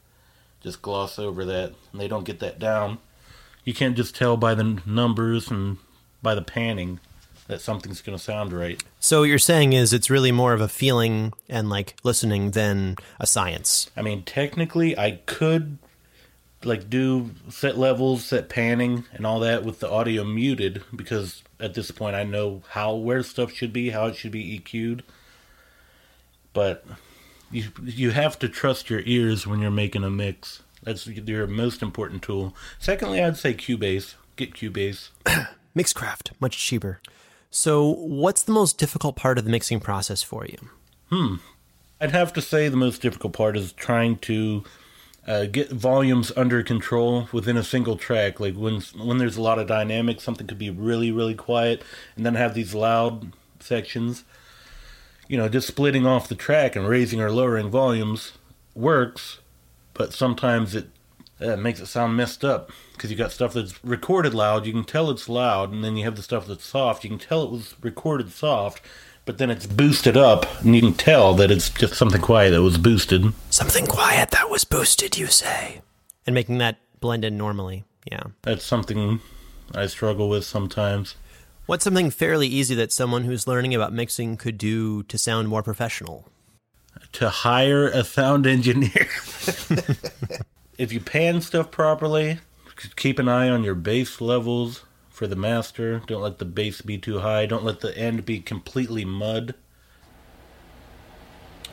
just 0.61 0.83
gloss 0.83 1.19
over 1.19 1.45
that 1.45 1.73
and 1.93 2.01
they 2.01 2.09
don't 2.09 2.25
get 2.25 2.41
that 2.41 2.59
down. 2.59 2.99
You 3.65 3.75
can't 3.75 3.97
just 3.97 4.15
tell 4.15 4.37
by 4.37 4.55
the 4.55 4.81
numbers 4.87 5.51
and 5.51 5.79
by 6.23 6.35
the 6.35 6.43
panning 6.43 7.01
that 7.49 7.61
something's 7.61 8.01
going 8.01 8.17
to 8.17 8.23
sound 8.23 8.53
right. 8.53 8.83
So, 9.01 9.21
what 9.21 9.29
you're 9.29 9.39
saying 9.39 9.73
is 9.73 9.93
it's 9.93 10.11
really 10.11 10.33
more 10.33 10.53
of 10.53 10.61
a 10.61 10.69
feeling 10.69 11.33
and 11.49 11.69
like 11.69 11.95
listening 12.03 12.53
than 12.53 12.97
a 13.21 13.27
science. 13.27 13.91
I 13.97 14.03
mean, 14.03 14.23
technically, 14.25 14.99
I 14.99 15.21
could 15.27 15.79
like 16.65 16.91
do 16.91 17.31
set 17.49 17.79
levels, 17.79 18.25
set 18.25 18.49
panning, 18.49 19.05
and 19.13 19.27
all 19.27 19.41
that 19.41 19.65
with 19.65 19.81
the 19.81 19.91
audio 19.91 20.25
muted 20.25 20.83
because 20.95 21.43
at 21.61 21.75
this 21.75 21.91
point 21.91 22.17
I 22.17 22.25
know 22.25 22.63
how 22.71 22.95
where 22.95 23.23
stuff 23.23 23.53
should 23.53 23.73
be, 23.73 23.91
how 23.91 24.07
it 24.07 24.17
should 24.17 24.33
be 24.33 24.59
EQ'd. 24.59 25.03
But 26.53 26.85
you 27.51 27.71
you 27.85 28.11
have 28.11 28.39
to 28.41 28.49
trust 28.49 28.91
your 28.91 29.03
ears 29.05 29.47
when 29.47 29.61
you're 29.61 29.71
making 29.71 30.05
a 30.05 30.11
mix. 30.11 30.63
That's 30.83 31.07
your 31.07 31.47
most 31.47 31.83
important 31.83 32.23
tool. 32.23 32.55
Secondly, 32.79 33.23
I'd 33.23 33.37
say 33.37 33.55
Cubase. 33.55 34.15
Get 34.37 34.55
Cubase. 34.55 35.09
Mixcraft, 35.77 36.31
much 36.41 36.57
cheaper. 36.57 37.01
So, 37.51 37.89
what's 37.89 38.43
the 38.43 38.53
most 38.53 38.79
difficult 38.79 39.17
part 39.17 39.39
of 39.39 39.45
the 39.45 39.51
mixing 39.51 39.81
process 39.81 40.23
for 40.23 40.47
you? 40.47 40.59
Hmm. 41.11 41.37
I'd 42.01 42.11
have 42.13 42.33
to 42.35 42.43
say 42.43 42.69
the 42.69 42.77
most 42.77 43.01
difficult 43.01 43.33
part 43.33 43.57
is 43.57 43.73
trying 43.73 44.17
to 44.19 44.65
uh, 45.27 45.47
get 45.47 45.71
volumes 45.71 46.31
under 46.37 46.63
control 46.63 47.29
within 47.33 47.57
a 47.57 47.65
single 47.65 47.97
track. 47.97 48.39
Like 48.39 48.55
when 48.55 48.81
when 48.97 49.19
there's 49.19 49.37
a 49.37 49.43
lot 49.43 49.59
of 49.59 49.67
dynamics, 49.67 50.23
something 50.23 50.47
could 50.47 50.59
be 50.59 50.71
really 50.71 51.11
really 51.11 51.35
quiet, 51.35 51.83
and 52.17 52.27
then 52.27 52.35
have 52.35 52.55
these 52.55 52.75
loud 52.75 53.33
sections. 53.61 54.25
You 55.29 55.37
know, 55.37 55.49
just 55.49 55.67
splitting 55.67 56.07
off 56.07 56.29
the 56.29 56.35
track 56.35 56.77
and 56.77 56.89
raising 56.89 57.21
or 57.21 57.31
lowering 57.31 57.71
volumes 57.71 58.33
works, 58.75 59.39
but 59.95 60.13
sometimes 60.13 60.75
it 60.75 60.89
uh, 61.41 61.57
makes 61.57 61.81
it 61.81 61.87
sound 61.87 62.17
messed 62.17 62.45
up 62.45 62.71
because 62.93 63.11
you 63.11 63.17
got 63.17 63.33
stuff 63.33 63.53
that's 63.53 63.83
recorded 63.85 64.35
loud. 64.35 64.67
You 64.67 64.73
can 64.73 64.85
tell 64.85 65.11
it's 65.11 65.29
loud, 65.29 65.73
and 65.73 65.85
then 65.85 65.97
you 65.97 66.05
have 66.05 66.17
the 66.17 66.23
stuff 66.23 66.47
that's 66.47 66.65
soft. 66.65 67.05
You 67.05 67.11
can 67.11 67.19
tell 67.19 67.43
it 67.43 67.51
was 67.51 67.75
recorded 67.83 68.31
soft, 68.33 68.81
but 69.25 69.39
then 69.39 69.51
it's 69.51 69.67
boosted 69.67 70.17
up, 70.17 70.47
and 70.63 70.75
you 70.75 70.81
can 70.81 70.95
tell 70.95 71.35
that 71.35 71.51
it's 71.51 71.71
just 71.71 71.95
something 71.95 72.21
quiet 72.21 72.51
that 72.53 72.63
was 72.63 72.79
boosted. 72.79 73.33
Something 73.51 73.87
quiet 73.87 74.31
that 74.31 74.49
was 74.49 74.65
boosted, 74.65 75.19
you 75.19 75.27
say. 75.27 75.81
And 76.27 76.35
making 76.35 76.59
that 76.59 76.79
blend 77.01 77.25
in 77.25 77.37
normally. 77.37 77.85
Yeah. 78.11 78.23
That's 78.43 78.65
something 78.65 79.21
I 79.75 79.87
struggle 79.87 80.29
with 80.29 80.45
sometimes. 80.45 81.17
What's 81.67 81.83
something 81.83 82.11
fairly 82.11 82.47
easy 82.47 82.77
that 82.77 82.93
someone 82.93 83.25
who's 83.25 83.49
learning 83.49 83.75
about 83.75 83.93
mixing 83.93 84.37
could 84.37 84.57
do 84.57 85.03
to 85.03 85.19
sound 85.19 85.49
more 85.49 85.65
professional? 85.65 86.29
To 87.15 87.29
hire 87.29 87.89
a 87.89 88.05
sound 88.05 88.47
engineer. 88.47 89.09
if 90.79 90.93
you 90.93 91.01
pan 91.01 91.41
stuff 91.41 91.73
properly, 91.73 92.39
keep 92.95 93.19
an 93.19 93.29
eye 93.29 93.49
on 93.49 93.65
your 93.65 93.75
bass 93.75 94.21
levels 94.21 94.85
for 95.11 95.27
the 95.27 95.35
master. 95.35 96.01
Don't 96.07 96.23
let 96.23 96.39
the 96.39 96.45
bass 96.45 96.83
be 96.83 96.99
too 96.99 97.19
high. 97.19 97.47
Don't 97.47 97.65
let 97.65 97.81
the 97.81 97.99
end 97.99 98.25
be 98.25 98.39
completely 98.39 99.05
mud. 99.05 99.57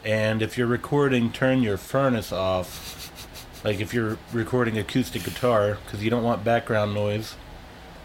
And 0.04 0.42
if 0.42 0.58
you're 0.58 0.66
recording, 0.66 1.32
turn 1.32 1.62
your 1.62 1.78
furnace 1.78 2.32
off. 2.32 3.62
Like 3.64 3.80
if 3.80 3.94
you're 3.94 4.18
recording 4.32 4.76
acoustic 4.80 5.24
guitar, 5.24 5.78
because 5.86 6.04
you 6.04 6.10
don't 6.10 6.24
want 6.24 6.44
background 6.44 6.96
noise 6.96 7.36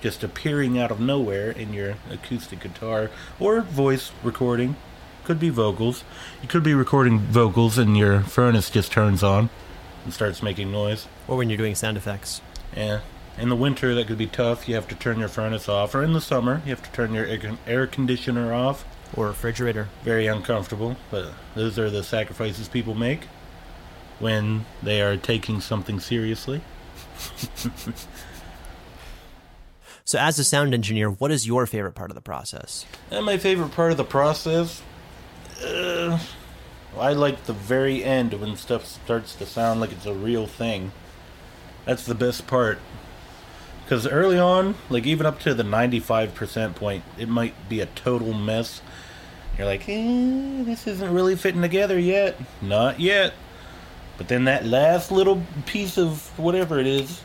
just 0.00 0.22
appearing 0.22 0.78
out 0.78 0.90
of 0.90 1.00
nowhere 1.00 1.50
in 1.50 1.72
your 1.72 1.96
acoustic 2.10 2.60
guitar 2.60 3.10
or 3.38 3.60
voice 3.60 4.12
recording. 4.22 4.76
Could 5.24 5.40
be 5.40 5.50
vocals. 5.50 6.04
You 6.42 6.48
could 6.48 6.62
be 6.62 6.74
recording 6.74 7.18
vocals 7.18 7.76
and 7.78 7.96
your 7.96 8.20
furnace 8.20 8.70
just 8.70 8.92
turns 8.92 9.22
on 9.22 9.50
and 10.04 10.14
starts 10.14 10.42
making 10.42 10.70
noise. 10.72 11.06
Or 11.26 11.36
when 11.36 11.50
you're 11.50 11.58
doing 11.58 11.74
sound 11.74 11.96
effects? 11.96 12.40
Yeah. 12.74 13.00
In 13.36 13.50
the 13.50 13.56
winter, 13.56 13.94
that 13.94 14.06
could 14.06 14.18
be 14.18 14.26
tough. 14.26 14.68
You 14.68 14.74
have 14.74 14.88
to 14.88 14.94
turn 14.94 15.20
your 15.20 15.28
furnace 15.28 15.68
off, 15.68 15.94
or 15.94 16.02
in 16.02 16.12
the 16.12 16.20
summer, 16.20 16.60
you 16.64 16.70
have 16.70 16.82
to 16.82 16.90
turn 16.90 17.14
your 17.14 17.26
air 17.66 17.86
conditioner 17.86 18.52
off. 18.52 18.84
Or 19.14 19.28
refrigerator. 19.28 19.88
Very 20.02 20.26
uncomfortable, 20.26 20.96
but 21.10 21.32
those 21.54 21.78
are 21.78 21.88
the 21.88 22.02
sacrifices 22.02 22.68
people 22.68 22.94
make 22.94 23.24
when 24.18 24.66
they 24.82 25.00
are 25.00 25.16
taking 25.16 25.60
something 25.60 26.00
seriously. 26.00 26.62
So, 30.08 30.18
as 30.18 30.38
a 30.38 30.44
sound 30.44 30.72
engineer, 30.72 31.10
what 31.10 31.30
is 31.30 31.46
your 31.46 31.66
favorite 31.66 31.92
part 31.92 32.10
of 32.10 32.14
the 32.14 32.22
process? 32.22 32.86
And 33.10 33.26
my 33.26 33.36
favorite 33.36 33.72
part 33.72 33.90
of 33.90 33.98
the 33.98 34.04
process, 34.04 34.80
uh, 35.62 36.18
I 36.98 37.12
like 37.12 37.44
the 37.44 37.52
very 37.52 38.02
end 38.02 38.32
when 38.32 38.56
stuff 38.56 38.86
starts 38.86 39.34
to 39.34 39.44
sound 39.44 39.80
like 39.82 39.92
it's 39.92 40.06
a 40.06 40.14
real 40.14 40.46
thing. 40.46 40.92
That's 41.84 42.06
the 42.06 42.14
best 42.14 42.46
part. 42.46 42.78
Because 43.84 44.06
early 44.06 44.38
on, 44.38 44.76
like 44.88 45.04
even 45.04 45.26
up 45.26 45.40
to 45.40 45.52
the 45.52 45.62
95% 45.62 46.74
point, 46.74 47.04
it 47.18 47.28
might 47.28 47.68
be 47.68 47.82
a 47.82 47.86
total 47.86 48.32
mess. 48.32 48.80
You're 49.58 49.66
like, 49.66 49.86
eh, 49.90 50.62
this 50.62 50.86
isn't 50.86 51.12
really 51.12 51.36
fitting 51.36 51.60
together 51.60 51.98
yet. 51.98 52.40
Not 52.62 52.98
yet. 52.98 53.34
But 54.16 54.28
then 54.28 54.44
that 54.44 54.64
last 54.64 55.12
little 55.12 55.42
piece 55.66 55.98
of 55.98 56.30
whatever 56.38 56.78
it 56.78 56.86
is, 56.86 57.20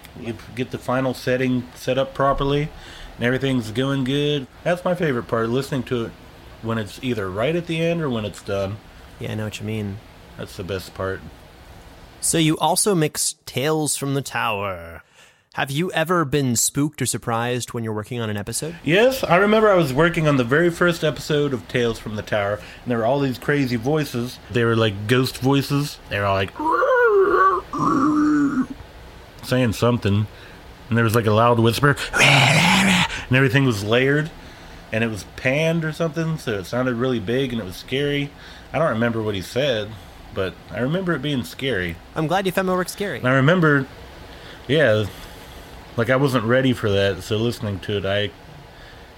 get 0.55 0.71
the 0.71 0.77
final 0.77 1.13
setting 1.13 1.67
set 1.75 1.97
up 1.97 2.13
properly, 2.13 2.69
and 3.15 3.23
everything's 3.23 3.71
going 3.71 4.03
good. 4.03 4.47
That's 4.63 4.83
my 4.85 4.95
favorite 4.95 5.27
part, 5.27 5.49
listening 5.49 5.83
to 5.83 6.05
it 6.05 6.11
when 6.61 6.77
it's 6.77 6.99
either 7.03 7.29
right 7.29 7.55
at 7.55 7.67
the 7.67 7.81
end 7.81 8.01
or 8.01 8.09
when 8.09 8.25
it's 8.25 8.41
done. 8.41 8.77
Yeah, 9.19 9.31
I 9.31 9.35
know 9.35 9.45
what 9.45 9.59
you 9.59 9.65
mean. 9.65 9.97
That's 10.37 10.57
the 10.57 10.63
best 10.63 10.93
part. 10.93 11.21
So, 12.21 12.37
you 12.37 12.57
also 12.57 12.95
mix 12.95 13.35
Tales 13.45 13.95
from 13.95 14.13
the 14.13 14.21
Tower. 14.21 15.03
Have 15.55 15.69
you 15.69 15.91
ever 15.91 16.25
been 16.25 16.55
spooked 16.55 16.99
or 16.99 17.05
surprised 17.05 17.73
when 17.73 17.83
you're 17.83 17.93
working 17.93 18.19
on 18.19 18.29
an 18.31 18.37
episode? 18.37 18.75
Yes, 18.83 19.23
I 19.23 19.35
remember 19.35 19.69
I 19.69 19.75
was 19.75 19.93
working 19.93 20.27
on 20.27 20.37
the 20.37 20.43
very 20.43 20.71
first 20.71 21.03
episode 21.03 21.53
of 21.53 21.67
Tales 21.67 21.99
from 21.99 22.15
the 22.15 22.23
Tower, 22.23 22.53
and 22.53 22.87
there 22.87 22.97
were 22.97 23.05
all 23.05 23.19
these 23.19 23.37
crazy 23.37 23.75
voices. 23.75 24.39
They 24.49 24.63
were 24.63 24.75
like 24.75 25.05
ghost 25.05 25.37
voices. 25.37 25.99
They 26.09 26.17
were 26.17 26.25
all 26.25 26.33
like 26.33 26.57
saying 29.43 29.73
something, 29.73 30.27
and 30.89 30.97
there 30.97 31.03
was 31.03 31.15
like 31.15 31.25
a 31.25 31.31
loud 31.31 31.59
whisper, 31.59 31.95
and 32.13 33.07
everything 33.31 33.65
was 33.65 33.83
layered, 33.83 34.29
and 34.91 35.03
it 35.03 35.07
was 35.07 35.25
panned 35.35 35.83
or 35.83 35.91
something, 35.91 36.37
so 36.37 36.59
it 36.59 36.65
sounded 36.65 36.95
really 36.95 37.19
big 37.19 37.51
and 37.51 37.61
it 37.61 37.65
was 37.65 37.75
scary. 37.75 38.29
I 38.71 38.79
don't 38.79 38.89
remember 38.89 39.21
what 39.21 39.35
he 39.35 39.41
said, 39.41 39.89
but 40.33 40.53
I 40.71 40.79
remember 40.79 41.13
it 41.13 41.21
being 41.21 41.43
scary. 41.43 41.95
I'm 42.15 42.27
glad 42.27 42.45
you 42.45 42.51
found 42.51 42.67
my 42.67 42.73
work 42.73 42.89
scary. 42.89 43.19
And 43.19 43.27
I 43.27 43.33
remember, 43.33 43.87
yeah, 44.67 45.05
like 45.97 46.09
I 46.09 46.15
wasn't 46.15 46.45
ready 46.45 46.73
for 46.73 46.89
that, 46.89 47.23
so 47.23 47.37
listening 47.37 47.79
to 47.81 47.97
it, 47.97 48.05
I 48.05 48.31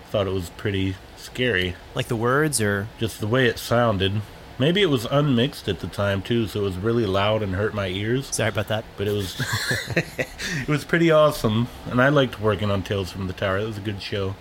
thought 0.10 0.28
it 0.28 0.34
was 0.34 0.50
pretty 0.52 0.96
scary. 1.18 1.76
Like 1.94 2.08
the 2.08 2.16
words, 2.16 2.62
or 2.62 2.88
Just 3.00 3.20
the 3.20 3.28
way 3.28 3.48
it 3.48 3.60
sounded. 3.60 4.22
Maybe 4.58 4.82
it 4.82 4.90
was 4.90 5.06
unmixed 5.06 5.68
at 5.68 5.80
the 5.80 5.88
time 5.88 6.22
too, 6.22 6.48
so 6.48 6.62
it 6.62 6.64
was 6.64 6.78
really 6.78 7.06
loud 7.06 7.44
and 7.44 7.56
hurt 7.56 7.74
my 7.74 7.88
ears. 7.88 8.28
sorry 8.34 8.50
about 8.50 8.70
that. 8.70 8.86
But 8.98 9.08
it 9.08 9.12
was, 9.12 9.40
it 9.96 10.68
was 10.68 10.86
pretty 10.86 11.12
awesome, 11.12 11.68
and 11.88 12.02
I 12.02 12.10
liked 12.10 12.40
working 12.40 12.72
on 12.72 12.82
Tales 12.82 13.12
from 13.12 13.28
the 13.28 13.34
Tower. 13.34 13.58
It 13.58 13.66
was 13.66 13.78
a 13.78 13.82
good 13.82 14.02
show. 14.02 14.36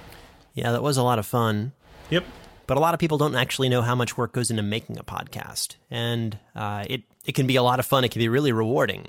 Yeah, 0.54 0.70
that 0.70 0.82
was 0.82 0.96
a 0.96 1.02
lot 1.02 1.18
of 1.18 1.26
fun. 1.26 1.72
Yep. 2.10 2.24
But 2.66 2.76
a 2.76 2.80
lot 2.80 2.94
of 2.94 3.00
people 3.00 3.18
don't 3.18 3.34
actually 3.34 3.68
know 3.68 3.82
how 3.82 3.94
much 3.94 4.16
work 4.16 4.32
goes 4.32 4.50
into 4.50 4.62
making 4.62 4.98
a 4.98 5.04
podcast, 5.04 5.76
and 5.90 6.38
uh, 6.54 6.84
it 6.88 7.02
it 7.24 7.34
can 7.34 7.46
be 7.46 7.56
a 7.56 7.62
lot 7.62 7.78
of 7.78 7.86
fun. 7.86 8.04
It 8.04 8.10
can 8.10 8.20
be 8.20 8.28
really 8.28 8.52
rewarding, 8.52 9.08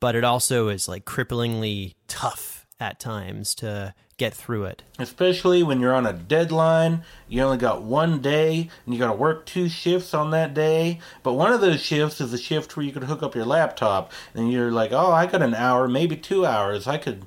but 0.00 0.14
it 0.14 0.24
also 0.24 0.68
is 0.68 0.88
like 0.88 1.04
cripplingly 1.04 1.94
tough 2.08 2.66
at 2.80 3.00
times 3.00 3.54
to 3.56 3.94
get 4.16 4.34
through 4.34 4.64
it. 4.64 4.82
Especially 4.98 5.62
when 5.62 5.80
you're 5.80 5.94
on 5.94 6.06
a 6.06 6.12
deadline, 6.12 7.02
you 7.28 7.42
only 7.42 7.58
got 7.58 7.82
one 7.82 8.20
day, 8.20 8.68
and 8.84 8.94
you 8.94 9.00
got 9.00 9.10
to 9.10 9.16
work 9.16 9.44
two 9.44 9.68
shifts 9.68 10.14
on 10.14 10.30
that 10.30 10.54
day. 10.54 11.00
But 11.22 11.34
one 11.34 11.52
of 11.52 11.60
those 11.60 11.80
shifts 11.80 12.20
is 12.20 12.32
a 12.32 12.38
shift 12.38 12.76
where 12.76 12.86
you 12.86 12.92
could 12.92 13.04
hook 13.04 13.22
up 13.22 13.34
your 13.34 13.44
laptop, 13.44 14.12
and 14.34 14.52
you're 14.52 14.70
like, 14.70 14.92
oh, 14.92 15.12
I 15.12 15.26
got 15.26 15.42
an 15.42 15.54
hour, 15.54 15.88
maybe 15.88 16.16
two 16.16 16.46
hours. 16.46 16.86
I 16.86 16.98
could 16.98 17.24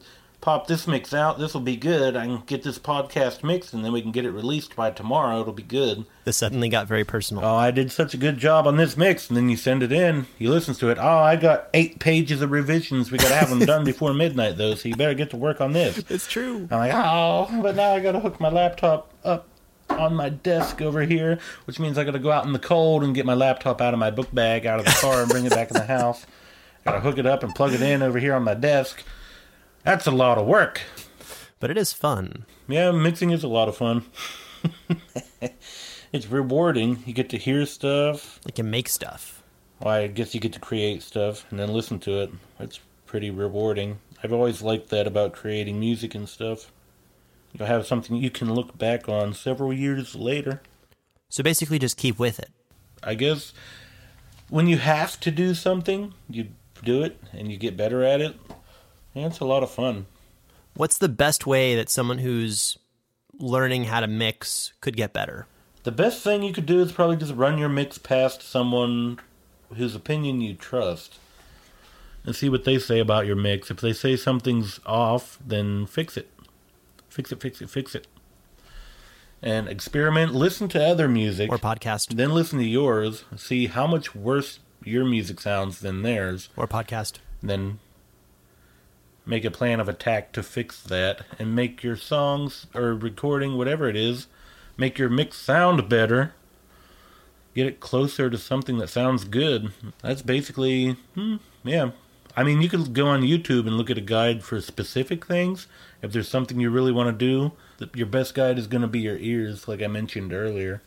pop 0.48 0.66
this 0.66 0.88
mix 0.88 1.14
out. 1.14 1.38
This 1.38 1.54
will 1.54 1.60
be 1.60 1.76
good. 1.76 2.16
I 2.16 2.26
can 2.26 2.42
get 2.46 2.64
this 2.64 2.80
podcast 2.80 3.44
mixed, 3.44 3.74
and 3.74 3.84
then 3.84 3.92
we 3.92 4.02
can 4.02 4.14
get 4.14 4.24
it 4.24 4.32
released 4.32 4.78
by 4.78 4.92
tomorrow. 4.92 5.42
It'll 5.42 5.52
be 5.52 5.62
good. 5.62 6.06
This 6.24 6.38
suddenly 6.38 6.70
got 6.70 6.88
very 6.88 7.04
personal. 7.04 7.44
Oh, 7.44 7.56
I 7.58 7.70
did 7.70 7.92
such 7.92 8.14
a 8.14 8.18
good 8.18 8.38
job 8.38 8.66
on 8.66 8.78
this 8.78 8.96
mix, 8.96 9.28
and 9.28 9.36
then 9.36 9.50
you 9.50 9.58
send 9.58 9.84
it 9.84 9.92
in. 9.92 10.26
He 10.40 10.48
listens 10.48 10.78
to 10.78 10.88
it. 10.88 11.00
Oh, 11.00 11.18
I 11.18 11.36
got 11.36 11.68
eight 11.74 12.00
pages 12.00 12.42
of 12.42 12.52
revisions. 12.52 13.12
We 13.12 13.18
got 13.18 13.28
to 13.28 13.36
have 13.36 13.50
them 13.50 13.60
done 13.60 13.84
before 13.84 14.14
midnight, 14.14 14.56
though. 14.56 14.74
So 14.76 14.88
you 14.88 14.96
better 14.96 15.14
get 15.14 15.32
to 15.32 15.36
work 15.38 15.60
on 15.60 15.74
this. 15.74 15.98
It's 16.10 16.28
true. 16.28 16.66
I'm 16.72 16.80
like, 16.80 16.94
oh, 16.96 17.50
but 17.62 17.76
now 17.76 17.92
I 17.92 18.00
gotta 18.00 18.22
hook 18.22 18.40
my 18.40 18.50
laptop 18.50 19.12
up 19.26 19.50
on 19.90 20.16
my 20.16 20.30
desk 20.30 20.82
over 20.82 21.02
here, 21.02 21.40
which 21.66 21.78
means 21.78 21.98
I 21.98 22.06
gotta 22.06 22.20
go 22.20 22.32
out 22.32 22.46
in 22.46 22.54
the 22.54 22.60
cold 22.60 23.04
and 23.04 23.14
get 23.14 23.26
my 23.26 23.34
laptop 23.34 23.82
out 23.82 23.94
of 23.94 24.00
my 24.00 24.12
book 24.12 24.34
bag 24.34 24.66
out 24.66 24.80
of 24.80 24.86
the 24.86 24.98
car 25.02 25.24
and 25.24 25.30
bring 25.30 25.46
it 25.46 25.50
back 25.50 25.72
in 25.72 25.74
the 25.74 25.86
house. 25.98 26.26
Gotta 26.86 27.02
hook 27.02 27.18
it 27.18 27.26
up 27.26 27.44
and 27.44 27.54
plug 27.54 27.74
it 27.74 27.82
in 27.82 28.02
over 28.02 28.18
here 28.18 28.34
on 28.34 28.44
my 28.44 28.54
desk. 28.54 29.04
That's 29.88 30.06
a 30.06 30.12
lot 30.12 30.38
of 30.38 30.46
work. 30.46 30.82
But 31.62 31.72
it 31.72 31.78
is 31.78 31.94
fun. 31.94 32.46
Yeah, 32.68 32.92
mixing 32.92 33.30
is 33.30 33.46
a 33.46 33.48
lot 33.48 33.70
of 33.70 33.78
fun. 33.78 34.04
it's 36.12 36.28
rewarding. 36.28 37.02
You 37.06 37.14
get 37.14 37.30
to 37.30 37.38
hear 37.38 37.66
stuff. 37.66 38.42
You 38.46 38.52
can 38.52 38.70
make 38.70 38.90
stuff. 38.90 39.42
Well, 39.80 39.94
I 39.94 40.08
guess 40.08 40.36
you 40.36 40.42
get 40.42 40.52
to 40.52 40.60
create 40.60 41.04
stuff 41.04 41.46
and 41.50 41.58
then 41.58 41.72
listen 41.72 42.00
to 42.00 42.20
it. 42.20 42.32
It's 42.60 42.82
pretty 43.06 43.30
rewarding. 43.30 44.00
I've 44.22 44.34
always 44.34 44.62
liked 44.62 44.90
that 44.90 45.08
about 45.08 45.32
creating 45.32 45.80
music 45.80 46.14
and 46.14 46.28
stuff. 46.28 46.70
You'll 47.54 47.70
have 47.70 47.88
something 47.88 48.18
you 48.18 48.30
can 48.30 48.54
look 48.54 48.78
back 48.78 49.08
on 49.08 49.34
several 49.34 49.72
years 49.72 50.16
later. 50.16 50.62
So 51.30 51.44
basically, 51.44 51.80
just 51.80 51.96
keep 51.96 52.20
with 52.20 52.40
it. 52.40 52.50
I 53.04 53.14
guess 53.14 53.54
when 54.50 54.68
you 54.68 54.80
have 54.80 55.18
to 55.22 55.32
do 55.32 55.54
something, 55.54 56.14
you 56.30 56.50
do 56.84 57.04
it 57.04 57.18
and 57.32 57.50
you 57.50 57.58
get 57.58 57.78
better 57.78 58.04
at 58.04 58.20
it. 58.20 58.36
Yeah, 59.18 59.26
it's 59.26 59.40
a 59.40 59.46
lot 59.46 59.64
of 59.64 59.72
fun. 59.72 60.06
What's 60.76 61.00
the 61.00 61.10
best 61.10 61.48
way 61.48 61.76
that 61.76 61.90
someone 61.90 62.20
who's 62.20 62.78
learning 63.40 63.86
how 63.86 64.00
to 64.00 64.06
mix 64.08 64.74
could 64.80 64.96
get 64.96 65.12
better? 65.12 65.48
The 65.82 65.92
best 65.92 66.22
thing 66.22 66.44
you 66.44 66.54
could 66.54 66.68
do 66.68 66.82
is 66.82 66.92
probably 66.92 67.18
just 67.18 67.34
run 67.34 67.58
your 67.58 67.70
mix 67.70 67.98
past 67.98 68.44
someone 68.44 69.20
whose 69.76 69.96
opinion 69.96 70.40
you 70.42 70.54
trust 70.54 71.18
and 72.26 72.36
see 72.36 72.48
what 72.48 72.64
they 72.64 72.78
say 72.78 73.00
about 73.00 73.26
your 73.26 73.36
mix. 73.36 73.72
If 73.72 73.82
they 73.82 73.92
say 73.92 74.16
something's 74.18 74.80
off, 74.86 75.40
then 75.44 75.88
fix 75.88 76.16
it. 76.16 76.30
Fix 77.10 77.32
it, 77.32 77.42
fix 77.42 77.60
it, 77.60 77.72
fix 77.72 77.96
it. 77.96 78.06
And 79.42 79.68
experiment, 79.68 80.36
listen 80.36 80.68
to 80.70 80.84
other 80.86 81.08
music, 81.08 81.52
Or 81.52 81.58
podcast. 81.58 82.16
then 82.18 82.32
listen 82.36 82.60
to 82.60 82.66
yours, 82.66 83.24
see 83.36 83.66
how 83.66 83.88
much 83.88 84.14
worse 84.14 84.60
your 84.84 85.06
music 85.06 85.40
sounds 85.40 85.80
than 85.80 86.04
theirs, 86.04 86.50
Or 86.56 86.68
podcast. 86.68 87.14
then 87.42 87.80
make 89.28 89.46
a 89.46 89.52
plan 89.52 89.80
of 89.80 89.90
attack 89.90 90.32
to 90.32 90.42
fix 90.42 90.82
that 90.82 91.22
and 91.38 91.54
make 91.54 91.84
your 91.84 91.98
songs 91.98 92.66
or 92.74 92.96
recording 92.96 93.58
whatever 93.58 93.90
it 93.90 93.96
is 93.96 94.28
make 94.78 94.98
your 94.98 95.10
mix 95.10 95.38
sound 95.38 95.90
better. 95.90 96.34
Get 97.56 97.68
it 97.68 97.80
closer 97.80 98.30
to 98.30 98.38
something 98.38 98.78
that 98.78 98.90
sounds 98.90 99.24
good. 99.24 99.72
That's 100.02 100.22
basically 100.22 100.92
hmm, 101.16 101.38
yeah. 101.64 101.92
I 102.36 102.44
mean 102.44 102.62
you 102.62 102.70
could 102.70 102.94
go 102.94 103.08
on 103.08 103.24
youtube 103.24 103.66
and 103.66 103.78
look 103.78 103.90
at 103.90 103.98
a 103.98 104.02
guide 104.02 104.44
for 104.44 104.62
specific 104.62 105.26
things. 105.26 105.68
If 106.02 106.12
there's 106.12 106.30
something 106.30 106.60
you 106.60 106.70
really 106.70 106.92
want 106.92 107.08
to 107.08 107.26
do 107.26 107.52
your 107.94 108.08
best 108.08 108.34
guide 108.34 108.58
is 108.58 108.66
going 108.66 108.82
to 108.82 108.88
be 108.88 109.00
your 109.00 109.18
ears 109.18 109.68
like 109.68 109.82
i 109.82 109.88
mentioned 109.88 110.32
earlier. 110.32 110.82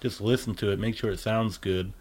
Just 0.00 0.20
listen 0.20 0.54
to 0.56 0.70
it 0.70 0.78
make 0.78 0.96
sure 0.96 1.10
it 1.10 1.18
sounds 1.20 1.58
good. 1.58 1.92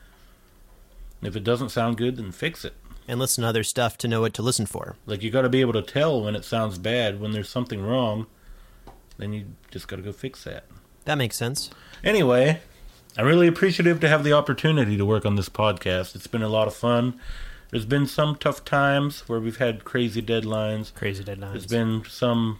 If 1.23 1.35
it 1.35 1.43
doesn't 1.43 1.69
sound 1.69 1.97
good 1.97 2.17
then 2.17 2.31
fix 2.31 2.63
it 2.63 2.73
And 3.07 3.19
listen 3.19 3.41
to 3.41 3.49
other 3.49 3.63
stuff 3.63 3.97
to 3.99 4.07
know 4.07 4.21
what 4.21 4.33
to 4.35 4.41
listen 4.41 4.65
for. 4.65 4.95
like 5.05 5.21
you 5.23 5.29
got 5.29 5.41
to 5.41 5.49
be 5.49 5.61
able 5.61 5.73
to 5.73 5.81
tell 5.81 6.23
when 6.23 6.35
it 6.35 6.45
sounds 6.45 6.77
bad, 6.77 7.19
when 7.19 7.31
there's 7.31 7.49
something 7.49 7.81
wrong. 7.85 8.27
Then 9.17 9.33
you 9.33 9.45
just 9.71 9.87
got 9.87 9.97
to 9.97 10.01
go 10.01 10.11
fix 10.11 10.43
that. 10.45 10.65
That 11.05 11.15
makes 11.15 11.35
sense. 11.35 11.69
Anyway, 12.03 12.61
I'm 13.17 13.25
really 13.25 13.47
appreciative 13.47 13.99
to 13.99 14.07
have 14.07 14.23
the 14.23 14.33
opportunity 14.33 14.97
to 14.97 15.05
work 15.05 15.25
on 15.25 15.35
this 15.35 15.49
podcast. 15.49 16.15
It's 16.15 16.27
been 16.27 16.41
a 16.41 16.47
lot 16.47 16.67
of 16.67 16.73
fun. 16.73 17.19
There's 17.69 17.85
been 17.85 18.07
some 18.07 18.35
tough 18.35 18.63
times 18.63 19.27
where 19.27 19.39
we've 19.39 19.57
had 19.57 19.83
crazy 19.83 20.21
deadlines. 20.21 20.93
Crazy 20.93 21.23
deadlines. 21.23 21.51
There's 21.51 21.67
been 21.67 22.03
some 22.07 22.59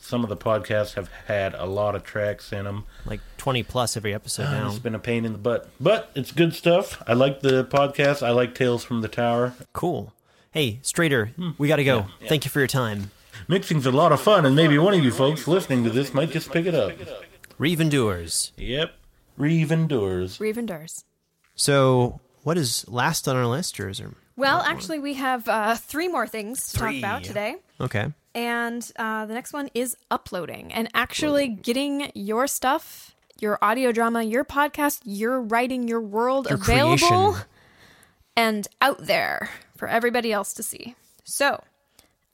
some 0.00 0.22
of 0.22 0.28
the 0.30 0.36
podcasts 0.36 0.94
have 0.94 1.08
had 1.26 1.54
a 1.54 1.66
lot 1.66 1.94
of 1.94 2.02
tracks 2.04 2.52
in 2.52 2.64
them. 2.64 2.84
like 3.06 3.20
20 3.38 3.62
plus 3.62 3.96
every 3.96 4.14
episode 4.14 4.44
now. 4.50 4.68
It's 4.68 4.78
been 4.78 4.94
a 4.94 4.98
pain 4.98 5.24
in 5.24 5.32
the 5.32 5.38
butt, 5.38 5.68
but 5.80 6.10
it's 6.14 6.32
good 6.32 6.54
stuff. 6.54 7.02
I 7.06 7.12
like 7.14 7.40
the 7.40 7.64
podcast. 7.64 8.22
I 8.26 8.30
like 8.30 8.54
Tales 8.54 8.84
from 8.84 9.00
the 9.00 9.08
Tower. 9.08 9.54
Cool. 9.72 10.12
Hey, 10.50 10.80
Strader, 10.82 11.30
we 11.58 11.68
got 11.68 11.76
to 11.76 11.84
go. 11.84 12.06
Thank 12.28 12.44
you 12.44 12.50
for 12.50 12.58
your 12.60 12.66
time. 12.68 13.10
Mixing's 13.48 13.86
a 13.86 13.90
lot 13.92 14.12
of 14.12 14.20
fun, 14.20 14.44
and 14.46 14.54
maybe 14.54 14.76
one 14.78 14.94
of 14.94 15.02
you 15.02 15.10
folks 15.10 15.48
listening 15.48 15.82
to 15.84 15.90
this 15.90 16.12
might 16.12 16.30
just 16.30 16.52
pick 16.52 16.66
it 16.66 16.74
up. 16.74 16.92
Reeve 17.58 17.80
Endures. 17.80 18.52
Yep. 18.56 18.92
Reeve 19.38 19.72
endures. 19.72 20.38
Reeve 20.40 20.58
endures. 20.58 21.04
So, 21.54 22.20
what 22.42 22.58
is 22.58 22.86
last 22.88 23.26
on 23.26 23.34
our 23.36 23.46
list, 23.46 23.80
or 23.80 23.88
is 23.88 23.98
there? 23.98 24.10
Well, 24.36 24.60
actually, 24.60 24.98
we 24.98 25.14
have 25.14 25.48
uh, 25.48 25.74
three 25.76 26.08
more 26.08 26.26
things 26.26 26.70
to 26.72 26.78
Three. 26.78 27.00
talk 27.00 27.10
about 27.10 27.24
today. 27.24 27.56
Okay. 27.80 28.12
And 28.34 28.90
uh, 28.96 29.26
the 29.26 29.34
next 29.34 29.52
one 29.52 29.68
is 29.74 29.96
uploading 30.10 30.72
and 30.72 30.88
actually 30.94 31.48
getting 31.48 32.10
your 32.14 32.46
stuff, 32.46 33.14
your 33.40 33.58
audio 33.62 33.92
drama, 33.92 34.22
your 34.22 34.44
podcast, 34.44 35.00
your 35.04 35.40
writing, 35.40 35.86
your 35.86 36.00
world 36.00 36.48
Your 36.48 36.58
available 36.58 36.96
creation. 37.32 37.46
and 38.36 38.68
out 38.80 39.06
there 39.06 39.50
for 39.76 39.86
everybody 39.88 40.32
else 40.32 40.54
to 40.54 40.62
see. 40.62 40.94
So, 41.24 41.62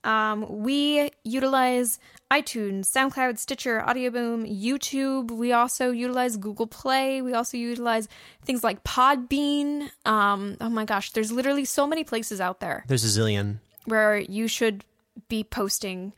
um, 0.05 0.47
we 0.63 1.11
utilize 1.25 1.99
iTunes, 2.31 2.83
SoundCloud, 2.87 3.37
Stitcher, 3.39 3.83
Audioboom, 3.87 4.47
YouTube. 4.63 5.31
We 5.33 5.53
also 5.53 5.91
utilize 5.91 6.37
Google 6.37 6.67
Play. 6.69 7.21
We 7.23 7.33
also 7.35 7.57
utilize 7.57 8.07
things 8.45 8.63
like 8.63 8.85
Podbean. 8.85 9.91
Um, 10.07 10.57
oh 10.61 10.69
my 10.69 10.85
gosh, 10.85 11.11
there's 11.13 11.33
literally 11.33 11.65
so 11.65 11.87
many 11.87 12.05
places 12.05 12.41
out 12.41 12.61
there 12.61 12.85
There's 12.87 13.05
a 13.05 13.21
zillion. 13.21 13.59
where 13.87 14.19
you 14.19 14.47
should 14.47 14.85
be 15.29 15.45
posting 15.45 16.13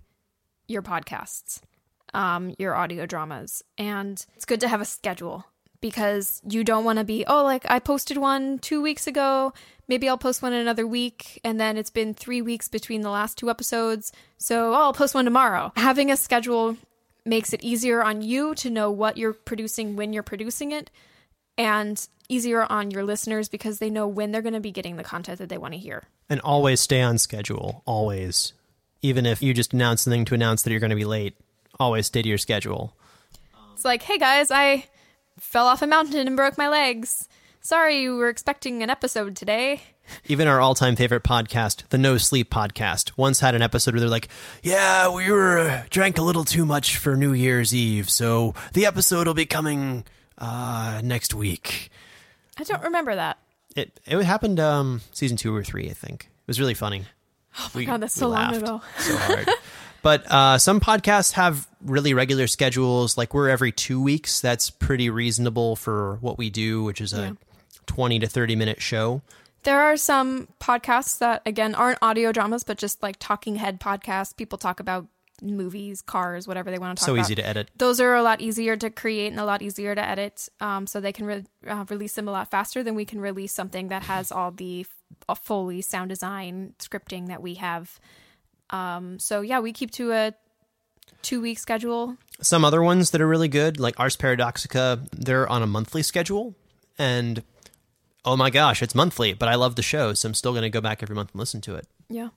your 0.68 0.82
podcasts, 0.82 1.60
um, 2.14 2.55
your 2.59 2.74
audio 2.74 3.06
dramas. 3.06 3.62
And 3.78 4.24
it's 4.36 4.44
good 4.44 4.60
to 4.60 4.68
have 4.68 4.81
a 4.81 4.85
schedule 4.85 5.44
because 5.81 6.43
you 6.48 6.64
don't 6.64 6.85
want 6.85 6.98
to 6.98 7.05
be, 7.05 7.24
oh, 7.27 7.43
like 7.43 7.64
I 7.68 7.78
posted 7.78 8.16
one 8.16 8.59
two 8.59 8.82
weeks 8.82 9.06
ago. 9.06 9.52
Maybe 9.89 10.09
I'll 10.09 10.18
post 10.18 10.43
one 10.43 10.52
another 10.52 10.86
week. 10.86 11.40
And 11.44 11.59
then 11.59 11.77
it's 11.77 11.90
been 11.90 12.14
three 12.14 12.43
weeks 12.43 12.68
between 12.68 13.01
the 13.01 13.10
last 13.10 13.39
two 13.39 13.51
episodes. 13.51 14.12
So 14.39 14.72
oh, 14.72 14.82
I'll 14.82 14.93
post 14.93 15.14
one 15.14 15.24
tomorrow. 15.24 15.72
Having 15.77 16.10
a 16.10 16.16
schedule 16.16 16.77
makes 17.24 17.52
it 17.52 17.62
easier 17.62 18.02
on 18.02 18.22
you 18.22 18.55
to 18.56 18.70
know 18.70 18.90
what 18.90 19.16
you're 19.16 19.32
producing 19.32 19.97
when 19.97 20.12
you're 20.12 20.22
producing 20.22 20.72
it 20.72 20.90
and 21.59 22.09
easier 22.28 22.64
on 22.70 22.90
your 22.90 23.05
listeners 23.05 23.48
because 23.48 23.78
they 23.78 23.90
know 23.90 24.06
when 24.06 24.32
they're 24.32 24.43
going 24.43 24.55
to 24.55 24.60
be 24.60 24.70
getting 24.70 24.97
the 24.97 25.05
content 25.05 25.39
that 25.39 25.48
they 25.48 25.59
want 25.59 25.74
to 25.74 25.78
hear. 25.78 26.05
And 26.28 26.40
always 26.40 26.81
stay 26.81 27.02
on 27.02 27.18
schedule. 27.18 27.82
Always. 27.86 28.52
Even 29.02 29.27
if 29.27 29.43
you 29.43 29.55
just 29.55 29.72
announce 29.72 30.02
something 30.02 30.24
to 30.27 30.35
announce 30.35 30.62
that 30.62 30.70
you're 30.70 30.81
going 30.81 30.90
to 30.90 30.97
be 30.97 31.05
late, 31.05 31.35
always 31.78 32.06
stay 32.06 32.22
to 32.22 32.28
your 32.28 32.39
schedule. 32.39 32.94
It's 33.72 33.85
like, 33.85 34.02
hey 34.02 34.18
guys, 34.18 34.51
I 34.51 34.86
fell 35.39 35.66
off 35.66 35.82
a 35.82 35.86
mountain 35.86 36.27
and 36.27 36.36
broke 36.36 36.59
my 36.59 36.68
legs. 36.68 37.28
Sorry, 37.62 38.01
you 38.01 38.16
were 38.16 38.28
expecting 38.28 38.82
an 38.82 38.90
episode 38.90 39.36
today. 39.36 39.82
Even 40.27 40.48
our 40.48 40.60
all 40.60 40.74
time 40.74 40.97
favorite 40.97 41.22
podcast, 41.22 41.86
the 41.90 41.98
No 41.98 42.16
Sleep 42.16 42.51
Podcast, 42.51 43.12
once 43.16 43.40
had 43.40 43.55
an 43.55 43.62
episode 43.62 43.94
where 43.94 44.01
they're 44.01 44.09
like, 44.09 44.28
Yeah, 44.62 45.14
we 45.14 45.31
were 45.31 45.59
uh, 45.59 45.82
drank 45.90 46.18
a 46.18 46.22
little 46.22 46.44
too 46.44 46.66
much 46.66 46.97
for 46.97 47.16
New 47.16 47.32
Year's 47.32 47.74
Eve, 47.74 48.10
so 48.10 48.55
the 48.72 48.86
episode 48.86 49.27
will 49.27 49.35
be 49.35 49.47
coming 49.47 50.05
uh, 50.39 51.01
next 51.05 51.35
week. 51.35 51.90
I 52.59 52.64
don't 52.64 52.82
remember 52.82 53.14
that. 53.14 53.39
It 53.77 54.01
it 54.06 54.22
happened 54.24 54.59
um, 54.59 55.02
season 55.12 55.36
two 55.36 55.55
or 55.55 55.62
three, 55.62 55.89
I 55.89 55.93
think. 55.94 56.24
It 56.24 56.48
was 56.48 56.59
really 56.59 56.74
funny. 56.74 57.05
Oh 57.61 57.70
my 57.74 57.85
God, 57.85 58.01
that's 58.01 58.15
so 58.15 58.28
long 58.28 58.55
ago. 58.55 58.81
so 58.99 59.16
hard. 59.19 59.49
But 60.03 60.31
uh, 60.31 60.59
some 60.59 60.81
podcasts 60.81 61.32
have 61.32 61.69
really 61.85 62.15
regular 62.15 62.47
schedules. 62.47 63.19
Like 63.19 63.35
we're 63.35 63.49
every 63.51 63.70
two 63.73 64.01
weeks. 64.03 64.41
That's 64.41 64.70
pretty 64.70 65.11
reasonable 65.11 65.77
for 65.77 66.16
what 66.23 66.39
we 66.39 66.49
do, 66.51 66.82
which 66.85 67.01
is 67.01 67.12
a 67.12 67.20
Yeah. 67.20 67.32
twenty 67.87 68.19
to 68.19 68.27
thirty 68.27 68.57
minute 68.57 68.81
show. 68.81 69.20
There 69.62 69.78
are 69.78 69.99
some 69.99 70.49
podcasts 70.59 71.19
that, 71.19 71.43
again, 71.45 71.74
aren't 71.74 71.99
audio 72.01 72.32
dramas, 72.32 72.65
but 72.65 72.78
just 72.78 73.03
like 73.03 73.16
talking 73.19 73.57
head 73.57 73.78
podcasts. 73.78 74.35
People 74.35 74.57
talk 74.57 74.81
about 74.81 75.07
movies, 75.43 76.01
cars, 76.01 76.49
whatever 76.49 76.70
they 76.70 76.78
want 76.78 76.97
to 76.97 77.01
talk 77.03 77.07
So 77.07 77.12
about. 77.15 77.27
So 77.27 77.27
easy 77.27 77.35
to 77.37 77.47
edit. 77.47 77.70
Those 77.77 78.01
are 78.01 78.15
a 78.15 78.23
lot 78.23 78.41
easier 78.41 78.77
to 78.78 78.89
create 78.89 79.28
and 79.28 79.39
a 79.41 79.45
lot 79.45 79.61
easier 79.61 79.95
to 79.95 80.03
edit. 80.03 80.49
Um, 80.61 80.87
so 80.87 80.99
they 81.01 81.12
can 81.12 81.27
re- 81.27 81.45
uh, 81.69 81.85
release 81.91 82.15
them 82.15 82.27
a 82.27 82.31
lot 82.31 82.51
faster 82.51 82.82
than 82.82 82.95
we 82.95 83.05
can 83.05 83.20
release 83.20 83.53
something 83.53 83.89
that 83.89 84.05
has 84.05 84.32
all 84.32 84.51
the 84.51 84.87
fully 85.35 85.81
sound 85.81 86.09
design 86.09 86.74
scripting 86.78 87.28
that 87.28 87.43
we 87.43 87.55
have. 87.55 88.01
Um, 88.70 89.19
so 89.19 89.41
yeah, 89.41 89.61
we 89.61 89.73
keep 89.73 89.91
to 89.93 90.12
a 90.12 90.35
two 91.23 91.41
week 91.41 91.59
schedule. 91.59 92.16
Some 92.41 92.65
other 92.65 92.82
ones 92.82 93.11
that 93.11 93.20
are 93.20 93.28
really 93.28 93.49
good, 93.49 93.78
like 93.78 93.99
Ars 93.99 94.16
Paradoxica, 94.16 95.09
they're 95.11 95.49
on 95.49 95.62
a 95.62 95.66
monthly 95.66 96.03
schedule. 96.03 96.55
And 96.99 97.43
oh 98.24 98.37
my 98.37 98.51
gosh, 98.51 98.82
it's 98.82 98.95
monthly, 98.95 99.32
but 99.32 99.49
I 99.49 99.55
love 99.55 99.77
the 99.77 99.82
show, 99.82 100.15
so 100.15 100.28
I'm 100.28 100.35
still 100.35 100.53
going 100.53 100.62
to 100.62 100.70
go 100.70 100.81
back 100.81 101.03
every 101.03 101.16
month 101.16 101.31
and 101.32 101.39
listen 101.39 101.61
to 101.62 101.74
it. 101.74 101.87
Yeah. 102.09 102.28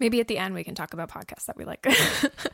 Maybe 0.00 0.20
at 0.20 0.28
the 0.28 0.38
end 0.38 0.54
we 0.54 0.64
can 0.64 0.74
talk 0.74 0.92
about 0.92 1.10
podcasts 1.10 1.46
that 1.46 1.56
we 1.56 1.64
like. 1.64 1.86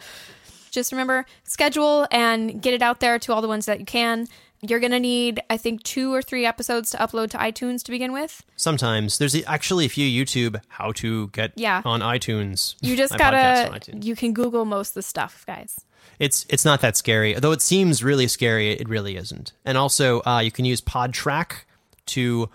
Just 0.70 0.92
remember 0.92 1.26
schedule 1.44 2.06
and 2.10 2.62
get 2.62 2.72
it 2.72 2.82
out 2.82 3.00
there 3.00 3.18
to 3.18 3.32
all 3.32 3.42
the 3.42 3.48
ones 3.48 3.66
that 3.66 3.78
you 3.78 3.84
can. 3.84 4.26
You're 4.64 4.78
going 4.78 4.92
to 4.92 5.00
need, 5.00 5.40
I 5.50 5.56
think, 5.56 5.82
two 5.82 6.14
or 6.14 6.22
three 6.22 6.46
episodes 6.46 6.90
to 6.92 6.96
upload 6.98 7.30
to 7.30 7.38
iTunes 7.38 7.82
to 7.82 7.90
begin 7.90 8.12
with. 8.12 8.44
Sometimes 8.54 9.18
there's 9.18 9.34
actually 9.46 9.86
a 9.86 9.88
few 9.88 10.06
YouTube 10.24 10.60
how 10.68 10.92
to 10.92 11.28
get 11.28 11.52
Yeah. 11.56 11.82
on 11.84 12.00
iTunes. 12.00 12.76
You 12.80 12.96
just 12.96 13.12
my 13.12 13.18
podcast 13.18 13.66
on 13.66 13.72
gotta, 13.72 13.96
you 14.06 14.14
can 14.14 14.32
Google 14.32 14.64
most 14.64 14.90
of 14.90 14.94
the 14.94 15.02
stuff, 15.02 15.44
guys. 15.48 15.80
It's 16.20 16.46
it's 16.48 16.64
not 16.64 16.80
that 16.82 16.96
scary, 16.96 17.34
though. 17.34 17.50
It 17.50 17.60
seems 17.62 18.04
really 18.04 18.28
scary. 18.28 18.70
It 18.70 18.88
really 18.88 19.16
isn't. 19.16 19.52
And 19.64 19.76
also, 19.76 20.22
uh, 20.24 20.38
you 20.38 20.52
can 20.52 20.64
use 20.64 20.80
Podtrac 20.80 21.64
to 22.06 22.48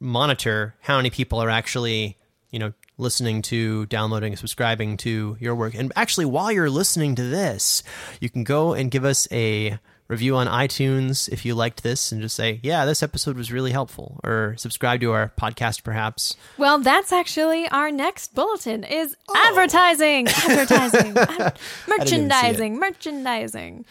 monitor 0.00 0.74
how 0.80 0.96
many 0.96 1.10
people 1.10 1.40
are 1.40 1.50
actually, 1.50 2.16
you 2.50 2.58
know, 2.58 2.72
listening 2.98 3.42
to, 3.42 3.86
downloading, 3.86 4.34
subscribing 4.34 4.96
to 4.96 5.36
your 5.38 5.54
work. 5.54 5.74
And 5.74 5.92
actually, 5.94 6.24
while 6.26 6.50
you're 6.50 6.70
listening 6.70 7.14
to 7.16 7.22
this, 7.22 7.84
you 8.20 8.30
can 8.30 8.42
go 8.42 8.72
and 8.74 8.90
give 8.90 9.04
us 9.04 9.28
a 9.30 9.78
review 10.08 10.36
on 10.36 10.46
iTunes 10.46 11.28
if 11.28 11.44
you 11.44 11.54
liked 11.54 11.82
this, 11.82 12.12
and 12.12 12.20
just 12.22 12.36
say, 12.36 12.60
"Yeah, 12.62 12.84
this 12.84 13.02
episode 13.02 13.36
was 13.36 13.50
really 13.52 13.72
helpful," 13.72 14.20
or 14.24 14.54
subscribe 14.58 15.00
to 15.00 15.12
our 15.12 15.32
podcast, 15.40 15.82
perhaps. 15.82 16.36
Well, 16.58 16.78
that's 16.78 17.12
actually 17.12 17.68
our 17.68 17.90
next 17.90 18.34
bulletin 18.34 18.84
is 18.84 19.16
advertising, 19.34 20.28
advertising, 20.48 21.16
ad- 21.16 21.58
merchandising, 21.88 22.78
merchandising. 22.78 23.84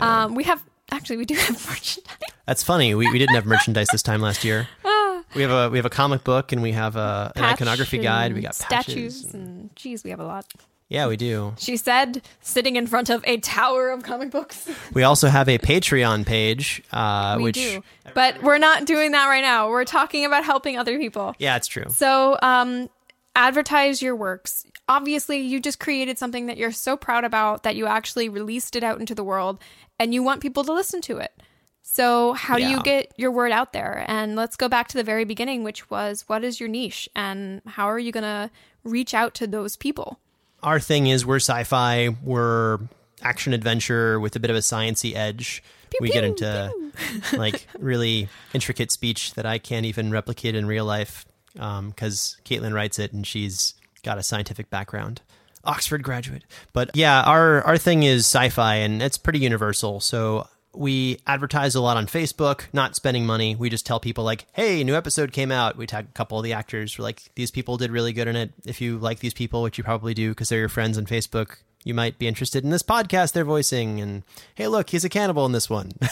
Um, 0.00 0.34
we 0.34 0.44
have 0.44 0.62
actually 0.90 1.16
we 1.18 1.24
do 1.24 1.34
have 1.34 1.66
merchandise. 1.68 2.16
That's 2.46 2.62
funny. 2.62 2.94
We, 2.94 3.10
we 3.10 3.18
didn't 3.18 3.34
have 3.34 3.46
merchandise 3.46 3.88
this 3.92 4.02
time 4.02 4.20
last 4.20 4.44
year. 4.44 4.68
We 5.34 5.40
have 5.40 5.50
a 5.50 5.70
we 5.70 5.78
have 5.78 5.86
a 5.86 5.90
comic 5.90 6.24
book 6.24 6.52
and 6.52 6.60
we 6.60 6.72
have 6.72 6.94
a, 6.94 7.32
an 7.34 7.42
Patch 7.42 7.54
iconography 7.54 7.96
guide. 7.96 8.34
We 8.34 8.42
got 8.42 8.54
statues 8.54 9.22
patches. 9.22 9.34
and 9.34 9.74
geez, 9.74 10.04
we 10.04 10.10
have 10.10 10.20
a 10.20 10.26
lot. 10.26 10.44
Yeah, 10.92 11.06
we 11.06 11.16
do. 11.16 11.54
She 11.56 11.78
said, 11.78 12.20
sitting 12.42 12.76
in 12.76 12.86
front 12.86 13.08
of 13.08 13.24
a 13.26 13.38
tower 13.38 13.88
of 13.88 14.02
comic 14.02 14.30
books. 14.30 14.68
We 14.92 15.04
also 15.04 15.28
have 15.28 15.48
a 15.48 15.56
Patreon 15.56 16.26
page, 16.26 16.82
uh, 16.92 17.36
we 17.38 17.44
which 17.44 17.54
do, 17.54 17.82
but 18.12 18.42
we're 18.42 18.58
not 18.58 18.84
doing 18.84 19.12
that 19.12 19.26
right 19.26 19.40
now. 19.40 19.70
We're 19.70 19.86
talking 19.86 20.26
about 20.26 20.44
helping 20.44 20.76
other 20.76 20.98
people. 20.98 21.34
yeah, 21.38 21.56
it's 21.56 21.66
true. 21.66 21.86
So, 21.88 22.36
um, 22.42 22.90
advertise 23.34 24.02
your 24.02 24.14
works. 24.14 24.66
Obviously, 24.86 25.38
you 25.40 25.60
just 25.60 25.80
created 25.80 26.18
something 26.18 26.44
that 26.46 26.58
you're 26.58 26.72
so 26.72 26.98
proud 26.98 27.24
about 27.24 27.62
that 27.62 27.74
you 27.74 27.86
actually 27.86 28.28
released 28.28 28.76
it 28.76 28.84
out 28.84 29.00
into 29.00 29.14
the 29.14 29.24
world 29.24 29.60
and 29.98 30.12
you 30.12 30.22
want 30.22 30.42
people 30.42 30.62
to 30.64 30.74
listen 30.74 31.00
to 31.02 31.16
it. 31.16 31.32
So, 31.80 32.34
how 32.34 32.58
do 32.58 32.64
you 32.64 32.82
get 32.82 33.12
your 33.16 33.30
word 33.30 33.50
out 33.50 33.72
there? 33.72 34.04
And 34.08 34.36
let's 34.36 34.56
go 34.56 34.68
back 34.68 34.88
to 34.88 34.96
the 34.98 35.02
very 35.02 35.24
beginning, 35.24 35.64
which 35.64 35.88
was 35.88 36.24
what 36.28 36.44
is 36.44 36.60
your 36.60 36.68
niche 36.68 37.08
and 37.16 37.62
how 37.66 37.86
are 37.86 37.98
you 37.98 38.12
going 38.12 38.24
to 38.24 38.50
reach 38.84 39.14
out 39.14 39.32
to 39.36 39.46
those 39.46 39.76
people? 39.76 40.18
Our 40.62 40.80
thing 40.80 41.08
is 41.08 41.26
we're 41.26 41.36
sci-fi, 41.36 42.10
we're 42.22 42.78
action 43.22 43.52
adventure 43.52 44.18
with 44.20 44.36
a 44.36 44.40
bit 44.40 44.50
of 44.50 44.56
a 44.56 44.60
sciency 44.60 45.14
edge. 45.14 45.62
we 46.00 46.08
get 46.08 46.22
pew, 46.22 46.30
into 46.30 46.72
like 47.36 47.66
really 47.78 48.28
intricate 48.54 48.90
speech 48.90 49.34
that 49.34 49.46
I 49.46 49.58
can't 49.58 49.86
even 49.86 50.10
replicate 50.10 50.54
in 50.54 50.66
real 50.66 50.84
life 50.84 51.24
um, 51.58 51.90
because 51.90 52.36
Caitlin 52.44 52.72
writes 52.72 52.98
it 52.98 53.12
and 53.12 53.26
she's 53.26 53.74
got 54.02 54.18
a 54.18 54.22
scientific 54.22 54.70
background. 54.70 55.22
Oxford 55.64 56.02
graduate. 56.02 56.42
But 56.72 56.90
yeah, 56.94 57.22
our 57.22 57.62
our 57.62 57.78
thing 57.78 58.02
is 58.02 58.20
sci-fi 58.26 58.76
and 58.76 59.00
it's 59.00 59.16
pretty 59.16 59.38
universal. 59.38 60.00
So 60.00 60.48
we 60.74 61.18
advertise 61.26 61.74
a 61.74 61.80
lot 61.80 61.96
on 61.96 62.06
Facebook, 62.06 62.62
not 62.72 62.96
spending 62.96 63.26
money. 63.26 63.54
We 63.54 63.70
just 63.70 63.86
tell 63.86 64.00
people 64.00 64.24
like, 64.24 64.46
"Hey, 64.52 64.82
new 64.84 64.94
episode 64.94 65.32
came 65.32 65.52
out." 65.52 65.76
We 65.76 65.86
tag 65.86 66.06
a 66.08 66.12
couple 66.12 66.38
of 66.38 66.44
the 66.44 66.52
actors. 66.52 66.98
We're 66.98 67.04
like, 67.04 67.22
"These 67.34 67.50
people 67.50 67.76
did 67.76 67.90
really 67.90 68.12
good 68.12 68.28
in 68.28 68.36
it. 68.36 68.52
If 68.64 68.80
you 68.80 68.98
like 68.98 69.20
these 69.20 69.34
people, 69.34 69.62
which 69.62 69.78
you 69.78 69.84
probably 69.84 70.14
do 70.14 70.30
because 70.30 70.48
they're 70.48 70.58
your 70.58 70.68
friends 70.68 70.96
on 70.96 71.06
Facebook, 71.06 71.56
you 71.84 71.94
might 71.94 72.18
be 72.18 72.28
interested 72.28 72.64
in 72.64 72.70
this 72.70 72.82
podcast 72.82 73.32
they're 73.32 73.44
voicing." 73.44 74.00
And 74.00 74.22
hey, 74.54 74.68
look, 74.68 74.90
he's 74.90 75.04
a 75.04 75.08
cannibal 75.08 75.46
in 75.46 75.52
this 75.52 75.68
one. 75.68 75.92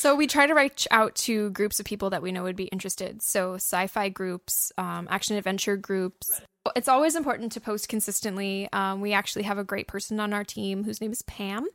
So 0.00 0.14
we 0.14 0.26
try 0.26 0.46
to 0.46 0.54
reach 0.54 0.88
out 0.90 1.14
to 1.16 1.50
groups 1.50 1.78
of 1.78 1.84
people 1.84 2.08
that 2.08 2.22
we 2.22 2.32
know 2.32 2.44
would 2.44 2.56
be 2.56 2.64
interested. 2.64 3.20
So 3.20 3.56
sci-fi 3.56 4.08
groups, 4.08 4.72
um, 4.78 5.06
action 5.10 5.36
adventure 5.36 5.76
groups. 5.76 6.40
It's 6.74 6.88
always 6.88 7.16
important 7.16 7.52
to 7.52 7.60
post 7.60 7.90
consistently. 7.90 8.66
Um, 8.72 9.02
we 9.02 9.12
actually 9.12 9.42
have 9.42 9.58
a 9.58 9.64
great 9.64 9.88
person 9.88 10.18
on 10.18 10.32
our 10.32 10.42
team 10.42 10.84
whose 10.84 11.02
name 11.02 11.12
is 11.12 11.20
Pam, 11.20 11.66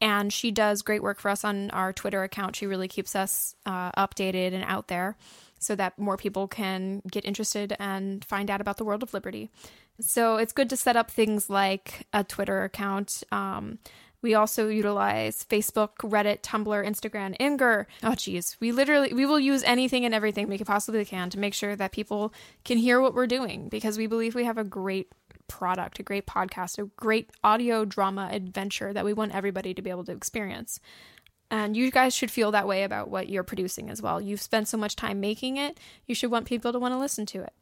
and 0.00 0.32
she 0.32 0.50
does 0.50 0.82
great 0.82 1.02
work 1.02 1.20
for 1.20 1.30
us 1.30 1.44
on 1.44 1.70
our 1.70 1.92
Twitter 1.92 2.22
account. 2.22 2.56
She 2.56 2.66
really 2.66 2.88
keeps 2.88 3.16
us 3.16 3.54
uh, 3.64 3.92
updated 3.92 4.52
and 4.52 4.64
out 4.64 4.88
there 4.88 5.16
so 5.58 5.74
that 5.74 5.98
more 5.98 6.16
people 6.16 6.48
can 6.48 7.02
get 7.10 7.24
interested 7.24 7.74
and 7.78 8.24
find 8.24 8.50
out 8.50 8.60
about 8.60 8.76
the 8.76 8.84
world 8.84 9.02
of 9.02 9.14
liberty. 9.14 9.50
So 10.00 10.36
it's 10.36 10.52
good 10.52 10.68
to 10.70 10.76
set 10.76 10.96
up 10.96 11.10
things 11.10 11.48
like 11.48 12.06
a 12.12 12.22
Twitter 12.22 12.64
account. 12.64 13.22
Um, 13.32 13.78
we 14.22 14.34
also 14.34 14.68
utilize 14.68 15.44
Facebook, 15.48 15.98
Reddit, 15.98 16.40
Tumblr, 16.40 16.86
Instagram, 16.86 17.36
Imgur. 17.38 17.86
Oh, 18.02 18.14
geez, 18.14 18.56
we 18.60 18.72
literally 18.72 19.12
we 19.12 19.26
will 19.26 19.38
use 19.38 19.62
anything 19.62 20.04
and 20.04 20.14
everything 20.14 20.48
we 20.48 20.58
possibly 20.58 21.04
can 21.04 21.30
to 21.30 21.38
make 21.38 21.54
sure 21.54 21.76
that 21.76 21.92
people 21.92 22.32
can 22.64 22.78
hear 22.78 23.00
what 23.00 23.14
we're 23.14 23.26
doing 23.26 23.68
because 23.68 23.96
we 23.96 24.06
believe 24.06 24.34
we 24.34 24.44
have 24.44 24.58
a 24.58 24.64
great 24.64 25.12
product, 25.48 25.98
a 25.98 26.02
great 26.02 26.26
podcast, 26.26 26.78
a 26.78 26.86
great 26.96 27.30
audio 27.42 27.84
drama 27.84 28.28
adventure 28.32 28.92
that 28.92 29.04
we 29.04 29.12
want 29.12 29.34
everybody 29.34 29.74
to 29.74 29.82
be 29.82 29.90
able 29.90 30.04
to 30.04 30.12
experience. 30.12 30.80
And 31.50 31.76
you 31.76 31.90
guys 31.90 32.14
should 32.14 32.30
feel 32.30 32.50
that 32.52 32.66
way 32.66 32.82
about 32.82 33.08
what 33.08 33.28
you're 33.28 33.44
producing 33.44 33.88
as 33.90 34.02
well. 34.02 34.20
You've 34.20 34.40
spent 34.40 34.68
so 34.68 34.76
much 34.76 34.96
time 34.96 35.20
making 35.20 35.56
it, 35.56 35.78
you 36.06 36.14
should 36.14 36.30
want 36.30 36.46
people 36.46 36.72
to 36.72 36.78
want 36.78 36.92
to 36.92 36.98
listen 36.98 37.26
to 37.26 37.42
it. 37.42 37.52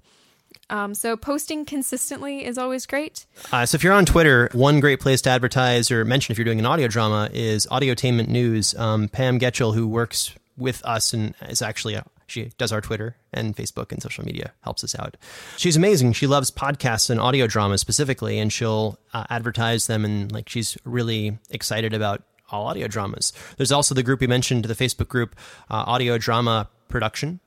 Um, 0.71 0.95
so 0.95 1.17
posting 1.17 1.65
consistently 1.65 2.45
is 2.45 2.59
always 2.59 2.87
great. 2.87 3.27
Uh, 3.53 3.67
so 3.67 3.77
if 3.77 3.85
you're 3.85 3.93
on 3.93 4.07
Twitter, 4.07 4.49
one 4.53 4.81
great 4.81 5.01
place 5.01 5.21
to 5.23 5.31
advertise 5.31 5.91
or 5.91 6.05
mention 6.05 6.33
if 6.33 6.39
you're 6.39 6.45
doing 6.45 6.61
an 6.61 6.67
audio 6.67 6.89
drama 6.89 7.29
is 7.33 7.67
Audiotainment 7.67 8.29
News. 8.29 8.75
Um, 8.77 9.09
Pam 9.09 9.39
Getchell, 9.39 9.75
who 9.75 9.87
works 9.87 10.33
with 10.57 10.85
us 10.85 11.13
and 11.13 11.35
is 11.49 11.61
actually 11.61 11.95
a, 11.95 12.05
she 12.27 12.51
does 12.59 12.73
our 12.73 12.81
Twitter 12.81 13.17
and 13.33 13.57
Facebook 13.57 13.93
and 13.93 14.03
social 14.03 14.25
media, 14.25 14.53
helps 14.63 14.85
us 14.85 14.95
out. 14.99 15.17
She's 15.57 15.77
amazing. 15.77 16.13
She 16.15 16.27
loves 16.27 16.51
podcasts 16.51 17.11
and 17.11 17.21
audio 17.21 17.47
dramas 17.47 17.81
specifically, 17.81 18.39
and 18.39 18.53
she'll 18.53 18.99
uh, 19.13 19.25
advertise 19.31 19.87
them. 19.87 20.05
And 20.05 20.31
like 20.33 20.49
she's 20.49 20.77
really 20.85 21.39
excited 21.51 21.95
about 21.95 22.23
all 22.51 22.67
audio 22.67 22.87
dramas. 22.89 23.33
There's 23.57 23.73
also 23.73 23.95
the 23.95 24.03
group 24.03 24.21
we 24.21 24.27
mentioned, 24.27 24.65
the 24.67 24.75
Facebook 24.75 25.09
group, 25.09 25.35
uh, 25.71 25.85
Audio 25.87 26.19
Drama 26.19 26.69
Production 26.89 27.41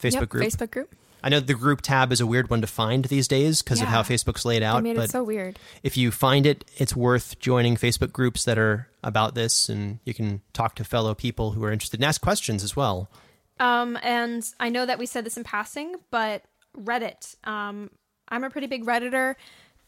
Facebook 0.00 0.12
Yep, 0.20 0.28
group. 0.28 0.44
Facebook 0.44 0.70
group. 0.70 0.94
I 1.24 1.28
know 1.28 1.38
the 1.38 1.54
group 1.54 1.80
tab 1.82 2.10
is 2.10 2.20
a 2.20 2.26
weird 2.26 2.50
one 2.50 2.60
to 2.62 2.66
find 2.66 3.04
these 3.04 3.28
days 3.28 3.62
because 3.62 3.80
of 3.80 3.86
how 3.86 4.02
Facebook's 4.02 4.44
laid 4.44 4.64
out. 4.64 4.82
made 4.82 4.96
but 4.96 5.04
it 5.04 5.10
so 5.12 5.22
weird. 5.22 5.56
if 5.84 5.96
you 5.96 6.10
find 6.10 6.46
it, 6.46 6.64
it's 6.78 6.96
worth 6.96 7.38
joining 7.38 7.76
Facebook 7.76 8.12
groups 8.12 8.44
that 8.44 8.58
are 8.58 8.88
about 9.04 9.36
this, 9.36 9.68
and 9.68 10.00
you 10.04 10.14
can 10.14 10.40
talk 10.52 10.74
to 10.74 10.84
fellow 10.84 11.14
people 11.14 11.52
who 11.52 11.62
are 11.62 11.70
interested 11.70 12.00
and 12.00 12.04
ask 12.04 12.20
questions 12.20 12.64
as 12.64 12.74
well. 12.74 13.08
Um, 13.62 13.96
and 14.02 14.44
I 14.58 14.70
know 14.70 14.84
that 14.84 14.98
we 14.98 15.06
said 15.06 15.24
this 15.24 15.36
in 15.36 15.44
passing, 15.44 15.94
but 16.10 16.42
Reddit. 16.76 17.36
Um, 17.46 17.90
I'm 18.28 18.42
a 18.42 18.50
pretty 18.50 18.66
big 18.66 18.84
Redditor, 18.84 19.36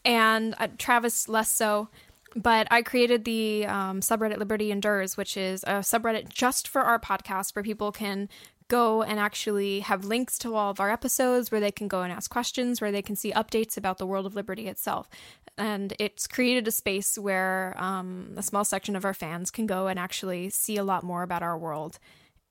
and 0.05 0.55
uh, 0.57 0.69
Travis 0.77 1.27
less 1.27 1.51
so. 1.51 1.89
But 2.37 2.67
I 2.71 2.81
created 2.81 3.25
the 3.25 3.65
um, 3.65 3.99
subreddit 3.99 4.37
Liberty 4.37 4.71
Endures, 4.71 5.17
which 5.17 5.35
is 5.35 5.63
a 5.63 5.79
subreddit 5.79 6.29
just 6.29 6.69
for 6.69 6.81
our 6.83 6.99
podcast 6.99 7.53
where 7.53 7.63
people 7.63 7.91
can 7.91 8.29
go 8.69 9.03
and 9.03 9.19
actually 9.19 9.81
have 9.81 10.05
links 10.05 10.37
to 10.39 10.55
all 10.55 10.71
of 10.71 10.79
our 10.79 10.89
episodes, 10.89 11.51
where 11.51 11.61
they 11.61 11.71
can 11.71 11.89
go 11.89 12.01
and 12.01 12.13
ask 12.13 12.31
questions, 12.31 12.79
where 12.79 12.93
they 12.93 13.01
can 13.01 13.17
see 13.17 13.33
updates 13.33 13.75
about 13.75 13.97
the 13.97 14.07
world 14.07 14.25
of 14.25 14.35
Liberty 14.35 14.67
itself. 14.67 15.09
And 15.57 15.93
it's 15.99 16.27
created 16.27 16.65
a 16.67 16.71
space 16.71 17.17
where 17.17 17.75
um, 17.77 18.35
a 18.37 18.43
small 18.43 18.63
section 18.63 18.95
of 18.95 19.03
our 19.03 19.13
fans 19.13 19.51
can 19.51 19.65
go 19.65 19.87
and 19.87 19.99
actually 19.99 20.49
see 20.49 20.77
a 20.77 20.83
lot 20.83 21.03
more 21.03 21.23
about 21.23 21.43
our 21.43 21.57
world 21.57 21.99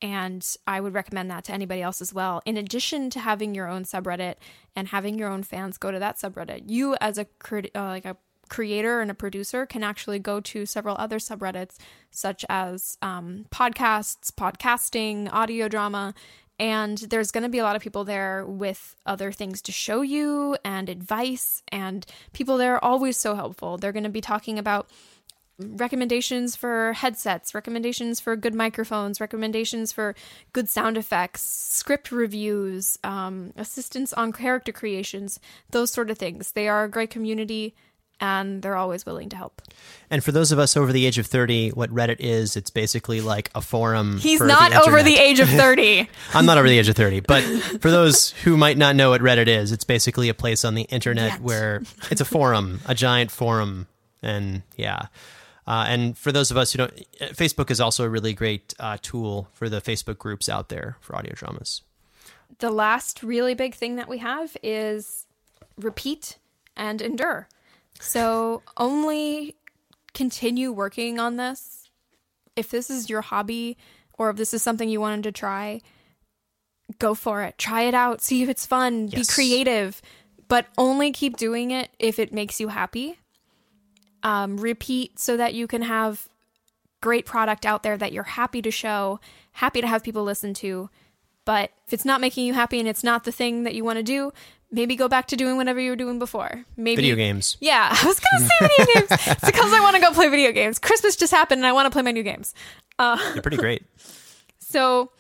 and 0.05 0.47
I 0.67 0.83
would 0.83 0.93
recommend 0.93 1.31
that 1.31 1.45
to 1.45 1.53
anybody 1.53 1.81
else 1.81 2.03
as 2.03 2.13
well. 2.13 2.43
In 2.45 2.59
addition 2.59 3.09
to 3.09 3.21
having 3.21 3.55
your 3.55 3.69
own 3.69 3.85
subreddit 3.85 4.35
and 4.77 4.89
having 4.89 5.19
your 5.19 5.31
own 5.31 5.43
fans 5.43 5.79
go 5.79 5.91
to 5.91 5.99
that 5.99 6.17
subreddit, 6.19 6.65
you 6.67 6.95
as 7.01 7.17
a 7.17 7.27
uh, 7.53 7.67
like 7.75 8.05
a 8.05 8.19
creator 8.51 9.01
and 9.01 9.11
a 9.11 9.15
producer 9.15 9.65
can 9.65 9.83
actually 9.83 10.19
go 10.19 10.41
to 10.41 10.67
several 10.67 10.95
other 10.99 11.17
subreddits 11.17 11.79
such 12.11 12.45
as 12.51 12.99
um, 13.01 13.47
podcasts, 13.51 14.31
podcasting, 14.31 15.33
audio 15.33 15.69
drama. 15.69 16.13
And 16.59 16.99
there's 16.99 17.31
going 17.31 17.45
to 17.45 17.49
be 17.49 17.59
a 17.59 17.65
lot 17.65 17.75
of 17.75 17.81
people 17.81 18.05
there 18.05 18.45
with 18.45 18.97
other 19.07 19.33
things 19.33 19.63
to 19.63 19.73
show 19.73 20.03
you 20.03 20.59
and 20.67 20.91
advice. 20.91 21.63
And 21.69 22.05
people 22.35 22.59
there 22.59 22.75
are 22.75 22.85
always 22.85 23.17
so 23.17 23.37
helpful. 23.37 23.79
They're 23.79 23.91
going 23.91 24.05
to 24.05 24.11
be 24.11 24.21
talking 24.21 24.59
about 24.59 24.91
recommendations 25.59 26.57
for 26.57 26.93
headsets, 26.95 27.55
recommendations 27.55 28.21
for 28.21 28.37
good 28.37 28.55
microphones, 28.55 29.21
recommendations 29.21 29.93
for 29.93 30.15
good 30.53 30.69
sound 30.69 30.97
effects, 30.97 31.43
script 31.43 32.11
reviews, 32.11 32.99
um, 33.05 33.53
assistance 33.57 34.13
on 34.13 34.33
character 34.33 34.73
creations, 34.73 35.39
those 35.71 35.93
sort 35.93 36.11
of 36.11 36.19
things. 36.19 36.53
They 36.53 36.69
are 36.69 36.85
a 36.85 36.91
great 36.91 37.11
community 37.11 37.75
and 38.21 38.63
they're 38.63 38.77
always 38.77 39.05
willing 39.05 39.29
to 39.29 39.37
help. 39.37 39.61
And 40.11 40.23
for 40.23 40.33
those 40.33 40.53
of 40.53 40.59
us 40.59 40.77
over 40.77 40.93
the 40.93 41.07
age 41.07 41.19
of 41.19 41.27
30, 41.27 41.71
what 41.71 41.91
Reddit 41.91 42.21
is, 42.21 42.57
it's 42.57 42.71
basically 42.71 43.21
like 43.21 43.51
a 43.55 43.61
forum. 43.61 44.19
He's 44.19 44.41
not 44.41 44.73
over 44.73 45.03
the 45.03 45.17
age 45.17 45.41
of 45.41 45.49
30. 45.49 46.09
I'm 46.35 46.47
not 46.47 46.57
over 46.57 46.69
the 46.69 46.79
age 46.79 46.89
of 46.89 46.97
30, 46.97 47.21
but 47.21 47.43
for 47.81 47.91
those 47.91 48.31
who 48.31 48.57
might 48.57 48.79
not 48.79 48.97
know 48.97 49.11
what 49.11 49.21
Reddit 49.21 49.49
is, 49.49 49.73
it's 49.73 49.85
basically 49.85 50.29
a 50.29 50.35
place 50.35 50.65
on 50.65 50.75
the 50.75 50.83
internet 50.83 51.33
Yet. 51.33 51.41
where 51.41 51.83
it's 52.11 52.21
a 52.21 52.25
forum, 52.25 52.81
a 52.87 52.95
giant 52.95 53.31
forum. 53.31 53.89
And 54.23 54.63
yeah. 54.77 55.07
Uh, 55.67 55.87
and 55.89 56.17
for 56.19 56.31
those 56.31 56.51
of 56.51 56.57
us 56.57 56.73
who 56.73 56.79
don't, 56.79 56.95
Facebook 57.35 57.71
is 57.71 57.81
also 57.81 58.05
a 58.05 58.09
really 58.09 58.35
great 58.35 58.75
uh, 58.79 58.99
tool 59.01 59.49
for 59.53 59.69
the 59.69 59.81
Facebook 59.81 60.19
groups 60.19 60.49
out 60.49 60.69
there 60.69 60.97
for 61.01 61.17
audio 61.17 61.33
dramas. 61.35 61.83
the 62.59 62.71
last 62.71 63.23
really 63.23 63.55
big 63.55 63.75
thing 63.75 63.97
that 63.97 64.09
we 64.09 64.19
have 64.19 64.57
is 64.63 65.27
repeat 65.77 66.39
and 66.77 67.01
endure. 67.03 67.49
So 68.01 68.63
only 68.77 69.57
continue 70.13 70.71
working 70.73 71.19
on 71.19 71.37
this. 71.37 71.89
If 72.57 72.71
this 72.71 72.91
is 72.91 73.11
your 73.11 73.23
hobby 73.23 73.77
or 74.19 74.31
if 74.31 74.37
this 74.37 74.55
is 74.55 74.63
something 74.63 74.89
you 74.89 75.01
wanted 75.01 75.25
to 75.25 75.33
try, 75.33 75.81
go 76.99 77.15
for 77.15 77.43
it. 77.43 77.59
Try 77.59 77.83
it 77.83 77.95
out. 77.95 78.23
See 78.23 78.43
if 78.43 78.49
it's 78.49 78.67
fun. 78.67 79.09
Yes. 79.09 79.27
Be 79.27 79.33
creative, 79.33 80.03
but 80.47 80.67
only 80.79 81.11
keep 81.11 81.37
doing 81.37 81.71
it 81.71 81.91
if 81.99 82.19
it 82.19 82.33
makes 82.33 82.61
you 82.61 82.69
happy. 82.69 83.19
Um, 84.25 84.57
repeat 84.57 85.19
so 85.19 85.37
that 85.37 85.55
you 85.55 85.67
can 85.67 85.83
have 85.83 86.29
great 87.03 87.27
product 87.27 87.67
out 87.67 87.83
there 87.83 87.97
that 87.99 88.13
you're 88.13 88.23
happy 88.23 88.63
to 88.63 88.71
show, 88.71 89.21
happy 89.53 89.83
to 89.83 89.87
have 89.87 90.03
people 90.03 90.25
listen 90.25 90.55
to. 90.55 90.89
But 91.45 91.71
if 91.87 91.93
it's 91.93 92.07
not 92.07 92.23
making 92.23 92.47
you 92.47 92.55
happy 92.55 92.79
and 92.81 92.89
it's 92.89 93.05
not 93.05 93.25
the 93.25 93.33
thing 93.33 93.65
that 93.65 93.75
you 93.75 93.85
want 93.85 93.99
to 93.99 94.03
do, 94.03 94.33
maybe 94.71 94.97
go 94.97 95.09
back 95.09 95.27
to 95.29 95.37
doing 95.37 95.59
whatever 95.59 95.79
you 95.79 95.91
were 95.91 95.97
doing 95.97 96.19
before. 96.19 96.65
Maybe 96.77 96.97
Video 97.03 97.17
games. 97.17 97.59
Yeah, 97.61 97.89
I 98.03 98.07
was 98.07 98.19
gonna 98.19 98.49
say 98.49 98.55
video 98.61 98.95
games. 98.95 99.09
It's 99.11 99.45
because 99.45 99.73
I 99.75 99.81
want 99.81 99.97
to 99.97 100.01
go 100.01 100.13
play 100.13 100.29
video 100.29 100.53
games. 100.53 100.79
Christmas 100.79 101.17
just 101.17 101.33
happened 101.33 101.59
and 101.59 101.67
I 101.67 101.73
want 101.73 101.85
to 101.85 101.91
play 101.91 102.03
my 102.03 102.11
new 102.13 102.23
games. 102.23 102.55
They're 102.99 103.43
pretty 103.43 103.59
great. 103.59 103.85
So 104.59 105.13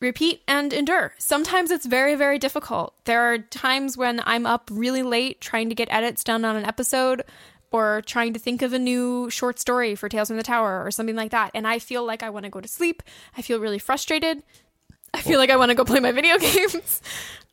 repeat 0.00 0.42
and 0.46 0.70
endure. 0.74 1.14
Sometimes 1.16 1.70
it's 1.70 1.86
very, 1.86 2.14
very 2.14 2.38
difficult. 2.38 2.92
There 3.04 3.32
are 3.32 3.38
times 3.38 3.96
when 3.96 4.20
I'm 4.26 4.44
up 4.44 4.68
really 4.70 5.02
late 5.02 5.40
trying 5.40 5.70
to 5.70 5.74
get 5.74 5.88
edits 5.90 6.22
done 6.22 6.44
on 6.44 6.56
an 6.56 6.66
episode 6.66 7.22
or 7.74 8.02
trying 8.02 8.32
to 8.32 8.38
think 8.38 8.62
of 8.62 8.72
a 8.72 8.78
new 8.78 9.28
short 9.28 9.58
story 9.58 9.96
for 9.96 10.08
Tales 10.08 10.28
from 10.28 10.36
the 10.36 10.44
Tower 10.44 10.86
or 10.86 10.92
something 10.92 11.16
like 11.16 11.32
that. 11.32 11.50
And 11.54 11.66
I 11.66 11.80
feel 11.80 12.06
like 12.06 12.22
I 12.22 12.30
want 12.30 12.44
to 12.44 12.48
go 12.48 12.60
to 12.60 12.68
sleep. 12.68 13.02
I 13.36 13.42
feel 13.42 13.58
really 13.58 13.80
frustrated. 13.80 14.44
I 15.12 15.20
feel 15.20 15.40
like 15.40 15.50
I 15.50 15.56
want 15.56 15.70
to 15.70 15.74
go 15.74 15.84
play 15.84 15.98
my 15.98 16.12
video 16.12 16.38
games. 16.38 17.02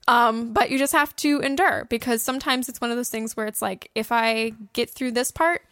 Um, 0.08 0.54
but 0.54 0.70
you 0.70 0.78
just 0.78 0.94
have 0.94 1.16
to 1.18 1.40
endure 1.40 1.88
because 1.90 2.22
sometimes 2.22 2.70
it's 2.70 2.80
one 2.80 2.92
of 2.92 2.98
those 2.98 3.10
things 3.10 3.36
where 3.36 3.48
it's 3.48 3.64
like, 3.64 3.90
if 3.96 4.12
I 4.12 4.52
get 4.74 4.92
through 4.92 5.14
this 5.14 5.32
part, 5.32 5.64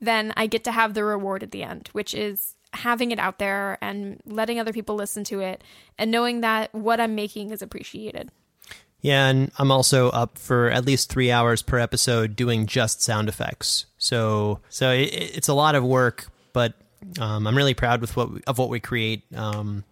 then 0.00 0.32
I 0.36 0.46
get 0.46 0.62
to 0.62 0.70
have 0.70 0.94
the 0.94 1.02
reward 1.02 1.42
at 1.42 1.50
the 1.50 1.64
end, 1.64 1.88
which 1.90 2.14
is 2.14 2.54
having 2.72 3.10
it 3.10 3.18
out 3.18 3.40
there 3.40 3.78
and 3.80 4.20
letting 4.26 4.60
other 4.60 4.72
people 4.72 4.94
listen 4.94 5.24
to 5.24 5.40
it 5.40 5.64
and 5.98 6.12
knowing 6.12 6.40
that 6.42 6.72
what 6.72 7.00
I'm 7.00 7.16
making 7.16 7.50
is 7.50 7.62
appreciated. 7.62 8.30
Yeah, 9.00 9.28
and 9.28 9.52
I'm 9.58 9.70
also 9.70 10.10
up 10.10 10.38
for 10.38 10.70
at 10.70 10.84
least 10.84 11.10
three 11.10 11.30
hours 11.30 11.62
per 11.62 11.78
episode 11.78 12.34
doing 12.34 12.66
just 12.66 13.02
sound 13.02 13.28
effects. 13.28 13.86
So, 13.98 14.60
so 14.68 14.90
it, 14.90 15.12
it's 15.12 15.48
a 15.48 15.54
lot 15.54 15.74
of 15.74 15.84
work, 15.84 16.26
but 16.52 16.74
um, 17.20 17.46
I'm 17.46 17.56
really 17.56 17.74
proud 17.74 18.00
with 18.00 18.16
what 18.16 18.32
we, 18.32 18.40
of 18.46 18.58
what 18.58 18.68
we 18.68 18.80
create. 18.80 19.22
Um, 19.34 19.84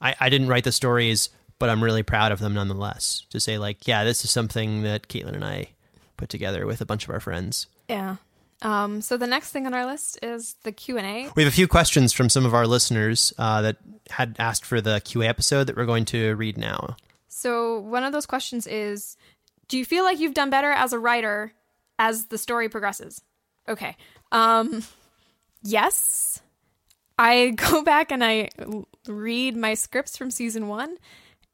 I, 0.00 0.14
I 0.18 0.28
didn't 0.28 0.48
write 0.48 0.64
the 0.64 0.72
stories, 0.72 1.28
but 1.58 1.68
I'm 1.68 1.82
really 1.82 2.02
proud 2.02 2.32
of 2.32 2.38
them 2.38 2.54
nonetheless. 2.54 3.26
To 3.30 3.40
say 3.40 3.58
like, 3.58 3.86
yeah, 3.86 4.04
this 4.04 4.24
is 4.24 4.30
something 4.30 4.82
that 4.82 5.08
Caitlin 5.08 5.34
and 5.34 5.44
I 5.44 5.68
put 6.16 6.28
together 6.28 6.66
with 6.66 6.80
a 6.80 6.86
bunch 6.86 7.04
of 7.04 7.10
our 7.10 7.20
friends. 7.20 7.66
Yeah. 7.88 8.16
Um, 8.62 9.00
so 9.02 9.16
the 9.16 9.26
next 9.26 9.50
thing 9.50 9.66
on 9.66 9.74
our 9.74 9.84
list 9.84 10.18
is 10.22 10.54
the 10.62 10.72
Q 10.72 10.96
and 10.96 11.06
A. 11.06 11.30
We 11.34 11.42
have 11.42 11.52
a 11.52 11.54
few 11.54 11.66
questions 11.66 12.12
from 12.12 12.28
some 12.28 12.46
of 12.46 12.54
our 12.54 12.66
listeners 12.66 13.32
uh, 13.36 13.62
that 13.62 13.76
had 14.10 14.36
asked 14.38 14.64
for 14.64 14.80
the 14.80 15.00
QA 15.00 15.28
episode 15.28 15.64
that 15.64 15.76
we're 15.76 15.84
going 15.84 16.04
to 16.06 16.34
read 16.36 16.56
now. 16.56 16.96
So 17.32 17.80
one 17.80 18.04
of 18.04 18.12
those 18.12 18.26
questions 18.26 18.66
is, 18.66 19.16
do 19.68 19.78
you 19.78 19.84
feel 19.86 20.04
like 20.04 20.20
you've 20.20 20.34
done 20.34 20.50
better 20.50 20.70
as 20.70 20.92
a 20.92 20.98
writer 20.98 21.54
as 21.98 22.26
the 22.26 22.36
story 22.36 22.68
progresses? 22.68 23.22
Okay. 23.66 23.96
Um, 24.30 24.84
yes. 25.62 26.42
I 27.18 27.50
go 27.56 27.82
back 27.82 28.12
and 28.12 28.22
I 28.22 28.50
read 29.06 29.56
my 29.56 29.74
scripts 29.74 30.16
from 30.16 30.30
season 30.30 30.68
one, 30.68 30.98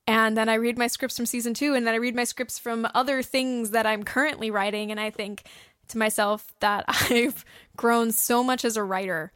and 0.06 0.36
then 0.36 0.48
I 0.48 0.54
read 0.54 0.78
my 0.78 0.88
scripts 0.88 1.16
from 1.16 1.26
season 1.26 1.54
two, 1.54 1.74
and 1.74 1.86
then 1.86 1.94
I 1.94 1.98
read 1.98 2.16
my 2.16 2.24
scripts 2.24 2.58
from 2.58 2.88
other 2.92 3.22
things 3.22 3.70
that 3.70 3.86
I'm 3.86 4.02
currently 4.02 4.50
writing, 4.50 4.90
and 4.90 4.98
I 4.98 5.10
think 5.10 5.44
to 5.88 5.98
myself 5.98 6.52
that 6.60 6.84
I've 6.88 7.44
grown 7.76 8.10
so 8.10 8.42
much 8.42 8.64
as 8.64 8.76
a 8.76 8.82
writer, 8.82 9.32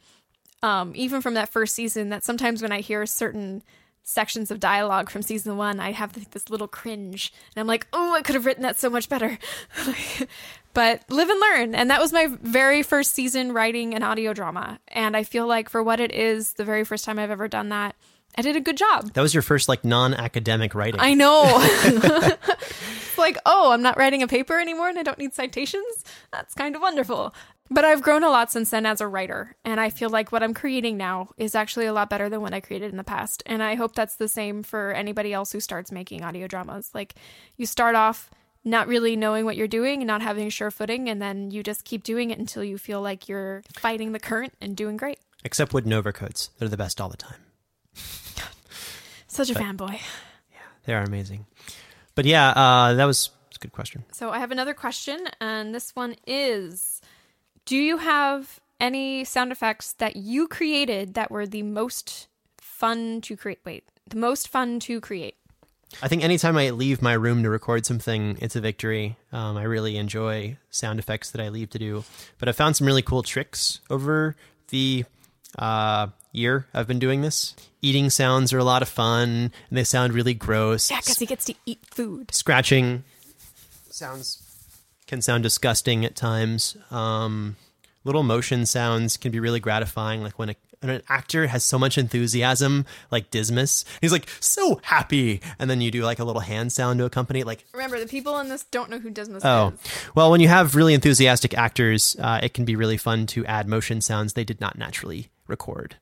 um, 0.61 0.91
even 0.93 1.21
from 1.21 1.35
that 1.35 1.49
first 1.49 1.73
season, 1.73 2.09
that 2.09 2.25
sometimes 2.25 2.61
when 2.61 2.73
I 2.73 2.81
hear 2.81 3.05
certain 3.05 3.63
sections 4.03 4.51
of 4.51 4.59
dialogue 4.59 5.09
from 5.09 5.21
season 5.21 5.57
one, 5.57 5.79
I 5.79 5.91
have 5.91 6.31
this 6.31 6.49
little 6.49 6.67
cringe, 6.67 7.33
and 7.55 7.61
I'm 7.61 7.67
like, 7.67 7.87
oh, 7.93 8.13
I 8.13 8.21
could 8.21 8.35
have 8.35 8.45
written 8.45 8.63
that 8.63 8.77
so 8.77 8.89
much 8.89 9.09
better. 9.09 9.39
but 10.73 11.03
live 11.09 11.29
and 11.29 11.39
learn, 11.39 11.75
and 11.75 11.89
that 11.89 12.01
was 12.01 12.13
my 12.13 12.27
very 12.41 12.83
first 12.83 13.11
season 13.11 13.53
writing 13.53 13.93
an 13.93 14.03
audio 14.03 14.33
drama, 14.33 14.79
and 14.89 15.15
I 15.15 15.23
feel 15.23 15.47
like 15.47 15.69
for 15.69 15.81
what 15.81 15.99
it 15.99 16.13
is, 16.13 16.53
the 16.53 16.65
very 16.65 16.83
first 16.83 17.05
time 17.05 17.17
I've 17.17 17.31
ever 17.31 17.47
done 17.47 17.69
that, 17.69 17.95
I 18.35 18.41
did 18.41 18.55
a 18.55 18.61
good 18.61 18.77
job. 18.77 19.13
That 19.13 19.21
was 19.21 19.33
your 19.33 19.43
first 19.43 19.69
like 19.69 19.85
non-academic 19.85 20.73
writing. 20.73 20.99
I 20.99 21.13
know. 21.13 21.43
it's 21.83 23.17
like, 23.17 23.37
oh, 23.45 23.71
I'm 23.71 23.83
not 23.83 23.97
writing 23.97 24.23
a 24.23 24.27
paper 24.27 24.59
anymore 24.59 24.89
and 24.89 24.97
I 24.97 25.03
don't 25.03 25.19
need 25.19 25.35
citations. 25.35 26.03
That's 26.31 26.55
kind 26.55 26.75
of 26.75 26.81
wonderful. 26.81 27.33
But 27.73 27.85
I've 27.85 28.03
grown 28.03 28.23
a 28.23 28.29
lot 28.29 28.51
since 28.51 28.69
then 28.69 28.85
as 28.85 29.01
a 29.01 29.07
writer, 29.07 29.55
and 29.65 29.79
I 29.79 29.89
feel 29.89 30.11
like 30.11 30.31
what 30.31 30.43
I'm 30.43 30.53
creating 30.53 30.95
now 30.95 31.29
is 31.37 31.55
actually 31.55 31.87
a 31.87 31.93
lot 31.93 32.07
better 32.07 32.29
than 32.29 32.39
what 32.39 32.53
I 32.53 32.59
created 32.59 32.91
in 32.91 32.97
the 32.97 33.03
past. 33.03 33.41
And 33.47 33.63
I 33.63 33.73
hope 33.73 33.95
that's 33.95 34.17
the 34.17 34.27
same 34.27 34.61
for 34.61 34.91
anybody 34.91 35.33
else 35.33 35.51
who 35.51 35.59
starts 35.59 35.91
making 35.91 36.23
audio 36.23 36.45
dramas. 36.45 36.91
Like, 36.93 37.15
you 37.57 37.65
start 37.65 37.95
off 37.95 38.29
not 38.63 38.87
really 38.87 39.15
knowing 39.15 39.43
what 39.43 39.57
you're 39.57 39.67
doing 39.67 40.01
and 40.01 40.07
not 40.07 40.21
having 40.21 40.45
a 40.45 40.51
sure 40.51 40.69
footing, 40.69 41.09
and 41.09 41.19
then 41.19 41.49
you 41.49 41.63
just 41.63 41.83
keep 41.83 42.03
doing 42.03 42.29
it 42.29 42.37
until 42.37 42.63
you 42.63 42.77
feel 42.77 43.01
like 43.01 43.27
you're 43.27 43.63
fighting 43.73 44.11
the 44.11 44.19
current 44.19 44.53
and 44.61 44.77
doing 44.77 44.95
great. 44.95 45.17
Except 45.43 45.73
wooden 45.73 45.93
overcoats. 45.93 46.51
They're 46.59 46.69
the 46.69 46.77
best 46.77 47.01
all 47.01 47.09
the 47.09 47.17
time. 47.17 47.41
Such 49.25 49.49
a 49.49 49.55
fanboy. 49.55 49.93
Yeah, 50.51 50.59
they 50.85 50.93
are 50.93 51.01
amazing. 51.01 51.47
But 52.13 52.25
yeah, 52.25 52.49
uh, 52.49 52.93
that 52.93 53.05
was 53.05 53.31
a 53.55 53.57
good 53.57 53.71
question. 53.71 54.03
So 54.11 54.29
I 54.29 54.37
have 54.37 54.51
another 54.51 54.75
question, 54.75 55.17
and 55.41 55.73
this 55.73 55.95
one 55.95 56.15
is 56.27 56.92
Do 57.65 57.77
you 57.77 57.97
have 57.97 58.59
any 58.79 59.23
sound 59.23 59.51
effects 59.51 59.93
that 59.93 60.15
you 60.15 60.47
created 60.47 61.13
that 61.13 61.31
were 61.31 61.47
the 61.47 61.63
most 61.63 62.27
fun 62.59 63.21
to 63.21 63.37
create? 63.37 63.59
Wait, 63.65 63.85
the 64.09 64.17
most 64.17 64.49
fun 64.49 64.79
to 64.81 64.99
create? 64.99 65.35
I 66.01 66.07
think 66.07 66.23
anytime 66.23 66.57
I 66.57 66.71
leave 66.71 67.01
my 67.01 67.13
room 67.13 67.43
to 67.43 67.49
record 67.49 67.85
something, 67.85 68.37
it's 68.41 68.55
a 68.55 68.61
victory. 68.61 69.15
Um, 69.31 69.57
I 69.57 69.63
really 69.63 69.95
enjoy 69.95 70.57
sound 70.71 70.99
effects 70.99 71.31
that 71.31 71.41
I 71.41 71.49
leave 71.49 71.69
to 71.71 71.79
do. 71.79 72.03
But 72.39 72.49
I 72.49 72.51
found 72.51 72.75
some 72.75 72.87
really 72.87 73.03
cool 73.03 73.23
tricks 73.23 73.79
over 73.89 74.35
the 74.69 75.05
uh, 75.57 76.07
year 76.31 76.67
I've 76.73 76.87
been 76.87 76.99
doing 76.99 77.21
this. 77.21 77.55
Eating 77.81 78.09
sounds 78.09 78.51
are 78.53 78.57
a 78.57 78.63
lot 78.63 78.81
of 78.81 78.89
fun, 78.89 79.29
and 79.29 79.77
they 79.77 79.83
sound 79.83 80.13
really 80.13 80.33
gross. 80.33 80.89
Yeah, 80.89 80.99
because 80.99 81.19
he 81.19 81.25
gets 81.25 81.45
to 81.45 81.53
eat 81.65 81.79
food. 81.85 82.33
Scratching 82.33 83.03
sounds 83.89 84.42
can 85.13 85.21
sound 85.21 85.43
disgusting 85.43 86.03
at 86.05 86.15
times. 86.15 86.75
Um, 86.89 87.55
little 88.03 88.23
motion 88.23 88.65
sounds 88.65 89.15
can 89.15 89.31
be 89.31 89.39
really 89.39 89.59
gratifying, 89.59 90.23
like 90.23 90.39
when, 90.39 90.49
a, 90.49 90.55
an 90.81 91.03
actor 91.07 91.45
has 91.47 91.63
so 91.63 91.77
much 91.77 91.99
enthusiasm, 91.99 92.85
like 93.11 93.29
Dismas. 93.29 93.85
He's 94.01 94.11
like 94.11 94.27
so 94.39 94.79
happy, 94.83 95.39
and 95.59 95.69
then 95.69 95.81
you 95.81 95.91
do 95.91 96.03
like 96.03 96.17
a 96.17 96.23
little 96.23 96.41
hand 96.41 96.71
sound 96.73 96.97
to 96.97 97.05
accompany 97.05 97.41
it, 97.41 97.45
like 97.45 97.63
Remember, 97.73 97.99
the 97.99 98.07
people 98.07 98.39
in 98.39 98.49
this 98.49 98.63
don't 98.65 98.89
know 98.89 98.97
who 98.97 99.11
Dismas 99.11 99.43
Oh, 99.45 99.73
is. 99.75 99.79
well, 100.15 100.31
when 100.31 100.41
you 100.41 100.47
have 100.47 100.73
really 100.75 100.95
enthusiastic 100.95 101.55
actors, 101.55 102.15
uh, 102.19 102.39
it 102.41 102.55
can 102.55 102.65
be 102.65 102.75
really 102.75 102.97
fun 102.97 103.27
to 103.27 103.45
add 103.45 103.67
motion 103.67 104.01
sounds 104.01 104.33
they 104.33 104.43
did 104.43 104.59
not 104.59 104.77
naturally 104.79 105.29
record. 105.47 105.95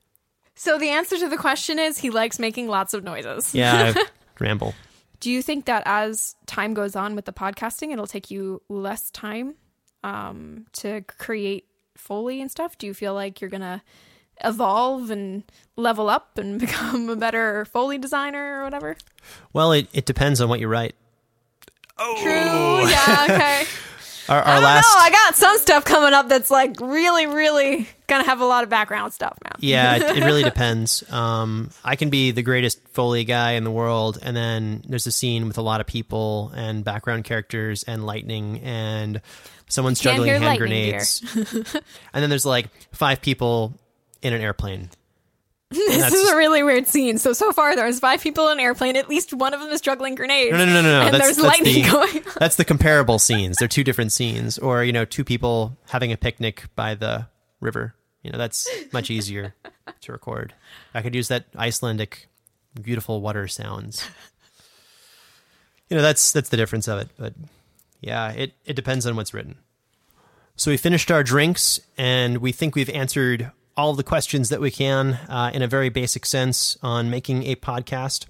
So 0.55 0.77
the 0.79 0.89
answer 0.89 1.17
to 1.17 1.27
the 1.27 1.37
question 1.37 1.79
is 1.79 1.97
he 1.97 2.09
likes 2.11 2.39
making 2.39 2.69
lots 2.69 2.93
of 2.93 3.03
noises. 3.03 3.53
Yeah, 3.53 3.93
ramble. 4.39 4.73
Do 5.21 5.31
you 5.31 5.41
think 5.41 5.65
that 5.65 5.83
as 5.85 6.35
time 6.47 6.73
goes 6.73 6.95
on 6.95 7.15
with 7.15 7.25
the 7.25 7.31
podcasting, 7.31 7.93
it'll 7.93 8.07
take 8.07 8.29
you 8.29 8.61
less 8.67 9.09
time 9.11 9.55
um, 10.03 10.65
to 10.73 11.01
create 11.01 11.67
Foley 11.95 12.41
and 12.41 12.49
stuff? 12.49 12.77
Do 12.77 12.87
you 12.87 12.93
feel 12.93 13.13
like 13.13 13.39
you're 13.39 13.49
going 13.49 13.61
to 13.61 13.81
evolve 14.43 15.11
and 15.11 15.43
level 15.75 16.09
up 16.09 16.37
and 16.39 16.59
become 16.65 17.07
a 17.07 17.15
better 17.15 17.65
Foley 17.65 17.99
designer 17.99 18.59
or 18.59 18.63
whatever? 18.63 18.97
Well, 19.53 19.71
it, 19.71 19.87
it 19.93 20.05
depends 20.05 20.41
on 20.41 20.49
what 20.49 20.59
you 20.59 20.67
write. 20.67 20.95
Oh. 21.97 22.17
True. 22.21 22.89
Yeah. 22.89 23.27
Okay. 23.29 23.65
Our, 24.29 24.39
our 24.39 24.47
I 24.47 24.53
don't 24.55 24.63
last, 24.63 24.83
know. 24.83 25.01
I 25.01 25.09
got 25.09 25.35
some 25.35 25.57
stuff 25.57 25.85
coming 25.85 26.13
up 26.13 26.29
that's 26.29 26.51
like 26.51 26.79
really, 26.79 27.27
really 27.27 27.87
gonna 28.07 28.23
have 28.23 28.41
a 28.41 28.45
lot 28.45 28.63
of 28.63 28.69
background 28.69 29.13
stuff, 29.13 29.37
man. 29.43 29.53
yeah, 29.59 29.95
it, 29.95 30.17
it 30.17 30.25
really 30.25 30.43
depends. 30.51 31.09
Um, 31.11 31.69
I 31.83 31.95
can 31.95 32.09
be 32.09 32.31
the 32.31 32.43
greatest 32.43 32.79
Foley 32.89 33.23
guy 33.23 33.51
in 33.53 33.63
the 33.63 33.71
world, 33.71 34.19
and 34.21 34.35
then 34.35 34.83
there's 34.87 35.07
a 35.07 35.11
scene 35.11 35.47
with 35.47 35.57
a 35.57 35.61
lot 35.61 35.81
of 35.81 35.87
people 35.87 36.51
and 36.55 36.83
background 36.83 37.23
characters 37.23 37.83
and 37.83 38.05
lightning 38.05 38.59
and 38.59 39.21
someone's 39.67 39.99
juggling 39.99 40.41
hand 40.41 40.57
grenades, 40.59 41.23
and 42.13 42.23
then 42.23 42.29
there's 42.29 42.45
like 42.45 42.67
five 42.91 43.21
people 43.21 43.73
in 44.21 44.33
an 44.33 44.41
airplane. 44.41 44.89
This 45.91 46.13
is 46.13 46.29
a 46.29 46.35
really 46.35 46.63
weird 46.63 46.87
scene. 46.87 47.17
So 47.17 47.31
so 47.31 47.53
far, 47.53 47.75
there's 47.75 47.99
five 47.99 48.21
people 48.21 48.47
in 48.49 48.53
an 48.53 48.59
airplane. 48.59 48.97
At 48.97 49.07
least 49.07 49.33
one 49.33 49.53
of 49.53 49.61
them 49.61 49.69
is 49.69 49.79
juggling 49.79 50.15
grenades. 50.15 50.51
No, 50.51 50.65
no, 50.65 50.65
no, 50.65 50.81
no, 50.81 50.99
no. 50.99 51.01
And 51.05 51.13
that's, 51.13 51.23
there's 51.23 51.37
that's 51.37 51.47
lightning 51.47 51.83
the, 51.85 51.89
going. 51.89 52.17
on. 52.17 52.33
That's 52.39 52.55
the 52.57 52.65
comparable 52.65 53.19
scenes. 53.19 53.55
They're 53.57 53.69
two 53.69 53.83
different 53.85 54.11
scenes, 54.11 54.57
or 54.57 54.83
you 54.83 54.91
know, 54.91 55.05
two 55.05 55.23
people 55.23 55.77
having 55.87 56.11
a 56.11 56.17
picnic 56.17 56.65
by 56.75 56.95
the 56.95 57.27
river. 57.61 57.95
You 58.21 58.31
know, 58.31 58.37
that's 58.37 58.67
much 58.91 59.09
easier 59.09 59.55
to 60.01 60.11
record. 60.11 60.53
I 60.93 61.01
could 61.01 61.15
use 61.15 61.29
that 61.29 61.45
Icelandic 61.57 62.27
beautiful 62.79 63.21
water 63.21 63.47
sounds. 63.47 64.07
You 65.89 65.97
know, 65.97 66.03
that's 66.03 66.31
that's 66.31 66.49
the 66.49 66.57
difference 66.57 66.87
of 66.87 66.99
it. 66.99 67.09
But 67.17 67.33
yeah, 68.01 68.31
it 68.31 68.53
it 68.65 68.75
depends 68.75 69.05
on 69.05 69.15
what's 69.15 69.33
written. 69.33 69.55
So 70.55 70.69
we 70.69 70.77
finished 70.77 71.11
our 71.11 71.23
drinks, 71.23 71.79
and 71.97 72.37
we 72.37 72.51
think 72.51 72.75
we've 72.75 72.89
answered 72.89 73.51
all 73.77 73.93
the 73.93 74.03
questions 74.03 74.49
that 74.49 74.61
we 74.61 74.71
can 74.71 75.13
uh, 75.29 75.51
in 75.53 75.61
a 75.61 75.67
very 75.67 75.89
basic 75.89 76.25
sense 76.25 76.77
on 76.81 77.09
making 77.09 77.43
a 77.43 77.55
podcast. 77.55 78.25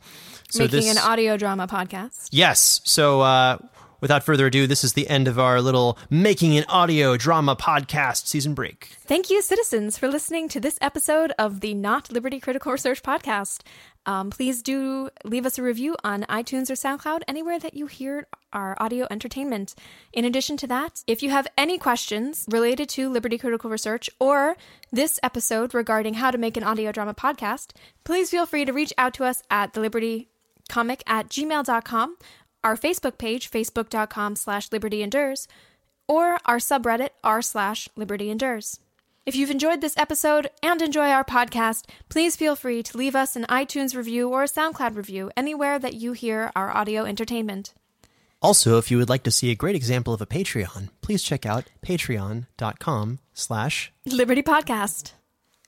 So 0.50 0.64
Making 0.64 0.80
this, 0.82 0.98
an 0.98 0.98
audio 0.98 1.38
drama 1.38 1.68
podcast. 1.68 2.28
Yes. 2.32 2.82
So, 2.84 3.22
uh, 3.22 3.58
without 4.02 4.24
further 4.24 4.48
ado, 4.48 4.68
this 4.68 4.84
is 4.84 4.94
the 4.94 5.08
end 5.08 5.28
of 5.28 5.40
our 5.40 5.62
little 5.62 5.98
Making 6.10 6.58
an 6.58 6.66
Audio 6.68 7.16
Drama 7.16 7.56
Podcast 7.56 8.28
season 8.28 8.54
break. 8.54 8.90
Thank 9.00 9.30
you, 9.30 9.42
citizens, 9.42 9.98
for 9.98 10.10
listening 10.10 10.50
to 10.50 10.60
this 10.60 10.78
episode 10.82 11.32
of 11.40 11.62
the 11.62 11.74
Not 11.74 12.12
Liberty 12.12 12.40
Critical 12.40 12.72
Research 12.72 13.02
podcast. 13.02 13.62
Um, 14.06 14.32
please 14.32 14.64
do 14.64 15.10
leave 15.24 15.46
us 15.46 15.60
a 15.60 15.64
review 15.64 15.96
on 16.04 16.24
iTunes 16.24 16.70
or 16.70 16.74
SoundCloud, 16.74 17.22
anywhere 17.28 17.60
that 17.60 17.76
you 17.76 17.86
hear 17.86 18.28
our 18.52 18.76
audio 18.80 19.08
entertainment. 19.12 19.76
In 20.12 20.26
addition 20.26 20.58
to 20.58 20.68
that, 20.68 21.04
if 21.08 21.22
you 21.22 21.30
have 21.30 21.48
any 21.58 21.78
questions 21.78 22.46
related 22.50 22.90
to 22.90 23.10
Liberty 23.10 23.38
Critical 23.38 23.70
Research 23.70 24.10
or 24.20 24.58
this 24.92 25.20
episode 25.22 25.74
regarding 25.74 26.16
how 26.16 26.32
to 26.32 26.38
make 26.38 26.58
an 26.58 26.64
audio 26.64 26.92
drama 26.92 27.14
podcast, 27.14 27.72
please 28.04 28.30
feel 28.30 28.46
free 28.46 28.66
to 28.66 28.74
reach 28.74 28.92
out 28.98 29.14
to 29.14 29.24
us 29.24 29.44
at 29.52 29.74
the 29.74 29.80
Liberty 29.80 30.30
comic 30.72 31.04
at 31.06 31.30
gmail.com, 31.30 32.18
our 32.64 32.76
Facebook 32.76 33.18
page, 33.18 33.50
facebook.com 33.50 34.36
slash 34.36 34.72
liberty 34.72 35.02
endures, 35.02 35.48
or 36.08 36.38
our 36.46 36.58
subreddit 36.58 37.10
r 37.24 37.42
slash 37.42 37.88
liberty 37.96 38.30
endures. 38.30 38.80
If 39.24 39.36
you've 39.36 39.52
enjoyed 39.52 39.82
this 39.82 39.98
episode 39.98 40.50
and 40.64 40.82
enjoy 40.82 41.10
our 41.10 41.24
podcast, 41.24 41.86
please 42.10 42.36
feel 42.36 42.56
free 42.56 42.82
to 42.82 42.98
leave 42.98 43.16
us 43.16 43.36
an 43.36 43.46
iTunes 43.50 43.96
review 43.96 44.30
or 44.30 44.44
a 44.44 44.48
SoundCloud 44.48 44.96
review 44.96 45.30
anywhere 45.38 45.78
that 45.78 45.94
you 45.94 46.14
hear 46.14 46.52
our 46.56 46.76
audio 46.76 47.06
entertainment. 47.06 47.74
Also, 48.42 48.80
if 48.80 48.90
you 48.90 48.98
would 48.98 49.10
like 49.10 49.22
to 49.24 49.32
see 49.32 49.52
a 49.52 49.56
great 49.56 49.76
example 49.76 50.14
of 50.14 50.22
a 50.22 50.26
Patreon, 50.26 50.90
please 51.02 51.22
check 51.22 51.46
out 51.46 51.70
patreon.com 51.86 53.20
slash 53.34 53.94
Liberty 54.06 54.42
Podcast. 54.42 55.12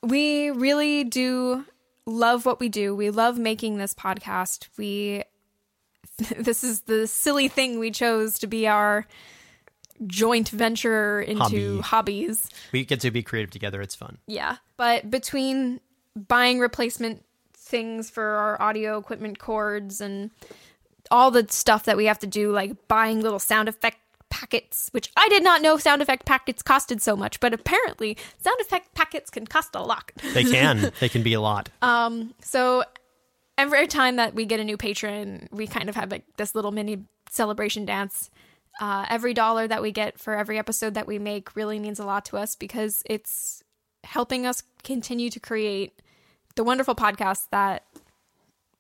We 0.01 0.49
really 0.49 1.03
do 1.03 1.65
love 2.07 2.47
what 2.47 2.59
we 2.59 2.69
do. 2.69 2.95
We 2.95 3.11
love 3.11 3.37
making 3.37 3.77
this 3.77 3.93
podcast. 3.93 4.67
We 4.77 5.23
this 6.37 6.63
is 6.63 6.81
the 6.81 7.07
silly 7.07 7.47
thing 7.47 7.79
we 7.79 7.91
chose 7.91 8.39
to 8.39 8.47
be 8.47 8.67
our 8.67 9.07
joint 10.07 10.49
venture 10.49 11.21
into 11.21 11.41
Hobby. 11.41 11.79
hobbies. 11.81 12.49
we 12.71 12.83
get 12.83 12.99
to 13.01 13.11
be 13.11 13.23
creative 13.23 13.51
together. 13.51 13.81
It's 13.81 13.95
fun. 13.95 14.17
Yeah. 14.27 14.57
But 14.77 15.09
between 15.09 15.79
buying 16.15 16.59
replacement 16.59 17.23
things 17.53 18.09
for 18.09 18.23
our 18.23 18.61
audio 18.61 18.97
equipment 18.97 19.39
cords 19.39 20.01
and 20.01 20.31
all 21.09 21.31
the 21.31 21.45
stuff 21.49 21.85
that 21.85 21.97
we 21.97 22.05
have 22.05 22.19
to 22.19 22.27
do, 22.27 22.51
like 22.51 22.87
buying 22.87 23.21
little 23.21 23.39
sound 23.39 23.69
effect 23.69 23.97
packets, 24.29 24.89
which 24.91 25.11
I 25.15 25.29
did 25.29 25.43
not 25.43 25.61
know 25.61 25.77
sound 25.77 26.01
effect 26.01 26.25
packets 26.25 26.63
costed 26.63 27.01
so 27.01 27.15
much, 27.15 27.39
but 27.39 27.53
apparently 27.53 28.17
sound 28.43 28.59
effect 28.59 28.93
packets 28.95 29.29
can 29.29 29.45
cost 29.45 29.75
a 29.75 29.81
lot. 29.81 30.11
They 30.33 30.43
can. 30.43 30.91
they 30.99 31.09
can 31.09 31.23
be 31.23 31.33
a 31.33 31.41
lot. 31.41 31.69
Um, 31.81 32.33
so 32.41 32.83
every 33.57 33.87
time 33.87 34.15
that 34.17 34.33
we 34.33 34.45
get 34.45 34.59
a 34.59 34.63
new 34.63 34.77
patron, 34.77 35.47
we 35.51 35.67
kind 35.67 35.89
of 35.89 35.95
have 35.95 36.11
like 36.11 36.23
this 36.37 36.55
little 36.55 36.71
mini 36.71 37.03
celebration 37.29 37.85
dance. 37.85 38.29
Uh, 38.81 39.05
every 39.09 39.33
dollar 39.33 39.67
that 39.67 39.81
we 39.81 39.91
get 39.91 40.19
for 40.19 40.33
every 40.35 40.57
episode 40.57 40.95
that 40.95 41.05
we 41.05 41.19
make 41.19 41.55
really 41.55 41.77
means 41.79 41.99
a 41.99 42.05
lot 42.05 42.25
to 42.25 42.37
us 42.37 42.55
because 42.55 43.03
it's 43.05 43.63
helping 44.03 44.45
us 44.47 44.63
continue 44.83 45.29
to 45.29 45.39
create 45.39 46.01
the 46.55 46.63
wonderful 46.63 46.95
podcast 46.95 47.47
that 47.51 47.83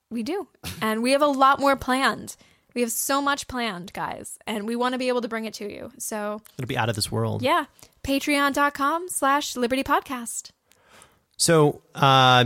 we 0.09 0.23
do. 0.23 0.47
And 0.81 1.01
we 1.03 1.11
have 1.11 1.21
a 1.21 1.27
lot 1.27 1.59
more 1.59 1.75
planned. 1.75 2.35
We 2.73 2.81
have 2.81 2.91
so 2.91 3.21
much 3.21 3.47
planned, 3.47 3.93
guys, 3.93 4.37
and 4.47 4.67
we 4.67 4.75
want 4.75 4.93
to 4.93 4.99
be 4.99 5.07
able 5.07 5.21
to 5.21 5.27
bring 5.27 5.45
it 5.45 5.53
to 5.55 5.71
you. 5.71 5.91
So 5.99 6.41
It'll 6.57 6.67
be 6.67 6.77
out 6.77 6.89
of 6.89 6.95
this 6.95 7.11
world. 7.11 7.43
yeah, 7.43 7.65
patreon.com 8.03 9.09
slash 9.09 9.55
liberty 9.55 9.83
podcast. 9.83 10.49
So, 11.37 11.81
uh, 11.93 12.45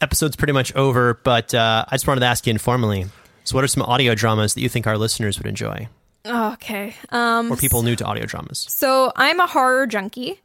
episode's 0.00 0.36
pretty 0.36 0.52
much 0.52 0.74
over, 0.74 1.14
but 1.14 1.54
uh, 1.54 1.84
I 1.88 1.94
just 1.94 2.06
wanted 2.06 2.20
to 2.20 2.26
ask 2.26 2.46
you 2.46 2.50
informally. 2.50 3.06
So, 3.44 3.54
what 3.54 3.64
are 3.64 3.68
some 3.68 3.82
audio 3.82 4.14
dramas 4.14 4.54
that 4.54 4.60
you 4.60 4.68
think 4.68 4.86
our 4.86 4.98
listeners 4.98 5.38
would 5.38 5.46
enjoy, 5.46 5.88
Okay. 6.26 6.94
Um, 7.10 7.52
or 7.52 7.56
people 7.56 7.82
new 7.82 7.94
to 7.96 8.04
audio 8.04 8.24
dramas? 8.26 8.66
So 8.68 9.12
I'm 9.14 9.38
a 9.38 9.46
horror 9.46 9.86
junkie. 9.86 10.40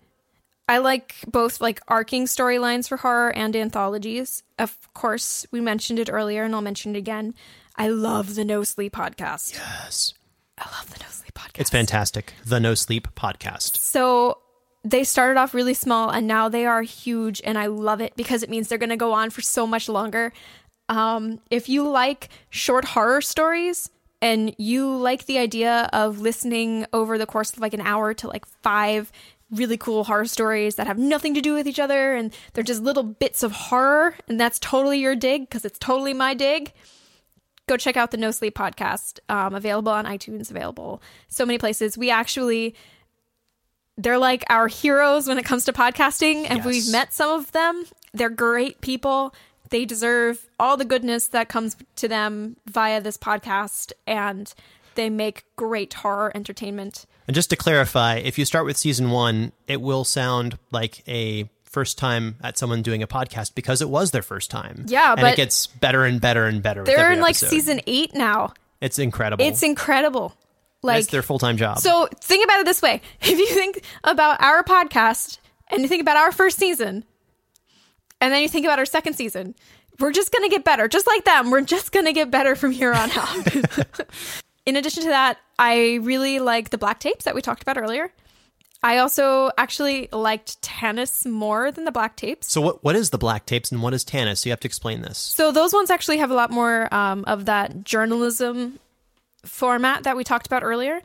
I 0.70 0.78
like 0.78 1.16
both 1.28 1.60
like 1.60 1.82
arcing 1.88 2.26
storylines 2.26 2.88
for 2.88 2.98
horror 2.98 3.36
and 3.36 3.56
anthologies. 3.56 4.44
Of 4.60 4.78
course, 4.94 5.46
we 5.52 5.60
mentioned 5.60 6.00
it 6.00 6.10
earlier 6.12 6.44
and 6.44 6.54
I'll 6.56 6.62
mention 6.62 6.96
it 6.96 7.00
again. 7.00 7.34
I 7.76 7.90
love 7.90 8.36
the 8.36 8.46
No 8.46 8.64
Sleep 8.64 8.94
podcast. 8.94 9.54
Yes. 9.54 10.14
I 10.58 10.70
love 10.78 10.94
the 10.94 11.00
No 11.00 11.10
Sleep 11.10 11.34
podcast. 11.34 11.60
It's 11.60 11.70
fantastic. 11.72 12.34
The 12.46 12.60
No 12.60 12.76
Sleep 12.76 13.08
Podcast. 13.16 13.78
So 13.78 14.38
they 14.84 15.04
started 15.04 15.40
off 15.40 15.54
really 15.54 15.74
small 15.74 16.10
and 16.10 16.28
now 16.28 16.50
they 16.50 16.66
are 16.66 16.82
huge 16.82 17.42
and 17.44 17.58
I 17.58 17.68
love 17.68 18.02
it 18.02 18.16
because 18.16 18.44
it 18.44 18.50
means 18.50 18.68
they're 18.68 18.78
going 18.78 18.90
to 18.90 18.98
go 18.98 19.14
on 19.14 19.30
for 19.30 19.42
so 19.42 19.68
much 19.68 19.88
longer. 19.88 20.34
Um, 20.90 21.40
if 21.50 21.70
you 21.70 21.88
like 21.88 22.30
short 22.50 22.86
horror 22.86 23.22
stories 23.22 23.90
and 24.22 24.56
you 24.58 24.96
like 24.98 25.26
the 25.26 25.38
idea 25.38 25.90
of 25.94 26.20
listening 26.20 26.86
over 26.94 27.18
the 27.18 27.26
course 27.26 27.54
of 27.54 27.60
like 27.60 27.74
an 27.74 27.82
hour 27.82 28.14
to 28.16 28.28
like 28.28 28.46
five 28.46 29.12
really 29.52 29.78
cool 29.78 30.06
horror 30.06 30.26
stories 30.26 30.76
that 30.76 30.88
have 30.88 30.98
nothing 30.98 31.34
to 31.34 31.42
do 31.42 31.54
with 31.54 31.68
each 31.68 31.80
other 31.80 32.16
and 32.16 32.34
they're 32.54 32.64
just 32.64 32.82
little 32.82 33.04
bits 33.04 33.44
of 33.44 33.52
horror 33.52 34.16
and 34.28 34.40
that's 34.40 34.58
totally 34.60 35.00
your 35.00 35.16
dig 35.16 35.42
because 35.42 35.66
it's 35.66 35.78
totally 35.78 36.14
my 36.14 36.34
dig 36.34 36.74
go 37.72 37.78
check 37.78 37.96
out 37.98 38.12
the 38.12 38.18
No 38.18 38.32
Sleep 38.32 38.56
podcast. 38.56 39.20
Um, 39.30 39.56
available 39.56 39.92
on 39.92 40.06
iTunes, 40.06 40.52
available 40.52 41.02
so 41.28 41.46
many 41.46 41.58
places. 41.58 41.98
We 41.98 42.10
actually, 42.10 42.76
they're 44.04 44.18
like 44.18 44.44
our 44.50 44.68
heroes 44.68 45.28
when 45.28 45.38
it 45.38 45.46
comes 45.46 45.66
to 45.66 45.74
podcasting, 45.74 46.46
and 46.50 46.58
Yes. 46.60 46.66
we've 46.66 46.92
met 46.92 47.14
some 47.14 47.32
of 47.40 47.52
them. 47.52 47.86
They're 48.14 48.30
great 48.30 48.82
people. 48.82 49.34
They 49.70 49.86
deserve 49.86 50.48
all 50.60 50.76
the 50.78 50.86
goodness 50.86 51.28
that 51.28 51.48
comes 51.48 51.78
to 51.98 52.08
them 52.08 52.58
via 52.66 53.00
this 53.02 53.18
podcast, 53.18 53.94
and 54.06 54.54
they 54.96 55.10
make 55.10 55.46
great 55.56 55.94
horror 55.94 56.32
entertainment. 56.36 57.06
And 57.28 57.36
just 57.36 57.50
to 57.52 57.56
clarify, 57.56 58.16
if 58.18 58.38
you 58.38 58.44
start 58.46 58.66
with 58.66 58.76
season 58.78 59.12
one, 59.12 59.54
it 59.68 59.80
will 59.80 60.04
sound 60.04 60.58
like 60.72 61.08
a 61.08 61.50
first 61.64 61.98
time 61.98 62.36
at 62.44 62.58
someone 62.58 62.82
doing 62.82 63.02
a 63.02 63.08
podcast 63.08 63.56
because 63.56 63.82
it 63.82 63.90
was 63.90 64.12
their 64.12 64.22
first 64.22 64.52
time. 64.52 64.84
Yeah, 64.90 65.14
and 65.14 65.22
but 65.22 65.34
it 65.34 65.38
gets 65.38 65.68
better 65.68 66.04
and 66.04 66.20
better 66.20 66.46
and 66.48 66.62
better. 66.62 66.84
They're 66.84 67.14
in 67.14 67.22
like 67.22 67.36
season 67.36 67.80
eight 67.88 68.14
now. 68.14 68.54
It's 68.82 69.00
incredible. 69.00 69.46
It's 69.46 69.64
incredible. 69.64 70.34
Like 70.84 71.02
it's 71.02 71.12
their 71.12 71.22
full 71.22 71.40
time 71.40 71.58
job. 71.58 71.80
So 71.80 72.08
think 72.22 72.44
about 72.44 72.60
it 72.60 72.66
this 72.66 72.82
way: 72.82 73.02
if 73.22 73.38
you 73.38 73.48
think 73.48 73.84
about 74.04 74.42
our 74.42 74.64
podcast 74.64 75.40
and 75.70 75.82
you 75.82 75.88
think 75.88 76.02
about 76.02 76.18
our 76.18 76.32
first 76.32 76.58
season, 76.58 77.06
and 78.20 78.34
then 78.34 78.42
you 78.42 78.50
think 78.50 78.66
about 78.66 78.80
our 78.80 78.86
second 78.86 79.14
season, 79.14 79.56
we're 80.00 80.12
just 80.12 80.32
gonna 80.32 80.50
get 80.50 80.64
better, 80.64 80.88
just 80.88 81.08
like 81.08 81.26
them. 81.26 81.52
We're 81.52 81.62
just 81.62 81.92
gonna 81.92 82.14
get 82.14 82.32
better 82.32 82.56
from 82.56 82.72
here 82.72 82.94
on 82.94 83.12
out. 83.12 83.48
In 84.66 84.76
addition 84.76 85.04
to 85.04 85.10
that, 85.10 85.38
I 85.58 85.96
really 86.02 86.40
like 86.40 86.70
the 86.70 86.78
black 86.78 87.00
tapes 87.00 87.26
that 87.26 87.36
we 87.36 87.42
talked 87.42 87.62
about 87.64 87.78
earlier. 87.78 88.12
I 88.84 88.98
also 88.98 89.52
actually 89.58 90.10
liked 90.12 90.62
Tanis 90.62 91.28
more 91.30 91.72
than 91.72 91.86
the 91.86 91.92
black 91.92 92.16
tapes. 92.16 92.52
so 92.52 92.62
what 92.62 92.84
what 92.84 92.96
is 92.96 93.12
the 93.12 93.18
black 93.20 93.46
tapes 93.46 93.72
and 93.72 93.84
what 93.84 93.94
is 93.94 94.04
Tanis? 94.04 94.40
So 94.40 94.50
you 94.50 94.52
have 94.52 94.60
to 94.62 94.68
explain 94.68 95.02
this. 95.02 95.20
So 95.20 95.52
those 95.52 95.74
ones 95.74 95.92
actually 95.92 96.18
have 96.18 96.32
a 96.32 96.34
lot 96.34 96.50
more 96.50 96.92
um, 96.94 97.24
of 97.28 97.46
that 97.46 97.84
journalism 97.84 98.80
format 99.44 100.04
that 100.04 100.16
we 100.16 100.24
talked 100.24 100.48
about 100.48 100.64
earlier. 100.64 100.98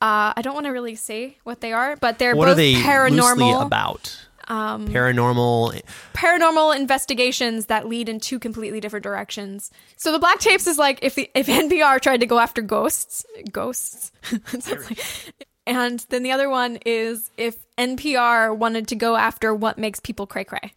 Uh, 0.00 0.32
I 0.36 0.42
don't 0.42 0.54
want 0.54 0.66
to 0.66 0.70
really 0.72 0.94
say 0.94 1.38
what 1.42 1.60
they 1.60 1.72
are, 1.72 1.96
but 1.96 2.18
they're 2.18 2.36
What 2.36 2.44
both 2.46 2.52
are 2.52 2.56
they 2.56 2.74
paranormal 2.74 3.62
about? 3.66 4.16
Um, 4.46 4.88
Paranormal. 4.88 5.82
paranormal 6.14 6.74
investigations 6.74 7.66
that 7.66 7.86
lead 7.86 8.08
in 8.08 8.18
two 8.18 8.38
completely 8.38 8.80
different 8.80 9.02
directions. 9.02 9.70
So 9.96 10.10
the 10.10 10.18
black 10.18 10.38
tapes 10.38 10.66
is 10.66 10.78
like 10.78 11.00
if 11.02 11.16
the, 11.16 11.30
if 11.34 11.48
NPR 11.48 12.00
tried 12.00 12.20
to 12.20 12.26
go 12.26 12.38
after 12.38 12.62
ghosts, 12.62 13.26
ghosts. 13.52 14.10
Like- 14.70 14.98
and 15.68 16.04
then 16.08 16.22
the 16.22 16.32
other 16.32 16.48
one 16.48 16.78
is 16.84 17.30
if 17.36 17.56
NPR 17.76 18.56
wanted 18.56 18.88
to 18.88 18.96
go 18.96 19.16
after 19.16 19.54
what 19.54 19.78
makes 19.78 20.00
people 20.00 20.26
cray 20.26 20.44
cray. 20.44 20.72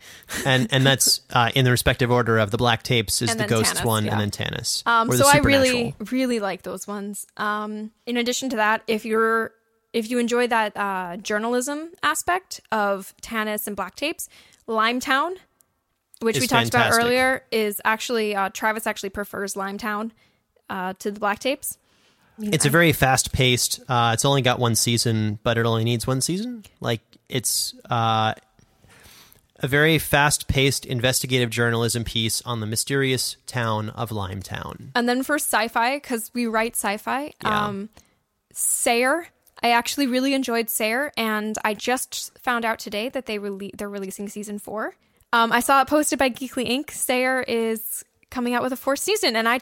and 0.45 0.68
and 0.72 0.85
that's 0.85 1.22
uh, 1.31 1.49
in 1.55 1.65
the 1.65 1.72
respective 1.72 2.11
order 2.11 2.38
of 2.38 2.51
the 2.51 2.57
black 2.57 2.84
tapes 2.84 3.22
is 3.22 3.35
the 3.35 3.45
ghosts 3.45 3.80
Tanis, 3.80 3.85
one 3.85 4.05
yeah. 4.05 4.11
and 4.11 4.22
then 4.22 4.31
Tanis. 4.31 4.85
Um, 4.85 5.11
so 5.11 5.27
I 5.27 5.38
really, 5.39 5.95
really 6.11 6.39
like 6.39 6.61
those 6.63 6.88
ones. 6.88 7.26
Um, 7.38 7.91
in 8.05 8.18
addition 8.18 8.49
to 8.49 8.57
that, 8.57 8.84
if 8.88 9.05
you're 9.05 9.53
if 9.93 10.09
you 10.09 10.19
enjoy 10.19 10.47
that 10.47 10.76
uh, 10.77 11.18
journalism 11.18 11.91
aspect 12.03 12.61
of 12.72 13.13
Tanis 13.22 13.68
and 13.68 13.76
Black 13.76 13.95
Tapes, 13.95 14.30
Limetown, 14.68 15.38
which 16.22 16.39
we 16.39 16.47
talked 16.47 16.72
fantastic. 16.72 16.73
about 16.73 16.93
earlier, 16.93 17.43
is 17.51 17.81
actually 17.84 18.35
uh, 18.35 18.49
Travis 18.49 18.85
actually 18.85 19.09
prefers 19.09 19.55
Limetown 19.55 20.11
uh, 20.69 20.93
to 20.99 21.11
the 21.11 21.19
Black 21.19 21.39
Tapes. 21.39 21.77
It's 22.43 22.65
a 22.65 22.69
very 22.69 22.91
fast 22.91 23.31
paced. 23.31 23.80
Uh, 23.88 24.11
it's 24.13 24.26
only 24.26 24.41
got 24.41 24.59
one 24.59 24.76
season, 24.76 25.39
but 25.43 25.57
it 25.57 25.65
only 25.65 25.84
needs 25.84 26.05
one 26.07 26.22
season. 26.22 26.63
Like 26.80 27.01
it's 27.30 27.73
uh, 27.89 28.34
a 29.57 29.68
very 29.68 29.97
fast 29.97 30.47
paced 30.47 30.85
investigative 30.85 31.49
journalism 31.49 32.03
piece 32.03 32.41
on 32.43 32.59
the 32.59 32.65
mysterious 32.65 33.38
town 33.45 33.89
of 33.91 34.09
Limetown. 34.09 34.89
And 34.95 35.07
then 35.07 35.23
for 35.23 35.35
sci-fi, 35.35 35.97
because 35.97 36.31
we 36.34 36.47
write 36.47 36.76
sci-fi, 36.76 37.34
Yeah. 37.43 37.65
um, 37.68 37.89
Sayer. 38.53 39.27
I 39.63 39.69
actually 39.72 40.07
really 40.07 40.34
enjoyed 40.34 40.69
Sayer, 40.72 41.11
and 41.15 41.55
I 41.63 41.76
just 41.76 42.38
found 42.39 42.65
out 42.65 42.80
today 42.80 43.09
that 43.09 43.27
they 43.27 43.38
rele- 43.38 43.77
they're 43.77 43.88
releasing 43.89 44.27
season 44.27 44.57
four. 44.57 44.95
Um, 45.34 45.51
I 45.51 45.59
saw 45.59 45.81
it 45.81 45.88
posted 45.88 46.18
by 46.18 46.31
Geekly 46.31 46.68
Inc. 46.68 46.89
Sayer 46.89 47.41
is 47.47 48.03
coming 48.31 48.55
out 48.55 48.63
with 48.63 48.73
a 48.73 48.76
fourth 48.76 48.99
season, 48.99 49.35
and 49.35 49.47
I 49.47 49.59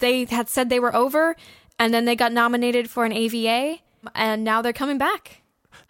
they 0.00 0.26
had 0.26 0.48
said 0.50 0.68
they 0.68 0.80
were 0.80 0.94
over, 0.94 1.34
and 1.82 1.92
then 1.92 2.04
they 2.04 2.14
got 2.14 2.32
nominated 2.32 2.88
for 2.88 3.04
an 3.04 3.12
AVA, 3.12 3.80
and 4.14 4.44
now 4.44 4.62
they're 4.62 4.72
coming 4.72 4.98
back. 4.98 5.42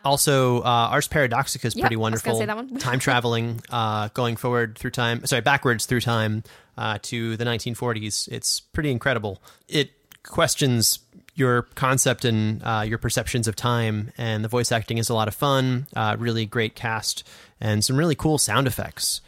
Also, 0.06 0.60
uh, 0.62 0.89
Ars 0.90 1.06
Paradoxica 1.06 1.66
is 1.66 1.74
pretty 1.74 1.97
wonderful. 1.97 2.39
say 2.39 2.47
that 2.47 2.56
one. 2.56 2.77
time 2.78 2.98
traveling, 2.98 3.60
uh, 3.69 4.09
going 4.14 4.36
forward 4.36 4.78
through 4.78 4.90
time, 4.90 5.24
sorry, 5.27 5.43
backwards 5.43 5.85
through 5.85 6.01
time 6.01 6.44
uh, 6.78 6.98
to 7.02 7.36
the 7.36 7.44
1940s. 7.44 8.27
It's 8.32 8.59
pretty 8.59 8.90
incredible. 8.90 9.43
It 9.69 9.90
questions 10.23 11.01
your 11.35 11.62
concept 11.74 12.24
and 12.24 12.62
uh, 12.62 12.85
your 12.89 12.97
perceptions 12.97 13.47
of 13.47 13.55
time, 13.55 14.12
and 14.16 14.43
the 14.43 14.48
voice 14.48 14.73
acting 14.73 14.97
is 14.97 15.10
a 15.10 15.14
lot 15.14 15.28
of 15.28 15.35
fun. 15.35 15.86
Uh, 15.94 16.16
really 16.19 16.47
great 16.47 16.74
cast 16.74 17.23
and 17.60 17.85
some 17.85 17.97
really 17.97 18.14
cool 18.14 18.39
sound 18.39 18.66
effects. 18.66 19.20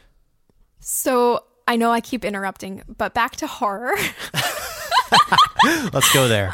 So 0.81 1.45
I 1.69 1.77
know 1.77 1.91
I 1.93 2.01
keep 2.01 2.25
interrupting, 2.25 2.83
but 2.97 3.13
back 3.13 3.37
to 3.37 3.47
horror. 3.47 3.93
Let's 5.93 6.13
go 6.13 6.29
there. 6.29 6.53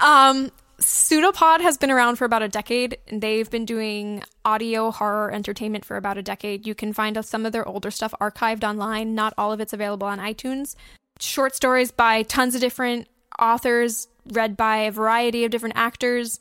Pseudopod 0.81 1.61
has 1.61 1.77
been 1.77 1.91
around 1.91 2.17
for 2.17 2.25
about 2.25 2.43
a 2.43 2.49
decade, 2.49 2.97
and 3.07 3.21
they've 3.21 3.51
been 3.51 3.67
doing 3.67 4.23
audio 4.47 4.91
horror 4.91 5.31
entertainment 5.31 5.85
for 5.85 5.99
about 5.99 6.17
a 6.17 6.23
decade. 6.23 6.67
You 6.67 6.75
can 6.75 6.95
find 6.95 7.23
some 7.23 7.45
of 7.45 7.53
their 7.53 7.69
older 7.69 7.91
stuff 7.91 8.15
archived 8.19 8.65
online. 8.65 9.15
Not 9.15 9.35
all 9.37 9.53
of 9.53 9.61
it's 9.61 9.75
available 9.75 10.07
on 10.07 10.19
iTunes. 10.19 10.77
Short 11.19 11.55
stories 11.55 11.91
by 11.91 12.23
tons 12.23 12.55
of 12.55 12.63
different 12.63 13.09
authors, 13.39 14.09
read 14.33 14.57
by 14.57 14.79
a 14.79 14.91
variety 14.91 15.45
of 15.45 15.51
different 15.51 15.77
actors. 15.77 16.41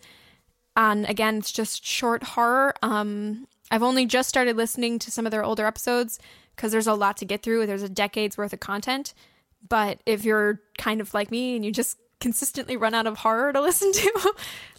And 0.78 1.06
again, 1.10 1.40
it's 1.40 1.52
just 1.52 1.86
short 1.86 2.24
horror. 2.24 2.74
Um, 2.82 3.46
I've 3.72 3.84
only 3.84 4.06
just 4.06 4.30
started 4.30 4.56
listening 4.56 5.00
to 5.00 5.12
some 5.12 5.26
of 5.26 5.32
their 5.32 5.44
older 5.44 5.66
episodes 5.66 6.18
because 6.56 6.72
there's 6.72 6.88
a 6.88 6.94
lot 6.94 7.18
to 7.18 7.26
get 7.26 7.44
through. 7.44 7.66
There's 7.66 7.84
a 7.84 7.90
decade's 7.90 8.38
worth 8.38 8.54
of 8.54 8.62
content. 8.62 9.14
But 9.68 10.00
if 10.06 10.24
you're 10.24 10.62
kind 10.78 11.02
of 11.02 11.14
like 11.14 11.30
me 11.30 11.58
and 11.58 11.66
you 11.66 11.74
just 11.74 11.98
consistently 12.20 12.78
run 12.78 12.94
out 12.94 13.08
of 13.08 13.18
horror 13.18 13.54
to 13.54 13.62
listen 13.70 13.92
to, 13.92 14.34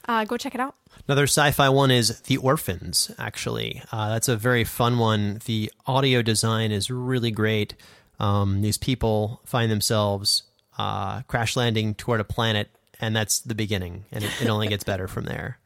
uh, 0.07 0.25
go 0.25 0.37
check 0.37 0.55
it 0.55 0.61
out. 0.61 0.77
Another 1.09 1.25
sci-fi 1.25 1.69
one 1.69 1.91
is 1.91 2.21
The 2.23 2.37
Orphans. 2.37 3.11
Actually, 3.19 3.83
uh, 3.93 4.11
that's 4.11 4.29
a 4.29 4.37
very 4.37 4.65
fun 4.65 4.99
one. 4.99 5.41
The 5.47 5.73
audio 5.87 6.23
design 6.23 6.73
is 6.73 6.91
really 6.91 7.31
great. 7.31 7.75
Um, 8.19 8.61
these 8.63 8.79
people 8.79 9.41
find 9.45 9.71
themselves 9.71 10.45
uh, 10.79 11.23
crash 11.23 11.57
landing 11.57 11.95
toward 11.95 12.21
a 12.21 12.25
planet, 12.25 12.69
and 13.01 13.17
that's 13.17 13.41
the 13.41 13.55
beginning, 13.55 14.05
and 14.13 14.25
it, 14.25 14.31
it 14.43 14.49
only 14.49 14.69
gets 14.69 14.85
better 14.85 15.09
from 15.09 15.25
there. 15.25 15.59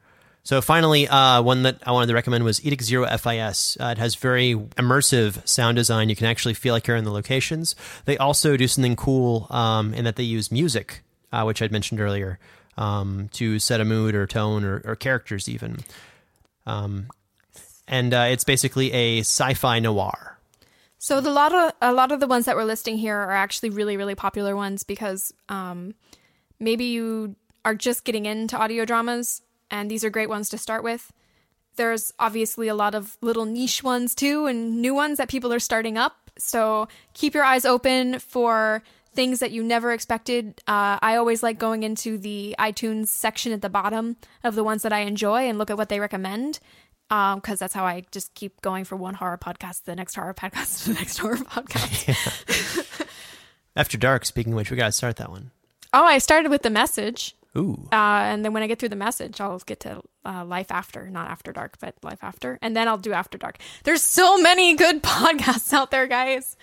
So 0.45 0.61
finally, 0.61 1.07
uh, 1.07 1.41
one 1.41 1.63
that 1.63 1.79
I 1.87 1.91
wanted 1.91 2.07
to 2.07 2.13
recommend 2.13 2.43
was 2.43 2.63
Edict 2.63 2.83
Zero 2.83 3.07
FIS. 3.17 3.77
Uh, 3.79 3.87
it 3.87 3.97
has 3.97 4.13
very 4.13 4.53
immersive 4.53 5.45
sound 5.47 5.75
design. 5.75 6.07
You 6.07 6.15
can 6.15 6.27
actually 6.27 6.53
feel 6.53 6.71
like 6.71 6.85
you're 6.85 6.97
in 6.97 7.03
the 7.03 7.11
locations. 7.11 7.75
They 8.05 8.15
also 8.17 8.55
do 8.55 8.67
something 8.67 8.95
cool 8.95 9.47
um, 9.49 9.95
in 9.95 10.05
that 10.05 10.17
they 10.17 10.23
use 10.23 10.51
music, 10.51 11.01
uh, 11.35 11.43
which 11.43 11.61
I'd 11.61 11.71
mentioned 11.71 11.99
earlier, 11.99 12.39
um, 12.77 13.29
to 13.33 13.59
set 13.59 13.81
a 13.81 13.85
mood 13.85 14.15
or 14.15 14.25
tone 14.25 14.63
or, 14.63 14.81
or 14.85 14.95
characters 14.95 15.49
even. 15.49 15.79
Um, 16.65 17.07
and 17.87 18.13
uh, 18.13 18.27
it's 18.29 18.43
basically 18.43 18.91
a 18.93 19.19
sci-fi 19.19 19.79
noir. 19.79 20.37
So 20.97 21.21
the 21.21 21.29
lot 21.29 21.53
of 21.53 21.73
a 21.81 21.93
lot 21.93 22.11
of 22.11 22.19
the 22.19 22.25
ones 22.25 22.45
that 22.45 22.55
we're 22.55 22.63
listing 22.63 22.97
here 22.97 23.15
are 23.15 23.31
actually 23.31 23.69
really 23.69 23.95
really 23.95 24.15
popular 24.15 24.55
ones 24.55 24.83
because 24.83 25.31
um, 25.49 25.93
maybe 26.59 26.85
you 26.85 27.35
are 27.63 27.75
just 27.75 28.05
getting 28.05 28.25
into 28.25 28.57
audio 28.57 28.85
dramas, 28.85 29.41
and 29.69 29.91
these 29.91 30.03
are 30.03 30.09
great 30.09 30.29
ones 30.29 30.49
to 30.49 30.57
start 30.57 30.83
with. 30.83 31.11
There's 31.75 32.11
obviously 32.17 32.69
a 32.69 32.75
lot 32.75 32.95
of 32.95 33.17
little 33.21 33.45
niche 33.45 33.83
ones 33.83 34.15
too, 34.15 34.47
and 34.47 34.81
new 34.81 34.95
ones 34.95 35.17
that 35.17 35.29
people 35.29 35.53
are 35.53 35.59
starting 35.59 35.97
up. 35.97 36.31
So 36.39 36.87
keep 37.13 37.35
your 37.35 37.43
eyes 37.43 37.65
open 37.65 38.19
for 38.19 38.81
things 39.15 39.39
that 39.39 39.51
you 39.51 39.63
never 39.63 39.91
expected. 39.91 40.61
Uh, 40.67 40.99
I 41.01 41.15
always 41.15 41.41
like 41.41 41.57
going 41.57 41.83
into 41.83 42.17
the 42.17 42.55
iTunes 42.59 43.07
section 43.07 43.51
at 43.51 43.61
the 43.61 43.69
bottom 43.69 44.17
of 44.43 44.55
the 44.55 44.63
ones 44.63 44.83
that 44.83 44.93
I 44.93 44.99
enjoy 45.01 45.47
and 45.47 45.57
look 45.57 45.69
at 45.69 45.77
what 45.77 45.89
they 45.89 45.99
recommend 45.99 46.59
because 47.09 47.59
that's 47.59 47.73
how 47.73 47.85
I 47.85 48.03
just 48.11 48.33
keep 48.33 48.61
going 48.61 48.83
from 48.83 48.99
one 48.99 49.13
horror 49.13 49.37
podcast 49.37 49.79
to 49.79 49.85
the 49.91 49.95
next 49.95 50.15
horror 50.15 50.33
podcast 50.33 50.83
to 50.83 50.89
the 50.89 50.95
next 50.95 51.17
horror 51.17 51.37
podcast. 51.37 53.07
After 53.75 53.97
Dark, 53.97 54.25
speaking 54.25 54.53
of 54.53 54.57
which, 54.57 54.71
we 54.71 54.77
got 54.77 54.87
to 54.87 54.91
start 54.91 55.17
that 55.17 55.29
one. 55.29 55.51
oh, 55.93 56.03
I 56.05 56.17
started 56.17 56.49
with 56.49 56.61
the 56.61 56.69
message. 56.69 57.35
Ooh. 57.57 57.87
Uh, 57.91 57.95
and 57.95 58.43
then 58.43 58.53
when 58.53 58.63
I 58.63 58.67
get 58.67 58.79
through 58.79 58.89
the 58.89 58.95
message, 58.95 59.39
I'll 59.39 59.59
get 59.59 59.79
to 59.81 60.01
uh, 60.25 60.43
Life 60.45 60.71
After, 60.71 61.09
not 61.09 61.29
After 61.29 61.51
Dark, 61.51 61.77
but 61.79 61.95
Life 62.03 62.19
After. 62.23 62.57
And 62.61 62.75
then 62.75 62.87
I'll 62.87 62.97
do 62.97 63.13
After 63.13 63.37
Dark. 63.37 63.57
There's 63.83 64.01
so 64.01 64.37
many 64.41 64.75
good 64.75 65.03
podcasts 65.03 65.71
out 65.73 65.91
there, 65.91 66.07
guys. 66.07 66.57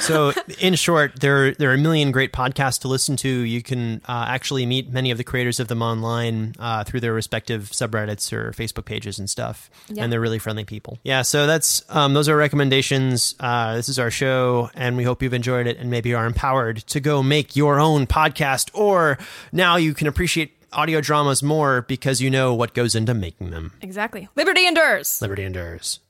So, 0.00 0.32
in 0.58 0.74
short, 0.74 1.20
there 1.20 1.52
there 1.52 1.70
are 1.70 1.74
a 1.74 1.78
million 1.78 2.10
great 2.10 2.32
podcasts 2.32 2.80
to 2.80 2.88
listen 2.88 3.16
to. 3.16 3.28
You 3.28 3.62
can 3.62 4.00
uh, 4.08 4.24
actually 4.28 4.64
meet 4.66 4.90
many 4.90 5.10
of 5.10 5.18
the 5.18 5.24
creators 5.24 5.60
of 5.60 5.68
them 5.68 5.82
online 5.82 6.54
uh, 6.58 6.84
through 6.84 7.00
their 7.00 7.12
respective 7.12 7.70
subreddits 7.70 8.32
or 8.32 8.52
Facebook 8.52 8.86
pages 8.86 9.18
and 9.18 9.28
stuff, 9.28 9.70
Yeah. 9.88 10.02
and 10.04 10.12
they're 10.12 10.20
really 10.20 10.38
friendly 10.38 10.64
people. 10.64 10.98
Yeah, 11.02 11.22
so 11.22 11.46
that's 11.46 11.82
um, 11.90 12.14
those 12.14 12.28
are 12.28 12.36
recommendations. 12.36 13.34
Uh, 13.38 13.76
this 13.76 13.88
is 13.88 13.98
our 13.98 14.10
show, 14.10 14.70
and 14.74 14.96
we 14.96 15.04
hope 15.04 15.22
you've 15.22 15.34
enjoyed 15.34 15.66
it 15.66 15.76
and 15.78 15.90
maybe 15.90 16.14
are 16.14 16.26
empowered 16.26 16.78
to 16.78 16.98
go 17.00 17.22
make 17.22 17.54
your 17.54 17.78
own 17.78 18.06
podcast, 18.06 18.70
or 18.72 19.18
now 19.52 19.76
you 19.76 19.92
can 19.94 20.06
appreciate 20.06 20.55
audio 20.76 21.00
dramas 21.00 21.42
more 21.42 21.82
because 21.82 22.20
you 22.20 22.30
know 22.30 22.54
what 22.54 22.74
goes 22.74 22.94
into 22.94 23.14
making 23.14 23.50
them. 23.50 23.72
Exactly. 23.80 24.28
Liberty 24.36 24.66
endures. 24.66 25.20
Liberty 25.22 25.42
endures. 25.42 26.00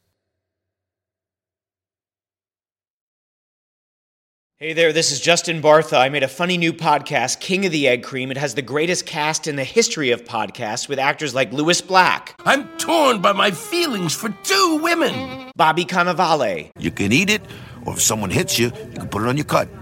Hey 4.59 4.73
there, 4.73 4.93
this 4.95 5.13
is 5.13 5.21
Justin 5.21 5.61
Bartha. 5.61 5.99
I 5.99 6.09
made 6.09 6.23
a 6.23 6.29
funny 6.29 6.57
new 6.57 6.73
podcast, 6.73 7.41
King 7.41 7.67
of 7.67 7.73
the 7.73 7.87
Egg 7.89 8.03
Cream. 8.03 8.31
It 8.31 8.39
has 8.39 8.55
the 8.55 8.63
greatest 8.63 9.05
cast 9.05 9.47
in 9.47 9.57
the 9.57 9.65
history 9.65 10.13
of 10.13 10.25
podcasts 10.25 10.89
with 10.89 10.99
actors 10.99 11.35
like 11.35 11.53
Lewis 11.53 11.83
Black, 11.83 12.35
I'm 12.47 12.67
torn 12.79 13.21
by 13.21 13.33
my 13.35 13.51
feelings 13.51 14.15
for 14.15 14.31
two 14.45 14.81
women. 14.83 15.51
Bobby 15.57 15.85
Cannavale, 15.85 16.71
You 16.79 16.91
can 16.91 17.13
eat 17.13 17.29
it, 17.29 17.43
or 17.85 17.93
if 17.93 18.01
someone 18.01 18.31
hits 18.31 18.59
you, 18.59 18.67
you 18.69 18.99
can 18.99 19.09
put 19.09 19.23
it 19.23 19.29
on 19.29 19.37
your 19.37 19.45
cut. 19.45 19.69